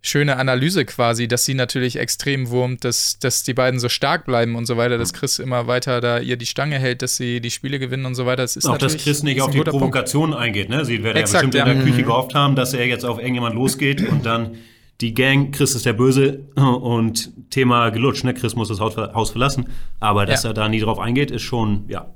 schöne 0.00 0.36
Analyse 0.36 0.84
quasi, 0.84 1.28
dass 1.28 1.44
sie 1.44 1.54
natürlich 1.54 1.96
extrem 1.96 2.50
wurmt, 2.50 2.84
dass, 2.84 3.18
dass 3.20 3.42
die 3.44 3.54
beiden 3.54 3.80
so 3.80 3.88
stark 3.88 4.26
bleiben 4.26 4.54
und 4.56 4.66
so 4.66 4.76
weiter, 4.76 4.98
dass 4.98 5.12
Chris 5.12 5.38
immer 5.38 5.66
weiter 5.66 6.00
da 6.00 6.18
ihr 6.18 6.36
die 6.36 6.46
Stange 6.46 6.78
hält, 6.78 7.02
dass 7.02 7.16
sie 7.16 7.40
die 7.40 7.50
Spiele 7.50 7.78
gewinnen 7.78 8.04
und 8.04 8.14
so 8.14 8.26
weiter. 8.26 8.42
Das 8.42 8.56
ist 8.56 8.66
Auch 8.66 8.76
dass 8.78 8.96
Chris 8.96 9.22
nicht 9.22 9.40
auf 9.40 9.50
die 9.50 9.58
guter 9.58 9.70
Punkt. 9.70 9.84
Provokation 9.84 10.34
eingeht. 10.34 10.68
Ne? 10.68 10.84
Sie 10.84 11.02
werden 11.02 11.16
Exakt, 11.16 11.44
ja 11.44 11.48
bestimmt 11.48 11.54
in 11.54 11.78
ja. 11.78 11.82
der 11.84 11.92
Küche 11.92 12.02
gehofft 12.04 12.34
haben, 12.34 12.56
dass 12.56 12.74
er 12.74 12.86
jetzt 12.86 13.04
auf 13.04 13.18
irgendjemand 13.18 13.54
losgeht 13.54 14.06
und 14.06 14.26
dann 14.26 14.56
die 15.00 15.14
Gang, 15.14 15.52
Chris 15.54 15.74
ist 15.74 15.86
der 15.86 15.92
Böse 15.94 16.40
und 16.56 17.30
Thema 17.50 17.90
gelutscht. 17.90 18.24
Ne? 18.24 18.34
Chris 18.34 18.54
muss 18.56 18.68
das 18.68 18.80
Haus 18.80 19.30
verlassen. 19.30 19.68
Aber 20.00 20.26
dass 20.26 20.42
Ja. 20.42 20.50
er 20.50 20.54
da 20.54 20.68
nie 20.68 20.80
drauf 20.80 20.98
eingeht, 20.98 21.30
ist 21.30 21.42
schon, 21.42 21.84
ja, 21.88 22.12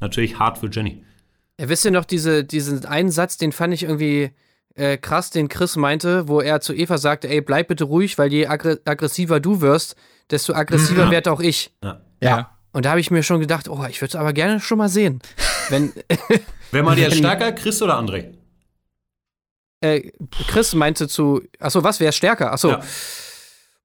natürlich 0.00 0.38
hart 0.38 0.58
für 0.58 0.68
Jenny. 0.70 1.02
Ja, 1.60 1.68
wisst 1.68 1.84
ihr 1.84 1.90
noch, 1.90 2.04
diese, 2.04 2.44
diesen 2.44 2.84
einen 2.86 3.10
Satz, 3.10 3.36
den 3.36 3.52
fand 3.52 3.74
ich 3.74 3.82
irgendwie 3.84 4.30
äh, 4.74 4.96
krass, 4.96 5.30
den 5.30 5.48
Chris 5.48 5.76
meinte, 5.76 6.26
wo 6.28 6.40
er 6.40 6.60
zu 6.60 6.72
Eva 6.72 6.96
sagte, 6.98 7.28
ey, 7.28 7.40
bleib 7.40 7.68
bitte 7.68 7.84
ruhig, 7.84 8.16
weil 8.18 8.32
je 8.32 8.46
aggr 8.46 8.78
aggressiver 8.84 9.38
du 9.38 9.60
wirst, 9.60 9.96
desto 10.30 10.54
aggressiver 10.54 11.04
Ja. 11.04 11.10
werde 11.10 11.30
auch 11.30 11.40
ich. 11.40 11.72
Ja. 12.20 12.56
Und 12.72 12.86
da 12.86 12.90
habe 12.90 13.00
ich 13.00 13.10
mir 13.10 13.22
schon 13.22 13.40
gedacht, 13.40 13.68
oh, 13.68 13.84
ich 13.88 14.00
würde 14.00 14.08
es 14.10 14.14
aber 14.16 14.32
gerne 14.32 14.60
schon 14.60 14.78
mal 14.78 14.88
sehen. 14.88 15.20
Wenn 15.68 15.92
Wer 16.70 16.82
mal 16.82 16.98
jetzt 16.98 17.16
stärker, 17.18 17.52
Chris 17.52 17.82
oder 17.82 17.98
André? 17.98 18.32
äh, 19.82 20.10
Chris 20.48 20.74
meinte 20.74 21.06
zu, 21.08 21.42
achso, 21.58 21.82
was, 21.84 22.00
wer 22.00 22.08
ist 22.10 22.16
stärker? 22.16 22.52
Achso. 22.52 22.70
Ja. 22.70 22.80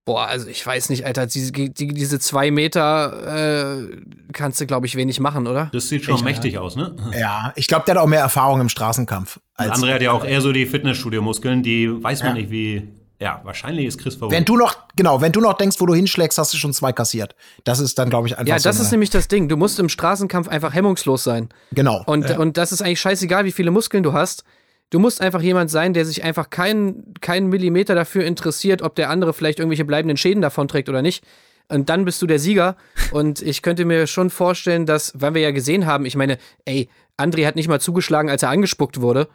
Boah, 0.08 0.26
also 0.26 0.48
ich 0.48 0.66
weiß 0.66 0.90
nicht, 0.90 1.06
Alter, 1.06 1.28
diese, 1.28 1.52
die, 1.52 1.70
diese 1.70 2.18
zwei 2.20 2.50
Meter 2.50 3.78
äh, 3.92 3.98
kannst 4.34 4.60
du, 4.60 4.66
glaube 4.66 4.88
ich, 4.88 4.96
wenig 4.96 5.20
machen, 5.20 5.46
oder? 5.48 5.70
Das 5.74 5.90
sieht 5.90 6.04
schon 6.06 6.16
Ich- 6.16 6.24
mächtig 6.24 6.58
aus, 6.58 6.76
ne? 6.76 6.96
Ja, 7.20 7.52
ich 7.56 7.68
glaube, 7.68 7.84
der 7.86 7.96
hat 7.96 8.02
auch 8.02 8.08
mehr 8.08 8.22
Erfahrung 8.22 8.62
im 8.62 8.70
Straßenkampf. 8.70 9.40
Der 9.60 9.72
Als 9.72 9.80
André 9.84 9.94
hat 9.94 10.02
ja 10.02 10.14
auch 10.14 10.24
eher 10.26 10.40
so 10.42 10.52
die 10.54 10.66
Fitnessstudio-Muskeln, 10.66 11.62
die 11.62 11.90
weiß 12.04 12.24
man 12.24 12.36
Ja. 12.36 12.42
nicht, 12.42 12.52
wie. 12.52 12.88
Ja, 13.20 13.42
wahrscheinlich 13.44 13.88
ist 13.88 13.98
Chris 13.98 14.14
wenn 14.14 14.20
verwundert. 14.30 14.48
du 14.50 14.58
noch, 14.58 14.76
genau, 14.96 15.20
wenn 15.22 15.32
du 15.32 15.42
noch 15.42 15.54
denkst, 15.54 15.78
wo 15.80 15.88
du 15.88 15.96
hinschlägst, 15.96 16.38
hast 16.38 16.54
du 16.54 16.58
schon 16.58 16.72
zwei 16.72 16.92
kassiert. 16.94 17.36
Das 17.64 17.80
ist 17.80 17.98
dann, 17.98 18.12
glaube 18.12 18.28
ich, 18.28 18.38
einfach 18.38 18.48
Ja, 18.48 18.60
so 18.60 18.70
das 18.70 18.76
eine, 18.78 18.86
ist 18.86 18.92
nämlich 18.92 19.10
das 19.10 19.28
Ding. 19.28 19.50
Du 19.50 19.58
musst 19.58 19.80
im 19.80 19.90
Straßenkampf 19.90 20.48
einfach 20.48 20.74
hemmungslos 20.74 21.24
sein. 21.24 21.50
genau. 21.72 22.04
Und, 22.06 22.30
ja. 22.30 22.38
und 22.38 22.58
das 22.58 22.72
ist 22.72 22.84
eigentlich 22.84 23.02
scheißegal, 23.02 23.44
wie 23.44 23.52
viele 23.52 23.72
Muskeln 23.72 24.04
du 24.04 24.14
hast. 24.14 24.44
Du 24.90 25.00
musst 25.00 25.20
einfach 25.22 25.42
jemand 25.42 25.70
sein, 25.70 25.94
der 25.94 26.06
sich 26.06 26.24
einfach 26.24 26.50
keinen 26.50 27.14
keinen 27.20 27.48
Millimeter 27.48 27.94
dafür 27.94 28.24
interessiert, 28.24 28.82
ob 28.82 28.96
der 28.96 29.10
andere 29.10 29.34
vielleicht 29.34 29.60
irgendwelche 29.60 29.86
bleibenden 29.86 30.18
Schäden 30.18 30.42
davonträgt 30.42 30.88
oder 30.88 31.02
nicht. 31.02 31.24
Und 31.70 31.90
dann 31.90 32.06
bist 32.06 32.22
du 32.22 32.28
der 32.28 32.40
Sieger. 32.40 32.78
Und 33.12 33.42
ich 33.42 33.62
könnte 33.62 33.84
mir 33.84 34.08
schon 34.08 34.30
vorstellen, 34.30 34.86
dass, 34.86 35.12
weil 35.20 35.34
wir 35.34 35.42
ja 35.42 35.52
gesehen 35.52 35.86
haben, 35.86 36.06
ich 36.06 36.16
meine, 36.16 36.38
ey, 36.64 36.90
André 37.18 37.46
hat 37.46 37.56
nicht 37.56 37.68
mal 37.68 37.82
zugeschlagen, 37.82 38.30
als 38.30 38.44
er 38.44 38.50
angespuckt 38.50 39.02
wurde. 39.02 39.28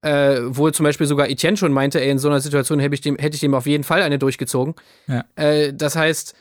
Äh, 0.00 0.42
wo 0.44 0.70
zum 0.70 0.84
Beispiel 0.84 1.08
sogar 1.08 1.28
Etienne 1.28 1.56
schon 1.56 1.72
meinte, 1.72 2.00
ey, 2.00 2.08
in 2.08 2.20
so 2.20 2.28
einer 2.28 2.38
Situation 2.38 2.78
hätte 2.78 2.94
ich 2.94 3.00
dem, 3.00 3.16
hätte 3.16 3.34
ich 3.34 3.40
dem 3.40 3.52
auf 3.54 3.66
jeden 3.66 3.82
Fall 3.82 4.02
eine 4.02 4.18
durchgezogen. 4.18 4.76
Ja. 5.08 5.24
Äh, 5.34 5.74
das 5.74 5.96
heißt, 5.96 6.36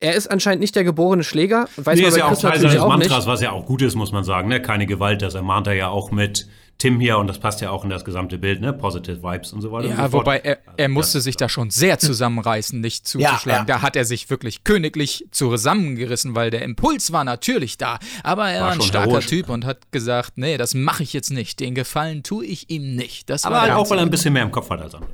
er 0.00 0.14
ist 0.14 0.28
anscheinend 0.28 0.60
nicht 0.60 0.74
der 0.74 0.82
geborene 0.82 1.22
Schläger. 1.22 1.68
Weiß 1.76 1.96
Nee, 1.96 2.02
man 2.02 2.10
ist 2.10 2.16
ja 2.16 2.24
auch 2.24 2.30
Chris 2.30 2.40
Teil 2.40 2.60
seines 2.60 2.80
Mantras, 2.80 3.18
nicht. 3.18 3.26
was 3.26 3.40
ja 3.40 3.52
auch 3.52 3.64
gut 3.64 3.82
ist, 3.82 3.94
muss 3.94 4.10
man 4.10 4.24
sagen. 4.24 4.48
Ne? 4.48 4.60
Keine 4.60 4.86
Gewalt, 4.86 5.22
das 5.22 5.34
ermahnt 5.34 5.68
er 5.68 5.74
ja 5.74 5.88
auch 5.88 6.10
mit 6.10 6.48
Tim 6.78 7.00
hier 7.00 7.16
und 7.16 7.26
das 7.26 7.38
passt 7.38 7.62
ja 7.62 7.70
auch 7.70 7.84
in 7.84 7.90
das 7.90 8.04
gesamte 8.04 8.36
Bild, 8.36 8.60
ne? 8.60 8.72
Positive 8.74 9.22
Vibes 9.22 9.52
und 9.54 9.62
so 9.62 9.72
weiter. 9.72 9.88
und 9.88 9.96
so 9.96 10.02
Ja, 10.02 10.08
fort. 10.10 10.12
wobei 10.26 10.38
er, 10.40 10.58
er 10.76 10.88
musste 10.90 11.16
das- 11.18 11.24
sich 11.24 11.36
da 11.36 11.48
schon 11.48 11.70
sehr 11.70 11.98
zusammenreißen, 11.98 12.78
nicht 12.80 13.06
Ja, 13.14 13.30
zuzuschlagen. 13.30 13.66
ja. 13.66 13.76
Da 13.76 13.80
hat 13.82 13.96
er 13.96 14.04
sich 14.04 14.28
wirklich 14.28 14.62
königlich 14.62 15.26
zusammengerissen, 15.30 16.34
weil 16.34 16.50
der 16.50 16.62
Impuls 16.62 17.12
war 17.12 17.24
natürlich 17.24 17.78
da. 17.78 17.98
Aber 18.22 18.50
er 18.50 18.60
War 18.60 18.66
war 18.68 18.74
ein 18.74 18.82
starker 18.82 19.08
heroisch. 19.10 19.26
Typ 19.26 19.48
und 19.48 19.64
hat 19.64 19.90
gesagt, 19.90 20.32
nee, 20.36 20.58
das 20.58 20.74
mache 20.74 21.02
ich 21.02 21.12
jetzt 21.14 21.30
nicht. 21.30 21.60
Den 21.60 21.74
Gefallen 21.74 22.22
tue 22.22 22.44
ich 22.44 22.68
ihm 22.68 22.94
nicht. 22.94 23.30
Das 23.30 23.44
Aber 23.44 23.54
war 23.56 23.62
halt 23.62 23.72
auch, 23.72 23.88
weil 23.88 23.98
er 23.98 24.02
ein 24.04 24.10
bisschen 24.10 24.34
mehr 24.34 24.42
im 24.42 24.52
Kopf 24.52 24.68
hat 24.68 24.82
als 24.82 24.94
andere. 24.94 25.12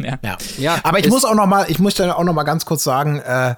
ja. 0.00 0.18
Ja. 0.24 0.38
Ja, 0.58 0.80
Aber 0.82 0.98
ich 0.98 1.08
muss 1.08 1.24
auch 1.24 1.34
noch 1.34 1.46
mal, 1.46 1.66
ich 1.68 1.78
muss 1.78 1.94
dann 1.94 2.10
auch 2.10 2.24
noch 2.24 2.34
mal 2.34 2.42
ganz 2.44 2.64
kurz 2.64 2.82
sagen, 2.84 3.18
äh, 3.20 3.54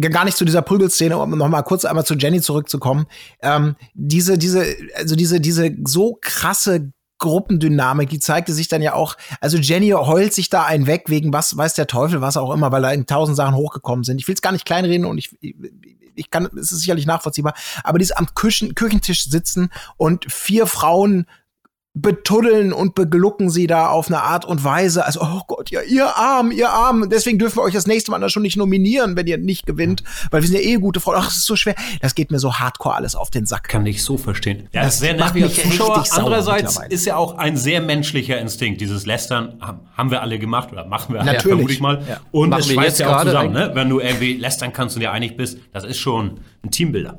gar 0.00 0.24
nicht 0.24 0.36
zu 0.36 0.44
dieser 0.44 0.62
Prügelszene, 0.62 1.18
um 1.18 1.30
noch 1.30 1.48
mal 1.48 1.62
kurz 1.62 1.84
einmal 1.84 2.06
zu 2.06 2.14
Jenny 2.14 2.40
zurückzukommen. 2.40 3.06
Ähm, 3.42 3.76
diese, 3.94 4.38
diese, 4.38 4.64
also 4.94 5.16
diese, 5.16 5.40
diese 5.40 5.70
so 5.84 6.18
krasse 6.20 6.92
Gruppendynamik, 7.18 8.10
die 8.10 8.20
zeigte 8.20 8.52
sich 8.52 8.68
dann 8.68 8.82
ja 8.82 8.94
auch, 8.94 9.16
also 9.40 9.56
Jenny 9.56 9.90
heult 9.90 10.34
sich 10.34 10.50
da 10.50 10.64
einen 10.64 10.86
weg, 10.86 11.04
wegen 11.06 11.32
was 11.32 11.56
weiß 11.56 11.74
der 11.74 11.86
Teufel, 11.86 12.20
was 12.20 12.36
auch 12.36 12.52
immer, 12.52 12.72
weil 12.72 12.82
da 12.82 12.90
in 12.90 13.06
tausend 13.06 13.36
Sachen 13.36 13.54
hochgekommen 13.54 14.04
sind. 14.04 14.20
Ich 14.20 14.28
will 14.28 14.34
es 14.34 14.42
gar 14.42 14.52
nicht 14.52 14.66
kleinreden 14.66 15.06
und 15.06 15.16
ich, 15.16 15.30
ich, 15.40 15.54
ich 16.14 16.30
kann, 16.30 16.46
es 16.58 16.72
ist 16.72 16.80
sicherlich 16.80 17.06
nachvollziehbar, 17.06 17.54
aber 17.84 17.98
dieses 17.98 18.16
am 18.16 18.26
Küchen, 18.34 18.74
Küchentisch 18.74 19.24
sitzen 19.24 19.70
und 19.96 20.30
vier 20.30 20.66
Frauen 20.66 21.26
betuddeln 21.98 22.74
und 22.74 22.94
beglucken 22.94 23.48
sie 23.48 23.66
da 23.66 23.88
auf 23.88 24.08
eine 24.08 24.20
Art 24.20 24.44
und 24.44 24.62
Weise, 24.62 25.06
also, 25.06 25.20
oh 25.22 25.40
Gott, 25.46 25.70
ja, 25.70 25.80
ihr 25.80 26.14
Arm, 26.16 26.50
ihr 26.50 26.68
Arm, 26.68 27.08
deswegen 27.08 27.38
dürfen 27.38 27.56
wir 27.56 27.62
euch 27.62 27.72
das 27.72 27.86
nächste 27.86 28.10
Mal 28.10 28.20
dann 28.20 28.28
schon 28.28 28.42
nicht 28.42 28.58
nominieren, 28.58 29.16
wenn 29.16 29.26
ihr 29.26 29.38
nicht 29.38 29.64
gewinnt, 29.64 30.04
weil 30.30 30.42
wir 30.42 30.48
sind 30.48 30.58
ja 30.58 30.62
eh 30.62 30.76
gute 30.76 31.00
Freunde. 31.00 31.22
Ach, 31.22 31.26
das 31.26 31.38
ist 31.38 31.46
so 31.46 31.56
schwer. 31.56 31.74
Das 32.02 32.14
geht 32.14 32.30
mir 32.30 32.38
so 32.38 32.54
hardcore 32.54 32.94
alles 32.94 33.14
auf 33.16 33.30
den 33.30 33.46
Sack. 33.46 33.68
Kann 33.68 33.86
ich 33.86 34.04
so 34.04 34.18
verstehen. 34.18 34.68
Ja, 34.72 34.82
Das 34.82 34.86
das 34.86 34.94
ist 34.96 35.00
sehr 35.00 35.16
macht 35.16 35.34
nervig 35.34 35.44
als 35.44 35.64
mich 35.64 35.78
Zuschauer. 35.78 36.04
Andererseits 36.10 36.80
ist 36.90 37.06
ja 37.06 37.16
auch 37.16 37.38
ein 37.38 37.56
sehr 37.56 37.80
menschlicher 37.80 38.38
Instinkt. 38.38 38.82
Dieses 38.82 39.06
Lästern 39.06 39.58
haben, 39.96 40.10
wir 40.10 40.20
alle 40.20 40.38
gemacht 40.38 40.70
oder 40.72 40.84
machen 40.86 41.14
wir 41.14 41.22
alle, 41.22 41.32
Natürlich. 41.32 41.56
vermute 41.56 41.72
ich 41.72 41.80
mal. 41.80 42.02
Ja. 42.06 42.20
Und 42.30 42.50
Machen 42.50 42.60
es 42.60 42.72
schweißt 42.72 42.98
ja 43.00 43.16
auch 43.16 43.24
zusammen, 43.24 43.52
ne? 43.52 43.70
Wenn 43.72 43.88
du 43.88 44.00
irgendwie 44.00 44.34
lästern 44.34 44.72
kannst 44.74 44.96
und 44.96 45.00
dir 45.00 45.12
einig 45.12 45.36
bist, 45.38 45.58
das 45.72 45.84
ist 45.84 45.98
schon 45.98 46.40
ein 46.62 46.70
Teambilder. 46.70 47.16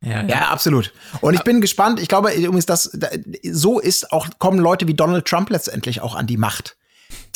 Ja, 0.00 0.22
Ja, 0.24 0.48
absolut. 0.48 0.92
Und 1.20 1.34
ich 1.34 1.42
bin 1.42 1.60
gespannt. 1.60 2.00
Ich 2.00 2.08
glaube, 2.08 2.30
übrigens, 2.32 2.66
dass 2.66 2.90
da- 2.94 3.08
so 3.50 3.78
ist 3.80 4.12
auch 4.12 4.28
kommen 4.38 4.58
Leute 4.60 4.86
wie 4.86 4.94
Donald 4.94 5.24
Trump 5.26 5.50
letztendlich 5.50 6.00
auch 6.00 6.14
an 6.14 6.26
die 6.26 6.36
Macht. 6.36 6.76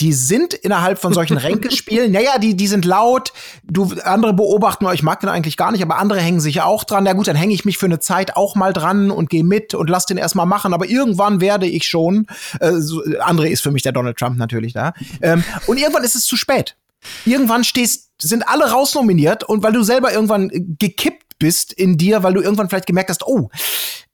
Die 0.00 0.12
sind 0.12 0.52
innerhalb 0.54 0.98
von 0.98 1.12
solchen 1.14 1.36
Ränkespielen, 1.38 2.12
naja, 2.12 2.38
die, 2.38 2.54
die 2.56 2.66
sind 2.66 2.84
laut, 2.84 3.32
du, 3.64 3.92
andere 4.04 4.32
beobachten, 4.34 4.86
ich 4.92 5.02
mag 5.02 5.20
den 5.20 5.28
eigentlich 5.30 5.56
gar 5.56 5.72
nicht, 5.72 5.82
aber 5.82 5.96
andere 5.98 6.20
hängen 6.20 6.40
sich 6.40 6.56
ja 6.56 6.64
auch 6.64 6.84
dran. 6.84 7.04
Na 7.04 7.14
gut, 7.14 7.26
dann 7.26 7.36
hänge 7.36 7.54
ich 7.54 7.64
mich 7.64 7.78
für 7.78 7.86
eine 7.86 7.98
Zeit 7.98 8.36
auch 8.36 8.54
mal 8.54 8.72
dran 8.72 9.10
und 9.10 9.28
gehe 9.30 9.44
mit 9.44 9.74
und 9.74 9.88
lass 9.90 10.06
den 10.06 10.16
erstmal 10.18 10.46
machen, 10.46 10.72
aber 10.74 10.86
irgendwann 10.88 11.40
werde 11.40 11.66
ich 11.66 11.84
schon, 11.84 12.26
äh, 12.60 12.72
so, 12.74 13.00
André 13.02 13.46
ist 13.48 13.62
für 13.62 13.70
mich 13.70 13.82
der 13.82 13.92
Donald 13.92 14.16
Trump 14.18 14.36
natürlich 14.38 14.72
da, 14.74 14.92
ähm, 15.22 15.42
und 15.66 15.78
irgendwann 15.78 16.04
ist 16.04 16.14
es 16.16 16.24
zu 16.26 16.36
spät. 16.36 16.76
Irgendwann 17.24 17.64
stehst, 17.64 18.10
sind 18.20 18.46
alle 18.48 18.70
rausnominiert 18.70 19.42
und 19.44 19.62
weil 19.62 19.72
du 19.72 19.82
selber 19.82 20.12
irgendwann 20.12 20.50
gekippt 20.78 21.21
bist 21.38 21.72
in 21.72 21.96
dir, 21.96 22.22
weil 22.22 22.34
du 22.34 22.40
irgendwann 22.40 22.68
vielleicht 22.68 22.86
gemerkt 22.86 23.10
hast, 23.10 23.26
oh, 23.26 23.50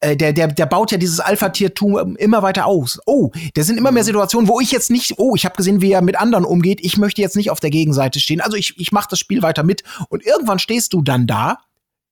äh, 0.01 0.17
der, 0.17 0.33
der, 0.33 0.49
der 0.49 0.67
baut 0.67 0.93
ja 0.93 0.99
dieses 0.99 1.21
Alpha-Tiertum 1.21 2.17
immer 2.17 2.43
weiter 2.43 2.67
aus. 2.67 3.01
Oh, 3.07 3.31
da 3.55 3.63
sind 3.63 3.79
immer 3.79 3.93
mehr 3.93 4.05
Situationen, 4.05 4.49
wo 4.49 4.61
ich 4.61 4.71
jetzt 4.71 4.91
nicht, 4.91 5.15
oh, 5.19 5.35
ich 5.35 5.45
habe 5.45 5.57
gesehen, 5.57 5.81
wie 5.81 5.93
er 5.93 6.03
mit 6.03 6.19
anderen 6.19 6.45
umgeht, 6.45 6.81
ich 6.83 6.97
möchte 6.97 7.21
jetzt 7.21 7.37
nicht 7.37 7.51
auf 7.51 7.61
der 7.61 7.71
Gegenseite 7.71 8.21
stehen. 8.21 8.41
Also 8.41 8.57
ich, 8.57 8.75
ich 8.79 8.93
mache 8.93 9.09
das 9.11 9.19
Spiel 9.19 9.43
weiter 9.43 9.63
mit 9.63 9.83
und 10.09 10.25
irgendwann 10.25 10.59
stehst 10.59 10.93
du 10.93 11.03
dann 11.03 11.27
da, 11.27 11.59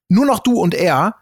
nur 0.09 0.27
noch 0.27 0.41
du 0.41 0.61
und 0.61 0.75
er, 0.75 1.17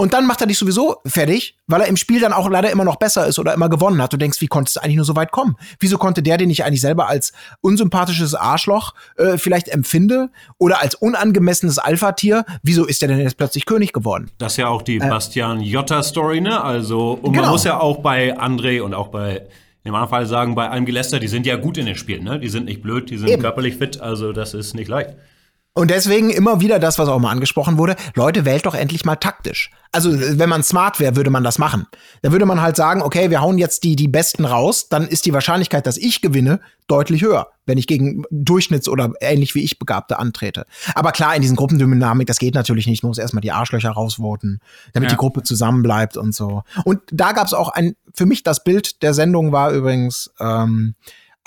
und 0.00 0.14
dann 0.14 0.26
macht 0.26 0.40
er 0.40 0.46
dich 0.46 0.56
sowieso 0.58 0.98
fertig, 1.04 1.56
weil 1.66 1.80
er 1.80 1.88
im 1.88 1.96
Spiel 1.96 2.20
dann 2.20 2.32
auch 2.32 2.48
leider 2.48 2.70
immer 2.70 2.84
noch 2.84 2.96
besser 2.96 3.26
ist 3.26 3.40
oder 3.40 3.52
immer 3.52 3.68
gewonnen 3.68 4.00
hat. 4.00 4.12
Du 4.12 4.16
denkst, 4.16 4.40
wie 4.40 4.46
konnte 4.46 4.68
es 4.70 4.76
eigentlich 4.76 4.94
nur 4.94 5.04
so 5.04 5.16
weit 5.16 5.32
kommen? 5.32 5.56
Wieso 5.80 5.98
konnte 5.98 6.22
der, 6.22 6.36
den 6.36 6.50
ich 6.50 6.64
eigentlich 6.64 6.80
selber 6.80 7.08
als 7.08 7.32
unsympathisches 7.62 8.36
Arschloch 8.36 8.94
äh, 9.16 9.38
vielleicht 9.38 9.66
empfinde 9.68 10.30
oder 10.56 10.80
als 10.80 10.94
unangemessenes 10.94 11.78
Alpha-Tier, 11.78 12.44
wieso 12.62 12.86
ist 12.86 13.02
der 13.02 13.08
denn 13.08 13.18
jetzt 13.18 13.36
plötzlich 13.36 13.66
König 13.66 13.92
geworden? 13.92 14.30
Das 14.38 14.52
ist 14.52 14.58
ja 14.58 14.68
auch 14.68 14.82
die 14.82 15.00
Bastian 15.00 15.60
Jotta-Story, 15.60 16.40
ne? 16.42 16.62
Also, 16.62 17.14
und 17.14 17.32
man 17.32 17.32
Genau. 17.32 17.50
muss 17.50 17.64
ja 17.64 17.80
auch 17.80 17.98
bei 17.98 18.38
André 18.38 18.80
und 18.80 18.94
auch 18.94 19.08
bei, 19.08 19.48
im 19.82 19.94
anderen 19.94 20.10
Fall 20.10 20.26
sagen, 20.26 20.54
bei 20.54 20.68
allem 20.70 20.86
Geläster, 20.86 21.18
die 21.18 21.28
sind 21.28 21.44
ja 21.44 21.56
gut 21.56 21.76
in 21.76 21.86
den 21.86 21.96
Spielen, 21.96 22.22
ne? 22.22 22.38
Die 22.38 22.48
sind 22.48 22.66
nicht 22.66 22.82
blöd, 22.82 23.10
die 23.10 23.16
sind 23.18 23.30
Eben. 23.30 23.42
körperlich 23.42 23.76
fit, 23.76 24.00
also 24.00 24.32
das 24.32 24.54
ist 24.54 24.74
nicht 24.74 24.88
leicht. 24.88 25.16
Und 25.74 25.90
deswegen 25.92 26.30
immer 26.30 26.60
wieder 26.60 26.80
das, 26.80 26.98
was 26.98 27.08
auch 27.08 27.20
mal 27.20 27.30
angesprochen 27.30 27.78
wurde, 27.78 27.94
Leute, 28.16 28.44
wählt 28.44 28.66
doch 28.66 28.74
endlich 28.74 29.04
mal 29.04 29.14
taktisch. 29.14 29.70
Also, 29.92 30.10
wenn 30.12 30.48
man 30.48 30.64
smart 30.64 30.98
wäre, 30.98 31.14
würde 31.14 31.30
man 31.30 31.44
das 31.44 31.58
machen. 31.58 31.86
Da 32.22 32.32
würde 32.32 32.46
man 32.46 32.60
halt 32.60 32.74
sagen, 32.74 33.00
okay, 33.00 33.30
wir 33.30 33.40
hauen 33.40 33.58
jetzt 33.58 33.84
die, 33.84 33.94
die 33.94 34.08
Besten 34.08 34.44
raus, 34.44 34.88
dann 34.88 35.06
ist 35.06 35.24
die 35.24 35.32
Wahrscheinlichkeit, 35.32 35.86
dass 35.86 35.96
ich 35.96 36.20
gewinne, 36.20 36.60
deutlich 36.88 37.22
höher, 37.22 37.48
wenn 37.64 37.78
ich 37.78 37.86
gegen 37.86 38.24
Durchschnitts- 38.32 38.88
oder 38.88 39.12
ähnlich 39.20 39.54
wie 39.54 39.62
ich 39.62 39.78
Begabte 39.78 40.18
antrete. 40.18 40.66
Aber 40.94 41.12
klar, 41.12 41.36
in 41.36 41.42
diesen 41.42 41.56
Gruppendynamik, 41.56 42.26
das 42.26 42.38
geht 42.38 42.54
natürlich 42.54 42.86
nicht. 42.86 43.02
Man 43.04 43.10
muss 43.10 43.18
erstmal 43.18 43.42
die 43.42 43.52
Arschlöcher 43.52 43.90
rausvoten, 43.90 44.60
damit 44.94 45.10
Ja. 45.10 45.14
die 45.14 45.20
Gruppe 45.20 45.42
zusammenbleibt 45.42 46.16
und 46.16 46.34
so. 46.34 46.64
Und 46.84 47.00
da 47.12 47.32
gab 47.32 47.46
es 47.46 47.54
auch 47.54 47.68
ein, 47.68 47.94
für 48.14 48.26
mich 48.26 48.42
das 48.42 48.64
Bild 48.64 49.02
der 49.02 49.14
Sendung 49.14 49.52
war 49.52 49.70
übrigens, 49.70 50.30
ähm, 50.40 50.96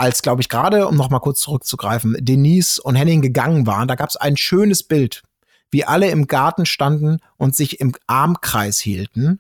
als, 0.02 0.24
glaube 0.24 0.42
ich, 0.42 0.50
gerade, 0.50 0.88
um 0.88 0.98
noch 0.98 1.12
mal 1.12 1.20
kurz 1.20 1.42
zurückzugreifen, 1.42 2.18
Denise 2.20 2.82
und 2.82 2.96
Henning 2.96 3.22
gegangen 3.22 3.68
waren, 3.68 3.88
da 3.88 3.94
gab 3.94 4.10
es 4.10 4.18
ein 4.18 4.36
schönes 4.36 4.82
Bild, 4.82 5.22
wie 5.70 5.86
alle 5.86 6.10
im 6.10 6.26
Garten 6.26 6.66
standen 6.66 7.20
und 7.38 7.56
sich 7.56 7.80
im 7.80 7.94
Armkreis 8.08 8.80
hielten. 8.80 9.40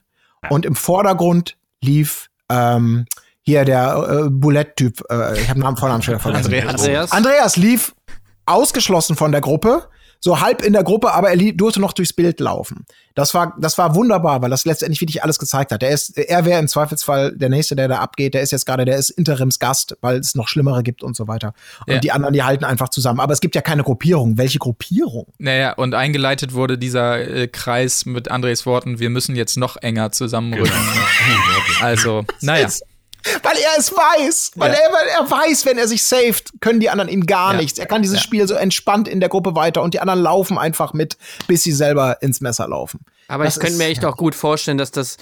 Und 0.49 0.67
im 0.67 0.75
Vordergrund 0.75 1.57
lief 1.81 2.29
ähm, 2.47 3.05
hier 3.41 3.65
der 3.65 4.25
äh, 4.25 4.29
Boulette-Typ, 4.29 5.01
äh, 5.09 5.41
ich 5.41 5.49
habe 5.49 5.59
Namen 5.59 5.77
Vornamen 5.77 6.03
schon 6.03 6.13
wieder 6.13 6.21
vergessen. 6.21 6.53
Andreas. 6.53 6.75
Andreas? 6.75 7.11
Andreas 7.11 7.57
lief 7.57 7.95
ausgeschlossen 8.45 9.15
von 9.15 9.31
der 9.31 9.41
Gruppe, 9.41 9.87
so 10.23 10.39
halb 10.39 10.61
in 10.63 10.73
der 10.73 10.83
Gruppe, 10.83 11.11
aber 11.13 11.31
er 11.31 11.51
durfte 11.53 11.81
noch 11.81 11.93
durchs 11.93 12.13
Bild 12.13 12.39
laufen. 12.39 12.85
Das 13.15 13.33
war, 13.33 13.55
das 13.59 13.77
war 13.77 13.95
wunderbar, 13.95 14.41
weil 14.41 14.49
das 14.51 14.63
letztendlich 14.65 15.01
wirklich 15.01 15.23
alles 15.23 15.39
gezeigt 15.39 15.71
hat. 15.71 15.81
Er 15.83 15.89
ist, 15.89 16.15
er 16.17 16.45
wäre 16.45 16.59
im 16.59 16.67
Zweifelsfall 16.67 17.35
der 17.35 17.49
Nächste, 17.49 17.75
der 17.75 17.87
da 17.87 17.97
abgeht. 17.97 18.35
Der 18.35 18.41
ist 18.41 18.51
jetzt 18.51 18.65
gerade, 18.65 18.85
der 18.85 18.97
ist 18.97 19.09
Interimsgast, 19.09 19.97
weil 19.99 20.19
es 20.19 20.35
noch 20.35 20.47
Schlimmere 20.47 20.83
gibt 20.83 21.01
und 21.03 21.15
so 21.17 21.27
weiter. 21.27 21.53
Und 21.87 21.95
Ja. 21.95 21.99
die 21.99 22.11
anderen, 22.11 22.33
die 22.33 22.43
halten 22.43 22.63
einfach 22.63 22.87
zusammen. 22.89 23.19
Aber 23.19 23.33
es 23.33 23.41
gibt 23.41 23.55
ja 23.55 23.61
keine 23.61 23.83
Gruppierung. 23.83 24.37
Welche 24.37 24.59
Gruppierung? 24.59 25.25
Naja, 25.39 25.73
und 25.73 25.93
eingeleitet 25.95 26.53
wurde 26.53 26.77
dieser 26.77 27.19
äh, 27.27 27.47
Kreis 27.47 28.05
mit 28.05 28.29
Andres 28.29 28.65
Worten, 28.65 28.99
wir 28.99 29.09
müssen 29.09 29.35
jetzt 29.35 29.57
noch 29.57 29.75
enger 29.77 30.11
zusammenrücken. 30.11 30.71
Also, 31.81 32.23
naja. 32.41 32.67
Ist- 32.67 32.83
Weil 33.43 33.57
er 33.57 33.77
es 33.77 33.91
weiß. 33.91 34.51
Weil, 34.55 34.71
Ja. 34.71 34.77
er, 34.79 34.93
weil 34.93 35.07
er 35.19 35.29
weiß, 35.31 35.65
wenn 35.65 35.77
er 35.77 35.87
sich 35.87 36.03
saved, 36.03 36.51
können 36.59 36.79
die 36.79 36.89
anderen 36.89 37.09
ihm 37.09 37.25
gar 37.25 37.53
Ja. 37.53 37.59
nichts. 37.61 37.77
Er 37.79 37.85
kann 37.85 38.01
dieses 38.01 38.17
Ja. 38.17 38.23
Spiel 38.23 38.47
so 38.47 38.53
entspannt 38.55 39.07
in 39.07 39.19
der 39.19 39.29
Gruppe 39.29 39.55
weiter 39.55 39.81
und 39.83 39.93
die 39.93 39.99
anderen 39.99 40.21
laufen 40.21 40.57
einfach 40.57 40.93
mit, 40.93 41.17
bis 41.47 41.63
sie 41.63 41.71
selber 41.71 42.21
ins 42.21 42.41
Messer 42.41 42.67
laufen. 42.67 42.99
Aber 43.27 43.43
Das 43.45 43.57
ich 43.57 43.61
könnte 43.61 43.77
mir 43.77 43.85
echt 43.85 44.03
auch 44.05 44.17
gut 44.17 44.35
vorstellen, 44.35 44.77
dass 44.77 44.91
das, 44.91 45.17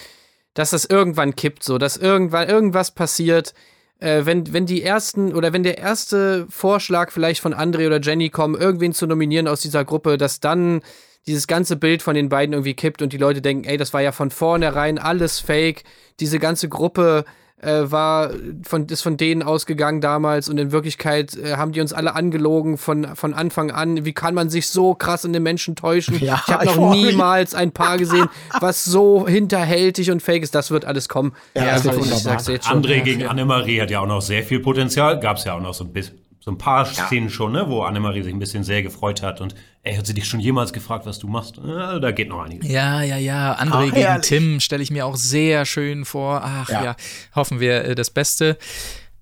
dass 0.54 0.72
das 0.72 0.86
irgendwann 0.86 1.36
kippt, 1.36 1.64
so, 1.64 1.78
dass 1.78 1.98
irgendwann 1.98 2.50
irgendwas 2.50 2.92
passiert, 2.92 3.54
äh, 4.00 4.26
wenn, 4.26 4.54
wenn 4.54 4.66
die 4.66 4.82
ersten 4.82 5.34
oder 5.36 5.52
wenn 5.54 5.64
der 5.64 5.78
erste 5.78 6.48
Vorschlag 6.50 7.12
vielleicht 7.12 7.42
von 7.42 7.54
André 7.54 7.86
oder 7.86 8.00
Jenny 8.00 8.30
kommen, 8.30 8.56
irgendwen 8.56 8.94
zu 8.94 9.06
nominieren 9.08 9.48
aus 9.48 9.62
dieser 9.62 9.84
Gruppe, 9.86 10.18
dass 10.18 10.40
dann 10.40 10.82
dieses 11.28 11.48
ganze 11.48 11.76
Bild 11.76 12.02
von 12.02 12.16
den 12.16 12.30
beiden 12.30 12.54
irgendwie 12.54 12.74
kippt 12.74 13.02
und 13.02 13.12
die 13.14 13.18
Leute 13.18 13.42
denken, 13.42 13.66
ey, 13.66 13.76
das 13.78 13.94
war 13.94 14.02
ja 14.02 14.14
von 14.14 14.32
vornherein 14.32 14.98
alles 14.98 15.40
fake, 15.40 15.84
diese 16.22 16.40
ganze 16.40 16.70
Gruppe 16.70 17.26
äh, 17.62 17.92
war 17.92 18.32
von, 18.64 18.86
ist 18.88 19.02
von 19.02 19.18
denen 19.18 19.44
ausgegangen 19.44 20.02
damals 20.02 20.50
und 20.50 20.58
in 20.58 20.72
Wirklichkeit 20.72 21.36
äh, 21.36 21.56
haben 21.56 21.72
die 21.72 21.82
uns 21.82 21.94
alle 21.94 22.16
angelogen 22.16 22.78
von, 22.78 23.16
von 23.16 23.34
Anfang 23.34 23.72
an. 23.72 24.06
Wie 24.06 24.14
kann 24.14 24.34
man 24.34 24.50
sich 24.50 24.68
so 24.68 24.94
krass 24.94 25.26
in 25.26 25.34
den 25.34 25.44
Menschen 25.44 25.76
täuschen? 25.76 26.20
Ja, 26.20 26.42
ich 26.46 26.54
habe 26.54 26.66
noch 26.66 26.92
niemals 26.92 27.54
ein 27.54 27.72
Paar 27.72 27.98
gesehen, 27.98 28.30
was 28.60 28.86
so 28.86 29.28
hinterhältig 29.28 30.12
und 30.12 30.22
fake 30.22 30.44
ist. 30.44 30.56
Das 30.56 30.72
wird 30.72 30.86
alles 30.86 31.10
kommen. 31.10 31.34
Ja, 31.56 31.66
das 31.66 31.84
wird 31.84 31.96
also 31.98 32.30
ich 32.32 32.48
jetzt 32.48 32.68
schon. 32.68 32.84
André 32.84 33.02
gegen 33.02 33.26
Annemarie 33.26 33.82
hat 33.82 33.92
ja 33.92 34.00
auch 34.00 34.08
noch 34.08 34.22
sehr 34.22 34.44
viel 34.44 34.60
Potenzial. 34.60 35.20
Gab 35.20 35.38
es 35.38 35.44
ja 35.44 35.54
auch 35.54 35.62
noch 35.62 35.74
so 35.74 35.84
ein 35.84 35.94
bisschen. 35.94 36.29
So 36.42 36.52
ein 36.52 36.58
paar 36.58 36.86
Szenen 36.86 37.30
schon, 37.30 37.52
ne, 37.52 37.66
wo 37.70 37.82
Annemarie 37.84 38.24
sich 38.24 38.34
ein 38.34 38.40
bisschen 38.40 38.64
sehr 38.64 38.82
gefreut 38.82 39.22
hat. 39.22 39.42
Und 39.42 39.56
ey, 39.84 39.96
hat 39.96 40.08
sie 40.08 40.14
dich 40.14 40.26
schon 40.26 40.40
jemals 40.40 40.72
gefragt, 40.72 41.06
was 41.06 41.20
du 41.20 41.28
machst? 41.28 41.58
Äh, 41.58 42.00
da 42.00 42.12
geht 42.12 42.30
noch 42.30 42.42
einiges. 42.44 42.70
Ja, 42.70 43.02
ja, 43.04 43.18
ja. 43.18 43.58
André 43.60 43.74
Ah, 43.74 43.84
gegen 43.86 43.96
herrlich. 43.98 44.26
Tim 44.28 44.60
stelle 44.62 44.82
ich 44.82 44.90
mir 44.90 45.06
auch 45.06 45.18
sehr 45.18 45.66
schön 45.66 46.06
vor. 46.06 46.42
Ach 46.44 46.70
ja, 46.70 46.84
Ja. 46.84 46.96
hoffen 47.36 47.60
wir 47.60 47.84
äh, 47.86 47.96
das 47.96 48.10
Beste. 48.10 48.58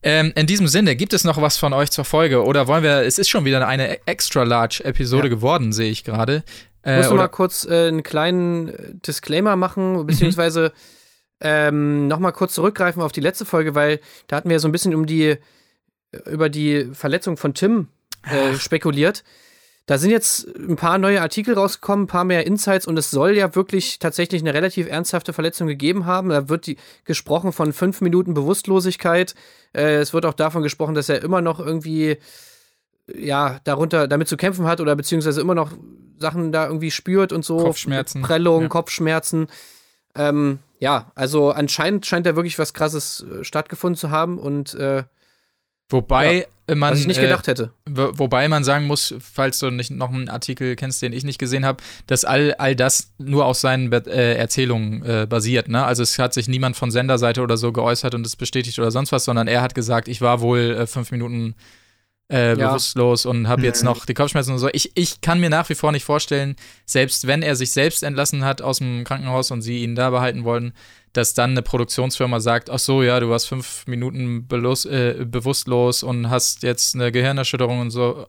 Ähm, 0.03 0.31
in 0.35 0.45
diesem 0.45 0.67
Sinne, 0.67 0.95
gibt 0.95 1.11
es 1.13 1.23
noch 1.23 1.41
was 1.41 1.57
von 1.57 1.73
euch 1.73 1.89
zur 1.89 2.05
Folge? 2.05 2.43
Oder 2.45 2.67
wollen 2.67 2.83
wir, 2.83 3.01
es 3.01 3.17
ist 3.17 3.29
schon 3.29 3.45
wieder 3.45 3.67
eine 3.67 4.05
extra-large-Episode 4.05 5.29
geworden, 5.29 5.73
sehe 5.73 5.89
ich 5.89 6.03
gerade. 6.03 6.43
Ich 6.83 6.91
Äh, 6.91 6.97
muss 6.97 7.09
noch 7.09 7.17
mal 7.17 7.27
kurz 7.29 7.65
äh, 7.65 7.87
einen 7.87 8.03
kleinen 8.03 8.67
äh, 8.69 8.73
Disclaimer 9.05 9.55
machen, 9.55 10.05
beziehungsweise 10.05 10.71
ähm, 11.41 12.07
noch 12.07 12.19
mal 12.19 12.31
kurz 12.31 12.53
zurückgreifen 12.53 13.01
auf 13.01 13.11
die 13.11 13.21
letzte 13.21 13.45
Folge, 13.45 13.75
weil 13.75 13.99
da 14.27 14.35
hatten 14.37 14.49
wir 14.49 14.59
so 14.59 14.67
ein 14.67 14.71
bisschen 14.71 14.95
um 14.95 15.05
die 15.07 15.37
über 16.25 16.49
die 16.49 16.89
Verletzung 16.93 17.37
von 17.37 17.53
Tim 17.53 17.87
äh, 18.23 18.55
spekuliert. 18.55 19.23
Da 19.85 19.97
sind 19.97 20.11
jetzt 20.11 20.47
ein 20.57 20.75
paar 20.75 20.97
neue 20.97 21.21
Artikel 21.21 21.53
rausgekommen, 21.53 22.03
ein 22.03 22.07
paar 22.07 22.25
mehr 22.25 22.45
Insights 22.45 22.87
und 22.87 22.97
es 22.97 23.09
soll 23.09 23.37
ja 23.37 23.55
wirklich 23.55 23.99
tatsächlich 23.99 24.41
eine 24.41 24.53
relativ 24.53 24.87
ernsthafte 24.89 25.31
Verletzung 25.31 25.67
gegeben 25.67 26.05
haben. 26.05 26.27
Da 26.27 26.49
wird 26.49 26.67
die, 26.67 26.77
gesprochen 27.05 27.53
von 27.53 27.71
fünf 27.71 28.01
Minuten 28.01 28.33
Bewusstlosigkeit. 28.33 29.33
Äh, 29.73 29.95
es 29.95 30.13
wird 30.13 30.25
auch 30.25 30.33
davon 30.33 30.61
gesprochen, 30.61 30.93
dass 30.93 31.07
er 31.07 31.23
immer 31.23 31.41
noch 31.41 31.61
irgendwie 31.61 32.17
ja, 33.13 33.59
darunter 33.63 34.09
damit 34.09 34.27
zu 34.27 34.35
kämpfen 34.35 34.67
hat 34.67 34.81
oder 34.81 34.95
beziehungsweise 34.95 35.39
immer 35.39 35.55
noch 35.55 35.71
Sachen 36.17 36.51
da 36.51 36.67
irgendwie 36.67 36.91
spürt 36.91 37.31
und 37.31 37.45
so. 37.45 37.57
Kopfschmerzen. 37.57 38.21
Prellung, 38.21 38.63
Ja. 38.63 38.67
Kopfschmerzen. 38.67 39.47
Ähm, 40.15 40.59
ja, 40.79 41.11
also 41.15 41.51
anscheinend 41.51 42.05
scheint 42.05 42.25
da 42.25 42.35
wirklich 42.35 42.59
was 42.59 42.73
krasses 42.73 43.25
äh, 43.31 43.43
stattgefunden 43.43 43.97
zu 43.97 44.11
haben 44.11 44.37
und 44.37 44.73
äh, 44.75 45.03
Wobei 45.89 46.47
äh, 46.67 46.75
man. 46.75 46.91
was 46.91 46.99
ich 46.99 47.07
nicht 47.07 47.17
äh, 47.19 47.21
gedacht 47.21 47.47
hätte. 47.47 47.71
Wo- 47.89 48.11
Wobei 48.13 48.47
man 48.49 48.63
sagen 48.65 48.85
muss, 48.87 49.15
falls 49.19 49.59
du 49.59 49.69
nicht 49.69 49.89
noch 49.91 50.09
einen 50.11 50.27
Artikel 50.29 50.75
kennst, 50.75 51.01
den 51.01 51.13
ich 51.13 51.23
nicht 51.23 51.39
gesehen 51.39 51.65
habe, 51.65 51.81
dass 52.07 52.25
all, 52.25 52.53
all 52.55 52.75
das 52.75 53.13
nur 53.17 53.45
auf 53.45 53.57
seinen 53.57 53.91
äh, 53.91 54.33
Erzählungen 54.35 55.03
äh, 55.05 55.25
basiert. 55.29 55.69
Ne? 55.69 55.85
Also 55.85 56.03
es 56.03 56.19
hat 56.19 56.33
sich 56.33 56.47
niemand 56.49 56.75
von 56.75 56.91
Senderseite 56.91 57.41
oder 57.41 57.55
so 57.55 57.71
geäußert 57.71 58.15
und 58.15 58.25
es 58.25 58.35
bestätigt 58.35 58.77
oder 58.79 58.91
sonst 58.91 59.11
was, 59.13 59.23
sondern 59.23 59.47
er 59.47 59.61
hat 59.61 59.75
gesagt, 59.75 60.07
ich 60.09 60.19
war 60.21 60.41
wohl 60.41 60.59
äh, 60.81 60.87
fünf 60.87 61.11
Minuten 61.11 61.55
äh, 62.29 62.49
Ja. 62.59 62.67
bewusstlos 62.67 63.25
und 63.25 63.47
habe 63.47 63.61
jetzt 63.61 63.83
Mhm. 63.83 63.85
noch 63.85 64.05
die 64.05 64.13
Kopfschmerzen 64.13 64.51
und 64.51 64.59
so. 64.59 64.67
Ich, 64.73 64.91
ich 64.95 65.21
kann 65.21 65.39
mir 65.39 65.49
nach 65.49 65.69
wie 65.69 65.75
vor 65.75 65.93
nicht 65.93 66.03
vorstellen, 66.03 66.57
selbst 66.85 67.25
wenn 67.27 67.41
er 67.41 67.55
sich 67.55 67.71
selbst 67.71 68.03
entlassen 68.03 68.43
hat 68.43 68.61
aus 68.61 68.79
dem 68.79 69.05
Krankenhaus 69.05 69.51
und 69.51 69.61
sie 69.61 69.77
ihn 69.83 69.95
da 69.95 70.09
behalten 70.09 70.43
wollten, 70.43 70.73
dass 71.17 71.33
dann 71.33 71.51
eine 71.51 71.63
Produktionsfirma 71.63 72.39
sagt, 72.39 72.69
ach 72.69 72.79
so, 72.79 73.01
ja, 73.01 73.19
du 73.19 73.29
warst 73.29 73.47
fünf 73.47 73.85
Minuten 73.87 74.47
äh, 74.49 75.25
bewusstlos 75.25 76.03
und 76.03 76.29
hast 76.29 76.63
jetzt 76.63 76.93
eine 76.95 77.11
Gehirnerschütterung 77.11 77.79
und 77.79 77.89
so, 77.89 78.27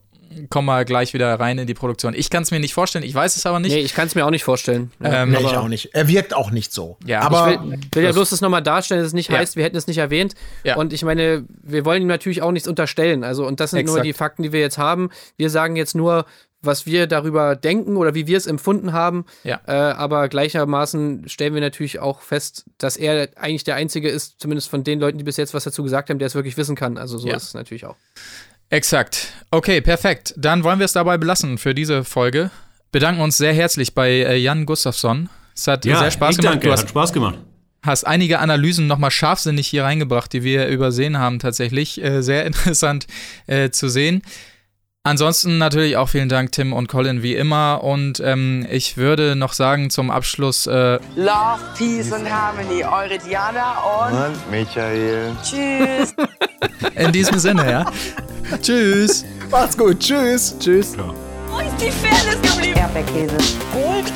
komm 0.51 0.67
mal 0.67 0.85
gleich 0.85 1.15
wieder 1.15 1.39
rein 1.39 1.59
in 1.59 1.67
die 1.67 1.75
Produktion. 1.75 2.15
Ich 2.15 2.31
kann 2.31 2.43
es 2.43 2.51
mir 2.51 2.61
nicht 2.61 2.75
vorstellen, 2.75 3.05
ich 3.05 3.15
weiß 3.15 3.37
es 3.37 3.47
aber 3.47 3.61
nicht. 3.61 3.73
Nee, 3.73 3.81
ich 3.81 3.95
kann 3.95 4.07
es 4.07 4.15
mir 4.15 4.25
auch 4.27 4.31
nicht 4.31 4.45
vorstellen. 4.45 4.91
Ähm, 5.03 5.31
Nee, 5.31 5.39
ich 5.41 5.57
auch 5.57 5.69
nicht. 5.69 5.91
Er 5.95 6.09
wirkt 6.09 6.35
auch 6.35 6.51
nicht 6.51 6.73
so. 6.73 6.97
Ja, 7.05 7.21
aber 7.21 7.55
ich 7.55 7.61
will, 7.61 7.79
will 7.93 8.05
ja 8.05 8.13
bloß 8.13 8.31
das 8.31 8.41
nochmal 8.41 8.63
darstellen, 8.63 9.01
dass 9.01 9.09
es 9.09 9.15
nicht 9.15 9.31
Ja. 9.31 9.39
heißt, 9.39 9.57
wir 9.57 9.65
hätten 9.65 9.77
es 9.77 9.87
nicht 9.87 9.99
erwähnt. 9.99 10.35
Ja. 10.65 10.77
Und 10.77 10.93
ich 10.93 11.03
meine, 11.03 11.45
wir 11.63 11.85
wollen 11.85 12.03
ihm 12.03 12.09
natürlich 12.09 12.43
auch 12.43 12.53
nichts 12.53 12.69
unterstellen. 12.69 13.25
Also, 13.25 13.47
und 13.47 13.61
das 13.61 13.71
sind 13.71 13.87
nur 13.87 13.97
Exakt. 13.97 14.07
die 14.07 14.13
Fakten, 14.13 14.43
die 14.43 14.53
wir 14.53 14.61
jetzt 14.61 14.79
haben. 14.79 15.11
Wir 15.37 15.51
sagen 15.51 15.77
jetzt 15.77 15.95
nur, 15.95 16.25
was 16.61 16.87
wir 16.87 17.07
darüber 17.07 17.55
denken 17.57 17.97
oder 17.97 18.15
wie 18.15 18.27
wir 18.27 18.37
es 18.37 18.47
empfunden 18.47 18.93
haben. 18.93 19.25
Ja. 19.45 19.61
Äh, 19.67 19.73
aber 19.73 20.29
gleichermaßen 20.29 21.29
stellen 21.29 21.55
wir 21.55 21.61
natürlich 21.61 22.01
auch 22.01 22.21
fest, 22.21 22.65
dass 22.79 22.97
er 22.97 23.29
eigentlich 23.37 23.65
der 23.65 23.77
Einzige 23.77 24.09
ist, 24.09 24.41
zumindest 24.41 24.69
von 24.69 24.83
den 24.85 24.99
Leuten, 25.01 25.19
die 25.19 25.25
bis 25.25 25.37
jetzt 25.37 25.55
was 25.55 25.65
dazu 25.65 25.83
gesagt 25.85 26.11
haben, 26.11 26.19
der 26.19 26.27
es 26.27 26.35
wirklich 26.35 26.57
wissen 26.57 26.75
kann. 26.77 26.99
Also 26.99 27.17
so 27.19 27.29
Ja. 27.29 27.37
ist 27.37 27.45
es 27.45 27.55
natürlich 27.55 27.87
auch. 27.87 27.97
Exakt. 28.71 29.33
Okay, 29.51 29.81
perfekt. 29.81 30.35
Dann 30.37 30.63
wollen 30.65 30.79
wir 30.79 30.85
es 30.85 30.93
dabei 30.93 31.17
belassen 31.17 31.59
für 31.59 31.75
diese 31.75 32.05
Folge. 32.05 32.51
Bedanken 32.93 33.21
uns 33.23 33.37
sehr 33.37 33.53
herzlich 33.55 33.95
bei 33.95 34.11
äh, 34.11 34.37
Jan 34.37 34.67
Gustafsson. 34.67 35.29
Es 35.55 35.67
hat 35.67 35.85
sehr 35.85 36.11
Spaß 36.11 36.33
ich 36.33 36.37
gemacht. 36.39 36.55
Danke, 36.55 36.67
Du 36.67 36.73
hat 36.73 36.81
hast, 36.83 36.89
Spaß 36.91 37.13
gemacht. 37.13 37.39
hast 37.83 38.07
einige 38.07 38.39
Analysen 38.41 38.87
nochmal 38.87 39.11
scharfsinnig 39.11 39.67
hier 39.69 39.85
reingebracht, 39.85 40.33
die 40.33 40.43
wir 40.43 40.69
übersehen 40.69 41.19
haben 41.19 41.39
tatsächlich. 41.39 42.03
Äh, 42.03 42.23
sehr 42.23 42.45
interessant 42.47 43.07
äh, 43.47 43.71
zu 43.71 43.89
sehen. 43.89 44.23
Ansonsten 45.05 45.57
natürlich 45.59 45.97
auch 45.97 46.09
vielen 46.09 46.29
Dank, 46.29 46.53
Tim 46.53 46.73
und 46.73 46.89
Colin, 46.89 47.23
wie 47.23 47.35
immer. 47.35 47.83
Und 47.83 48.21
ähm, 48.21 48.67
ich 48.71 48.97
würde 48.99 49.37
noch 49.37 49.53
sagen 49.55 49.89
zum 49.91 50.11
Abschluss, 50.11 50.67
äh, 50.67 50.99
Love, 51.17 51.61
Peace 51.79 52.13
and 52.13 52.29
Harmony. 52.31 52.85
Eure 52.85 53.19
Diana 53.19 53.79
und 53.81 54.13
Und 54.13 54.51
Michael. 54.51 55.35
tschüss. 55.43 56.15
in 56.95 57.13
diesem 57.13 57.39
Sinne, 57.39 57.71
ja. 57.71 57.85
Tschüss. 58.61 59.25
macht's 59.51 59.79
gut. 59.79 59.99
Tschüss. 60.01 60.55
Tschüss. 60.59 60.97
Wo 60.99 61.59
ist 61.61 61.81
die 61.81 61.91
Fairness 61.91 62.43
geblieben? 62.43 62.79
Erdbeerkäse. 62.79 63.37
Gold, 63.73 64.13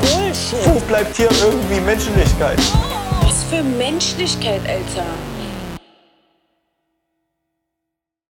Bullshit. 0.00 0.66
Wo 0.66 0.78
bleibt 0.80 1.16
hier 1.16 1.30
irgendwie 1.42 1.80
Menschlichkeit? 1.80 2.58
Was 3.22 3.44
für 3.44 3.62
Menschlichkeit, 3.62 4.60
Alter. 4.68 5.06